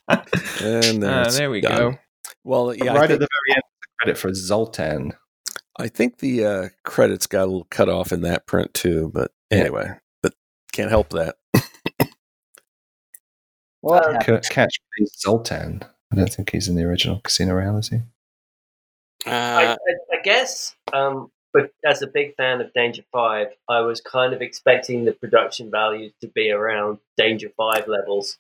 And 0.61 1.03
then 1.03 1.05
Ah, 1.27 1.31
there 1.31 1.51
we 1.51 1.61
done. 1.61 1.93
go. 1.93 1.99
Well, 2.45 2.75
yeah, 2.75 2.93
I 2.93 2.97
right 2.97 3.09
think, 3.09 3.13
at 3.13 3.21
the 3.21 3.29
very 3.47 3.55
end, 3.57 3.63
credit 4.01 4.19
for 4.19 4.35
Zoltan. 4.35 5.13
I 5.79 5.87
think 5.89 6.19
the 6.19 6.45
uh, 6.45 6.69
credits 6.85 7.27
got 7.29 7.43
a 7.43 7.47
little 7.47 7.67
cut 7.71 7.89
off 7.89 8.11
in 8.13 8.23
that 8.23 8.47
print 8.47 8.75
too. 8.75 9.11
But 9.15 9.31
anyway, 9.51 9.93
but 10.23 10.35
can't 10.73 10.91
help 10.91 11.11
that. 11.11 11.37
Well, 13.83 14.13
that 14.13 14.45
Catch 14.51 14.81
Zoltan. 15.21 15.83
I 16.13 16.17
don't 16.17 16.33
think 16.33 16.51
he's 16.51 16.67
in 16.69 16.75
the 16.75 16.83
original 16.85 17.21
Casino 17.21 17.55
Royale, 17.55 17.79
is 17.79 17.89
he? 17.91 17.99
I, 19.25 19.67
Uh, 19.67 19.77
I, 19.77 20.17
I 20.19 20.23
guess, 20.23 20.75
um, 20.93 21.31
but 21.53 21.73
as 21.85 22.03
a 22.03 22.07
big 22.07 22.35
fan 22.37 22.61
of 22.61 22.73
Danger 22.75 23.03
Five, 23.13 23.49
I 23.69 23.81
was 23.81 24.01
kind 24.01 24.33
of 24.35 24.43
expecting 24.43 25.05
the 25.05 25.13
production 25.13 25.71
values 25.71 26.13
to 26.21 26.29
be 26.29 26.51
around 26.51 26.99
Danger 27.17 27.51
Five 27.57 27.89
levels. 27.89 28.39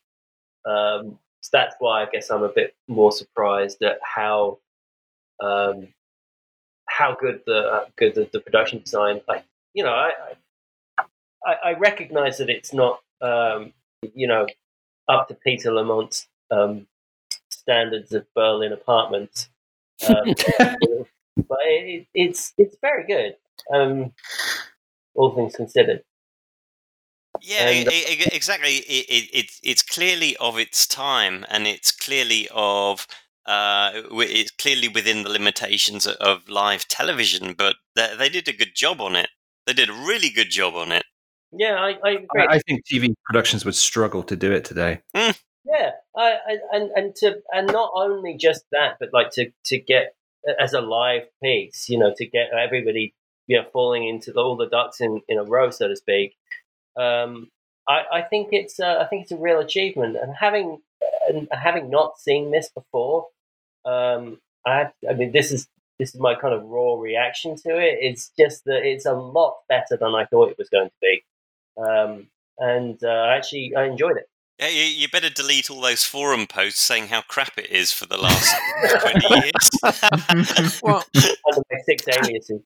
Um, 0.66 1.18
so 1.40 1.50
that's 1.52 1.74
why 1.78 2.02
I 2.02 2.06
guess 2.12 2.30
I'm 2.30 2.42
a 2.42 2.48
bit 2.48 2.74
more 2.88 3.12
surprised 3.12 3.82
at 3.82 3.98
how 4.02 4.58
um, 5.42 5.88
how 6.86 7.14
good 7.14 7.42
the 7.46 7.58
uh, 7.58 7.84
good 7.96 8.14
the, 8.14 8.28
the 8.32 8.40
production 8.40 8.80
design. 8.80 9.20
Like, 9.28 9.44
you 9.74 9.84
know, 9.84 9.92
I 9.92 10.12
I, 10.98 11.04
I- 11.46 11.70
I 11.70 11.72
recognize 11.74 12.38
that 12.38 12.50
it's 12.50 12.72
not 12.74 13.00
um, 13.20 13.72
you 14.14 14.26
know 14.26 14.46
up 15.08 15.28
to 15.28 15.34
Peter 15.34 15.70
Lamont's 15.70 16.28
um, 16.50 16.86
standards 17.50 18.12
of 18.12 18.26
Berlin 18.34 18.72
apartments. 18.72 19.48
Um, 20.08 20.34
but 21.48 21.58
it, 21.62 22.06
it's 22.14 22.52
it's 22.58 22.76
very 22.80 23.06
good. 23.06 23.36
Um, 23.72 24.12
all 25.14 25.34
things 25.34 25.56
considered. 25.56 26.02
Yeah, 27.40 27.68
And- 27.68 27.92
e- 27.92 28.04
e- 28.24 28.28
exactly. 28.32 28.76
It, 28.76 29.06
it, 29.08 29.30
it's 29.32 29.60
it's 29.62 29.82
clearly 29.82 30.36
of 30.38 30.58
its 30.58 30.86
time, 30.86 31.44
and 31.48 31.66
it's 31.66 31.92
clearly 31.92 32.48
of 32.52 33.06
uh, 33.46 33.90
it's 33.94 34.50
clearly 34.50 34.88
within 34.88 35.22
the 35.22 35.30
limitations 35.30 36.06
of, 36.06 36.16
of 36.16 36.48
live 36.48 36.86
television. 36.88 37.54
But 37.56 37.76
they, 37.94 38.14
they 38.18 38.28
did 38.28 38.48
a 38.48 38.52
good 38.52 38.74
job 38.74 39.00
on 39.00 39.16
it. 39.16 39.30
They 39.66 39.72
did 39.72 39.88
a 39.90 39.92
really 39.92 40.30
good 40.30 40.50
job 40.50 40.74
on 40.74 40.92
it. 40.92 41.04
Yeah, 41.52 41.74
I, 41.76 41.96
I 42.04 42.10
agree. 42.10 42.46
I, 42.48 42.54
I 42.56 42.58
think 42.60 42.82
TV 42.86 43.14
productions 43.24 43.64
would 43.64 43.74
struggle 43.74 44.22
to 44.24 44.36
do 44.36 44.52
it 44.52 44.64
today. 44.64 45.00
yeah, 45.14 45.92
I, 46.16 46.32
I, 46.46 46.56
and 46.72 46.90
and 46.94 47.14
to 47.16 47.40
and 47.52 47.66
not 47.68 47.90
only 47.94 48.36
just 48.36 48.64
that, 48.72 48.96
but 49.00 49.10
like 49.12 49.30
to 49.32 49.50
to 49.66 49.78
get 49.78 50.14
as 50.58 50.72
a 50.72 50.80
live 50.80 51.22
piece, 51.42 51.88
you 51.88 51.98
know, 51.98 52.12
to 52.16 52.26
get 52.26 52.50
everybody 52.52 53.14
you 53.48 53.56
know 53.56 53.66
falling 53.72 54.06
into 54.06 54.32
all 54.34 54.56
the 54.56 54.68
ducks 54.68 55.00
in, 55.00 55.22
in 55.28 55.38
a 55.38 55.44
row, 55.44 55.70
so 55.70 55.88
to 55.88 55.96
speak. 55.96 56.36
Um, 56.96 57.50
I, 57.88 58.02
I 58.12 58.22
think 58.22 58.48
it's 58.52 58.78
uh, 58.78 58.98
I 59.00 59.06
think 59.06 59.22
it's 59.22 59.32
a 59.32 59.36
real 59.36 59.58
achievement, 59.58 60.16
and 60.16 60.34
having 60.38 60.80
and 61.28 61.48
having 61.50 61.90
not 61.90 62.18
seen 62.18 62.50
this 62.50 62.70
before, 62.70 63.26
um, 63.84 64.38
I 64.66 64.90
I 65.08 65.14
mean 65.14 65.32
this 65.32 65.50
is 65.50 65.68
this 65.98 66.14
is 66.14 66.20
my 66.20 66.34
kind 66.34 66.54
of 66.54 66.64
raw 66.64 66.94
reaction 66.94 67.56
to 67.56 67.78
it. 67.78 67.98
It's 68.00 68.30
just 68.38 68.64
that 68.66 68.86
it's 68.86 69.06
a 69.06 69.14
lot 69.14 69.56
better 69.68 69.96
than 69.98 70.14
I 70.14 70.26
thought 70.26 70.50
it 70.50 70.58
was 70.58 70.68
going 70.68 70.90
to 70.90 70.94
be, 71.00 71.24
um, 71.78 72.28
and 72.58 73.02
uh, 73.02 73.26
actually 73.30 73.74
I 73.74 73.86
enjoyed 73.86 74.18
it. 74.18 74.28
Yeah, 74.58 74.68
you, 74.68 74.82
you 74.82 75.08
better 75.08 75.30
delete 75.30 75.70
all 75.70 75.80
those 75.80 76.04
forum 76.04 76.46
posts 76.48 76.80
saying 76.80 77.08
how 77.08 77.22
crap 77.22 77.56
it 77.58 77.70
is 77.70 77.92
for 77.92 78.06
the 78.06 78.16
last 78.16 78.54
twenty 79.00 79.42
years. 79.42 80.80
Well, 80.82 81.04
six 81.84 82.04
aliases. 82.08 82.60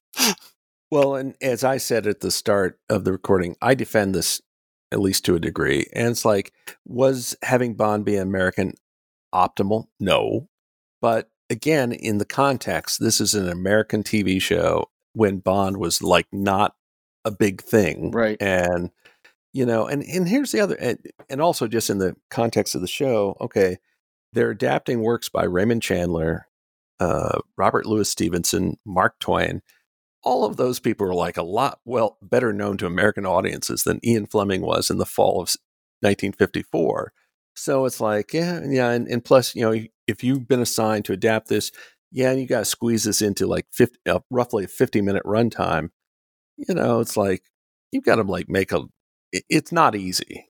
well, 0.91 1.15
and 1.17 1.35
as 1.43 1.65
I 1.65 1.77
said 1.77 2.07
at 2.07 2.21
the 2.21 2.31
start 2.31 2.79
of 2.89 3.05
the 3.05 3.13
recording, 3.13 3.57
I 3.61 3.75
defend 3.75 4.15
this 4.15 4.41
at 4.91 5.01
least 5.01 5.25
to 5.25 5.35
a 5.35 5.41
degree. 5.41 5.87
And 5.93 6.09
it's 6.09 6.25
like, 6.25 6.53
was 6.87 7.37
having 7.43 7.75
Bond 7.75 8.05
be 8.05 8.17
American 8.17 8.75
optimal? 9.35 9.87
No. 9.99 10.49
But 11.01 11.31
again, 11.51 11.93
in 11.93 12.19
the 12.19 12.25
context, 12.25 13.01
this 13.01 13.21
is 13.21 13.35
an 13.35 13.49
American 13.49 14.03
TV 14.03 14.41
show 14.41 14.91
when 15.15 15.39
Bond 15.39 15.79
was 15.79 16.03
like 16.03 16.27
not 16.33 16.75
a 17.25 17.31
big 17.31 17.63
thing. 17.63 18.11
Right. 18.11 18.41
And, 18.41 18.91
you 19.53 19.67
know, 19.67 19.87
and, 19.87 20.03
and 20.03 20.29
here's 20.29 20.53
the 20.53 20.61
other, 20.61 20.77
and, 20.77 20.99
and 21.29 21.41
also 21.41 21.69
just 21.69 21.91
in 21.91 21.99
the 21.99 22.17
context 22.31 22.75
of 22.75 22.81
the 22.81 22.87
show, 22.89 23.37
okay, 23.41 23.79
they're 24.33 24.51
adapting 24.51 25.01
works 25.03 25.29
by 25.29 25.45
Raymond 25.45 25.83
Chandler, 25.83 26.47
uh, 27.01 27.39
Robert 27.57 27.87
Louis 27.87 28.09
Stevenson, 28.09 28.79
Mark 28.87 29.19
Twain. 29.21 29.63
all 30.25 30.45
of 30.45 30.57
those 30.57 30.79
people 30.81 31.07
are 31.07 31.15
like 31.15 31.37
a 31.37 31.43
lot 31.43 31.81
well 31.85 32.17
better 32.23 32.53
known 32.53 32.77
to 32.79 32.87
American 32.87 33.27
audiences 33.27 33.85
than 33.85 34.01
Ian 34.05 34.27
Fleming 34.27 34.63
was 34.63 34.91
in 34.91 34.99
the 34.99 35.07
fall 35.07 35.41
of 35.43 35.55
1954. 36.01 37.13
So 37.55 37.85
it's 37.85 38.01
like, 38.01 38.33
yeah, 38.33 38.61
yeah, 38.67 38.91
and, 38.91 39.07
and 39.09 39.25
plus, 39.25 39.55
you 39.55 39.63
know, 39.63 39.85
if 40.07 40.25
you've 40.25 40.49
been 40.49 40.61
assigned 40.61 41.05
to 41.07 41.13
adapt 41.13 41.49
this, 41.49 41.71
yeah, 42.11 42.31
and 42.31 42.41
you 42.41 42.47
got 42.47 42.61
to 42.61 42.65
squeeze 42.65 43.05
this 43.05 43.21
into 43.23 43.47
like 43.47 43.67
50, 43.73 43.99
uh, 44.09 44.21
roughly 44.31 44.65
a 44.65 44.69
50 44.69 45.03
minute 45.03 45.25
runtime, 45.25 45.91
you 46.57 46.75
know, 46.75 47.01
it's 47.01 47.17
like 47.17 47.43
you've 47.93 48.05
got 48.05 48.17
to 48.17 48.23
like 48.23 48.49
make 48.49 48.73
a. 48.73 48.83
It, 49.33 49.45
it's 49.49 49.73
not 49.73 49.95
easy. 49.95 50.47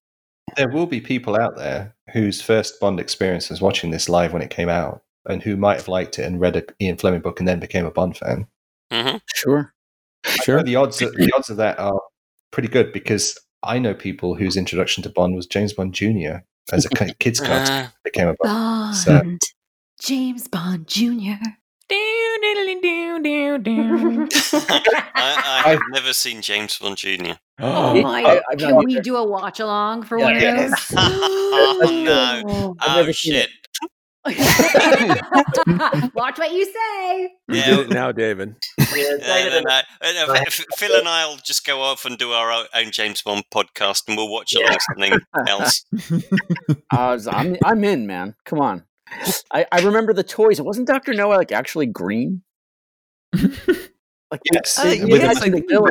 There 0.57 0.68
will 0.68 0.87
be 0.87 1.01
people 1.01 1.37
out 1.41 1.57
there 1.57 1.95
whose 2.12 2.43
first 2.43 2.78
Bond 2.80 3.01
experience 3.01 3.49
was 3.49 3.61
watching 3.62 3.91
this 3.91 4.09
live 4.09 4.33
when 4.33 4.43
it 4.43 4.51
came 4.51 4.68
out, 4.68 5.03
and 5.26 5.43
who 5.43 5.57
might 5.57 5.76
have 5.78 5.89
liked 5.89 6.18
it 6.18 6.24
and 6.24 6.41
read 6.41 6.57
an 6.57 6.64
Ian 6.80 6.97
Fleming 6.99 7.20
book 7.20 7.39
and 7.39 7.49
then 7.49 7.61
became 7.61 7.87
a 7.87 7.91
Bond 7.91 8.16
fan. 8.16 8.47
hmm 8.93 9.16
Sure. 9.35 9.72
Sure. 10.26 10.62
The 10.62 10.76
odds, 10.76 10.99
the 10.99 11.33
odds 11.35 11.49
of 11.51 11.57
that 11.57 11.78
are 11.78 12.01
pretty 12.51 12.68
good 12.68 12.93
because 12.93 13.39
I 13.62 13.78
know 13.78 13.95
people 13.95 14.35
whose 14.35 14.57
introduction 14.57 15.03
to 15.05 15.09
Bond 15.11 15.35
was 15.37 15.47
James 15.47 15.72
Bond 15.72 15.95
Jr. 15.95 16.39
as 16.72 16.85
a 16.85 16.89
kids 16.91 17.41
cartoon 17.41 17.74
Uh, 17.85 17.89
became 18.05 18.28
a 18.28 18.35
Bond. 18.43 18.95
Bond. 18.95 18.97
So- 18.97 19.22
James 20.01 20.49
Bond 20.49 20.87
Jr. 20.89 21.35
I, 25.14 25.62
I 25.66 25.70
have 25.70 25.81
never 25.93 26.12
seen 26.12 26.43
James 26.43 26.79
Bond 26.79 26.97
Jr. 26.97 27.33
Oh 27.61 27.95
Yeah, 27.95 28.03
my! 28.03 28.41
I- 28.51 28.57
Can 28.57 28.77
we 28.85 29.01
do 29.01 29.16
a 29.16 29.25
watch 29.27 29.61
along 29.61 30.05
for 30.05 30.18
Yeah. 30.18 30.25
one 30.25 30.37
of 30.37 30.43
Yeah. 30.43 30.66
those? 30.68 30.75
oh 30.97 32.03
no! 32.05 32.43
Oh. 32.49 32.77
I've 32.81 32.91
Oh 32.91 32.97
never 33.01 33.12
seen 33.12 33.33
shit! 33.35 33.51
Watch 36.14 36.39
what 36.39 36.53
you 36.53 36.64
say. 36.64 37.23
You 37.49 37.57
Yeah. 37.57 37.66
did 37.66 37.79
it 37.81 37.91
now, 37.91 38.12
David. 38.12 38.55
Yeah, 38.79 38.87
No, 39.11 39.18
David 39.18 39.64
no, 39.64 39.70
no. 39.70 39.81
Uh, 40.01 40.35
no, 40.35 40.45
Phil 40.77 40.95
and 40.97 41.09
I'll 41.09 41.37
just 41.39 41.66
go 41.66 41.81
off 41.81 42.05
and 42.05 42.16
do 42.16 42.31
our 42.31 42.66
own 42.73 42.91
James 42.93 43.20
Bond 43.23 43.43
podcast, 43.53 44.05
and 44.07 44.16
we'll 44.16 44.29
watch 44.31 44.55
Yeah. 44.55 44.66
along 44.68 44.79
something 44.95 45.20
else. 45.49 45.85
Uh, 46.93 47.18
I'm 47.33 47.57
I'm 47.64 47.83
in, 47.85 48.07
man. 48.07 48.37
Come 48.45 48.61
on. 48.61 48.85
I, 49.51 49.66
I 49.73 49.81
remember 49.81 50.12
the 50.12 50.23
toys. 50.23 50.61
Wasn't 50.61 50.87
Doctor 50.87 51.12
No 51.14 51.29
like 51.29 51.51
actually 51.53 51.87
green? 51.87 52.43
Like 53.33 54.41
Yes. 54.51 54.78
Uh, 54.78 54.85
they- 54.85 54.97
yes, 54.99 55.09
they- 55.41 55.47
I 55.47 55.51
think 55.51 55.68
they 55.68 55.74
it 55.74 55.83
were 55.83 55.91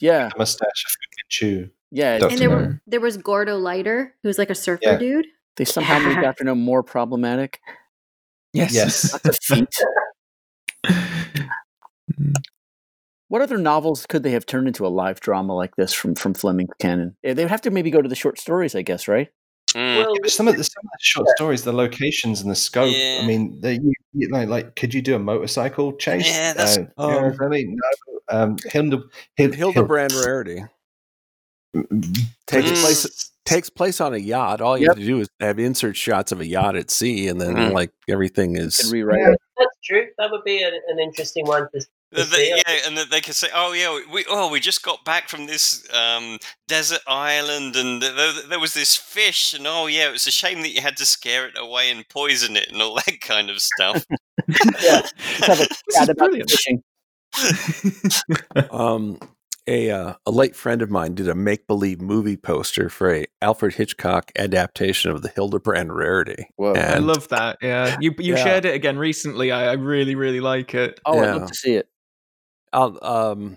Yeah, 0.00 0.28
The 0.28 0.38
mustache 0.38 0.84
of 0.86 0.90
fucking 0.92 1.28
chew. 1.28 1.70
yeah. 1.90 2.18
Doctor 2.18 2.32
And 2.32 2.40
there 2.40 2.48
No. 2.48 2.56
were 2.56 2.80
there 2.86 3.00
was 3.00 3.16
Gordo 3.18 3.58
Leiter, 3.58 4.14
who's 4.22 4.38
like 4.38 4.48
a 4.50 4.54
surfer 4.54 4.80
Yeah. 4.82 4.96
dude. 4.98 5.26
They 5.56 5.64
somehow 5.66 5.98
made 5.98 6.22
Doctor 6.22 6.44
No 6.44 6.54
more 6.54 6.82
problematic. 6.82 7.60
Yes. 8.54 8.72
Yes. 8.74 9.12
That's 9.22 9.50
a 9.50 9.54
feat. 9.56 9.68
What 13.28 13.42
other 13.42 13.58
novels 13.58 14.06
could 14.06 14.24
they 14.24 14.32
have 14.32 14.44
turned 14.46 14.66
into 14.66 14.84
a 14.84 14.88
live 14.88 15.20
drama 15.20 15.54
like 15.54 15.76
this 15.76 15.92
from 15.92 16.14
from 16.16 16.34
Fleming's 16.34 16.72
canon? 16.80 17.16
They 17.22 17.34
would 17.34 17.50
have 17.50 17.60
to 17.62 17.70
maybe 17.70 17.90
go 17.90 18.02
to 18.02 18.08
the 18.08 18.16
short 18.16 18.40
stories, 18.40 18.74
I 18.74 18.82
guess, 18.82 19.06
right? 19.06 19.28
Mm. 19.74 19.96
well, 20.04 20.14
Some 20.26 20.48
of 20.48 20.56
the 20.56 20.64
some 20.64 20.82
of 20.84 20.90
the 20.90 20.98
short 21.00 21.28
stories, 21.36 21.62
the 21.62 21.72
locations 21.72 22.40
and 22.40 22.50
the 22.50 22.56
scope. 22.56 22.92
Yeah. 22.94 23.20
I 23.22 23.26
mean, 23.26 23.60
they, 23.60 23.74
you, 23.74 23.92
you 24.12 24.28
know, 24.28 24.44
like, 24.44 24.74
could 24.76 24.92
you 24.92 25.00
do 25.02 25.14
a 25.14 25.18
motorcycle 25.18 25.92
chase? 25.94 26.28
Yeah, 26.28 26.52
that's- 26.54 26.78
uh, 26.78 26.80
you 26.80 26.88
know, 26.98 27.24
um, 27.28 27.36
really? 27.38 27.64
No. 27.66 27.76
Um, 28.32 28.56
Hilda, 28.64 29.02
Hil- 29.36 29.52
Hildebrand 29.52 30.12
Rarity 30.12 30.62
takes 32.46 32.70
Mm. 32.70 32.80
place 32.82 33.30
takes 33.44 33.70
place 33.70 34.00
on 34.00 34.12
a 34.14 34.18
yacht. 34.18 34.60
All 34.60 34.76
you 34.76 34.84
Yep. 34.86 34.90
have 34.96 34.98
to 34.98 35.06
do 35.06 35.20
is 35.20 35.28
have 35.40 35.58
insert 35.58 35.96
shots 35.96 36.30
of 36.30 36.40
a 36.40 36.46
yacht 36.46 36.76
at 36.76 36.90
sea, 36.90 37.26
and 37.28 37.40
then 37.40 37.54
Mm. 37.54 37.72
like 37.72 37.90
everything 38.08 38.56
is. 38.56 38.90
rewrite 38.92 39.18
yeah, 39.20 39.34
that's 39.58 39.76
true. 39.84 40.06
That 40.18 40.30
would 40.30 40.44
be 40.44 40.62
an, 40.62 40.72
an 40.88 40.98
interesting 41.00 41.46
one 41.46 41.66
to, 41.74 41.80
The- 42.12 42.24
the- 42.24 42.44
yeah, 42.66 42.78
and 42.86 42.96
that 42.98 43.10
they 43.10 43.20
can 43.20 43.34
say, 43.34 43.48
"Oh 43.54 43.72
yeah, 43.72 44.00
we 44.12 44.24
oh 44.28 44.50
we 44.50 44.58
just 44.58 44.82
got 44.82 45.04
back 45.04 45.28
from 45.28 45.46
this 45.46 45.86
um, 45.94 46.38
desert 46.66 47.02
island, 47.06 47.76
and 47.76 48.02
there, 48.02 48.32
there 48.48 48.58
was 48.58 48.74
this 48.74 48.96
fish, 48.96 49.54
and 49.54 49.64
oh 49.66 49.86
yeah, 49.86 50.08
it 50.08 50.12
was 50.12 50.26
a 50.26 50.32
shame 50.32 50.62
that 50.62 50.70
you 50.70 50.80
had 50.80 50.96
to 50.96 51.06
scare 51.06 51.46
it 51.46 51.56
away 51.56 51.88
and 51.90 52.08
poison 52.08 52.56
it, 52.56 52.68
and 52.72 52.82
all 52.82 52.94
that 53.06 53.20
kind 53.20 53.48
of 53.50 53.60
stuff." 53.60 54.04
Yeah. 54.82 55.02
Let's 55.40 55.46
have 55.46 55.60
a 55.60 55.66
chat 55.92 56.08
about 56.08 56.30
brilliant. 56.30 56.50
fishing. 56.50 56.82
Um, 58.70 59.18
a 59.66 59.90
uh, 59.90 60.14
a 60.26 60.30
late 60.30 60.56
friend 60.56 60.82
of 60.82 60.90
mine 60.90 61.14
did 61.14 61.28
a 61.28 61.34
make 61.34 61.66
believe 61.66 62.00
movie 62.00 62.36
poster 62.36 62.88
for 62.88 63.14
a 63.14 63.26
Alfred 63.42 63.74
Hitchcock 63.74 64.32
adaptation 64.36 65.10
of 65.10 65.22
the 65.22 65.28
Hildebrand 65.28 65.94
Rarity. 65.94 66.46
Whoa. 66.56 66.72
I 66.74 66.98
love 66.98 67.28
that. 67.28 67.58
Yeah, 67.62 67.96
you 68.00 68.14
you 68.18 68.34
Yeah. 68.34 68.42
shared 68.42 68.64
it 68.64 68.74
again 68.74 68.98
recently. 68.98 69.52
I, 69.52 69.70
I 69.70 69.72
really 69.74 70.14
really 70.16 70.40
like 70.40 70.74
it. 70.74 70.98
Oh, 71.06 71.20
I'd 71.20 71.36
love 71.36 71.48
to 71.48 71.54
see 71.54 71.74
it. 71.74 71.88
I'll 72.72 72.98
um. 73.02 73.56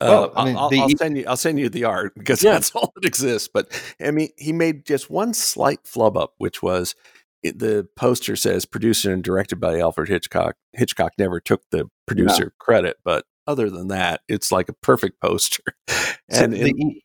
Well, 0.00 0.24
uh, 0.36 0.40
I 0.40 0.44
mean, 0.44 0.56
I'll, 0.56 0.68
the- 0.68 0.78
I'll 0.80 0.88
send 0.90 1.16
you. 1.18 1.24
I'll 1.26 1.36
send 1.36 1.58
you 1.58 1.68
the 1.68 1.84
art 1.84 2.14
because 2.16 2.42
Yeah. 2.42 2.52
that's 2.52 2.70
all 2.72 2.92
that 2.94 3.04
exists. 3.04 3.48
But 3.52 3.72
I 4.00 4.10
mean, 4.10 4.28
he 4.36 4.52
made 4.52 4.84
just 4.86 5.10
one 5.10 5.34
slight 5.34 5.80
flub 5.84 6.16
up, 6.16 6.34
which 6.38 6.62
was 6.62 6.94
it, 7.42 7.58
the 7.58 7.88
poster 7.96 8.36
says 8.36 8.64
produced 8.64 9.04
and 9.04 9.22
directed 9.24 9.56
by 9.56 9.80
Alfred 9.80 10.08
Hitchcock. 10.08 10.54
Hitchcock 10.72 11.12
never 11.18 11.40
took 11.40 11.62
the 11.70 11.86
producer 12.06 12.52
credit, 12.58 12.98
but 13.04 13.24
other 13.48 13.68
than 13.70 13.88
that, 13.88 14.20
it's 14.28 14.52
like 14.52 14.68
a 14.68 14.72
perfect 14.74 15.20
poster. 15.20 15.62
So 16.30 16.44
And 16.44 16.52
the, 16.52 16.60
in- 16.68 16.80
e- 16.80 17.04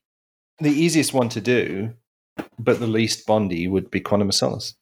the 0.60 0.70
easiest 0.70 1.14
one 1.14 1.28
to 1.30 1.42
do, 1.42 1.94
but 2.60 2.80
the 2.80 2.88
least 2.88 3.26
Bondy, 3.26 3.68
would 3.68 3.90
be 3.92 4.00
Quantum 4.00 4.30
of 4.30 4.36
Solace. 4.36 4.76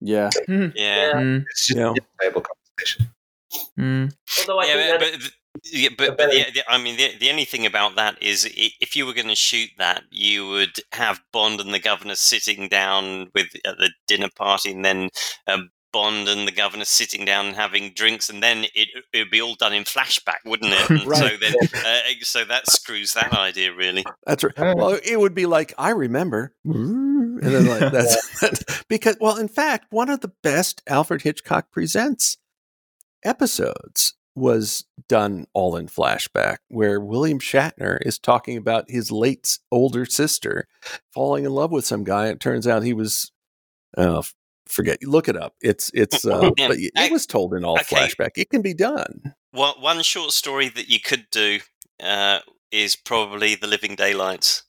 Yeah. 0.00 0.28
yeah, 0.48 0.70
Yeah. 0.74 1.12
Mm, 1.14 1.44
It's 1.50 1.68
just 1.68 1.78
Yeah. 1.78 1.92
a 1.96 2.18
playable 2.20 2.42
conversation. 2.42 3.13
Mm. 3.78 4.12
Although 4.40 4.60
I 4.60 4.66
think 4.66 4.78
yeah, 4.78 4.98
that 4.98 5.00
but, 5.00 5.20
but, 5.20 5.62
yeah, 5.72 5.88
but, 5.96 6.16
but 6.16 6.30
the, 6.30 6.44
the, 6.52 6.62
I 6.68 6.78
mean, 6.82 6.96
the, 6.96 7.16
the 7.18 7.30
only 7.30 7.44
thing 7.44 7.64
about 7.66 7.96
that 7.96 8.22
is, 8.22 8.48
if 8.56 8.96
you 8.96 9.06
were 9.06 9.14
going 9.14 9.28
to 9.28 9.36
shoot 9.36 9.70
that, 9.78 10.02
you 10.10 10.48
would 10.48 10.76
have 10.92 11.20
Bond 11.32 11.60
and 11.60 11.72
the 11.72 11.78
governor 11.78 12.16
sitting 12.16 12.68
down 12.68 13.30
with 13.34 13.48
at 13.64 13.78
the 13.78 13.90
dinner 14.06 14.30
party, 14.34 14.72
and 14.72 14.84
then 14.84 15.10
um, 15.46 15.70
Bond 15.94 16.28
and 16.28 16.46
the 16.46 16.52
governor 16.52 16.84
sitting 16.84 17.24
down 17.24 17.46
and 17.46 17.56
having 17.56 17.92
drinks, 17.94 18.28
and 18.28 18.42
then 18.42 18.64
it 18.74 18.88
it 19.12 19.18
would 19.18 19.30
be 19.30 19.40
all 19.40 19.54
done 19.54 19.72
in 19.72 19.84
flashback, 19.84 20.44
wouldn't 20.44 20.72
it? 20.72 20.90
And 20.90 21.00
So 21.02 21.24
Right. 21.24 21.40
then, 21.40 21.54
uh, 21.86 22.00
so 22.22 22.44
that 22.44 22.68
screws 22.68 23.14
that 23.14 23.32
idea 23.32 23.72
really. 23.72 24.04
That's 24.26 24.42
right. 24.42 24.76
Well, 24.76 24.98
it 25.04 25.20
would 25.20 25.36
be 25.36 25.46
like 25.46 25.72
I 25.78 25.90
remember, 25.90 26.52
and 26.64 27.40
then 27.40 27.66
like 27.66 27.80
that's 27.92 28.84
because 28.88 29.16
well, 29.20 29.36
in 29.36 29.48
fact, 29.48 29.86
one 29.90 30.10
of 30.10 30.20
the 30.20 30.32
best 30.42 30.82
Alfred 30.88 31.22
Hitchcock 31.22 31.70
presents 31.70 32.38
episodes 33.24 34.14
was 34.36 34.84
done 35.08 35.46
all 35.54 35.76
in 35.76 35.86
flashback, 35.86 36.56
where 36.68 36.98
William 37.00 37.38
Shatner 37.38 37.98
is 38.02 38.18
talking 38.18 38.56
about 38.56 38.90
his 38.90 39.12
late 39.12 39.58
older 39.70 40.04
sister 40.04 40.66
falling 41.12 41.44
in 41.44 41.52
love 41.52 41.70
with 41.70 41.86
some 41.86 42.02
guy. 42.04 42.28
It 42.28 42.40
turns 42.40 42.66
out 42.66 42.82
he 42.82 42.92
was, 42.94 43.30
uh, 43.96 44.18
f- 44.18 44.34
forget, 44.66 44.98
look 45.04 45.28
it 45.28 45.36
up. 45.36 45.54
It's 45.60 45.90
it's, 45.94 46.24
uh, 46.26 46.50
Yeah. 46.56 46.68
but 46.68 46.78
it 46.78 46.92
I- 46.96 47.10
was 47.10 47.26
told 47.26 47.54
in 47.54 47.64
all 47.64 47.78
okay. 47.80 47.94
flashback. 47.96 48.30
It 48.36 48.50
can 48.50 48.60
be 48.62 48.74
done. 48.74 49.34
One 49.52 49.74
one 49.80 50.02
short 50.02 50.32
story 50.32 50.68
that 50.70 50.88
you 50.88 50.98
could 51.00 51.26
do 51.30 51.60
uh, 52.02 52.40
is 52.72 52.96
probably 52.96 53.54
The 53.54 53.68
Living 53.68 53.94
Daylights. 53.94 54.64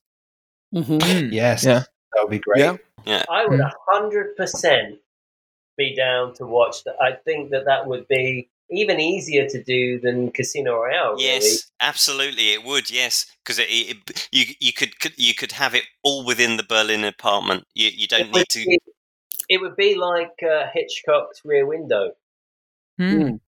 Mm-hmm. 0.76 0.98
Mm. 0.98 1.32
Yes, 1.32 1.64
Yeah. 1.65 1.80
that 2.14 2.22
would 2.22 2.30
be 2.30 2.40
great. 2.40 2.60
Yeah. 3.06 3.23
I 3.30 3.45
would 3.48 3.60
a 3.60 3.72
hundred 3.90 4.36
percent 4.36 4.99
be 5.77 5.95
down 5.95 6.34
to 6.35 6.45
watch 6.45 6.84
that. 6.85 6.95
I 7.02 7.14
think 7.14 7.52
that 7.52 7.65
that 7.65 7.88
would 7.88 8.07
be 8.07 8.49
even 8.69 8.99
easier 8.99 9.47
to 9.47 9.64
do 9.64 9.99
than 9.99 10.31
Casino 10.31 10.76
Royale. 10.76 11.11
Really. 11.14 11.23
Yes, 11.26 11.72
absolutely, 11.81 12.53
it 12.53 12.64
would. 12.64 12.89
Yes, 12.89 13.26
because 13.43 13.60
it, 13.60 13.68
it, 13.69 14.27
you 14.31 14.45
you 14.60 14.73
could 14.73 14.99
could- 14.99 15.18
you 15.18 15.34
could 15.35 15.52
have 15.52 15.76
it 15.76 15.84
all 16.03 16.26
within 16.26 16.57
the 16.57 16.64
Berlin 16.64 17.03
apartment. 17.03 17.65
You 17.76 17.89
you 17.89 18.07
don't 18.07 18.22
It 18.30 18.34
need 18.34 18.49
to. 18.49 18.65
be, 18.65 18.80
it 19.49 19.61
would 19.61 19.76
be 19.76 19.95
like 19.95 20.41
uh, 20.43 20.68
Hitchcock's 20.73 21.41
Rear 21.45 21.65
Window. 21.68 22.11
Mm. 22.99 23.39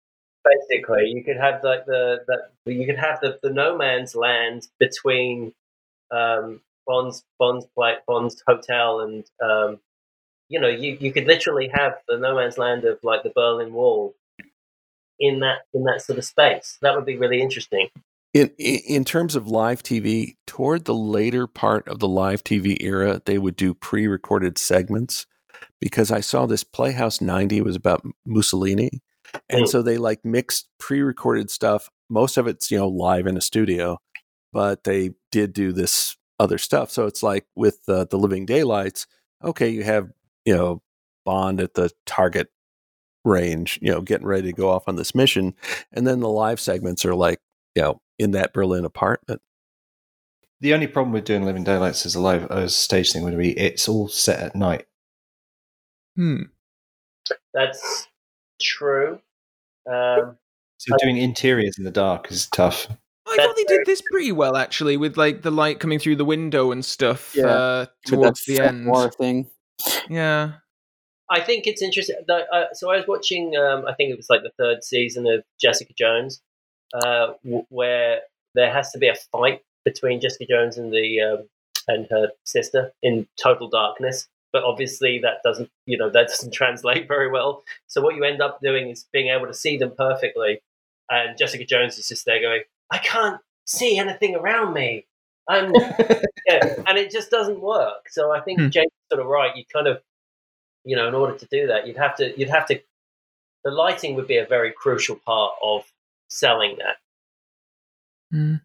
Basically, 0.70 1.08
you 1.08 1.24
could 1.24 1.38
have 1.38 1.64
like 1.64 1.86
the, 1.86 2.20
the 2.28 2.72
you 2.72 2.86
could 2.86 2.98
have 3.00 3.20
the, 3.22 3.40
the 3.42 3.50
no 3.50 3.76
man's 3.78 4.16
land 4.16 4.68
between 4.80 5.54
um, 6.12 6.62
Bond's 6.86 7.24
Bond's 7.40 7.66
plate 7.76 7.98
Bond's 8.08 8.42
hotel 8.48 9.02
and 9.02 9.26
um, 9.44 9.80
you 10.50 10.60
know 10.60 10.68
you, 10.68 10.98
you 11.00 11.12
could 11.12 11.26
literally 11.26 11.70
have 11.74 11.94
the 12.08 12.18
no 12.18 12.36
man's 12.36 12.58
land 12.58 12.86
of 12.86 13.00
like 13.04 13.24
the 13.24 13.32
Berlin 13.36 13.74
Wall 13.74 14.16
in 15.20 15.40
that 15.40 15.60
in 15.74 15.84
that 15.84 16.02
sort 16.02 16.20
of 16.20 16.26
space. 16.26 16.78
That 16.82 16.96
would 16.96 17.06
be 17.06 17.18
really 17.18 17.42
interesting. 17.42 17.90
In, 18.34 18.50
in 18.60 19.04
terms 19.04 19.36
of 19.36 19.48
live 19.48 19.82
TV, 19.82 20.36
toward 20.46 20.86
the 20.86 20.94
later 20.94 21.48
part 21.48 21.88
of 21.88 22.00
the 22.00 22.08
live 22.08 22.44
TV 22.44 22.78
era, 22.82 23.22
they 23.26 23.40
would 23.40 23.56
do 23.56 23.74
pre-recorded 23.74 24.60
segments 24.60 25.26
because 25.80 26.12
I 26.12 26.20
saw 26.20 26.46
this 26.46 26.64
Playhouse 26.64 27.20
90 27.20 27.62
was 27.62 27.76
about 27.76 28.04
Mussolini, 28.26 29.02
and 29.50 29.64
Mm. 29.64 29.68
so 29.68 29.82
they 29.82 29.98
like 29.98 30.24
mixed 30.24 30.68
pre-recorded 30.78 31.50
stuff. 31.50 31.90
Most 32.10 32.38
of 32.38 32.48
it's 32.48 32.70
you 32.70 32.78
know 32.78 32.88
live 32.88 33.26
in 33.28 33.38
a 33.38 33.42
studio, 33.42 33.98
but 34.54 34.84
they 34.84 35.12
did 35.32 35.54
do 35.54 35.72
this 35.72 36.16
other 36.40 36.58
stuff. 36.60 36.92
So 36.92 37.08
it's 37.08 37.24
like 37.24 37.46
with 37.56 37.80
uh, 37.88 38.06
the 38.06 38.18
Living 38.18 38.46
Daylights. 38.46 39.08
Okay, 39.44 39.70
you 39.70 39.84
have 39.84 40.10
you 40.48 40.56
know 40.56 40.82
Bond 41.26 41.60
at 41.62 41.74
the 41.74 41.92
target 42.06 42.48
range, 43.26 43.78
you 43.82 43.92
know, 43.92 44.00
getting 44.02 44.26
ready 44.26 44.52
to 44.52 44.54
go 44.54 44.70
off 44.70 44.88
on 44.88 44.96
this 44.96 45.14
mission, 45.14 45.54
and 45.92 46.08
then 46.08 46.22
the 46.22 46.30
live 46.30 46.60
segments 46.60 47.06
are 47.06 47.14
like 47.14 47.40
you 47.76 47.84
know, 47.84 48.02
in 48.18 48.32
that 48.32 48.54
Berlin 48.54 48.86
apartment. 48.86 49.42
The 50.62 50.74
only 50.74 50.88
problem 50.88 51.14
with 51.14 51.26
doing 51.26 51.44
Living 51.46 51.64
Daylights 51.64 52.08
as 52.08 52.16
a 52.16 52.20
live 52.20 52.50
as 52.50 52.72
a 52.72 52.76
stage 52.76 53.12
thing 53.12 53.24
would 53.24 53.38
be 53.38 53.52
it's 53.52 53.88
all 53.88 54.08
set 54.08 54.40
at 54.40 54.56
night. 54.56 54.86
Hmm. 56.16 56.44
That's 57.54 58.08
true. 58.60 59.20
Um, 59.88 60.38
So 60.78 60.96
doing 61.00 61.18
interiors 61.18 61.78
in 61.78 61.84
the 61.84 61.92
dark 61.92 62.32
is 62.32 62.48
tough. 62.48 62.88
I 63.28 63.36
thought 63.36 63.56
they 63.56 63.64
did 63.66 63.86
this 63.86 64.02
pretty 64.10 64.32
well, 64.32 64.56
actually, 64.56 64.98
with 64.98 65.18
like 65.18 65.42
the 65.42 65.52
light 65.52 65.80
coming 65.80 66.00
through 66.00 66.16
the 66.16 66.26
window 66.26 66.72
and 66.72 66.84
stuff 66.84 67.36
Yeah, 67.36 67.46
uh, 67.46 67.80
With 67.80 67.90
that 67.90 68.16
towards 68.16 68.46
the 68.46 68.60
end. 68.62 68.86
noir 68.86 69.12
thing. 69.12 69.50
Yeah. 70.10 70.54
I 71.30 71.42
think 71.42 71.68
it's 71.68 71.82
interesting. 71.82 72.16
That, 72.28 72.48
uh, 72.54 72.74
so 72.74 72.92
I 72.92 72.98
was 72.98 73.08
watching. 73.08 73.56
Um, 73.58 73.86
I 73.86 73.94
think 73.94 74.12
it 74.12 74.18
was 74.18 74.30
like 74.30 74.44
the 74.44 74.52
third 74.58 74.84
season 74.84 75.28
of 75.28 75.44
Jessica 75.60 75.94
Jones, 75.98 76.42
uh, 76.94 77.34
w- 77.44 77.66
where 77.70 78.22
there 78.56 78.72
has 78.72 78.92
to 78.92 78.98
be 78.98 79.10
a 79.10 79.16
fight 79.32 79.62
between 79.84 80.22
Jessica 80.22 80.46
Jones 80.50 80.78
and 80.78 80.92
the 80.94 81.22
um, 81.22 81.50
and 81.88 82.08
her 82.10 82.30
sister 82.46 82.92
in 83.04 83.28
total 83.42 83.70
darkness. 83.70 84.28
But 84.54 84.64
obviously, 84.64 85.20
that 85.20 85.42
doesn't 85.44 85.70
you 85.86 85.98
know 85.98 86.10
that 86.10 86.28
doesn't 86.30 86.54
translate 86.54 87.08
very 87.08 87.30
well. 87.30 87.64
So 87.88 88.02
what 88.02 88.16
you 88.16 88.24
end 88.24 88.42
up 88.42 88.62
doing 88.62 88.90
is 88.90 89.06
being 89.12 89.28
able 89.28 89.48
to 89.48 89.54
see 89.54 89.78
them 89.78 89.92
perfectly, 89.98 90.62
and 91.10 91.38
Jessica 91.38 91.66
Jones 91.66 91.98
is 91.98 92.08
just 92.08 92.26
there 92.26 92.42
going, 92.42 92.62
"I 92.90 93.00
can't 93.00 93.42
see 93.66 93.98
anything 93.98 94.36
around 94.36 94.74
me." 94.74 95.06
I'm 95.50 95.74
yeah, 96.48 96.76
and 96.88 96.98
it 96.98 97.12
just 97.12 97.32
doesn't 97.32 97.62
work. 97.62 98.10
So 98.10 98.32
I 98.32 98.42
think 98.42 98.60
Hmm. 98.60 98.70
James 98.70 98.92
sort 99.12 99.22
of 99.22 99.28
right. 99.28 99.56
You 99.56 99.64
kind 99.72 99.88
of, 99.88 100.02
you 100.84 100.96
know, 100.96 101.08
in 101.08 101.16
order 101.16 101.38
to 101.38 101.46
do 101.48 101.68
that, 101.68 101.88
you'd 101.88 101.98
have 101.98 102.16
to, 102.18 102.38
you'd 102.40 102.50
have 102.50 102.66
to, 102.68 102.80
the 103.64 103.72
lighting 103.72 104.16
would 104.16 104.28
be 104.28 104.38
a 104.38 104.46
very 104.46 104.72
crucial 104.72 105.16
part 105.16 105.54
of 105.62 105.84
selling 106.30 106.78
that. 106.80 106.98
Hmm. 108.32 108.56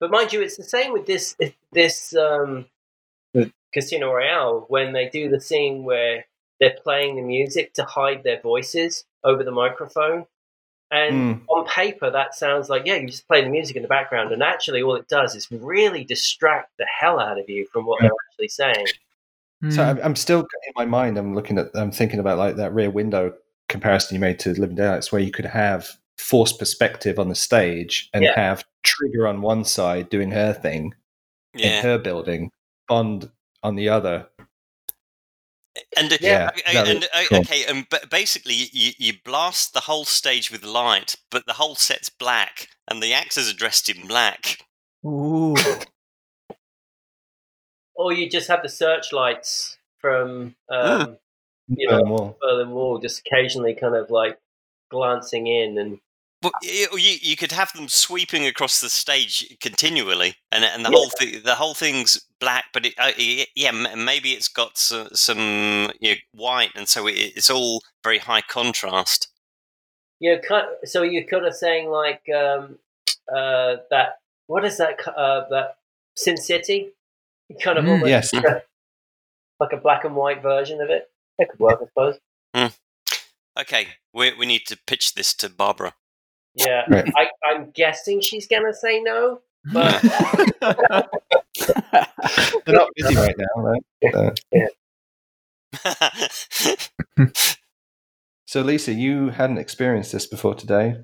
But 0.00 0.10
mind 0.10 0.32
you, 0.32 0.42
it's 0.42 0.56
the 0.56 0.62
same 0.64 0.92
with 0.92 1.06
this 1.06 1.36
this 1.72 2.14
um, 2.14 2.66
Casino 3.72 4.12
Royale 4.12 4.64
when 4.68 4.92
they 4.92 5.08
do 5.08 5.28
the 5.28 5.40
scene 5.40 5.84
where 5.84 6.26
they're 6.60 6.76
playing 6.82 7.16
the 7.16 7.22
music 7.22 7.74
to 7.74 7.84
hide 7.84 8.22
their 8.22 8.40
voices 8.40 9.04
over 9.24 9.42
the 9.44 9.50
microphone. 9.50 10.26
And 10.90 11.42
on 11.48 11.66
paper, 11.66 12.10
that 12.10 12.34
sounds 12.34 12.68
like, 12.68 12.82
yeah, 12.86 12.94
you 12.94 13.08
just 13.08 13.26
play 13.26 13.42
the 13.42 13.48
music 13.50 13.74
in 13.76 13.82
the 13.82 13.88
background. 13.88 14.32
And 14.32 14.42
actually, 14.42 14.82
all 14.82 14.94
it 14.94 15.08
does 15.08 15.34
is 15.34 15.50
really 15.50 16.04
distract 16.04 16.70
the 16.78 16.86
hell 16.86 17.18
out 17.18 17.38
of 17.40 17.48
you 17.48 17.66
from 17.72 17.86
what 17.86 18.00
they're 18.00 18.10
actually 18.30 18.48
saying. 18.48 18.86
So 19.70 19.82
Hmm. 19.82 19.90
I'm, 19.90 20.00
I'm 20.04 20.16
still 20.16 20.40
in 20.40 20.72
my 20.76 20.84
mind. 20.84 21.16
I'm 21.18 21.34
looking 21.34 21.58
at. 21.58 21.70
I'm 21.74 21.90
thinking 21.90 22.20
about 22.20 22.38
like 22.38 22.56
that 22.56 22.74
rear 22.74 22.90
window 22.90 23.32
comparison 23.68 24.14
you 24.14 24.20
made 24.20 24.38
to 24.40 24.50
Living 24.60 24.76
Daylights, 24.76 25.10
where 25.10 25.20
you 25.20 25.32
could 25.32 25.46
have 25.46 25.88
forced 26.18 26.58
perspective 26.58 27.18
on 27.18 27.28
the 27.30 27.34
stage 27.34 28.08
and 28.14 28.22
Yeah. 28.22 28.34
have 28.38 28.64
Trigger 28.82 29.26
on 29.26 29.40
one 29.42 29.64
side 29.64 30.08
doing 30.10 30.30
her 30.30 30.52
thing 30.52 30.94
in 31.54 31.82
her 31.82 31.98
building, 31.98 32.50
Bond 32.86 33.30
on 33.62 33.74
the 33.76 33.88
other. 33.88 34.28
And 35.96 36.12
uh, 36.12 36.16
Yeah, 36.20 36.50
okay, 36.50 36.72
that 36.74 36.88
and 36.88 36.98
was 37.00 37.08
uh, 37.12 37.24
cool. 37.28 37.38
okay, 37.38 37.64
and 37.66 37.88
ba- 37.88 38.06
basically 38.10 38.54
you, 38.72 38.92
you 38.98 39.12
blast 39.24 39.72
the 39.74 39.80
whole 39.80 40.04
stage 40.04 40.50
with 40.50 40.64
light, 40.64 41.16
but 41.30 41.46
the 41.46 41.54
whole 41.54 41.74
set's 41.74 42.08
black, 42.08 42.68
and 42.88 43.02
the 43.02 43.12
actors 43.14 43.50
are 43.50 43.54
dressed 43.56 43.88
in 43.88 44.06
black. 44.06 44.58
Ooh. 45.04 45.54
Or 47.98 48.12
you 48.12 48.28
just 48.28 48.48
have 48.48 48.62
the 48.62 48.68
searchlights 48.68 49.78
from, 50.00 50.54
um, 50.68 51.16
you 51.68 51.88
know, 51.88 51.96
Berlin 51.96 52.10
Wall. 52.10 52.38
Berlin 52.42 52.70
Wall 52.72 52.98
just 52.98 53.20
occasionally 53.26 53.74
kind 53.74 53.96
of 53.96 54.10
like 54.10 54.38
glancing 54.90 55.46
in 55.46 55.78
and 55.78 55.98
But 56.52 56.68
you, 56.68 57.18
you 57.20 57.36
could 57.36 57.52
have 57.52 57.72
them 57.72 57.88
sweeping 57.88 58.46
across 58.46 58.80
the 58.80 58.88
stage 58.88 59.56
continually, 59.60 60.36
and 60.52 60.64
and 60.64 60.84
the 60.84 60.90
Yeah. 60.90 60.96
whole 60.96 61.10
thing 61.10 61.42
the 61.42 61.54
whole 61.56 61.74
thing's 61.74 62.20
black, 62.40 62.66
but 62.72 62.86
it, 62.86 62.94
uh, 62.98 63.12
yeah, 63.54 63.70
maybe 63.94 64.32
it's 64.32 64.48
got 64.48 64.76
some, 64.78 65.08
some 65.12 65.90
you 66.00 66.10
know, 66.12 66.16
white, 66.32 66.70
and 66.74 66.88
so 66.88 67.06
it, 67.06 67.12
it's 67.36 67.50
all 67.50 67.82
very 68.04 68.18
high 68.18 68.42
contrast. 68.42 69.28
Yeah, 70.20 70.36
so 70.84 71.02
you're 71.02 71.24
kind 71.24 71.46
of 71.46 71.54
saying 71.54 71.90
like 71.90 72.22
um, 72.34 72.78
uh, 73.28 73.76
that. 73.90 74.18
What 74.46 74.64
is 74.64 74.78
that? 74.78 75.06
Uh, 75.06 75.48
that 75.50 75.76
Sin 76.16 76.36
City, 76.36 76.92
kind 77.60 77.78
of 77.78 77.84
Mm, 77.84 77.90
almost 77.90 78.08
yes. 78.08 78.32
like 79.60 79.72
a 79.72 79.76
black 79.76 80.04
and 80.04 80.14
white 80.14 80.42
version 80.42 80.80
of 80.80 80.90
it. 80.90 81.10
That 81.38 81.50
could 81.50 81.60
work, 81.60 81.80
I 81.82 81.86
suppose. 81.86 82.18
Okay, 83.58 83.88
we 84.12 84.34
we 84.34 84.46
need 84.46 84.66
to 84.66 84.76
pitch 84.86 85.14
this 85.14 85.34
to 85.34 85.48
Barbara. 85.48 85.94
Yeah, 86.56 86.82
Right. 86.88 87.12
I, 87.16 87.26
I'm 87.46 87.70
guessing 87.70 88.20
she's 88.20 88.46
gonna 88.46 88.72
say 88.72 89.00
no, 89.00 89.40
but 89.72 90.00
They're 92.64 92.74
not 92.74 92.88
busy 92.96 93.14
right 93.14 93.34
now, 93.36 93.62
right? 93.62 93.84
Uh, 94.14 94.30
so, 98.46 98.62
Lisa, 98.62 98.92
you 98.92 99.28
hadn't 99.30 99.58
experienced 99.58 100.12
this 100.12 100.26
before 100.26 100.54
today. 100.54 100.96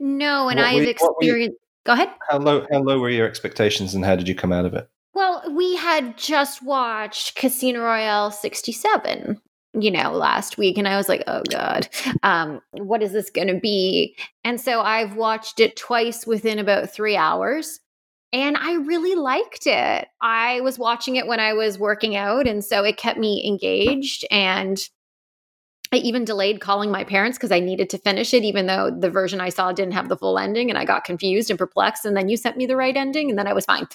No, 0.00 0.48
and 0.48 0.58
What 0.58 0.66
I've 0.66 0.74
were 0.76 0.82
you- 0.82 0.94
what 0.98 1.14
you- 1.20 1.28
experienced. 1.30 1.58
Go 1.86 1.92
ahead. 1.94 2.10
How 2.28 2.38
low? 2.38 2.66
How 2.70 2.80
low 2.80 2.98
were 3.00 3.08
your 3.08 3.26
expectations, 3.26 3.94
and 3.94 4.04
how 4.04 4.14
did 4.14 4.28
you 4.28 4.34
come 4.34 4.52
out 4.52 4.66
of 4.66 4.74
it? 4.74 4.86
Well, 5.14 5.42
we 5.56 5.74
had 5.76 6.18
just 6.18 6.62
watched 6.62 7.34
Casino 7.34 7.80
Royale 7.80 8.30
67, 8.30 9.40
you 9.80 9.90
know, 9.90 10.12
last 10.12 10.58
week, 10.58 10.78
and 10.78 10.88
I 10.88 10.96
was 10.96 11.08
like, 11.08 11.22
oh 11.26 11.42
God, 11.50 11.88
um, 12.22 12.60
what 12.72 13.02
is 13.02 13.12
this 13.12 13.30
going 13.30 13.48
to 13.48 13.60
be? 13.60 14.16
And 14.44 14.60
so 14.60 14.80
I've 14.80 15.16
watched 15.16 15.60
it 15.60 15.76
twice 15.76 16.26
within 16.26 16.58
about 16.58 16.90
three 16.90 17.16
hours. 17.16 17.80
And 18.32 18.58
I 18.58 18.74
really 18.74 19.14
liked 19.14 19.66
it. 19.66 20.06
I 20.20 20.60
was 20.60 20.78
watching 20.78 21.16
it 21.16 21.26
when 21.26 21.40
I 21.40 21.54
was 21.54 21.78
working 21.78 22.14
out, 22.14 22.46
and 22.46 22.62
so 22.62 22.84
it 22.84 22.98
kept 22.98 23.18
me 23.18 23.42
engaged. 23.46 24.26
And 24.30 24.78
I 25.92 25.96
even 25.96 26.24
delayed 26.24 26.60
calling 26.60 26.90
my 26.90 27.04
parents 27.04 27.38
because 27.38 27.52
I 27.52 27.60
needed 27.60 27.90
to 27.90 27.98
finish 27.98 28.34
it, 28.34 28.44
even 28.44 28.66
though 28.66 28.90
the 28.90 29.10
version 29.10 29.40
I 29.40 29.48
saw 29.48 29.72
didn't 29.72 29.94
have 29.94 30.08
the 30.08 30.16
full 30.16 30.38
ending. 30.38 30.68
And 30.68 30.78
I 30.78 30.84
got 30.84 31.04
confused 31.04 31.50
and 31.50 31.58
perplexed. 31.58 32.04
And 32.04 32.16
then 32.16 32.28
you 32.28 32.36
sent 32.36 32.56
me 32.56 32.66
the 32.66 32.76
right 32.76 32.96
ending, 32.96 33.30
and 33.30 33.38
then 33.38 33.46
I 33.46 33.52
was 33.52 33.64
fine. 33.64 33.86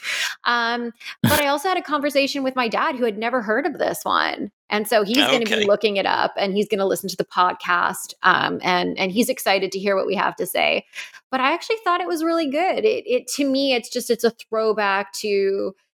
Um, 0.45 0.91
but 1.21 1.41
I 1.41 1.47
also 1.47 1.67
had 1.69 1.77
a 1.77 1.81
conversation 1.81 2.43
with 2.43 2.55
my 2.55 2.67
dad 2.67 2.95
who 2.95 3.05
had 3.05 3.17
never 3.17 3.41
heard 3.41 3.65
of 3.65 3.77
this 3.77 4.03
one. 4.03 4.51
And 4.69 4.87
so 4.87 5.03
he's 5.03 5.17
going 5.17 5.45
to 5.45 5.57
be 5.57 5.65
looking 5.65 5.97
it 5.97 6.07
up 6.07 6.33
and 6.35 6.55
he's 6.55 6.67
going 6.67 6.79
to 6.79 6.85
listen 6.85 7.07
to 7.09 7.15
the 7.15 7.25
podcast. 7.25 8.15
Um, 8.23 8.59
and, 8.63 8.97
and 8.97 9.11
he's 9.11 9.29
excited 9.29 9.71
to 9.71 9.77
hear 9.79 9.95
what 9.95 10.07
we 10.07 10.15
have 10.15 10.35
to 10.37 10.47
say. 10.47 10.85
But 11.29 11.41
I 11.41 11.53
actually 11.53 11.75
thought 11.83 12.01
it 12.01 12.07
was 12.07 12.23
really 12.23 12.49
good. 12.49 12.83
It, 12.83 13.03
it 13.05 13.27
to 13.35 13.47
me, 13.47 13.73
it's 13.73 13.89
just, 13.89 14.09
it's 14.09 14.23
a 14.23 14.31
throwback 14.31 15.13
to, 15.13 15.27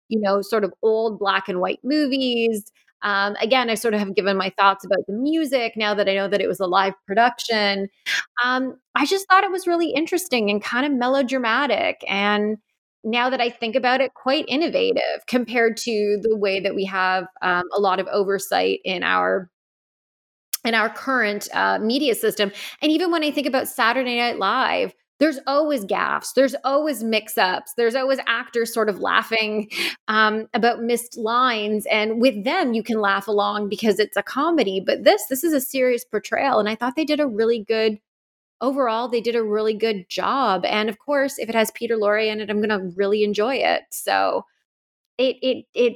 you 0.08 0.20
know, 0.20 0.40
sort 0.40 0.64
of 0.64 0.72
old 0.80 1.18
black 1.18 1.46
and 1.46 1.60
white 1.60 1.80
movies. 1.82 2.72
Um, 3.02 3.36
again, 3.40 3.70
I 3.70 3.74
sort 3.74 3.94
of 3.94 4.00
have 4.00 4.14
given 4.14 4.36
my 4.36 4.52
thoughts 4.58 4.84
about 4.84 5.06
the 5.06 5.14
music 5.14 5.74
now 5.76 5.94
that 5.94 6.08
I 6.08 6.14
know 6.14 6.28
that 6.28 6.40
it 6.40 6.48
was 6.48 6.60
a 6.60 6.66
live 6.66 6.94
production. 7.06 7.88
Um, 8.44 8.76
I 8.94 9.06
just 9.06 9.26
thought 9.28 9.44
it 9.44 9.50
was 9.50 9.66
really 9.66 9.90
interesting 9.90 10.50
and 10.50 10.62
kind 10.62 10.86
of 10.86 10.92
melodramatic. 10.92 12.04
And 12.08 12.58
now 13.02 13.30
that 13.30 13.40
I 13.40 13.48
think 13.48 13.76
about 13.76 14.00
it, 14.00 14.12
quite 14.14 14.44
innovative 14.48 15.26
compared 15.26 15.76
to 15.78 16.18
the 16.22 16.36
way 16.36 16.60
that 16.60 16.74
we 16.74 16.84
have 16.84 17.26
um, 17.42 17.64
a 17.74 17.80
lot 17.80 17.98
of 18.00 18.06
oversight 18.08 18.80
in 18.84 19.02
our 19.02 19.50
in 20.64 20.74
our 20.74 20.90
current 20.90 21.48
uh, 21.54 21.78
media 21.78 22.14
system. 22.14 22.52
And 22.82 22.92
even 22.92 23.10
when 23.10 23.24
I 23.24 23.30
think 23.30 23.46
about 23.46 23.66
Saturday 23.66 24.18
Night 24.18 24.38
Live, 24.38 24.92
there's 25.20 25.38
always 25.46 25.84
gaffes, 25.84 26.34
there's 26.34 26.56
always 26.64 27.04
mix-ups, 27.04 27.74
there's 27.76 27.94
always 27.94 28.18
actors 28.26 28.74
sort 28.74 28.88
of 28.88 29.00
laughing 29.00 29.70
um, 30.08 30.48
about 30.54 30.82
missed 30.82 31.16
lines, 31.16 31.86
and 31.90 32.20
with 32.20 32.42
them 32.44 32.72
you 32.74 32.82
can 32.82 33.00
laugh 33.00 33.28
along 33.28 33.68
because 33.68 34.00
it's 34.00 34.16
a 34.16 34.22
comedy. 34.22 34.82
But 34.84 35.04
this, 35.04 35.26
this 35.28 35.44
is 35.44 35.52
a 35.52 35.60
serious 35.60 36.04
portrayal, 36.04 36.58
and 36.58 36.68
I 36.68 36.74
thought 36.74 36.96
they 36.96 37.04
did 37.04 37.20
a 37.20 37.26
really 37.26 37.62
good 37.62 37.98
overall 38.60 39.08
they 39.08 39.20
did 39.20 39.36
a 39.36 39.42
really 39.42 39.74
good 39.74 40.08
job 40.10 40.64
and 40.66 40.88
of 40.90 40.98
course 40.98 41.38
if 41.38 41.48
it 41.48 41.54
has 41.54 41.70
peter 41.72 41.96
lorre 41.96 42.30
in 42.30 42.40
it 42.40 42.50
i'm 42.50 42.60
gonna 42.60 42.90
really 42.96 43.24
enjoy 43.24 43.54
it 43.54 43.82
so 43.90 44.44
it 45.18 45.36
it 45.42 45.64
it 45.74 45.94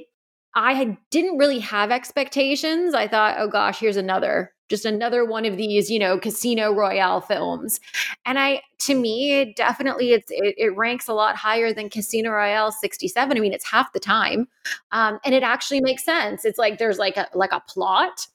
i 0.55 0.73
had, 0.73 0.97
didn't 1.11 1.37
really 1.37 1.59
have 1.59 1.91
expectations. 1.91 2.93
I 2.93 3.07
thought 3.07 3.35
oh 3.39 3.47
gosh 3.47 3.79
here's 3.79 3.97
another 3.97 4.51
just 4.67 4.85
another 4.85 5.25
one 5.25 5.45
of 5.45 5.57
these 5.57 5.91
you 5.91 5.99
know 5.99 6.19
casino 6.19 6.73
royale 6.73 7.21
films. 7.21 7.79
And 8.25 8.39
i 8.39 8.61
to 8.79 8.95
me 8.95 9.41
it 9.41 9.55
definitely 9.55 10.13
it's 10.13 10.31
it, 10.31 10.55
it 10.57 10.75
ranks 10.75 11.07
a 11.07 11.13
lot 11.13 11.35
higher 11.35 11.73
than 11.73 11.89
casino 11.89 12.31
royale 12.31 12.71
67 12.71 13.37
i 13.37 13.39
mean 13.39 13.53
it's 13.53 13.69
half 13.69 13.93
the 13.93 13.99
time. 13.99 14.47
Um, 14.91 15.19
and 15.25 15.35
it 15.35 15.43
actually 15.43 15.81
makes 15.81 16.03
sense. 16.03 16.45
It's 16.45 16.57
like 16.57 16.77
there's 16.77 16.97
like 16.97 17.17
a 17.17 17.27
like 17.33 17.51
a 17.51 17.61
plot 17.67 18.27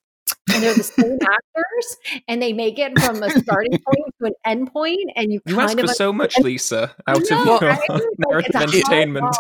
and 0.53 0.63
they're 0.63 0.75
the 0.75 0.83
same 0.83 1.19
actors 1.23 2.23
and 2.29 2.41
they 2.41 2.53
make 2.53 2.79
it 2.79 2.99
from 3.01 3.23
a 3.23 3.31
starting 3.31 3.73
point 3.73 4.15
to 4.21 4.27
an 4.27 4.35
end 4.45 4.73
point 4.73 5.11
and 5.17 5.33
you, 5.33 5.41
You 5.47 5.55
kind 5.57 5.71
ask 5.71 5.79
of 5.79 5.89
for 5.89 5.95
so 5.95 6.13
much, 6.13 6.39
Lisa, 6.39 6.95
out 7.07 7.23
of 7.23 7.31
your 7.31 7.39
I 7.39 7.57
agree. 7.57 7.69
Like, 7.69 8.03
narrative 8.19 8.51
it's 8.55 8.55
a 8.55 8.59
high 8.59 8.65
entertainment. 8.65 9.37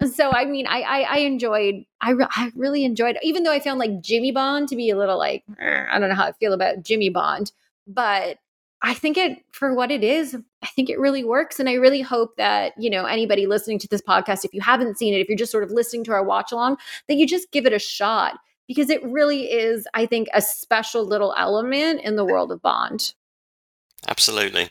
Bar. 0.00 0.08
so 0.08 0.30
I 0.30 0.44
mean, 0.44 0.66
I 0.66 0.80
I, 0.82 1.00
I 1.00 1.18
enjoyed. 1.18 1.84
I 2.00 2.10
re- 2.10 2.26
I 2.30 2.52
really 2.54 2.84
enjoyed. 2.84 3.16
Even 3.22 3.42
though 3.42 3.52
I 3.52 3.60
found 3.60 3.78
like 3.78 4.00
Jimmy 4.00 4.32
Bond 4.32 4.68
to 4.68 4.76
be 4.76 4.90
a 4.90 4.96
little 4.96 5.18
like 5.18 5.44
I 5.60 5.98
don't 5.98 6.08
know 6.08 6.14
how 6.14 6.26
I 6.26 6.32
feel 6.32 6.52
about 6.52 6.82
Jimmy 6.82 7.08
Bond, 7.08 7.52
but 7.86 8.38
I 8.82 8.94
think 8.94 9.16
it 9.16 9.38
for 9.50 9.74
what 9.74 9.90
it 9.90 10.04
is, 10.04 10.36
I 10.62 10.66
think 10.68 10.88
it 10.88 10.98
really 10.98 11.24
works. 11.24 11.58
And 11.58 11.68
I 11.68 11.74
really 11.74 12.00
hope 12.00 12.36
that, 12.36 12.74
you 12.78 12.90
know, 12.90 13.06
anybody 13.06 13.46
listening 13.46 13.78
to 13.80 13.88
this 13.88 14.02
podcast, 14.02 14.44
if 14.44 14.54
you 14.54 14.60
haven't 14.60 14.98
seen 14.98 15.14
it, 15.14 15.20
if 15.20 15.28
you're 15.28 15.38
just 15.38 15.50
sort 15.50 15.64
of 15.64 15.70
listening 15.70 16.04
to 16.04 16.12
our 16.12 16.22
watch 16.22 16.52
along, 16.52 16.78
that 17.08 17.16
you 17.16 17.26
just 17.26 17.50
give 17.50 17.66
it 17.66 17.72
a 17.72 17.78
shot 17.78 18.38
because 18.68 18.90
it 18.90 19.02
really 19.02 19.50
is, 19.50 19.88
I 19.94 20.06
think, 20.06 20.28
a 20.32 20.40
special 20.40 21.04
little 21.04 21.34
element 21.36 22.02
in 22.02 22.16
the 22.16 22.24
world 22.24 22.52
of 22.52 22.62
Bond. 22.62 23.14
Absolutely. 24.06 24.70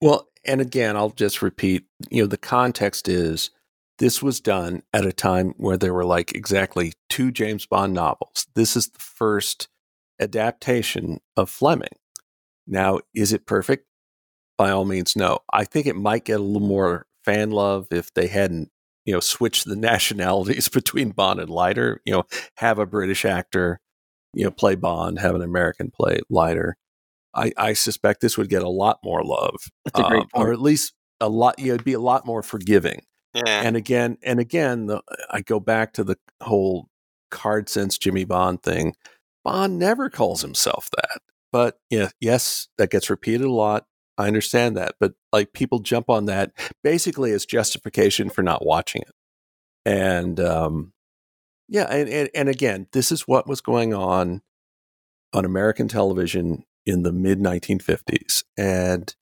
Well, 0.00 0.28
and 0.44 0.60
again, 0.60 0.96
I'll 0.96 1.10
just 1.10 1.42
repeat, 1.42 1.84
you 2.10 2.22
know, 2.22 2.28
the 2.28 2.36
context 2.36 3.08
is 3.08 3.50
this 3.98 4.22
was 4.22 4.40
done 4.40 4.82
at 4.92 5.06
a 5.06 5.12
time 5.12 5.54
where 5.56 5.76
there 5.76 5.94
were 5.94 6.04
like 6.04 6.34
exactly 6.34 6.92
two 7.08 7.30
James 7.30 7.66
Bond 7.66 7.92
novels. 7.92 8.46
This 8.54 8.76
is 8.76 8.88
the 8.88 9.00
first 9.00 9.68
adaptation 10.20 11.20
of 11.36 11.50
Fleming. 11.50 11.88
Now, 12.66 13.00
is 13.14 13.32
it 13.32 13.46
perfect? 13.46 13.86
By 14.56 14.70
all 14.70 14.84
means, 14.84 15.16
no. 15.16 15.40
I 15.52 15.64
think 15.64 15.86
it 15.86 15.96
might 15.96 16.24
get 16.24 16.40
a 16.40 16.42
little 16.42 16.66
more 16.66 17.06
fan 17.24 17.50
love 17.50 17.86
if 17.90 18.12
they 18.14 18.26
hadn't, 18.26 18.70
you 19.04 19.12
know, 19.12 19.20
switched 19.20 19.64
the 19.64 19.76
nationalities 19.90 20.68
between 20.68 21.10
Bond 21.10 21.40
and 21.40 21.50
Leiter. 21.50 22.00
You 22.04 22.14
know, 22.14 22.24
have 22.56 22.78
a 22.78 22.86
British 22.86 23.24
actor, 23.24 23.80
you 24.34 24.44
know, 24.44 24.50
play 24.50 24.74
Bond, 24.74 25.18
have 25.18 25.34
an 25.34 25.42
American 25.42 25.90
play 25.90 26.20
Leiter. 26.28 26.76
I, 27.34 27.52
I 27.56 27.72
suspect 27.74 28.20
this 28.20 28.38
would 28.38 28.48
get 28.48 28.62
a 28.62 28.68
lot 28.68 28.98
more 29.04 29.22
love, 29.22 29.56
That's 29.84 30.00
a 30.00 30.02
great 30.02 30.22
um, 30.22 30.28
or 30.34 30.52
at 30.52 30.60
least 30.60 30.94
a 31.20 31.28
lot. 31.28 31.58
You 31.58 31.68
know, 31.68 31.74
it'd 31.74 31.84
be 31.84 31.92
a 31.92 32.00
lot 32.00 32.26
more 32.26 32.42
forgiving. 32.42 33.02
Yeah. 33.34 33.62
And 33.62 33.76
again, 33.76 34.18
and 34.22 34.40
again, 34.40 34.86
the, 34.86 35.02
I 35.30 35.42
go 35.42 35.60
back 35.60 35.92
to 35.94 36.04
the 36.04 36.16
whole 36.42 36.88
card 37.30 37.68
sense 37.68 37.98
Jimmy 37.98 38.24
Bond 38.24 38.62
thing. 38.62 38.94
Bond 39.44 39.78
never 39.78 40.10
calls 40.10 40.42
himself 40.42 40.88
that, 40.96 41.20
but 41.52 41.78
yeah, 41.90 42.08
yes, 42.20 42.68
that 42.78 42.90
gets 42.90 43.10
repeated 43.10 43.46
a 43.46 43.52
lot. 43.52 43.84
I 44.16 44.26
understand 44.26 44.76
that, 44.76 44.96
but 44.98 45.12
like 45.32 45.52
people 45.52 45.78
jump 45.78 46.10
on 46.10 46.24
that 46.24 46.52
basically 46.82 47.30
as 47.32 47.46
justification 47.46 48.30
for 48.30 48.42
not 48.42 48.66
watching 48.66 49.02
it. 49.02 49.14
And 49.84 50.40
um, 50.40 50.92
yeah, 51.68 51.84
and, 51.84 52.08
and 52.08 52.30
and 52.34 52.48
again, 52.48 52.88
this 52.92 53.12
is 53.12 53.28
what 53.28 53.46
was 53.46 53.60
going 53.60 53.94
on 53.94 54.42
on 55.32 55.44
American 55.44 55.86
television 55.86 56.64
in 56.84 57.02
the 57.02 57.12
mid 57.12 57.38
1950s, 57.38 58.42
and 58.56 59.14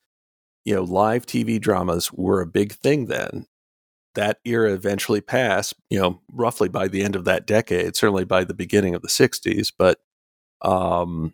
you 0.64 0.74
know, 0.74 0.82
live 0.82 1.26
TV 1.26 1.60
dramas 1.60 2.12
were 2.12 2.40
a 2.40 2.46
big 2.46 2.72
thing 2.72 3.06
then 3.06 3.46
that 4.16 4.40
era 4.44 4.72
eventually 4.72 5.20
passed, 5.20 5.74
you 5.88 5.98
know, 5.98 6.20
roughly 6.32 6.68
by 6.68 6.88
the 6.88 7.02
end 7.02 7.16
of 7.16 7.24
that 7.24 7.47
decade, 7.47 7.97
certainly 7.97 8.24
by 8.24 8.44
the 8.44 8.55
beginning 8.55 8.94
of 8.94 9.02
the 9.02 9.09
60s. 9.09 9.72
But 9.76 10.01
um, 10.62 11.32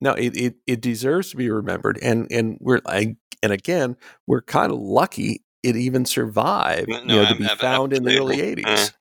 no, 0.00 0.12
it, 0.14 0.36
it, 0.36 0.54
it 0.66 0.80
deserves 0.80 1.30
to 1.30 1.36
be 1.36 1.50
remembered. 1.50 1.98
And, 2.02 2.26
and 2.32 2.56
we're, 2.60 2.80
I, 2.86 3.16
and 3.42 3.52
again, 3.52 3.96
we're 4.26 4.42
kind 4.42 4.72
of 4.72 4.78
lucky 4.78 5.44
it 5.62 5.76
even 5.76 6.04
survived, 6.04 6.88
No, 6.88 6.98
you 6.98 7.06
know, 7.06 7.26
to 7.26 7.34
be 7.36 7.46
found 7.46 7.92
in 7.92 8.04
the 8.04 8.18
early 8.18 8.40
absolutely. 8.40 8.64
80s. 8.64 8.92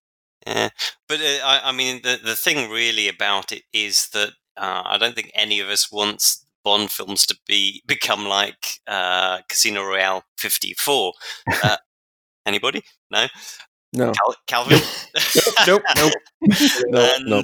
Yeah, 0.46 0.70
but 1.08 1.20
uh, 1.20 1.46
I, 1.46 1.62
I 1.66 1.72
mean, 1.72 2.02
the 2.04 2.20
the 2.24 2.36
thing 2.36 2.72
really 2.72 3.08
about 3.08 3.52
it 3.52 3.64
is 3.74 4.10
that 4.10 4.30
uh, 4.58 4.82
I 4.86 4.98
don't 4.98 5.16
think 5.16 5.32
any 5.36 5.60
of 5.60 5.70
us 5.70 5.92
wants 5.92 6.46
Bond 6.64 6.92
films 6.92 7.26
to 7.28 7.38
be 7.48 7.84
become 7.88 8.26
like 8.26 8.80
uh, 8.88 9.42
Casino 9.50 9.84
Royale 9.84 10.24
fifty 10.38 10.74
four. 10.74 11.14
Uh, 11.64 11.78
anybody? 12.46 12.84
No. 13.10 13.28
No, 13.94 14.14
Cal- 14.14 14.36
Calvin. 14.48 14.80
Nope, 15.68 15.84
nope. 15.98 16.14
no, 16.88 17.12
And, 17.16 17.26
no. 17.26 17.44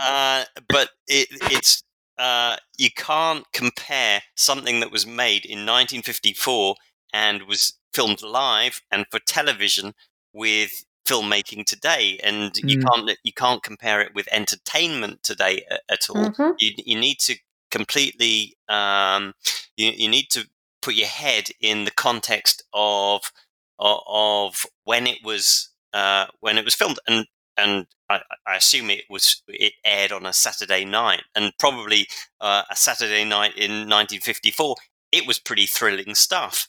uh, 0.00 0.44
but 0.68 0.90
it, 1.06 1.28
it's 1.52 1.82
uh, 2.18 2.56
you 2.76 2.90
can't 2.96 3.44
compare 3.52 4.22
something 4.34 4.80
that 4.80 4.90
was 4.90 5.06
made 5.06 5.44
in 5.44 5.60
1954 5.60 6.74
and 7.12 7.42
was 7.44 7.74
filmed 7.94 8.22
live 8.22 8.82
and 8.90 9.06
for 9.10 9.20
television 9.20 9.94
with 10.32 10.84
filmmaking 11.06 11.64
today, 11.64 12.18
and 12.24 12.56
you 12.56 12.78
Mm. 12.78 12.84
can't 13.06 13.18
you 13.22 13.32
can't 13.32 13.62
compare 13.62 14.00
it 14.00 14.12
with 14.14 14.26
entertainment 14.32 15.22
today 15.22 15.64
a- 15.70 15.92
at 15.92 16.10
all. 16.10 16.16
Mhm. 16.30 16.54
You, 16.58 16.72
you 16.84 16.98
need 16.98 17.20
to 17.20 17.36
completely 17.70 18.56
um, 18.68 19.34
you, 19.76 19.92
you 19.92 20.08
need 20.08 20.28
to 20.30 20.48
put 20.82 20.94
your 20.94 21.06
head 21.06 21.50
in 21.60 21.84
the 21.84 21.90
context 21.92 22.64
of 22.72 23.30
of, 23.78 24.00
of 24.06 24.66
when 24.84 25.06
it 25.06 25.18
was 25.24 25.70
uh, 25.92 26.26
when 26.40 26.58
it 26.58 26.64
was 26.64 26.74
filmed 26.74 26.98
and 27.06 27.26
and 27.56 27.86
I, 28.10 28.20
I 28.46 28.56
assume 28.56 28.90
it 28.90 29.04
was 29.08 29.42
it 29.48 29.72
aired 29.84 30.12
on 30.12 30.26
a 30.26 30.32
Saturday 30.32 30.84
night 30.84 31.22
and 31.34 31.52
probably 31.58 32.06
uh, 32.40 32.62
a 32.70 32.76
Saturday 32.76 33.24
night 33.24 33.56
in 33.56 33.70
1954 33.88 34.76
it 35.12 35.26
was 35.26 35.38
pretty 35.38 35.66
thrilling 35.66 36.14
stuff 36.14 36.66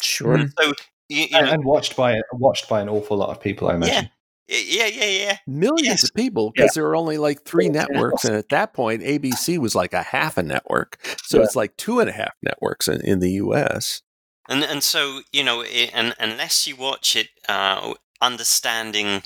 Sure. 0.00 0.46
so 0.60 0.72
you, 1.08 1.22
you 1.22 1.28
and, 1.32 1.46
know, 1.46 1.52
and 1.52 1.64
watched 1.64 1.96
by 1.96 2.20
watched 2.32 2.68
by 2.68 2.80
an 2.80 2.88
awful 2.88 3.16
lot 3.16 3.30
of 3.30 3.40
people. 3.40 3.68
I 3.68 3.74
imagine. 3.74 4.08
yeah 4.48 4.86
yeah 4.86 5.04
yeah 5.06 5.36
Millions 5.46 5.86
Yes. 5.88 6.04
of 6.04 6.14
people 6.14 6.52
because 6.54 6.72
there 6.74 6.84
were 6.84 6.94
only 6.96 7.18
like 7.18 7.42
three 7.44 7.68
networks. 7.68 8.24
And 8.24 8.36
at 8.36 8.48
that 8.50 8.72
point, 8.74 9.02
ABC 9.02 9.58
was 9.58 9.74
like 9.74 9.92
a 9.92 10.02
half 10.02 10.38
a 10.38 10.42
network. 10.42 10.98
So 11.24 11.38
Yeah. 11.38 11.44
it's 11.44 11.56
like 11.56 11.76
two 11.76 11.98
and 12.00 12.08
a 12.08 12.12
half 12.12 12.32
networks 12.42 12.86
in, 12.88 13.00
in 13.00 13.18
the 13.18 13.32
US. 13.32 14.02
And 14.48 14.64
and 14.64 14.82
so 14.82 15.20
you 15.32 15.44
know 15.44 15.60
it, 15.62 15.90
and 15.94 16.14
unless 16.18 16.66
you 16.66 16.76
watch 16.76 17.14
it 17.16 17.28
uh, 17.48 17.94
understanding 18.20 19.22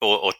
or, 0.00 0.18
or 0.18 0.32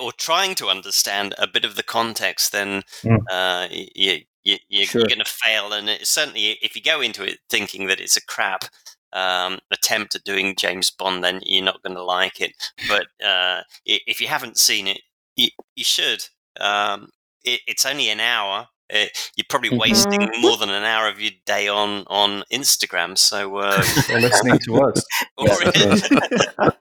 or 0.00 0.12
trying 0.12 0.54
to 0.56 0.68
understand 0.68 1.34
a 1.38 1.46
bit 1.46 1.64
of 1.64 1.76
the 1.76 1.82
context 1.82 2.52
then 2.52 2.82
Mm. 3.02 3.18
uh, 3.30 3.68
you, 3.70 4.20
you, 4.44 4.56
you, 4.68 4.86
Sure. 4.86 5.00
you're 5.00 5.08
going 5.08 5.18
to 5.18 5.24
fail 5.24 5.72
and 5.72 5.88
it, 5.88 6.06
certainly 6.06 6.58
if 6.62 6.76
you 6.76 6.82
go 6.82 7.00
into 7.00 7.24
it 7.24 7.38
thinking 7.50 7.86
that 7.88 8.00
it's 8.00 8.16
a 8.16 8.24
crap 8.24 8.64
um, 9.12 9.58
attempt 9.72 10.14
at 10.14 10.24
doing 10.24 10.54
James 10.56 10.90
Bond 10.90 11.24
then 11.24 11.40
you're 11.44 11.64
not 11.64 11.82
going 11.82 11.96
to 11.96 12.02
like 12.04 12.40
it 12.40 12.52
but 12.88 13.06
uh, 13.26 13.62
if 13.84 14.20
you 14.20 14.28
haven't 14.28 14.58
seen 14.58 14.86
it 14.86 15.00
you, 15.36 15.48
you 15.74 15.84
should 15.84 16.28
um, 16.60 17.08
it, 17.44 17.60
it's 17.66 17.86
only 17.86 18.08
an 18.08 18.20
hour 18.20 18.68
uh, 18.92 19.04
you're 19.36 19.44
probably 19.48 19.70
Mhm. 19.70 19.78
wasting 19.80 20.30
more 20.40 20.56
than 20.56 20.70
an 20.70 20.84
hour 20.84 21.08
of 21.08 21.20
your 21.20 21.32
day 21.44 21.68
on 21.68 22.04
on 22.08 22.44
Instagram. 22.52 23.16
So, 23.18 23.56
uh, 23.58 23.82
Or 24.10 24.20
listening 24.20 24.58
to 24.60 24.82
us. 24.82 25.04
or 25.38 25.48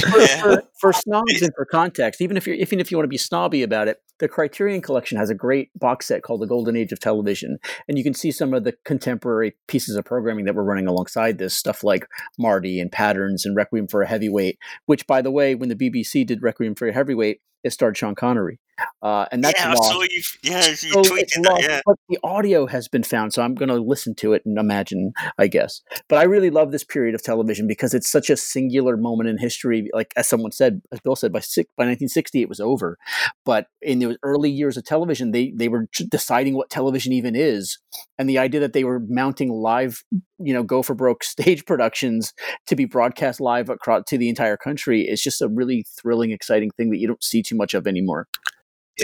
for, 0.00 0.18
yeah. 0.20 0.40
for, 0.42 0.62
for 0.80 0.92
snobs 0.92 1.42
and 1.42 1.52
for 1.54 1.64
context, 1.64 2.20
even 2.20 2.36
if 2.36 2.46
you're 2.46 2.56
even 2.56 2.80
if 2.80 2.90
you 2.90 2.96
want 2.96 3.04
to 3.04 3.08
be 3.08 3.16
snobby 3.18 3.62
about 3.62 3.88
it, 3.88 3.98
the 4.18 4.28
Criterion 4.28 4.80
Collection 4.80 5.18
has 5.18 5.30
a 5.30 5.34
great 5.34 5.70
box 5.78 6.06
set 6.06 6.22
called 6.22 6.40
The 6.40 6.46
Golden 6.46 6.76
Age 6.76 6.92
of 6.92 7.00
Television, 7.00 7.58
and 7.88 7.98
you 7.98 8.04
can 8.04 8.14
see 8.14 8.30
some 8.30 8.54
of 8.54 8.64
the 8.64 8.74
contemporary 8.84 9.54
pieces 9.68 9.96
of 9.96 10.04
programming 10.04 10.44
that 10.44 10.54
were 10.54 10.64
running 10.64 10.86
alongside 10.86 11.38
this 11.38 11.56
stuff 11.56 11.82
like 11.84 12.06
Marty 12.38 12.80
and 12.80 12.90
Patterns 12.92 13.44
and 13.44 13.56
Requiem 13.56 13.88
for 13.88 14.02
a 14.02 14.06
Heavyweight. 14.08 14.58
Which, 14.86 15.06
by 15.06 15.22
the 15.22 15.30
way, 15.30 15.54
when 15.54 15.68
the 15.68 15.76
BBC 15.76 16.26
did 16.26 16.42
Requiem 16.42 16.74
for 16.74 16.88
a 16.88 16.92
Heavyweight, 16.92 17.40
it 17.64 17.72
starred 17.72 17.96
Sean 17.96 18.14
Connery, 18.14 18.60
uh, 19.02 19.26
and 19.30 19.44
that's 19.44 19.60
yeah, 19.60 19.70
I 19.70 19.74
lost. 19.74 19.90
saw 19.90 20.02
you. 20.02 20.22
Yeah, 20.42 20.60
So 20.62 21.16
it's 21.16 21.36
that. 21.36 21.58
Yeah, 21.60 21.80
but 21.84 21.96
the 22.08 22.18
audio 22.22 22.66
has 22.66 22.88
been 22.88 23.02
found, 23.02 23.32
so 23.32 23.42
I'm 23.42 23.54
going 23.54 23.68
to 23.68 23.76
listen 23.76 24.14
to 24.16 24.32
it 24.32 24.42
and 24.44 24.58
imagine, 24.58 25.12
I 25.38 25.46
guess. 25.46 25.82
But 26.08 26.18
I 26.18 26.24
really 26.24 26.50
love 26.50 26.72
this 26.72 26.84
period 26.84 27.14
of 27.14 27.22
television 27.22 27.66
because 27.66 27.94
it's 27.94 28.10
such 28.10 28.30
a 28.30 28.36
singular 28.36 28.96
moment 28.96 29.28
in 29.28 29.38
history. 29.38 29.88
Like 29.92 30.12
as 30.16 30.28
someone 30.28 30.52
said, 30.52 30.80
as 30.92 31.00
Bill 31.00 31.16
said, 31.16 31.32
by 31.32 31.40
six, 31.40 31.70
by 31.76 31.82
1960 31.82 32.42
it 32.42 32.48
was 32.48 32.60
over. 32.60 32.98
But 33.44 33.66
in 33.82 33.98
the 33.98 34.16
early 34.22 34.50
years 34.50 34.76
of 34.76 34.84
television, 34.84 35.30
they 35.32 35.52
they 35.54 35.68
were 35.68 35.86
deciding 36.08 36.54
what 36.54 36.70
television 36.70 37.12
even 37.12 37.36
is, 37.36 37.78
and 38.18 38.28
the 38.28 38.38
idea 38.38 38.60
that 38.60 38.72
they 38.72 38.84
were 38.84 39.00
mounting 39.08 39.50
live, 39.50 40.02
you 40.38 40.52
know, 40.52 40.62
go 40.62 40.82
for 40.82 40.94
broke 40.94 41.24
stage 41.34 41.64
productions 41.66 42.32
to 42.66 42.76
be 42.76 42.84
broadcast 42.84 43.40
live 43.40 43.68
across 43.68 44.04
to 44.08 44.18
the 44.18 44.28
entire 44.28 44.56
country 44.56 45.02
is 45.02 45.22
just 45.22 45.42
a 45.42 45.48
really 45.48 45.84
thrilling, 46.00 46.30
exciting 46.30 46.70
thing 46.76 46.90
that 46.90 46.98
you 46.98 47.06
don't 47.06 47.22
see 47.22 47.42
too 47.42 47.56
much 47.56 47.74
of 47.74 47.86
anymore. 47.86 48.26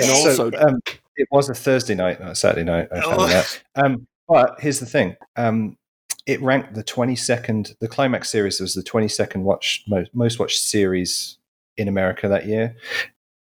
And 0.01 0.11
also, 0.11 0.51
So, 0.51 0.59
um, 0.61 0.81
it 1.17 1.29
was 1.31 1.49
a 1.49 1.55
Thursday 1.55 1.95
night, 1.95 2.21
not 2.21 2.33
a 2.33 2.35
Saturday 2.35 2.65
night. 2.65 2.89
I 2.93 3.01
found 3.01 3.21
Oh. 3.21 3.27
that. 3.27 3.63
Um, 3.75 4.07
but 4.29 4.57
here's 4.61 4.79
the 4.81 4.87
thing: 4.87 5.17
um, 5.37 5.77
it 6.27 6.41
ranked 6.43 6.75
the 6.75 6.85
22nd. 6.85 7.75
The 7.81 7.89
climax 7.89 8.31
series 8.31 8.61
was 8.61 8.75
the 8.75 8.83
22nd 8.83 9.43
watch 9.43 9.83
most, 9.89 10.15
most 10.15 10.39
watched 10.39 10.61
series 10.61 11.39
in 11.77 11.89
America 11.89 12.29
that 12.29 12.47
year. 12.47 12.77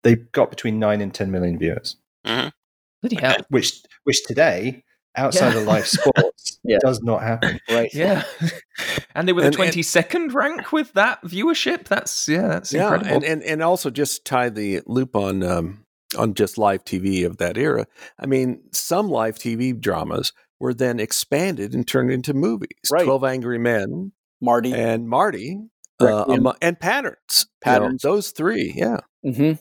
They 0.02 0.16
got 0.16 0.50
between 0.50 0.78
nine 0.78 1.00
and 1.00 1.14
10 1.14 1.30
million 1.30 1.58
viewers, 1.58 1.96
Bloody 2.24 3.16
hell. 3.20 3.36
which 3.50 3.82
which 4.04 4.22
today, 4.24 4.82
outside 5.16 5.54
Yeah. 5.54 5.60
of 5.60 5.66
live 5.66 5.86
sports, 5.96 6.58
Yeah. 6.64 6.78
does 6.80 7.00
not 7.02 7.22
happen. 7.22 7.60
Right. 7.70 7.92
Yeah. 7.94 8.24
and 9.14 9.26
they 9.28 9.32
were 9.32 9.42
the 9.42 9.46
And- 9.48 9.58
and- 9.60 9.72
22nd 9.72 10.34
rank 10.34 10.72
with 10.72 10.92
that 10.94 11.22
viewership. 11.22 11.84
That's, 11.88 12.28
yeah, 12.28 12.48
that's 12.48 12.72
yeah, 12.72 12.82
incredible. 12.92 13.14
and, 13.16 13.24
and 13.24 13.42
and 13.44 13.62
also 13.62 13.88
just 13.90 14.24
tie 14.24 14.48
the 14.50 14.82
loop 14.86 15.14
on 15.16 15.42
um, 15.42 15.83
on 16.16 16.34
just 16.34 16.58
live 16.58 16.84
TV 16.84 17.24
of 17.26 17.38
that 17.38 17.56
era. 17.58 17.86
I 18.18 18.26
mean, 18.26 18.62
some 18.72 19.08
live 19.08 19.36
TV 19.36 19.78
dramas 19.78 20.32
were 20.60 20.74
then 20.74 21.00
expanded 21.00 21.74
and 21.74 21.86
turned 21.86 22.10
into 22.10 22.34
movies. 22.34 22.68
Right. 22.90 23.04
Twelve 23.04 23.24
Angry 23.24 23.58
Men 23.58 24.12
Marty. 24.40 24.72
and 24.72 25.08
Marty, 25.08 25.58
uh, 26.00 26.24
and 26.62 26.78
Patterns. 26.80 27.46
You 27.66 27.72
know, 27.72 27.78
Patterns. 27.80 28.02
those 28.02 28.30
three. 28.30 28.72
Yeah. 28.76 28.98
hmm 29.24 29.52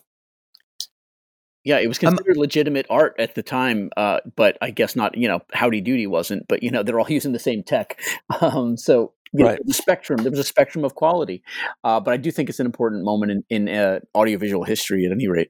Yeah, 1.63 1.79
it 1.79 1.87
was 1.87 1.97
Um, 2.03 2.15
considered 2.15 2.37
legitimate 2.37 2.85
art 2.89 3.15
at 3.17 3.35
the 3.35 3.43
time, 3.43 3.89
uh, 3.95 4.19
but 4.35 4.57
I 4.61 4.69
guess 4.71 4.95
not. 4.95 5.17
You 5.17 5.27
know, 5.29 5.41
Howdy 5.53 5.81
Doody 5.81 6.07
wasn't. 6.07 6.47
But 6.47 6.61
you 6.63 6.69
know, 6.71 6.83
they're 6.83 6.99
all 6.99 7.09
using 7.19 7.31
the 7.31 7.39
same 7.39 7.63
tech, 7.63 7.99
um, 8.41 8.77
so 8.77 9.13
you 9.31 9.45
know, 9.45 9.57
the 9.65 9.73
spectrum. 9.73 10.21
There 10.21 10.29
was 10.31 10.39
a 10.39 10.43
spectrum 10.43 10.83
of 10.85 10.93
quality, 10.95 11.41
uh, 11.83 11.99
but 11.99 12.13
I 12.13 12.17
do 12.17 12.29
think 12.31 12.49
it's 12.49 12.59
an 12.59 12.65
important 12.67 13.03
moment 13.03 13.31
in, 13.49 13.67
in 13.67 13.75
uh, 13.75 13.99
audiovisual 14.13 14.63
history, 14.65 15.05
at 15.05 15.11
any 15.11 15.27
rate. 15.27 15.49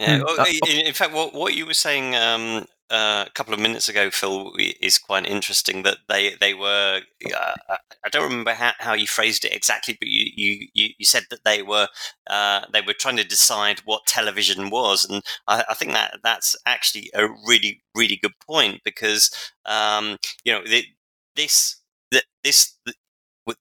Yeah, 0.00 0.18
Mm. 0.18 0.24
well, 0.24 0.40
Uh, 0.40 0.44
in, 0.66 0.86
in 0.86 0.94
fact, 0.94 1.12
what 1.12 1.32
what 1.34 1.54
you 1.54 1.66
were 1.66 1.74
saying 1.74 2.14
um, 2.16 2.66
uh, 2.90 3.24
a 3.26 3.30
couple 3.34 3.54
of 3.54 3.60
minutes 3.60 3.88
ago, 3.88 4.10
Phil, 4.10 4.52
is 4.58 4.98
quite 4.98 5.26
interesting. 5.26 5.82
That 5.82 5.98
they 6.08 6.34
they 6.40 6.54
were. 6.54 7.02
Uh, 7.34 7.54
I- 7.70 7.78
don't 8.10 8.22
remember 8.30 8.54
how, 8.54 8.72
how 8.78 8.92
you 8.94 9.06
phrased 9.06 9.44
it 9.44 9.52
exactly, 9.52 9.96
but 9.98 10.08
you, 10.08 10.68
you, 10.74 10.90
you 10.98 11.04
said 11.04 11.24
that 11.30 11.44
they 11.44 11.62
were 11.62 11.88
uh, 12.28 12.60
they 12.72 12.80
were 12.82 12.92
trying 12.94 13.16
to 13.16 13.24
decide 13.24 13.80
what 13.84 14.06
television 14.06 14.70
was, 14.70 15.04
and 15.04 15.22
I, 15.48 15.64
I 15.70 15.74
think 15.74 15.92
that 15.92 16.20
that's 16.22 16.54
actually 16.66 17.10
a 17.14 17.28
really 17.46 17.82
really 17.94 18.16
good 18.16 18.34
point 18.46 18.82
because 18.84 19.30
um, 19.66 20.18
you 20.44 20.52
know 20.52 20.62
th- 20.62 20.86
this 21.34 21.80
th- 22.12 22.24
this 22.44 22.78
th- 22.86 22.96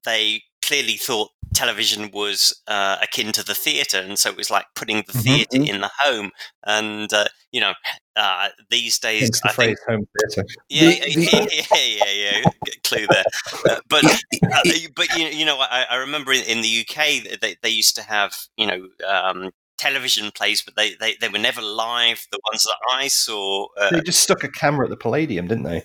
they 0.05 0.43
clearly 0.65 0.97
thought 0.97 1.29
television 1.53 2.11
was 2.11 2.61
uh, 2.67 2.97
akin 3.01 3.31
to 3.31 3.43
the 3.43 3.55
theatre, 3.55 3.99
and 3.99 4.17
so 4.19 4.29
it 4.29 4.37
was 4.37 4.49
like 4.49 4.65
putting 4.75 5.03
the 5.07 5.13
Mhm. 5.13 5.23
theatre 5.23 5.73
in 5.73 5.81
the 5.81 5.91
home. 5.99 6.31
And 6.65 7.11
uh, 7.13 7.27
you 7.51 7.61
know, 7.61 7.73
uh, 8.15 8.49
these 8.69 8.99
days, 8.99 9.29
the 9.29 9.49
I 9.49 9.53
think 9.53 9.55
phrase 9.55 9.79
home 9.87 10.07
theatre. 10.17 10.47
yeah, 10.69 10.89
yeah, 11.07 11.45
yeah, 11.51 11.65
yeah, 11.71 12.11
yeah. 12.41 12.41
Clue 12.83 13.07
there, 13.07 13.23
uh, 13.69 13.79
but 13.89 14.03
uh, 14.53 14.61
but 14.95 15.15
you, 15.15 15.27
you 15.27 15.45
know, 15.45 15.57
I, 15.59 15.85
I 15.89 15.95
remember 15.95 16.33
in, 16.33 16.43
in 16.43 16.61
the 16.61 16.85
UK 16.87 17.39
they, 17.41 17.55
they 17.61 17.69
used 17.69 17.95
to 17.95 18.01
have 18.03 18.35
you 18.57 18.67
know 18.67 18.87
um, 19.07 19.51
television 19.77 20.31
plays, 20.31 20.61
but 20.61 20.75
they, 20.75 20.95
they, 20.95 21.15
they 21.19 21.29
were 21.29 21.37
never 21.37 21.61
live. 21.61 22.25
The 22.31 22.39
ones 22.51 22.63
that 22.63 22.77
I 22.93 23.07
saw, 23.07 23.67
uh, 23.77 23.91
They 23.91 24.01
just 24.01 24.21
stuck 24.21 24.43
a 24.43 24.49
camera 24.49 24.85
at 24.85 24.89
the 24.89 24.97
Palladium, 24.97 25.47
didn't 25.47 25.63
they? 25.65 25.83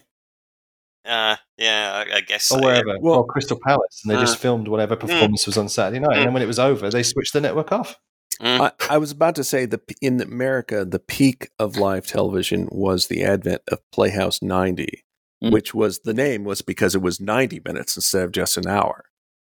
Uh, 1.06 1.36
yeah, 1.56 2.04
I, 2.12 2.16
I 2.16 2.20
guess 2.20 2.44
so, 2.46 2.56
Or 2.56 2.60
yeah. 2.60 2.66
wherever, 2.66 2.98
Well- 3.00 3.14
or 3.16 3.26
Crystal 3.26 3.58
Palace, 3.64 4.00
and 4.04 4.10
they 4.10 4.16
Uh, 4.16 4.20
just 4.20 4.38
filmed 4.38 4.68
whatever 4.68 4.96
performance 4.96 5.46
was 5.46 5.56
on 5.58 5.68
Saturday 5.68 6.00
night. 6.00 6.16
And 6.16 6.26
then 6.26 6.32
when 6.34 6.42
it 6.42 6.46
was 6.46 6.58
over, 6.58 6.90
they 6.90 7.02
switched 7.02 7.32
the 7.32 7.40
network 7.40 7.72
off. 7.72 7.96
Mm. 8.40 8.60
I, 8.88 8.94
I 8.94 8.98
was 8.98 9.10
about 9.10 9.34
to 9.34 9.44
say 9.44 9.66
that 9.66 9.80
in 10.00 10.20
America, 10.20 10.84
the 10.84 10.98
peak 10.98 11.50
of 11.58 11.76
live 11.76 12.06
television 12.06 12.68
was 12.70 13.08
the 13.08 13.22
advent 13.22 13.62
of 13.68 13.78
Playhouse 13.92 14.40
90, 14.42 15.04
Mm. 15.42 15.52
which 15.52 15.72
was 15.74 16.00
the 16.00 16.12
name 16.14 16.44
was 16.44 16.60
because 16.62 16.94
it 16.94 17.00
was 17.02 17.18
90 17.20 17.62
minutes 17.64 17.96
instead 17.96 18.24
of 18.24 18.32
just 18.32 18.56
an 18.58 18.66
hour. 18.66 19.04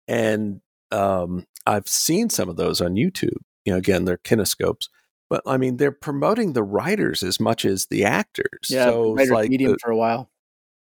And 0.09 0.61
um, 0.93 1.47
I've 1.67 1.89
seen 1.89 2.31
some 2.31 2.49
of 2.49 2.57
those 2.57 2.81
on 2.81 2.95
YouTube. 2.95 3.37
You 3.65 3.73
know, 3.73 3.77
again, 3.79 4.05
they're 4.05 4.19
kinescopes, 4.19 4.89
but 5.31 5.43
I 5.47 5.57
mean, 5.57 5.77
they're 5.77 5.93
promoting 5.93 6.53
the 6.53 6.63
writers 6.65 7.23
as 7.23 7.39
much 7.41 7.65
as 7.65 7.87
the 7.87 8.05
actors. 8.05 8.69
Yeah, 8.69 8.87
so 8.87 9.13
writer's 9.15 9.31
like 9.31 9.51
medium 9.51 9.73
the- 9.73 9.79
for 9.83 9.91
a 9.91 9.97
while. 9.97 10.31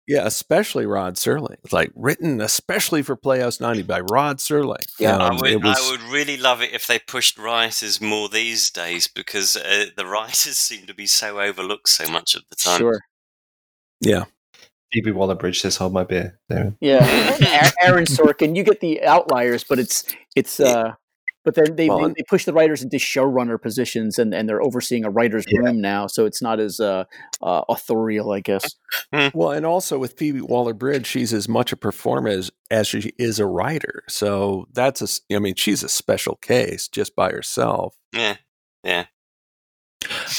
Yeah, 0.09 0.25
especially 0.25 0.85
Rod 0.87 1.15
Serling. 1.15 1.57
It's 1.63 1.71
like 1.71 1.91
written 1.95 2.41
especially 2.41 3.03
for 3.03 3.15
Playhouse 3.15 3.59
90 3.59 3.83
by 3.83 3.99
Rod 3.99 4.39
Serling. 4.39 4.83
Yeah, 4.99 5.15
I 5.17 5.27
Um, 5.29 5.37
would, 5.37 5.63
was- 5.63 5.77
I 5.79 5.91
would 5.91 6.01
really 6.11 6.35
love 6.35 6.61
it 6.63 6.73
if 6.73 6.87
they 6.87 6.97
pushed 6.97 7.37
writers 7.37 8.01
more 8.01 8.27
these 8.27 8.71
days 8.71 9.07
because 9.07 9.55
uh, 9.55 9.85
the 9.95 10.05
writers 10.07 10.57
seem 10.57 10.87
to 10.87 10.93
be 10.95 11.05
so 11.05 11.39
overlooked 11.39 11.89
so 11.89 12.09
much 12.11 12.33
of 12.33 12.41
the 12.49 12.55
time. 12.55 12.79
Sure. 12.79 12.99
yeah. 14.01 14.23
Phoebe 14.91 15.11
Waller-Bridge 15.11 15.61
says, 15.61 15.77
"Hold 15.77 15.93
my 15.93 16.03
beer." 16.03 16.39
There. 16.49 16.73
Yeah, 16.81 17.05
Aaron 17.81 18.05
Sorkin. 18.05 18.55
You 18.55 18.63
get 18.63 18.79
the 18.79 19.03
outliers, 19.03 19.63
but 19.63 19.77
it's 19.77 20.03
it's. 20.35 20.59
uh 20.59 20.93
But 21.45 21.55
then 21.55 21.75
they, 21.77 21.87
Well, 21.87 21.99
they 22.07 22.13
they 22.17 22.23
push 22.27 22.45
the 22.45 22.53
writers 22.53 22.83
into 22.83 22.97
showrunner 22.97 23.61
positions, 23.61 24.19
and, 24.19 24.33
and 24.33 24.47
they're 24.47 24.61
overseeing 24.61 25.05
a 25.05 25.09
writer's 25.09 25.45
Yeah. 25.47 25.59
room 25.59 25.79
now, 25.81 26.05
so 26.07 26.25
it's 26.25 26.41
not 26.41 26.59
as 26.59 26.79
uh, 26.79 27.05
uh, 27.41 27.61
authorial, 27.69 28.31
I 28.31 28.41
guess. 28.41 28.75
Well, 29.33 29.51
and 29.51 29.65
also 29.65 29.97
with 29.97 30.17
Phoebe 30.17 30.41
Waller 30.41 30.73
Bridge, 30.73 31.07
she's 31.07 31.33
as 31.33 31.47
much 31.47 31.71
a 31.71 31.77
performer 31.77 32.29
as, 32.29 32.51
as 32.69 32.87
she 32.87 33.13
is 33.17 33.39
a 33.39 33.45
writer. 33.47 34.03
So 34.09 34.67
that's 34.73 35.01
a, 35.01 35.05
s- 35.05 35.21
I 35.31 35.39
mean, 35.39 35.55
she's 35.55 35.81
a 35.81 35.89
special 35.89 36.35
case 36.35 36.87
just 36.87 37.15
by 37.15 37.31
herself. 37.31 37.95
Yeah, 38.13 38.35
yeah. 38.83 39.05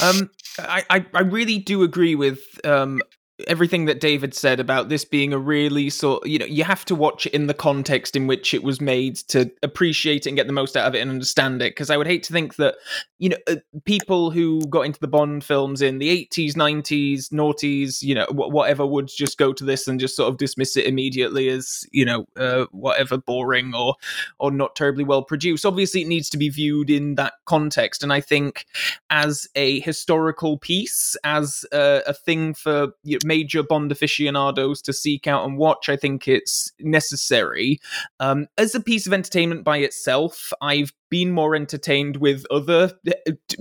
Um, 0.03 0.31
I, 0.59 0.85
I, 0.91 1.07
I 1.15 1.21
really 1.21 1.59
do 1.59 1.83
agree 1.83 2.15
with 2.15 2.41
um, 2.65 3.01
everything 3.47 3.85
that 3.87 4.01
David 4.01 4.35
said 4.35 4.61
about 4.61 4.89
this 4.89 5.05
being 5.05 5.33
a 5.33 5.39
really 5.39 5.91
sort. 5.91 6.27
You 6.27 6.39
know, 6.39 6.47
you 6.47 6.65
have 6.65 6.85
to 6.87 6.95
watch 6.95 7.27
it 7.27 7.35
in 7.35 7.47
the 7.47 7.55
context 7.55 8.17
in 8.17 8.27
which 8.27 8.55
it 8.55 8.63
was 8.63 8.81
made 8.81 9.17
to 9.29 9.51
appreciate 9.63 10.27
it 10.27 10.31
and 10.31 10.37
get 10.37 10.47
the 10.47 10.53
most 10.53 10.77
out 10.77 10.87
of 10.87 10.95
it 10.95 11.01
and 11.01 11.11
understand 11.11 11.63
it. 11.63 11.71
Because 11.71 11.91
I 11.91 11.97
would 11.97 12.07
hate 12.07 12.23
to 12.25 12.33
think 12.33 12.57
that 12.57 12.77
you 13.19 13.31
know 13.31 13.37
uh, 13.47 13.57
people 13.85 14.31
who 14.31 14.61
got 14.67 14.83
into 14.83 15.01
the 15.01 15.09
Bond 15.09 15.45
films 15.45 15.83
in 15.83 15.99
the 15.99 16.09
eighties, 16.09 16.57
nineties, 16.57 17.29
noughties, 17.31 18.03
you 18.03 18.15
know, 18.15 18.27
wh- 18.27 18.51
whatever, 18.51 18.87
would 18.87 19.09
just 19.09 19.39
go 19.39 19.53
to 19.53 19.65
this 19.65 19.89
and 19.89 20.01
just 20.01 20.17
sort 20.17 20.29
of 20.29 20.39
dismiss 20.39 20.77
it 20.77 20.87
immediately 20.87 21.49
as 21.49 21.85
you 21.93 22.05
know 22.05 22.27
uh, 22.37 22.67
whatever 22.73 23.19
boring 23.19 23.75
or 23.75 23.95
or 24.39 24.51
not 24.51 24.77
terribly 24.77 25.05
well 25.05 25.23
produced. 25.23 25.67
Obviously, 25.67 26.03
it 26.03 26.09
needs 26.09 26.29
to 26.31 26.39
be 26.39 26.49
viewed 26.49 26.91
in 26.91 27.15
that 27.17 27.35
context, 27.47 28.03
and 28.03 28.13
I 28.13 28.21
think 28.21 28.67
as 29.11 29.49
a 29.55 29.81
historical 29.81 30.59
piece, 30.59 31.17
as 31.25 31.65
a, 31.73 32.03
a 32.07 32.15
thing 32.15 32.55
for 32.55 32.89
you 33.03 33.15
know, 33.15 33.29
major 33.31 33.63
Bond 33.63 33.93
aficionados 33.93 34.83
to 34.83 34.93
seek 34.93 35.29
out 35.29 35.45
and 35.45 35.57
watch. 35.57 35.89
I 35.89 35.95
think 35.95 36.27
it's 36.27 36.73
necessary. 36.81 37.79
Um, 38.19 38.49
as 38.59 38.75
a 38.75 38.81
piece 38.81 39.07
of 39.07 39.13
entertainment 39.13 39.63
by 39.63 39.77
itself, 39.77 40.53
I've 40.61 40.93
been 41.11 41.31
more 41.31 41.55
entertained 41.55 42.17
with 42.17 42.45
other, 42.51 42.93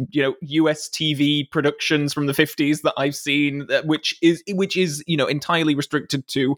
you 0.10 0.24
know, 0.24 0.36
US 0.42 0.90
TV 0.90 1.50
productions 1.52 2.16
from 2.16 2.26
the 2.26 2.34
50s 2.34 2.82
that 2.82 2.96
I've 2.98 3.16
seen, 3.16 3.68
which 3.84 4.18
is 4.24 4.42
which 4.50 4.76
is 4.76 5.04
you 5.06 5.18
know 5.18 5.28
entirely 5.28 5.76
restricted 5.76 6.28
to 6.30 6.58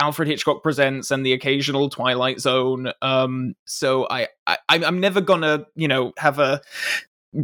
Alfred 0.00 0.26
Hitchcock 0.26 0.64
Presents 0.64 1.12
and 1.12 1.24
the 1.24 1.32
occasional 1.32 1.88
Twilight 1.88 2.40
Zone. 2.40 2.90
Um, 3.02 3.54
so 3.66 4.08
I, 4.10 4.26
I 4.48 4.58
I'm 4.68 4.84
I'm 4.84 5.00
never 5.00 5.20
gonna 5.20 5.64
you 5.76 5.86
know 5.86 6.12
have 6.18 6.40
a 6.40 6.60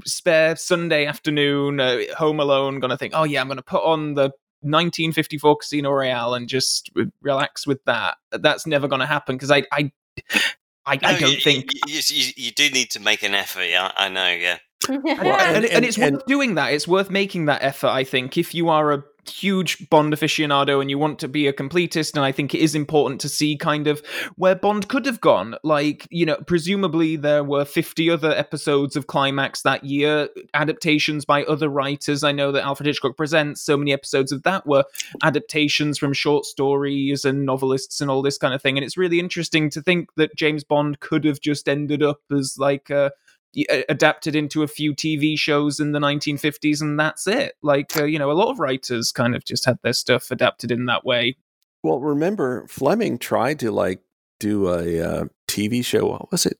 spare 0.04 0.56
Sunday 0.56 1.06
afternoon, 1.06 1.78
uh, 1.78 1.98
home 2.16 2.40
alone, 2.40 2.80
gonna 2.80 2.96
think, 2.96 3.14
oh 3.16 3.24
yeah, 3.24 3.40
I'm 3.40 3.48
gonna 3.48 3.62
put 3.62 3.84
on 3.84 4.14
the 4.14 4.32
1954 4.64 5.56
Casino 5.58 5.90
Royale 5.92 6.34
and 6.34 6.48
just 6.48 6.90
re- 6.94 7.10
relax 7.22 7.66
with 7.66 7.84
that. 7.84 8.16
That's 8.32 8.66
never 8.66 8.88
gonna 8.88 9.06
happen 9.06 9.36
because 9.36 9.50
I 9.50 9.64
I 9.72 9.92
I, 10.86 10.98
I 11.02 11.18
don't 11.18 11.32
you, 11.32 11.40
think. 11.40 11.70
you, 11.86 12.00
you, 12.08 12.32
you 12.36 12.50
do 12.52 12.68
need 12.70 12.90
to 12.90 13.00
make 13.00 13.22
an 13.22 13.34
effort. 13.34 13.64
Yeah, 13.64 13.90
I 13.96 14.08
know. 14.08 14.28
Yeah, 14.28 14.58
And, 14.88 15.06
and- 15.08 15.18
and, 15.18 15.64
and- 15.66 15.84
it's 15.84 15.96
and- 15.98 16.16
worth 16.16 16.26
doing 16.26 16.54
that. 16.56 16.72
It's 16.72 16.86
worth 16.86 17.10
making 17.10 17.46
that 17.46 17.62
effort. 17.62 17.88
I 17.88 18.04
think 18.04 18.36
if 18.36 18.54
you 18.54 18.68
are 18.68 18.92
a 18.92 19.04
huge 19.28 19.88
Bond 19.90 20.12
aficionado 20.12 20.80
and 20.80 20.90
you 20.90 20.98
want 20.98 21.18
to 21.20 21.28
be 21.28 21.46
a 21.46 21.52
completist, 21.52 22.14
and 22.14 22.24
I 22.24 22.32
think 22.32 22.54
it 22.54 22.60
is 22.60 22.74
important 22.74 23.20
to 23.22 23.28
see 23.28 23.56
kind 23.56 23.86
of 23.86 24.02
where 24.36 24.54
Bond 24.54 24.88
could 24.88 25.06
have 25.06 25.20
gone. 25.20 25.56
Like 25.62 26.06
you 26.10 26.26
know, 26.26 26.36
presumably 26.46 27.16
there 27.16 27.44
were 27.44 27.64
fifty 27.64 28.10
other 28.10 28.30
episodes 28.30 28.96
of 28.96 29.06
Climax 29.06 29.62
that 29.62 29.84
year, 29.84 30.28
adaptations 30.52 31.24
by 31.24 31.44
other 31.44 31.68
writers. 31.68 32.24
I 32.24 32.32
know 32.32 32.52
that 32.52 32.64
Alfred 32.64 32.86
Hitchcock 32.86 33.16
Presents 33.16 33.62
so 33.62 33.76
many 33.76 33.92
episodes 33.92 34.32
of 34.32 34.42
that 34.42 34.66
were 34.66 34.84
adaptations 35.22 35.98
from 35.98 36.12
short 36.12 36.44
stories 36.44 37.24
and 37.24 37.44
novelists 37.44 38.00
and 38.00 38.10
all 38.10 38.22
this 38.22 38.38
kind 38.38 38.54
of 38.54 38.62
thing. 38.62 38.76
And 38.76 38.84
it's 38.84 38.96
really 38.96 39.18
interesting 39.18 39.70
to 39.70 39.82
think 39.82 40.14
that 40.16 40.36
James 40.36 40.64
Bond 40.64 41.00
could 41.00 41.24
have 41.24 41.40
just 41.40 41.68
ended 41.68 42.02
up 42.02 42.20
as 42.30 42.56
like 42.58 42.90
a- 42.90 43.12
adapted 43.88 44.34
into 44.36 44.62
a 44.62 44.68
few 44.68 44.94
TV 44.94 45.38
shows 45.38 45.80
in 45.80 45.92
the 45.92 45.98
1950s, 45.98 46.80
and 46.80 46.98
that's 46.98 47.26
it. 47.26 47.54
Like, 47.62 47.96
uh, 47.96 48.04
you 48.04 48.18
know, 48.18 48.30
a 48.30 48.32
lot 48.32 48.50
of 48.50 48.58
writers 48.58 49.12
kind 49.12 49.34
of 49.34 49.44
just 49.44 49.64
had 49.64 49.78
their 49.82 49.92
stuff 49.92 50.30
adapted 50.30 50.70
in 50.70 50.86
that 50.86 51.04
way. 51.04 51.36
Well, 51.82 52.00
remember 52.00 52.66
Fleming 52.66 53.18
tried 53.18 53.60
to 53.60 53.70
like 53.70 54.00
do 54.40 54.68
a 54.68 55.00
uh, 55.00 55.24
TV 55.48 55.84
show. 55.84 56.06
What 56.06 56.30
was 56.30 56.46
it? 56.46 56.58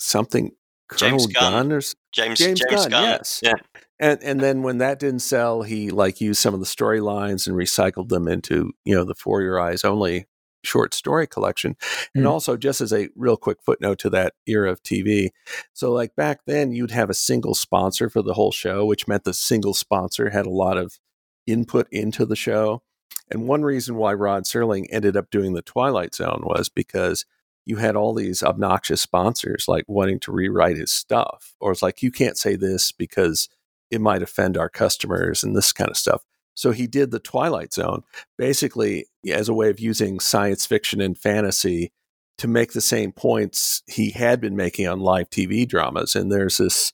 Something 0.00 0.52
James 0.96 1.26
Colonel 1.26 1.26
Gunn. 1.28 1.52
Gunn 1.52 1.72
or 1.72 1.80
James 1.80 2.38
James 2.38 2.38
James, 2.38 2.64
Gunn, 2.64 2.90
Gunn. 2.90 3.02
yes. 3.02 3.40
Yeah, 3.42 3.54
and 3.98 4.22
and 4.22 4.40
then 4.40 4.62
when 4.62 4.78
that 4.78 4.98
didn't 4.98 5.20
sell, 5.20 5.62
he 5.62 5.90
like 5.90 6.20
used 6.20 6.40
some 6.40 6.54
of 6.54 6.60
the 6.60 6.66
storylines 6.66 7.46
and 7.46 7.56
recycled 7.56 8.08
them 8.08 8.28
into 8.28 8.72
you 8.84 8.94
know 8.94 9.04
the 9.04 9.14
For 9.14 9.42
Your 9.42 9.60
Eyes 9.60 9.84
Only 9.84 10.26
short 10.64 10.92
story 10.94 11.26
collection. 11.26 11.76
And 12.14 12.24
Hmm. 12.24 12.30
also, 12.30 12.56
just 12.56 12.80
as 12.80 12.92
a 12.92 13.08
real 13.16 13.36
quick 13.36 13.58
footnote 13.64 13.98
to 14.00 14.10
that 14.10 14.34
era 14.46 14.70
of 14.70 14.82
TV, 14.82 15.30
so 15.72 15.92
like 15.92 16.16
back 16.16 16.40
then, 16.46 16.72
you'd 16.72 16.90
have 16.90 17.10
a 17.10 17.14
single 17.14 17.54
sponsor 17.54 18.08
for 18.10 18.22
the 18.22 18.34
whole 18.34 18.52
show, 18.52 18.84
which 18.84 19.06
meant 19.08 19.24
the 19.24 19.34
single 19.34 19.74
sponsor 19.74 20.30
had 20.30 20.46
a 20.46 20.50
lot 20.50 20.76
of 20.76 20.98
input 21.46 21.86
into 21.90 22.26
the 22.26 22.36
show. 22.36 22.82
And 23.30 23.46
one 23.46 23.62
reason 23.62 23.96
why 23.96 24.14
Rod 24.14 24.44
Serling 24.44 24.86
ended 24.90 25.16
up 25.16 25.30
doing 25.30 25.52
the 25.54 25.62
Twilight 25.62 26.14
Zone 26.14 26.42
was 26.44 26.68
because 26.68 27.24
you 27.64 27.76
had 27.76 27.96
all 27.96 28.14
these 28.14 28.42
obnoxious 28.42 29.02
sponsors 29.02 29.66
like 29.68 29.84
wanting 29.88 30.18
to 30.20 30.32
rewrite 30.32 30.76
his 30.78 30.90
stuff, 30.90 31.54
or 31.60 31.70
it's 31.72 31.82
like 31.82 32.02
you 32.02 32.10
can't 32.10 32.38
say 32.38 32.56
this 32.56 32.92
because 32.92 33.48
it 33.90 34.00
might 34.00 34.22
offend 34.22 34.56
our 34.56 34.70
customers 34.70 35.42
and 35.44 35.54
this 35.54 35.72
kind 35.72 35.90
of 35.90 35.96
stuff. 35.96 36.22
So 36.58 36.72
he 36.72 36.88
did 36.88 37.12
the 37.12 37.20
Twilight 37.20 37.72
Zone 37.72 38.02
basically 38.36 39.06
as 39.32 39.48
a 39.48 39.54
way 39.54 39.70
of 39.70 39.78
using 39.78 40.18
science 40.18 40.66
fiction 40.66 41.00
and 41.00 41.16
fantasy 41.16 41.92
to 42.38 42.48
make 42.48 42.72
the 42.72 42.80
same 42.80 43.12
points 43.12 43.84
he 43.86 44.10
had 44.10 44.40
been 44.40 44.56
making 44.56 44.88
on 44.88 44.98
live 44.98 45.30
TV 45.30 45.68
dramas. 45.68 46.16
And 46.16 46.32
there's 46.32 46.56
this 46.56 46.92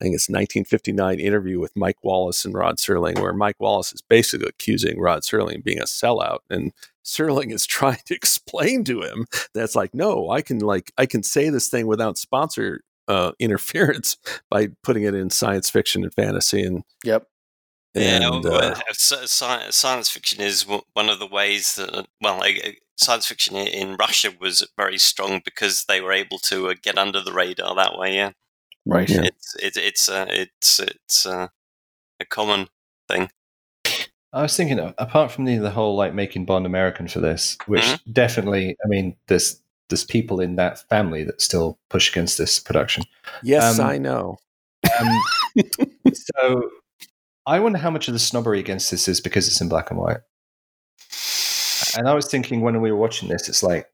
I 0.00 0.04
think 0.04 0.14
it's 0.14 0.30
1959 0.30 1.20
interview 1.20 1.60
with 1.60 1.76
Mike 1.76 1.98
Wallace 2.02 2.46
and 2.46 2.54
Rod 2.54 2.78
Serling, 2.78 3.20
where 3.20 3.34
Mike 3.34 3.60
Wallace 3.60 3.92
is 3.92 4.00
basically 4.00 4.48
accusing 4.48 4.98
Rod 4.98 5.20
Serling 5.20 5.58
of 5.58 5.64
being 5.64 5.80
a 5.80 5.84
sellout, 5.84 6.38
and 6.48 6.72
Serling 7.04 7.52
is 7.52 7.66
trying 7.66 8.00
to 8.06 8.14
explain 8.14 8.84
to 8.84 9.02
him 9.02 9.26
that's 9.52 9.76
like, 9.76 9.94
no, 9.94 10.30
I 10.30 10.40
can 10.40 10.60
like 10.60 10.92
I 10.96 11.04
can 11.04 11.22
say 11.22 11.50
this 11.50 11.68
thing 11.68 11.86
without 11.86 12.16
sponsor 12.16 12.80
uh, 13.06 13.32
interference 13.38 14.16
by 14.50 14.68
putting 14.82 15.02
it 15.02 15.14
in 15.14 15.28
science 15.28 15.68
fiction 15.68 16.04
and 16.04 16.14
fantasy, 16.14 16.62
and 16.62 16.84
Yep. 17.04 17.28
Yeah, 17.94 18.32
and, 18.32 18.44
well, 18.44 18.72
uh, 18.72 18.80
sci- 18.92 19.26
sci- 19.26 19.70
science 19.70 20.10
fiction 20.10 20.40
is 20.40 20.62
one 20.62 21.08
of 21.08 21.18
the 21.18 21.26
ways 21.26 21.76
that, 21.76 22.06
well, 22.20 22.42
uh, 22.42 22.48
science 22.96 23.26
fiction 23.26 23.56
in 23.56 23.96
Russia 23.96 24.30
was 24.40 24.66
very 24.76 24.98
strong 24.98 25.40
because 25.44 25.84
they 25.84 26.00
were 26.00 26.12
able 26.12 26.38
to 26.38 26.70
uh, 26.70 26.74
get 26.82 26.98
under 26.98 27.20
the 27.20 27.32
radar 27.32 27.74
that 27.76 27.96
way. 27.96 28.16
Yeah, 28.16 28.32
Right. 28.86 29.08
Yeah. 29.08 29.22
it's 29.24 29.54
it, 29.56 29.76
it's 29.76 30.08
uh, 30.08 30.26
it's 30.28 30.80
it's 30.80 31.26
uh, 31.26 31.48
a 32.20 32.24
common 32.24 32.68
thing. 33.08 33.30
I 34.32 34.42
was 34.42 34.56
thinking, 34.56 34.80
uh, 34.80 34.92
apart 34.98 35.30
from 35.30 35.44
the 35.44 35.58
the 35.58 35.70
whole 35.70 35.96
like 35.96 36.14
making 36.14 36.44
Bond 36.44 36.66
American 36.66 37.08
for 37.08 37.20
this, 37.20 37.56
which 37.66 37.98
definitely, 38.12 38.76
I 38.84 38.88
mean, 38.88 39.16
there's 39.28 39.60
there's 39.88 40.04
people 40.04 40.40
in 40.40 40.56
that 40.56 40.86
family 40.88 41.24
that 41.24 41.40
still 41.40 41.78
push 41.88 42.10
against 42.10 42.36
this 42.36 42.58
production. 42.58 43.04
yes, 43.42 43.78
um, 43.78 43.86
I 43.86 43.98
know. 43.98 44.36
Um, 45.00 45.20
so 46.12 46.70
I 47.46 47.60
wonder 47.60 47.78
how 47.78 47.90
much 47.90 48.08
of 48.08 48.14
the 48.14 48.18
snobbery 48.18 48.58
against 48.58 48.90
this 48.90 49.06
is 49.06 49.20
because 49.20 49.46
it's 49.46 49.60
in 49.60 49.68
black 49.68 49.90
and 49.90 50.00
white. 50.00 50.18
And 51.96 52.08
I 52.08 52.14
was 52.14 52.26
thinking 52.26 52.60
when 52.60 52.80
we 52.80 52.90
were 52.90 52.98
watching 52.98 53.28
this, 53.28 53.48
it's 53.48 53.62
like 53.62 53.86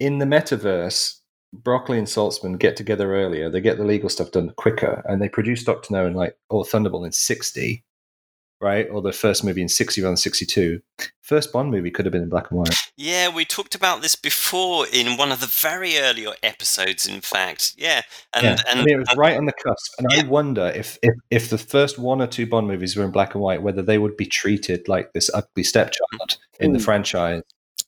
in 0.00 0.18
the 0.18 0.24
metaverse, 0.24 1.18
Broccoli 1.52 1.98
and 1.98 2.06
Saltzman 2.06 2.58
get 2.58 2.76
together 2.76 3.14
earlier. 3.14 3.50
They 3.50 3.60
get 3.60 3.78
the 3.78 3.84
legal 3.84 4.08
stuff 4.08 4.32
done 4.32 4.52
quicker, 4.56 5.02
and 5.06 5.20
they 5.20 5.28
produce 5.28 5.64
Doctor 5.64 5.92
No 5.92 6.06
and 6.06 6.16
like 6.16 6.36
or 6.50 6.64
Thunderball 6.64 7.06
in 7.06 7.12
sixty, 7.12 7.84
right? 8.60 8.88
Or 8.90 9.00
the 9.02 9.12
first 9.12 9.44
movie 9.44 9.62
in 9.62 9.68
sixty 9.68 10.00
rather 10.00 10.10
than 10.10 10.16
sixty-two. 10.16 10.80
First 11.22 11.52
Bond 11.52 11.70
movie 11.70 11.90
could 11.90 12.06
have 12.06 12.12
been 12.12 12.22
in 12.22 12.28
black 12.30 12.50
and 12.50 12.58
white. 12.58 12.74
Yeah, 12.96 13.28
we 13.28 13.44
talked 13.44 13.74
about 13.74 14.00
this 14.02 14.16
before 14.16 14.86
in 14.92 15.16
one 15.16 15.30
of 15.30 15.40
the 15.40 15.46
very 15.46 15.98
earlier 15.98 16.30
episodes. 16.42 17.06
In 17.06 17.20
fact, 17.20 17.74
yeah, 17.76 18.02
and 18.34 18.44
yeah, 18.44 18.56
and 18.68 18.80
I 18.80 18.84
mean, 18.84 18.94
it 18.94 18.98
was 18.98 19.08
and- 19.10 19.18
right 19.18 19.36
on 19.36 19.44
the 19.46 19.52
cusp. 19.52 19.92
And 19.98 20.08
Yeah. 20.10 20.22
I 20.22 20.26
wonder 20.26 20.72
if, 20.74 20.98
if 21.02 21.14
if 21.30 21.50
the 21.50 21.58
first 21.58 21.98
one 21.98 22.20
or 22.22 22.26
two 22.26 22.46
Bond 22.46 22.66
movies 22.66 22.96
were 22.96 23.04
in 23.04 23.10
black 23.10 23.34
and 23.34 23.42
white, 23.42 23.62
whether 23.62 23.82
they 23.82 23.98
would 23.98 24.16
be 24.16 24.26
treated 24.26 24.88
like 24.88 25.12
this 25.12 25.30
ugly 25.34 25.64
stepchild 25.64 26.38
in 26.58 26.72
the 26.72 26.78
Mm. 26.78 26.84
franchise 26.84 27.42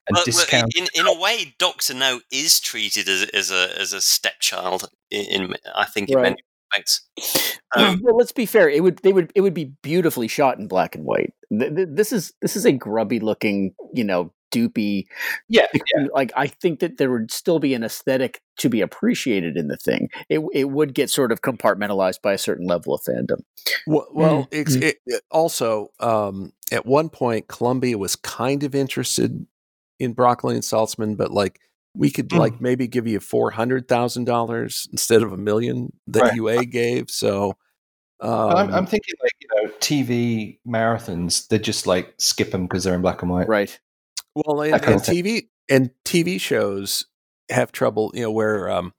and 0.07 0.15
Well, 0.15 0.19
well, 0.19 0.25
discount. 0.25 0.73
in, 0.77 0.87
in 0.95 1.07
a 1.07 1.19
way, 1.19 1.55
Doctor 1.59 1.95
No 1.95 2.21
is 2.31 2.61
treated 2.61 3.09
as, 3.09 3.23
as 3.31 3.51
a 3.51 3.79
as 3.81 3.93
a 3.93 4.01
stepchild. 4.01 4.89
In, 5.11 5.25
in 5.43 5.55
I 5.75 5.87
think 5.87 6.11
in 6.11 6.17
Right. 6.17 6.23
many 6.25 6.37
respects. 6.77 7.59
Um, 7.77 8.01
well, 8.03 8.17
let's 8.17 8.33
be 8.33 8.47
fair. 8.47 8.69
It 8.69 8.83
would 8.83 8.99
they 8.99 9.13
would 9.13 9.31
it 9.35 9.41
would 9.43 9.55
be 9.55 9.73
beautifully 9.83 10.29
shot 10.29 10.59
in 10.59 10.67
black 10.69 10.95
and 10.95 11.05
white. 11.05 11.33
Th- 11.51 11.75
th- 11.75 11.89
This 11.93 12.13
is 12.13 12.33
this 12.43 12.57
is 12.57 12.65
a 12.67 12.73
grubby 12.73 13.21
looking, 13.21 13.75
you 13.95 14.03
know, 14.05 14.33
doopy. 14.53 15.05
yeah, 15.49 15.67
Like 16.13 16.33
I 16.37 16.49
think 16.49 16.81
that 16.81 16.99
there 16.99 17.11
would 17.13 17.31
still 17.31 17.61
be 17.61 17.75
an 17.75 17.85
aesthetic 17.85 18.41
to 18.59 18.69
be 18.69 18.81
appreciated 18.81 19.57
in 19.57 19.69
the 19.69 19.77
thing. 19.77 20.09
It 20.29 20.41
it 20.53 20.71
would 20.71 20.95
get 20.95 21.11
sort 21.11 21.31
of 21.33 21.43
compartmentalized 21.43 22.23
by 22.23 22.33
a 22.33 22.39
certain 22.39 22.67
level 22.67 22.95
of 22.95 23.03
fandom. 23.03 23.41
Well, 23.87 24.09
well 24.13 24.37
Mm. 24.45 24.49
it's, 24.51 24.75
it, 24.75 24.97
it- 25.07 25.23
also 25.31 25.93
um, 26.01 26.53
at 26.73 26.87
one 26.87 27.09
point 27.09 27.47
Columbia 27.49 27.99
was 27.99 28.17
kind 28.17 28.65
of 28.65 28.75
interested 28.75 29.47
in 30.01 30.13
Broccoli 30.15 30.55
and 30.55 30.65
Saltzman, 30.65 31.17
but 31.17 31.31
like 31.31 31.61
we 31.95 32.11
could 32.11 32.29
Mm. 32.29 32.39
like 32.39 32.61
maybe 32.61 32.87
give 32.87 33.07
you 33.07 33.21
four 33.21 33.51
hundred 33.51 33.89
thousand 33.89 34.25
dollars 34.25 34.89
instead 34.93 35.23
of 35.23 35.33
a 35.33 35.37
million 35.37 35.93
that 36.07 36.23
Right. 36.23 36.35
UA 36.35 36.65
gave. 36.67 37.11
So 37.11 37.57
um, 38.21 38.51
I'm, 38.51 38.75
I'm 38.75 38.87
thinking 38.87 39.15
like 39.23 39.33
you 39.41 39.49
know 39.55 39.73
TV 39.81 40.59
marathons. 40.67 41.49
They 41.49 41.59
just 41.59 41.87
like 41.87 42.15
skip 42.19 42.51
them 42.51 42.65
because 42.67 42.85
they're 42.85 42.95
in 42.95 43.03
black 43.03 43.23
and 43.23 43.31
white. 43.31 43.49
Right. 43.49 43.79
well, 44.35 44.61
and, 44.61 44.75
and. 44.75 45.01
TV 45.01 45.49
and 45.69 45.91
TV 46.05 46.41
shows 46.41 47.07
have 47.51 47.73
trouble, 47.73 48.13
you 48.15 48.23
know, 48.23 48.31
where 48.31 48.69
um, 48.71 48.93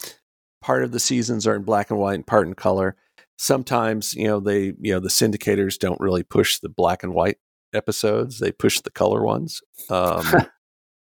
part 0.61 0.84
of 0.84 0.91
the 0.91 0.99
seasons 0.99 1.47
are 1.47 1.55
in 1.55 1.63
black 1.63 1.89
and 1.91 1.99
white 1.99 2.15
and 2.15 2.27
part 2.27 2.47
in 2.47 2.53
color. 2.55 2.95
Sometimes, 3.38 4.13
you 4.13 4.27
know, 4.27 4.39
they, 4.39 4.73
you 4.80 4.93
know, 4.93 4.99
the 4.99 5.09
syndicators 5.09 5.80
don't 5.80 5.99
really 5.99 6.23
push 6.23 6.59
the 6.59 6.69
black 6.69 7.01
and 7.03 7.13
white 7.13 7.38
episodes; 7.73 8.39
they 8.39 8.51
push 8.51 8.81
the 8.81 8.91
color 8.91 9.23
ones. 9.23 9.61
Um, 9.89 10.26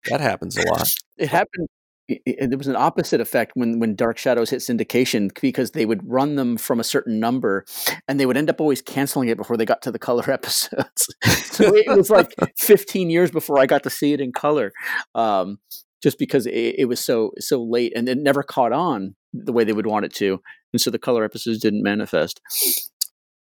that 0.10 0.22
happens 0.22 0.58
a 0.58 0.68
lot. 0.68 0.90
It 1.18 1.30
happened. 1.30 1.68
There 2.08 2.58
was 2.58 2.68
an 2.68 2.76
opposite 2.76 3.20
effect 3.20 3.54
when 3.56 3.80
when 3.80 3.96
Dark 3.96 4.20
Shadows 4.20 4.52
hit 4.52 4.60
syndication 4.60 5.32
because 5.42 5.72
they 5.72 5.86
would 5.86 6.08
run 6.08 6.36
them 6.36 6.56
from 6.56 6.80
a 6.80 6.84
certain 6.84 7.20
number, 7.20 7.66
and 8.08 8.20
they 8.20 8.28
would 8.28 8.38
end 8.38 8.50
up 8.50 8.62
always 8.62 8.82
canceling 8.82 9.30
it 9.30 9.38
before 9.38 9.58
they 9.58 9.66
got 9.66 9.82
to 9.84 9.92
the 9.92 10.00
color 10.00 10.30
episodes. 10.32 11.08
so 11.26 11.76
it 11.76 11.98
was 11.98 12.10
like 12.10 12.34
15 12.60 13.10
years 13.10 13.32
before 13.32 13.60
I 13.60 13.66
got 13.66 13.84
to 13.84 13.90
see 13.90 14.14
it 14.14 14.22
in 14.22 14.34
color, 14.34 14.72
um, 15.16 15.58
just 16.04 16.20
because 16.20 16.46
it, 16.46 16.76
it 16.78 16.88
was 16.88 17.00
so 17.00 17.32
so 17.40 17.64
late 17.64 17.94
and 17.96 18.08
it 18.08 18.20
never 18.20 18.44
caught 18.44 18.72
on 18.72 19.16
the 19.34 19.52
way 19.52 19.64
they 19.64 19.74
would 19.74 19.88
want 19.88 20.06
it 20.06 20.14
to, 20.16 20.42
and 20.74 20.82
so 20.82 20.92
the 20.92 21.00
color 21.00 21.24
episodes 21.24 21.60
didn't 21.60 21.82
manifest. 21.82 22.40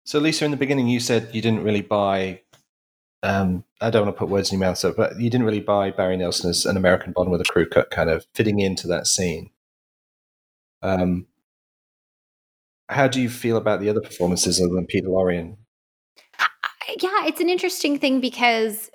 So 0.06 0.20
Lisa, 0.20 0.46
in 0.46 0.52
the 0.52 0.58
beginning, 0.58 0.88
you 0.88 1.00
said 1.00 1.30
you 1.34 1.42
didn't 1.42 1.64
really 1.64 1.82
buy. 1.82 2.42
Um, 3.24 3.64
I 3.82 3.90
don't 3.90 4.06
want 4.06 4.16
to 4.16 4.20
put 4.20 4.30
words 4.30 4.52
in 4.52 4.60
your 4.60 4.68
mouth, 4.68 4.78
so 4.78 4.94
but 4.94 5.20
you 5.20 5.30
didn't 5.30 5.46
really 5.46 5.60
buy 5.60 5.92
Barry 5.92 6.16
Nelson 6.16 6.50
as 6.50 6.66
an 6.66 6.78
American 6.78 7.12
Bond 7.12 7.30
with 7.30 7.42
a 7.42 7.46
crew 7.46 7.68
cut, 7.68 7.92
kind 7.92 8.10
of 8.10 8.26
fitting 8.34 8.60
into 8.60 8.88
that 8.88 9.06
scene. 9.08 9.50
Um, 10.82 11.28
how 12.88 13.08
do 13.08 13.22
you 13.22 13.30
feel 13.30 13.58
about 13.58 13.82
the 13.82 13.90
other 13.90 14.02
performances 14.02 14.62
other 14.62 14.74
than 14.74 14.86
Peter 14.86 15.08
Lorre? 15.08 15.58
Yeah, 17.02 17.26
it's 17.26 17.42
an 17.42 17.50
interesting 17.50 18.00
thing 18.00 18.22
because, 18.22 18.90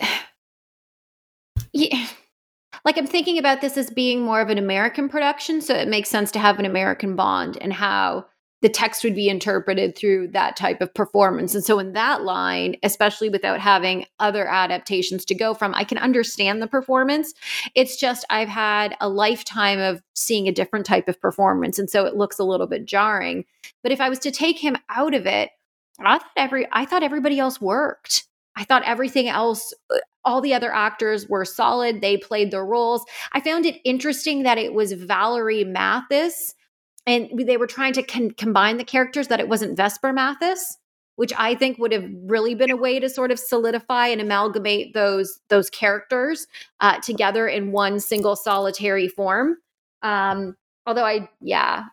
yeah, 1.73 2.07
like 2.85 2.97
I'm 2.97 3.07
thinking 3.07 3.39
about 3.39 3.61
this 3.61 3.77
as 3.77 3.91
being 3.91 4.23
more 4.23 4.41
of 4.41 4.49
an 4.49 4.59
American 4.59 5.09
production, 5.09 5.61
so 5.61 5.75
it 5.75 5.89
makes 5.89 6.09
sense 6.09 6.31
to 6.33 6.39
have 6.39 6.59
an 6.59 6.65
American 6.65 7.17
Bond 7.17 7.59
and 7.61 7.73
how 7.73 8.27
the 8.63 8.69
text 8.69 9.05
would 9.05 9.15
be 9.15 9.29
interpreted 9.29 9.97
through 9.97 10.29
that 10.29 10.57
type 10.57 10.81
of 10.81 10.93
performance. 10.93 11.55
And 11.55 11.65
so, 11.65 11.79
in 11.79 11.93
that 11.95 12.23
line, 12.23 12.77
especially 12.83 13.29
without 13.29 13.61
having 13.61 14.07
other 14.19 14.47
adaptations 14.47 15.25
to 15.27 15.35
go 15.35 15.55
from, 15.55 15.75
I 15.75 15.85
can 15.85 15.99
understand 15.99 16.61
the 16.61 16.67
performance. 16.67 17.33
It's 17.75 17.97
just 17.97 18.27
I've 18.31 18.49
had 18.49 18.97
a 19.01 19.09
lifetime 19.09 19.79
of 19.79 20.03
seeing 20.15 20.49
a 20.49 20.53
different 20.53 20.87
type 20.87 21.09
of 21.09 21.21
performance, 21.21 21.79
and 21.79 21.89
so 21.89 22.05
it 22.07 22.17
looks 22.17 22.39
a 22.39 22.45
little 22.45 22.67
bit 22.67 22.85
jarring. 22.85 23.45
But 23.83 23.93
if 23.93 24.01
I 24.01 24.09
was 24.09 24.19
to 24.21 24.31
take 24.31 24.59
him 24.59 24.77
out 24.89 25.15
of 25.15 25.27
it, 25.27 25.51
I 25.99 26.19
thought 26.19 26.31
every 26.37 26.67
I 26.73 26.85
thought 26.85 27.03
everybody 27.03 27.39
else 27.39 27.61
worked. 27.61 28.25
I 28.57 28.65
thought 28.65 28.83
everything 28.85 29.29
else 29.29 29.73
uh, 29.91 29.99
all 30.25 30.41
the 30.43 30.53
other 30.53 30.73
actors 30.73 31.29
were 31.29 31.45
solid. 31.45 32.01
They 32.01 32.19
played 32.19 32.51
their 32.51 32.65
roles. 32.65 33.05
I 33.33 33.41
found 33.41 33.65
it 33.65 33.81
interesting 33.85 34.43
that 34.43 34.59
it 34.59 34.75
was 34.75 34.93
Valerie 34.93 35.65
Mathis 35.65 36.55
and 37.07 37.31
they 37.47 37.57
were 37.57 37.67
trying 37.67 37.93
to 37.95 38.03
con- 38.03 38.33
combine 38.33 38.77
the 38.77 38.85
characters 38.85 39.29
that 39.29 39.41
it 39.41 39.49
wasn't 39.49 39.77
Vesper 39.77 40.13
Mathis, 40.13 40.79
which 41.17 41.33
I 41.37 41.55
think 41.55 41.79
would 41.79 41.93
have 41.93 42.09
really 42.25 42.55
been 42.55 42.71
a 42.71 42.77
way 42.77 42.99
to 42.99 43.09
sort 43.09 43.31
of 43.31 43.39
solidify 43.39 44.09
and 44.09 44.21
amalgamate 44.21 44.95
those 44.95 45.41
those 45.49 45.71
characters 45.71 46.47
uh, 46.81 47.01
together 47.01 47.47
in 47.47 47.73
one 47.73 48.01
single 48.01 48.37
solitary 48.37 49.09
form. 49.09 49.57
Um, 50.03 50.57
although 50.87 51.05
I, 51.05 51.29
yeah, 51.41 51.85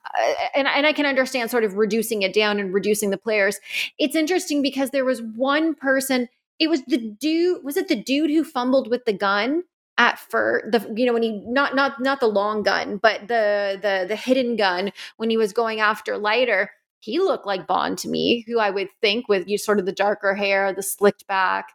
and 0.55 0.67
and 0.67 0.85
I 0.85 0.93
can 0.93 1.05
understand 1.05 1.51
sort 1.51 1.63
of 1.63 1.75
reducing 1.75 2.21
it 2.21 2.33
down 2.33 2.59
and 2.59 2.73
reducing 2.73 3.09
the 3.09 3.17
players. 3.17 3.59
It's 3.99 4.15
interesting 4.15 4.61
because 4.61 4.91
there 4.91 5.05
was 5.05 5.21
one 5.21 5.75
person. 5.75 6.29
It 6.59 6.69
was 6.69 6.81
the 6.87 6.97
dude. 6.97 7.63
Was 7.63 7.77
it 7.77 7.87
the 7.87 8.01
dude 8.01 8.31
who 8.31 8.43
fumbled 8.43 8.89
with 8.89 9.05
the 9.05 9.13
gun? 9.13 9.63
At 9.99 10.19
first 10.19 10.71
the 10.71 10.93
you 10.95 11.05
know 11.05 11.13
when 11.13 11.23
he 11.23 11.41
not 11.45 11.75
not 11.75 11.99
not 11.99 12.19
the 12.19 12.27
long 12.27 12.61
gun 12.63 12.97
but 12.97 13.21
the 13.27 13.79
the 13.81 14.05
the 14.07 14.15
hidden 14.15 14.55
gun 14.55 14.91
when 15.17 15.29
he 15.29 15.37
was 15.37 15.53
going 15.53 15.79
after 15.79 16.17
Leiter 16.17 16.69
he 16.99 17.19
looked 17.19 17.45
like 17.45 17.67
bond 17.67 17.97
to 17.99 18.09
me 18.09 18.43
who 18.47 18.59
i 18.59 18.69
would 18.69 18.89
think 19.01 19.27
with 19.27 19.47
you 19.47 19.57
sort 19.57 19.79
of 19.79 19.85
the 19.85 19.91
darker 19.91 20.33
hair 20.33 20.73
the 20.73 20.83
slicked 20.83 21.25
back 21.27 21.73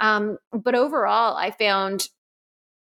um 0.00 0.38
but 0.52 0.74
overall 0.74 1.36
i 1.36 1.50
found 1.50 2.08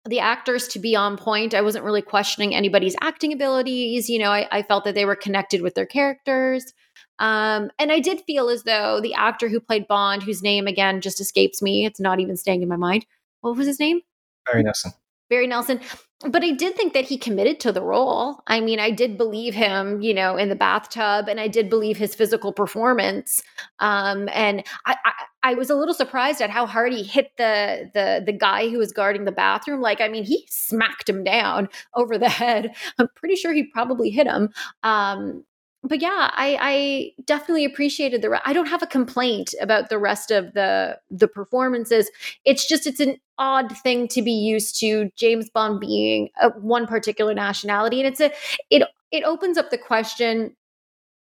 the 0.09 0.21
actors 0.21 0.69
to 0.69 0.79
be 0.79 0.95
on 0.95 1.17
point 1.17 1.55
i 1.55 1.61
wasn't 1.61 1.85
really 1.85 2.03
questioning 2.03 2.55
anybody's 2.55 2.97
acting 3.01 3.33
abilities 3.33 4.09
you 4.09 4.19
know 4.19 4.31
i, 4.31 4.49
I 4.51 4.63
felt 4.63 4.85
that 4.85 4.95
they 4.95 5.05
were 5.05 5.17
connected 5.17 5.61
with 5.63 5.75
their 5.75 5.87
characters 5.87 6.73
um, 7.19 7.71
and 7.79 7.91
I 7.91 8.01
did 8.01 8.23
feel 8.27 8.49
as 8.49 8.65
though 8.65 9.01
the 9.01 9.15
actor 9.15 9.49
who 9.49 9.59
played 9.59 9.89
Bond, 9.89 10.23
whose 10.23 10.43
name 10.43 10.67
again 10.67 11.01
just 11.01 11.21
escapes 11.21 11.63
me, 11.63 11.87
it's 11.87 12.01
not 12.01 12.21
even 12.21 12.37
staying 12.37 12.63
in 12.63 12.69
my 12.69 12.77
mind. 12.77 13.07
What 13.41 13.57
was 13.57 13.67
his 13.67 13.81
name? 13.81 14.01
Barry 14.47 14.63
Nelson. 14.63 14.93
Barry 15.29 15.47
Nelson. 15.47 15.81
But 16.27 16.43
I 16.43 16.53
did 16.53 16.75
think 16.77 16.95
that 16.95 17.05
he 17.05 17.19
committed 17.19 17.61
to 17.61 17.73
the 17.73 17.83
role. 17.83 18.41
I 18.47 18.61
mean, 18.61 18.81
I 18.81 18.91
did 18.91 19.19
believe 19.19 19.55
him, 19.55 20.01
you 20.01 20.15
know, 20.15 20.37
in 20.37 20.49
the 20.49 20.57
bathtub, 20.57 21.29
and 21.29 21.39
I 21.39 21.47
did 21.47 21.69
believe 21.69 21.99
his 21.99 22.15
physical 22.15 22.55
performance. 22.55 23.43
Um, 23.81 24.31
and 24.33 24.65
I, 24.87 24.97
I, 25.05 25.13
I 25.43 25.55
was 25.55 25.69
a 25.69 25.75
little 25.75 25.93
surprised 25.93 26.41
at 26.41 26.49
how 26.49 26.65
hard 26.65 26.95
he 26.95 27.03
hit 27.03 27.33
the 27.37 27.91
the 27.93 28.23
the 28.25 28.33
guy 28.33 28.71
who 28.71 28.79
was 28.79 28.93
guarding 28.93 29.27
the 29.27 29.33
bathroom. 29.33 29.83
Like, 29.83 30.01
I 30.01 30.09
mean, 30.09 30.25
he 30.25 30.47
smacked 30.49 31.09
him 31.09 31.23
down 31.23 31.69
over 31.95 32.17
the 32.17 32.29
head. 32.31 32.75
I'm 32.99 33.09
pretty 33.15 33.37
sure 33.37 33.53
he 33.53 33.65
probably 33.65 34.09
hit 34.09 34.27
him. 34.27 34.49
Um, 34.83 35.45
but 35.87 36.01
yeah, 36.01 36.31
I, 36.33 36.59
I 36.61 37.13
definitely 37.25 37.65
appreciated 37.65 38.23
the. 38.23 38.31
Re- 38.31 38.41
I 38.45 38.53
don't 38.53 38.67
have 38.67 38.83
a 38.83 38.87
complaint 38.87 39.55
about 39.61 39.89
the 39.89 39.99
rest 39.99 40.31
of 40.31 40.53
the 40.55 40.99
the 41.11 41.29
performances. 41.29 42.11
It's 42.45 42.67
just 42.67 42.87
it's 42.87 43.01
an 43.01 43.19
odd 43.39 43.77
thing 43.79 44.09
to 44.09 44.23
be 44.23 44.33
used 44.33 44.79
to 44.81 45.11
James 45.17 45.51
Bond 45.51 45.81
being 45.81 46.31
a, 46.41 46.51
one 46.51 46.87
particular 46.87 47.35
nationality, 47.35 48.01
and 48.01 48.09
it's 48.09 48.21
a 48.21 48.33
it 48.71 48.83
it 49.11 49.25
opens 49.25 49.59
up 49.59 49.71
the 49.71 49.79
question. 49.79 50.57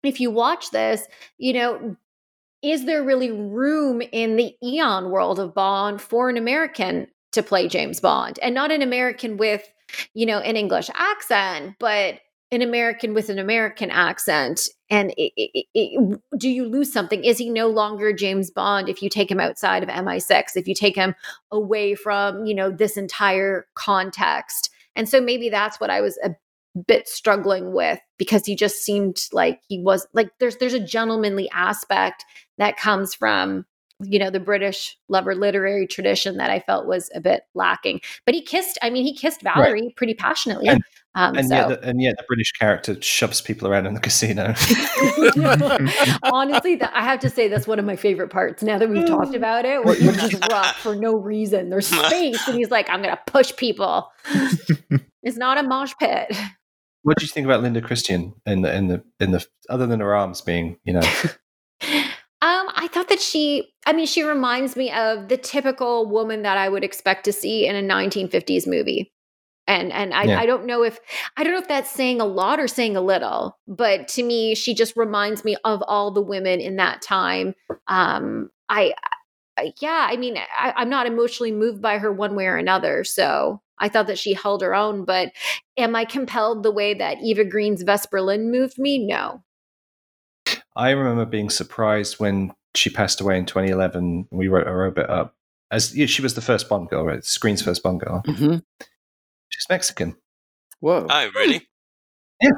If 0.03 0.21
you 0.21 0.31
watch 0.31 0.71
this, 0.71 1.07
you 1.39 1.53
know, 1.53 1.97
is 2.63 2.85
there 2.87 3.03
really 3.03 3.31
room 3.31 4.03
in 4.13 4.37
the 4.37 4.55
Eon 4.63 5.11
world 5.11 5.39
of 5.39 5.55
Bond 5.55 6.01
for 6.01 6.29
an 6.29 6.37
American 6.37 7.07
to 7.33 7.43
play 7.43 7.69
James 7.69 8.01
Bond, 8.01 8.39
and 8.43 8.55
not 8.55 8.73
an 8.73 8.83
American 8.83 9.37
with 9.37 9.67
you 10.15 10.27
know 10.27 10.39
an 10.39 10.57
English 10.57 10.91
accent, 10.95 11.77
but 11.79 12.21
an 12.53 12.63
American 12.63 13.15
with 13.15 13.31
an 13.31 13.39
American 13.39 13.91
accent. 13.91 14.69
And 14.91 15.11
it, 15.17 15.33
it, 15.37 15.67
it, 15.75 16.21
do 16.37 16.51
you 16.51 16.67
lose 16.67 16.93
something? 16.93 17.25
Is 17.25 17.39
he 17.39 17.49
no 17.49 17.69
longer 17.69 18.13
James 18.13 18.51
Bond 18.51 18.91
if 18.91 19.03
you 19.03 19.09
take 19.09 19.31
him 19.31 19.41
outside 19.41 19.83
of 19.83 19.89
MI6? 19.89 20.55
If 20.55 20.69
you 20.69 20.75
take 20.75 20.95
him 20.95 21.15
away 21.51 21.95
from 21.95 22.45
you 22.45 22.55
know 22.55 22.71
this 22.71 22.97
entire 22.97 23.67
context? 23.75 24.71
And 24.95 25.09
so 25.09 25.21
maybe 25.21 25.49
that's 25.49 25.81
what 25.81 25.91
I 25.91 26.03
was 26.03 26.19
a 26.23 26.37
bit 26.87 27.09
struggling 27.09 27.73
with 27.73 27.99
because 28.19 28.47
he 28.47 28.55
just 28.55 28.83
seemed 28.83 29.27
like 29.33 29.61
he 29.69 29.79
was 29.79 30.07
like 30.13 30.31
there's 30.39 30.57
there's 30.57 30.75
a 30.75 30.81
gentlemanly 30.81 31.49
aspect 31.53 32.25
that 32.59 32.77
comes 32.77 33.15
from 33.15 33.67
you 34.05 34.19
know 34.19 34.31
the 34.31 34.41
british 34.41 34.97
lover 35.09 35.35
literary 35.35 35.87
tradition 35.87 36.37
that 36.37 36.51
i 36.51 36.61
felt 36.61 36.87
was 36.87 37.11
a 37.15 37.21
bit 37.21 37.43
lacking 37.55 38.01
but 38.27 38.35
he 38.35 38.41
kissed 38.41 38.79
i 38.83 38.91
mean 38.91 39.05
he 39.05 39.15
kissed 39.15 39.43
valerie 39.43 39.83
right. 39.83 39.97
pretty 39.97 40.15
passionately 40.15 40.69
and, 40.69 40.83
um, 41.15 41.37
and 41.37 41.49
so. 41.49 41.55
yet, 41.55 41.69
the, 41.69 41.89
and 41.89 42.01
yet 42.01 42.17
the 42.17 42.25
British 42.27 42.53
character 42.53 43.01
shoves 43.03 43.43
people 43.43 43.69
around 43.69 43.87
in 43.87 43.93
the 43.95 44.01
casino. 44.01 44.55
Honestly, 46.23 46.77
that, 46.77 46.91
I 46.95 47.03
have 47.03 47.21
to 47.21 47.29
say 47.29 47.49
that's 47.49 47.67
one 47.67 47.79
of 47.79 47.85
my 47.85 47.97
favorite 47.97 48.31
parts. 48.31 48.63
Now 48.63 48.79
that 48.79 48.89
we've 48.89 49.07
talked 49.07 49.35
about 49.35 49.67
it, 49.67 49.85
where 49.85 49.95
he's 49.95 50.17
just 50.31 50.49
rough 50.51 50.77
for 50.77 50.95
no 50.95 51.13
reason. 51.13 51.69
There's 51.69 51.87
space, 51.87 52.49
and 52.49 52.57
he's 52.57 52.71
like, 52.71 52.89
"I'm 52.89 53.03
going 53.03 53.15
to 53.15 53.23
push 53.31 53.55
people." 53.57 54.11
it's 55.23 55.37
not 55.37 55.59
a 55.59 55.63
mosh 55.63 55.93
pit. 56.01 56.35
What 57.03 57.19
do 57.19 57.25
you 57.25 57.29
think 57.29 57.45
about 57.45 57.63
Linda 57.63 57.83
Christian 57.83 58.33
in 58.47 58.63
the 58.63 58.75
in 58.75 58.89
the 58.89 59.05
in 59.21 59.33
the 59.33 59.47
other 59.69 59.87
than 59.87 60.01
her 60.01 60.15
arms 60.15 60.41
being, 60.41 60.79
you 60.85 60.95
know? 60.95 61.03
I 62.83 62.89
thought 62.89 63.09
that 63.11 63.21
she, 63.21 63.73
I 63.87 63.93
mean, 63.93 64.07
she 64.07 64.25
reminds 64.25 64.75
me 64.75 64.91
of 64.91 65.29
the 65.29 65.37
typical 65.37 66.11
woman 66.11 66.43
that 66.43 66.59
I 66.59 66.69
would 66.69 66.83
expect 66.83 67.25
to 67.27 67.33
see 67.33 67.65
in 67.65 67.77
a 67.77 67.95
1950s 67.95 68.67
movie. 68.67 69.13
And 69.69 69.93
and 69.93 70.13
I, 70.13 70.25
yeah. 70.25 70.41
I 70.41 70.47
don't 70.47 70.67
know 70.67 70.83
if 70.83 70.99
i 71.37 71.45
don't 71.45 71.53
know 71.53 71.61
if 71.61 71.69
that's 71.69 71.89
saying 71.89 72.21
a 72.21 72.25
lot 72.25 72.59
or 72.59 72.67
saying 72.67 72.97
a 72.97 73.01
little 73.01 73.57
but 73.69 74.09
to 74.09 74.25
me 74.25 74.57
she 74.57 74.75
just 74.75 74.97
reminds 74.97 75.45
me 75.45 75.57
of 75.63 75.81
all 75.87 76.11
the 76.11 76.21
women 76.21 76.61
in 76.61 76.77
that 76.77 77.01
time. 77.01 77.55
Um 77.87 78.51
i, 78.69 78.93
I 79.57 79.73
yeah 79.81 80.09
i 80.11 80.17
mean 80.17 80.37
I, 80.37 80.73
i'm 80.77 80.91
not 80.91 81.07
emotionally 81.07 81.53
moved 81.53 81.81
by 81.81 81.99
her 81.99 82.13
one 82.13 82.35
way 82.35 82.47
or 82.47 82.57
another 82.57 83.05
so 83.05 83.63
i 83.79 83.89
thought 83.89 84.09
that 84.09 84.19
she 84.19 84.35
held 84.35 84.63
her 84.63 84.75
own 84.75 85.05
but 85.05 85.31
am 85.77 85.95
i 85.95 86.05
compelled 86.05 86.65
the 86.65 86.73
way 86.73 86.95
that 86.95 87.23
eva 87.23 87.45
green's 87.45 87.83
vesper 87.83 88.21
lynd 88.21 88.51
moved 88.51 88.81
me? 88.81 88.99
No. 88.99 89.45
I 90.75 90.91
remember 90.91 91.25
being 91.25 91.51
surprised 91.51 92.19
when 92.19 92.53
she 92.75 92.91
passed 92.91 93.21
away 93.21 93.39
in 93.39 93.47
2011 93.47 94.29
we 94.31 94.49
wrote 94.49 94.67
a 94.67 94.73
robot 94.73 95.11
up 95.11 95.35
as 95.71 95.95
she 96.07 96.23
was 96.23 96.35
the 96.35 96.41
first 96.41 96.69
bond 96.69 96.89
girl 96.89 97.05
right 97.05 97.25
screen's 97.25 97.63
first 97.63 97.83
bond 97.83 98.01
girl 98.01 98.23
mm-hmm. 98.27 98.57
She's 99.53 99.69
Mexican. 99.69 100.17
Whoa. 100.81 101.07
Oh, 101.09 101.31
really? 101.35 101.69
Yeah. 102.41 102.51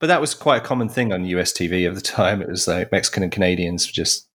But 0.00 0.08
that 0.08 0.20
was 0.20 0.34
quite 0.34 0.62
a 0.62 0.64
common 0.64 0.88
thing 0.88 1.12
on 1.12 1.24
US 1.24 1.52
TV 1.52 1.86
of 1.86 1.94
the 1.94 2.00
time. 2.00 2.42
It 2.42 2.48
was 2.48 2.66
like 2.66 2.90
Mexican 2.90 3.22
and 3.22 3.32
Canadians 3.32 3.86
just 3.86 4.28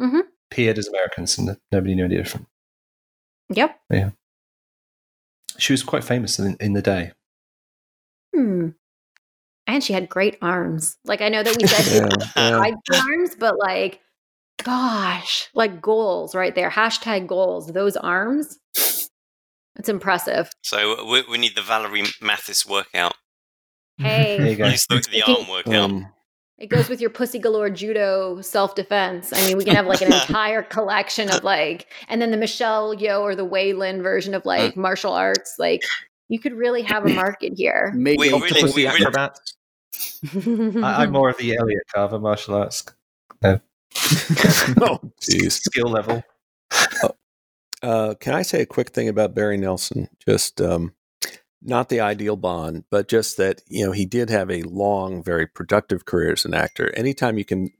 mm-hmm. 0.00 0.20
appeared 0.50 0.78
as 0.78 0.88
Americans 0.88 1.38
and 1.38 1.56
nobody 1.70 1.94
knew 1.94 2.06
any 2.06 2.16
different. 2.16 2.46
Yep. 3.50 3.78
Yeah. 3.90 4.10
She 5.58 5.72
was 5.72 5.82
quite 5.82 6.04
famous 6.04 6.38
in, 6.38 6.56
in 6.60 6.72
the 6.72 6.82
day. 6.82 7.12
Hmm. 8.34 8.70
And 9.68 9.84
she 9.84 9.92
had 9.92 10.08
great 10.08 10.36
arms. 10.42 10.96
Like 11.04 11.20
I 11.20 11.28
know 11.28 11.44
that 11.44 11.56
we 11.56 11.68
said 11.68 12.10
yeah, 12.36 12.64
yeah. 12.66 13.00
arms, 13.00 13.36
but 13.38 13.58
like, 13.58 14.00
gosh, 14.64 15.48
like 15.54 15.80
goals 15.80 16.34
right 16.34 16.54
there. 16.54 16.70
Hashtag 16.70 17.28
goals. 17.28 17.68
Those 17.68 17.96
arms. 17.96 18.58
It's 18.74 19.88
impressive. 19.88 20.50
So 20.62 21.04
we, 21.04 21.22
we 21.30 21.38
need 21.38 21.54
the 21.54 21.62
Valerie 21.62 22.04
Mathis 22.20 22.66
workout. 22.66 23.14
Hey, 23.98 24.38
there 24.38 24.48
you 24.48 24.56
go. 24.56 24.70
The, 24.70 25.06
the 25.12 25.22
arm 25.22 25.48
workout. 25.48 25.74
Um, 25.74 26.08
it 26.58 26.68
goes 26.68 26.88
with 26.88 27.00
your 27.00 27.10
pussy 27.10 27.38
galore 27.38 27.70
judo 27.70 28.40
self 28.40 28.74
defense. 28.74 29.32
I 29.32 29.46
mean, 29.46 29.56
we 29.56 29.64
can 29.64 29.76
have 29.76 29.86
like 29.86 30.00
an 30.00 30.12
entire 30.12 30.62
collection 30.62 31.30
of 31.30 31.44
like, 31.44 31.86
and 32.08 32.20
then 32.20 32.32
the 32.32 32.36
Michelle 32.36 32.96
Yeoh 32.96 33.20
or 33.20 33.36
the 33.36 33.44
Wai 33.44 33.72
Lin 33.72 34.02
version 34.02 34.34
of 34.34 34.44
like 34.44 34.74
mm. 34.74 34.78
martial 34.78 35.12
arts. 35.12 35.54
Like, 35.58 35.82
you 36.28 36.40
could 36.40 36.54
really 36.54 36.82
have 36.82 37.06
a 37.06 37.08
market 37.14 37.52
here. 37.56 37.92
Maybe 37.94 38.18
we, 38.18 38.32
really, 38.32 38.48
pussy 38.48 38.82
we, 38.82 38.86
acrobats. 38.86 39.54
I, 40.34 41.04
am 41.04 41.12
more 41.12 41.30
of 41.30 41.38
the 41.38 41.56
Elliot 41.56 41.82
Carver 41.92 42.18
martial 42.18 42.54
arts. 42.54 42.84
No. 43.42 43.60
oh, 44.80 45.00
geez. 45.20 45.54
Skill 45.54 45.88
level. 45.88 46.22
Oh, 47.02 47.10
uh, 47.82 48.14
can 48.14 48.34
I 48.34 48.42
say 48.42 48.62
a 48.62 48.66
quick 48.66 48.90
thing 48.90 49.08
about 49.08 49.34
Barry 49.34 49.56
Nelson? 49.56 50.08
Just 50.24 50.60
um, 50.60 50.94
not 51.62 51.88
the 51.88 52.00
ideal 52.00 52.36
Bond, 52.36 52.84
but 52.90 53.08
just 53.08 53.36
that 53.36 53.62
you 53.68 53.84
know 53.84 53.92
he 53.92 54.06
did 54.06 54.30
have 54.30 54.50
a 54.50 54.62
long, 54.62 55.22
very 55.22 55.46
productive 55.46 56.04
career 56.04 56.32
as 56.32 56.44
an 56.44 56.54
actor. 56.54 56.94
Anytime 56.96 57.38
you 57.38 57.44
can 57.44 57.70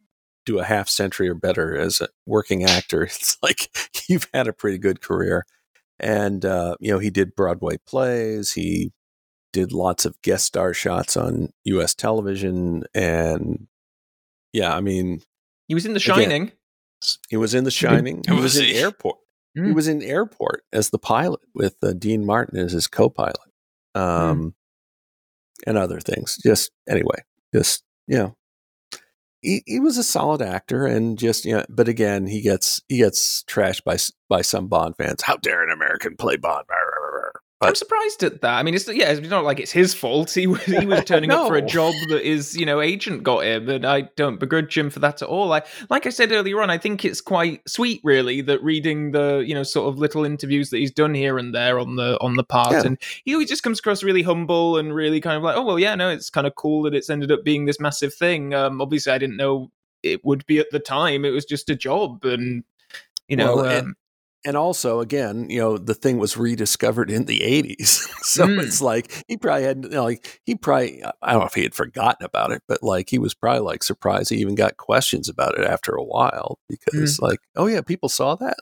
do 0.46 0.58
a 0.58 0.64
half 0.64 0.88
century 0.88 1.28
or 1.28 1.34
better 1.34 1.76
as 1.76 2.00
a 2.00 2.08
working 2.26 2.64
actor, 2.64 3.02
it's 3.04 3.36
like 3.42 3.70
you've 4.08 4.28
had 4.32 4.48
a 4.48 4.52
pretty 4.52 4.78
good 4.78 5.00
career. 5.00 5.44
And 6.00 6.44
uh, 6.44 6.76
you 6.80 6.92
know 6.92 7.00
he 7.00 7.10
did 7.10 7.34
Broadway 7.34 7.78
plays. 7.78 8.52
He 8.52 8.92
did 9.52 9.72
lots 9.72 10.04
of 10.04 10.20
guest 10.22 10.44
star 10.44 10.74
shots 10.74 11.16
on 11.16 11.52
U.S. 11.64 11.94
television, 11.94 12.84
and 12.94 13.66
yeah, 14.52 14.74
I 14.74 14.80
mean, 14.80 15.20
he 15.66 15.74
was 15.74 15.86
in 15.86 15.94
The 15.94 16.00
Shining. 16.00 16.42
Again, 16.42 16.52
he 17.28 17.36
was 17.36 17.54
in 17.54 17.64
The 17.64 17.70
Shining. 17.70 18.24
He 18.28 18.34
was 18.34 18.56
in 18.56 18.74
Airport. 18.74 19.16
Mm. 19.56 19.66
He 19.66 19.72
was 19.72 19.88
in 19.88 20.02
Airport 20.02 20.64
as 20.72 20.90
the 20.90 20.98
pilot 20.98 21.40
with 21.54 21.76
uh, 21.82 21.92
Dean 21.92 22.24
Martin 22.24 22.58
as 22.58 22.72
his 22.72 22.86
co-pilot, 22.86 23.36
mm. 23.96 24.00
um, 24.00 24.40
mm. 24.40 24.52
and 25.66 25.78
other 25.78 26.00
things. 26.00 26.38
Just 26.42 26.70
anyway, 26.88 27.22
just 27.54 27.84
you 28.06 28.18
know, 28.18 28.36
he, 29.42 29.62
he 29.66 29.80
was 29.80 29.98
a 29.98 30.02
solid 30.02 30.42
actor, 30.42 30.86
and 30.86 31.18
just 31.18 31.44
you 31.44 31.56
know, 31.56 31.64
but 31.68 31.88
again, 31.88 32.26
he 32.26 32.40
gets 32.40 32.80
he 32.88 32.98
gets 32.98 33.44
trashed 33.44 33.84
by 33.84 33.96
by 34.28 34.42
some 34.42 34.68
Bond 34.68 34.96
fans. 34.96 35.22
How 35.22 35.36
dare 35.36 35.62
an 35.62 35.70
American 35.70 36.16
play 36.16 36.36
Bond? 36.36 36.64
But, 37.60 37.70
I'm 37.70 37.74
surprised 37.74 38.22
at 38.22 38.40
that. 38.42 38.56
I 38.56 38.62
mean, 38.62 38.74
it's 38.74 38.86
yeah, 38.86 39.10
it's 39.10 39.28
not 39.28 39.42
like 39.42 39.58
it's 39.58 39.72
his 39.72 39.92
fault. 39.92 40.30
He 40.30 40.46
was 40.46 40.62
he 40.62 40.86
was 40.86 41.04
turning 41.04 41.30
no. 41.30 41.42
up 41.42 41.48
for 41.48 41.56
a 41.56 41.62
job 41.66 41.92
that 42.08 42.24
his 42.24 42.56
you 42.56 42.64
know 42.64 42.80
agent 42.80 43.24
got 43.24 43.44
him, 43.44 43.68
and 43.68 43.84
I 43.84 44.02
don't 44.14 44.38
begrudge 44.38 44.78
him 44.78 44.90
for 44.90 45.00
that 45.00 45.22
at 45.22 45.28
all. 45.28 45.52
I 45.52 45.62
like 45.90 46.06
I 46.06 46.10
said 46.10 46.30
earlier 46.30 46.62
on, 46.62 46.70
I 46.70 46.78
think 46.78 47.04
it's 47.04 47.20
quite 47.20 47.68
sweet, 47.68 48.00
really, 48.04 48.42
that 48.42 48.62
reading 48.62 49.10
the 49.10 49.38
you 49.38 49.54
know 49.54 49.64
sort 49.64 49.88
of 49.88 49.98
little 49.98 50.24
interviews 50.24 50.70
that 50.70 50.78
he's 50.78 50.92
done 50.92 51.14
here 51.14 51.36
and 51.36 51.52
there 51.52 51.80
on 51.80 51.96
the 51.96 52.16
on 52.20 52.36
the 52.36 52.44
part, 52.44 52.70
yeah. 52.72 52.82
and 52.84 52.98
he 53.24 53.34
always 53.34 53.48
just 53.48 53.64
comes 53.64 53.80
across 53.80 54.04
really 54.04 54.22
humble 54.22 54.76
and 54.76 54.94
really 54.94 55.20
kind 55.20 55.36
of 55.36 55.42
like, 55.42 55.56
oh 55.56 55.64
well, 55.64 55.80
yeah, 55.80 55.96
no, 55.96 56.10
it's 56.10 56.30
kind 56.30 56.46
of 56.46 56.54
cool 56.54 56.82
that 56.82 56.94
it's 56.94 57.10
ended 57.10 57.32
up 57.32 57.42
being 57.42 57.64
this 57.64 57.80
massive 57.80 58.14
thing. 58.14 58.54
Um, 58.54 58.80
obviously, 58.80 59.12
I 59.12 59.18
didn't 59.18 59.36
know 59.36 59.72
it 60.04 60.24
would 60.24 60.46
be 60.46 60.60
at 60.60 60.70
the 60.70 60.78
time. 60.78 61.24
It 61.24 61.30
was 61.30 61.44
just 61.44 61.68
a 61.70 61.74
job, 61.74 62.24
and 62.24 62.62
you 63.26 63.36
know, 63.36 63.56
well, 63.56 63.78
um, 63.80 63.96
and 64.44 64.56
also 64.56 65.00
again 65.00 65.48
you 65.50 65.58
know 65.58 65.76
the 65.76 65.94
thing 65.94 66.18
was 66.18 66.36
rediscovered 66.36 67.10
in 67.10 67.24
the 67.24 67.40
80s 67.40 67.88
so 68.22 68.46
mm. 68.46 68.62
it's 68.62 68.80
like 68.80 69.24
he 69.28 69.36
probably 69.36 69.64
had 69.64 69.84
you 69.84 69.90
know, 69.90 70.04
like 70.04 70.40
he 70.44 70.54
probably 70.54 71.02
i 71.22 71.32
don't 71.32 71.40
know 71.40 71.46
if 71.46 71.54
he 71.54 71.62
had 71.62 71.74
forgotten 71.74 72.24
about 72.24 72.52
it 72.52 72.62
but 72.68 72.82
like 72.82 73.10
he 73.10 73.18
was 73.18 73.34
probably 73.34 73.60
like 73.60 73.82
surprised 73.82 74.30
he 74.30 74.36
even 74.36 74.54
got 74.54 74.76
questions 74.76 75.28
about 75.28 75.58
it 75.58 75.64
after 75.66 75.92
a 75.92 76.04
while 76.04 76.58
because 76.68 77.18
mm. 77.18 77.22
like 77.22 77.40
oh 77.56 77.66
yeah 77.66 77.80
people 77.80 78.08
saw 78.08 78.34
that 78.36 78.56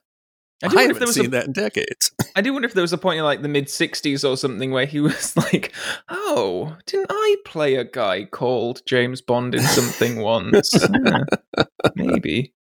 I, 0.62 0.69
do 0.69 0.78
I 0.78 0.82
haven't 0.85 1.09
seen 1.09 1.27
a, 1.27 1.28
that 1.31 1.47
in 1.47 1.53
decades. 1.53 2.12
I 2.35 2.40
do 2.40 2.53
wonder 2.53 2.66
if 2.66 2.73
there 2.73 2.82
was 2.82 2.93
a 2.93 2.98
point 2.98 3.19
in 3.19 3.24
like 3.24 3.43
the 3.43 3.48
mid 3.48 3.66
'60s 3.66 4.27
or 4.27 4.39
something 4.39 4.70
where 4.70 4.86
he 4.86 5.01
was 5.01 5.36
like, 5.36 5.73
"Oh, 6.09 6.77
didn't 6.86 7.11
I 7.11 7.36
play 7.44 7.74
a 7.74 7.85
guy 7.85 8.24
called 8.24 8.81
James 8.86 9.20
Bond 9.20 9.55
in 9.55 9.61
something 9.61 10.23
once?" 10.23 10.73
yeah, 11.05 11.24
maybe. 11.94 12.55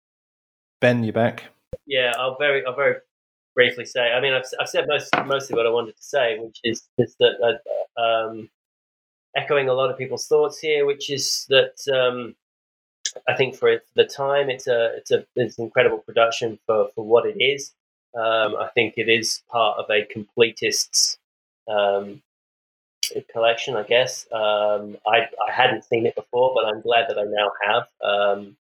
Ben, 0.81 1.05
you 1.05 1.13
back? 1.13 1.45
Yeah, 1.87 2.13
I'll 2.19 2.37
very, 2.39 2.65
I'll 2.65 2.77
very 2.77 2.97
briefly 3.55 3.85
say. 3.85 4.13
I 4.13 4.21
mean, 4.21 4.33
I've, 4.33 4.45
I've 4.61 4.69
said 4.69 4.87
most, 4.89 5.11
mostly 5.27 5.57
what 5.57 5.67
I 5.67 5.71
wanted 5.71 5.97
to 5.97 6.03
say, 6.03 6.39
which 6.39 6.59
is, 6.65 6.89
is 6.99 7.17
that 7.21 7.59
uh, 7.97 8.01
um, 8.01 8.51
echoing 9.37 9.69
a 9.69 9.75
lot 9.75 9.91
of 9.91 9.99
people's 9.99 10.27
thoughts 10.27 10.59
here, 10.59 10.87
which 10.87 11.11
is 11.11 11.47
that 11.49 11.77
um, 11.93 12.35
I 13.29 13.35
think 13.35 13.57
for 13.57 13.81
the 13.95 14.05
time, 14.05 14.51
it's 14.51 14.67
a, 14.67 14.97
it's 14.97 15.11
a, 15.11 15.25
it's 15.37 15.59
an 15.59 15.65
incredible 15.65 15.99
production 15.99 16.59
for 16.67 16.89
for 16.95 17.05
what 17.05 17.27
it 17.27 17.43
is. 17.43 17.73
Um, 18.15 18.57
I 18.57 18.69
think 18.75 18.95
it 18.97 19.09
is 19.09 19.43
part 19.51 19.79
of 19.79 19.87
a 19.91 20.05
completist's 20.05 21.19
um, 21.69 22.23
collection, 23.33 23.77
I 23.77 23.83
guess. 23.83 24.27
Um, 24.33 24.99
I 25.07 25.29
I 25.49 25.53
hadn't 25.53 25.85
seen 25.85 26.07
it 26.07 26.15
before, 26.15 26.53
but 26.55 26.67
I'm 26.67 26.81
glad 26.81 27.09
that 27.09 27.19
I 27.19 27.25
now 27.25 27.53
have. 27.67 27.89
Um, 28.03 28.57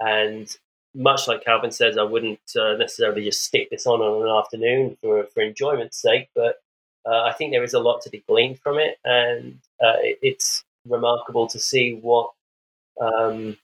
and 0.00 0.56
much 0.94 1.28
like 1.28 1.44
Calvin 1.44 1.70
says, 1.70 1.96
I 1.96 2.02
wouldn't 2.02 2.40
uh, 2.58 2.74
necessarily 2.74 3.24
just 3.24 3.44
stick 3.44 3.70
this 3.70 3.86
on 3.86 4.00
on 4.00 4.22
an 4.22 4.36
afternoon 4.36 4.96
for 5.00 5.24
for 5.32 5.42
enjoyment's 5.42 6.00
sake, 6.00 6.28
but 6.34 6.56
uh, 7.06 7.22
I 7.22 7.32
think 7.32 7.52
there 7.52 7.64
is 7.64 7.74
a 7.74 7.80
lot 7.80 8.02
to 8.02 8.10
be 8.10 8.24
gleaned 8.28 8.60
from 8.60 8.78
it, 8.78 8.98
and 9.04 9.58
uh, 9.82 9.98
it, 10.00 10.18
it's 10.22 10.64
remarkable 10.88 11.46
to 11.48 11.58
see 11.58 11.98
what 12.00 12.32
um, 13.00 13.56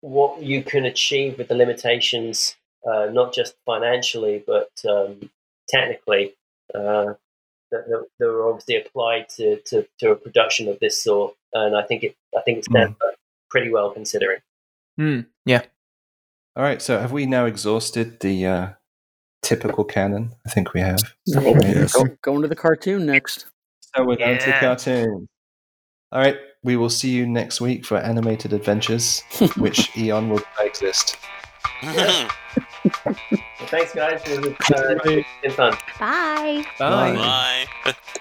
what 0.00 0.42
you 0.42 0.62
can 0.62 0.84
achieve 0.84 1.38
with 1.38 1.48
the 1.48 1.54
limitations, 1.54 2.56
uh, 2.86 3.06
not 3.06 3.34
just 3.34 3.56
financially 3.66 4.42
but 4.46 4.70
um, 4.88 5.30
technically, 5.68 6.34
uh, 6.74 7.14
that, 7.70 7.86
that, 7.88 8.06
that 8.18 8.26
are 8.26 8.48
obviously 8.48 8.76
applied 8.76 9.28
to, 9.28 9.60
to, 9.66 9.86
to, 9.98 10.10
a 10.10 10.16
production 10.16 10.68
of 10.68 10.78
this 10.80 11.02
sort. 11.02 11.34
And 11.52 11.76
I 11.76 11.82
think 11.82 12.02
it 12.04 12.16
I 12.36 12.42
think 12.42 12.58
it 12.58 12.64
stands 12.64 12.92
mm. 12.92 13.10
pretty 13.50 13.70
well 13.70 13.90
considering. 13.90 14.40
Mm, 14.98 15.26
yeah. 15.44 15.62
All 16.58 16.64
right. 16.64 16.82
So 16.82 16.98
have 16.98 17.12
we 17.12 17.24
now 17.24 17.46
exhausted 17.46 18.18
the 18.18 18.44
uh, 18.44 18.68
typical 19.42 19.84
canon? 19.84 20.34
I 20.44 20.50
think 20.50 20.74
we 20.74 20.80
have. 20.80 21.14
Oh, 21.36 21.54
yes. 21.62 21.94
Go, 21.94 22.08
going 22.20 22.42
to 22.42 22.48
the 22.48 22.56
cartoon 22.56 23.06
next. 23.06 23.46
So 23.94 24.04
we're 24.04 24.16
going 24.16 24.38
yeah. 24.40 24.60
to 24.60 24.60
cartoon. 24.60 25.28
All 26.10 26.20
right. 26.20 26.36
We 26.64 26.76
will 26.76 26.90
see 26.90 27.10
you 27.10 27.28
next 27.28 27.60
week 27.60 27.86
for 27.86 27.98
animated 27.98 28.52
adventures, 28.52 29.22
which 29.56 29.96
Eon 29.96 30.30
will 30.30 30.42
exist. 30.58 31.16
well, 31.84 32.28
thanks, 33.66 33.94
guys. 33.94 34.20
It 34.26 34.40
was 34.40 34.54
uh, 34.74 35.50
fun. 35.52 35.78
Bye. 36.00 36.66
Bye. 36.76 37.14
Bye. 37.14 37.66
Bye. 37.84 37.94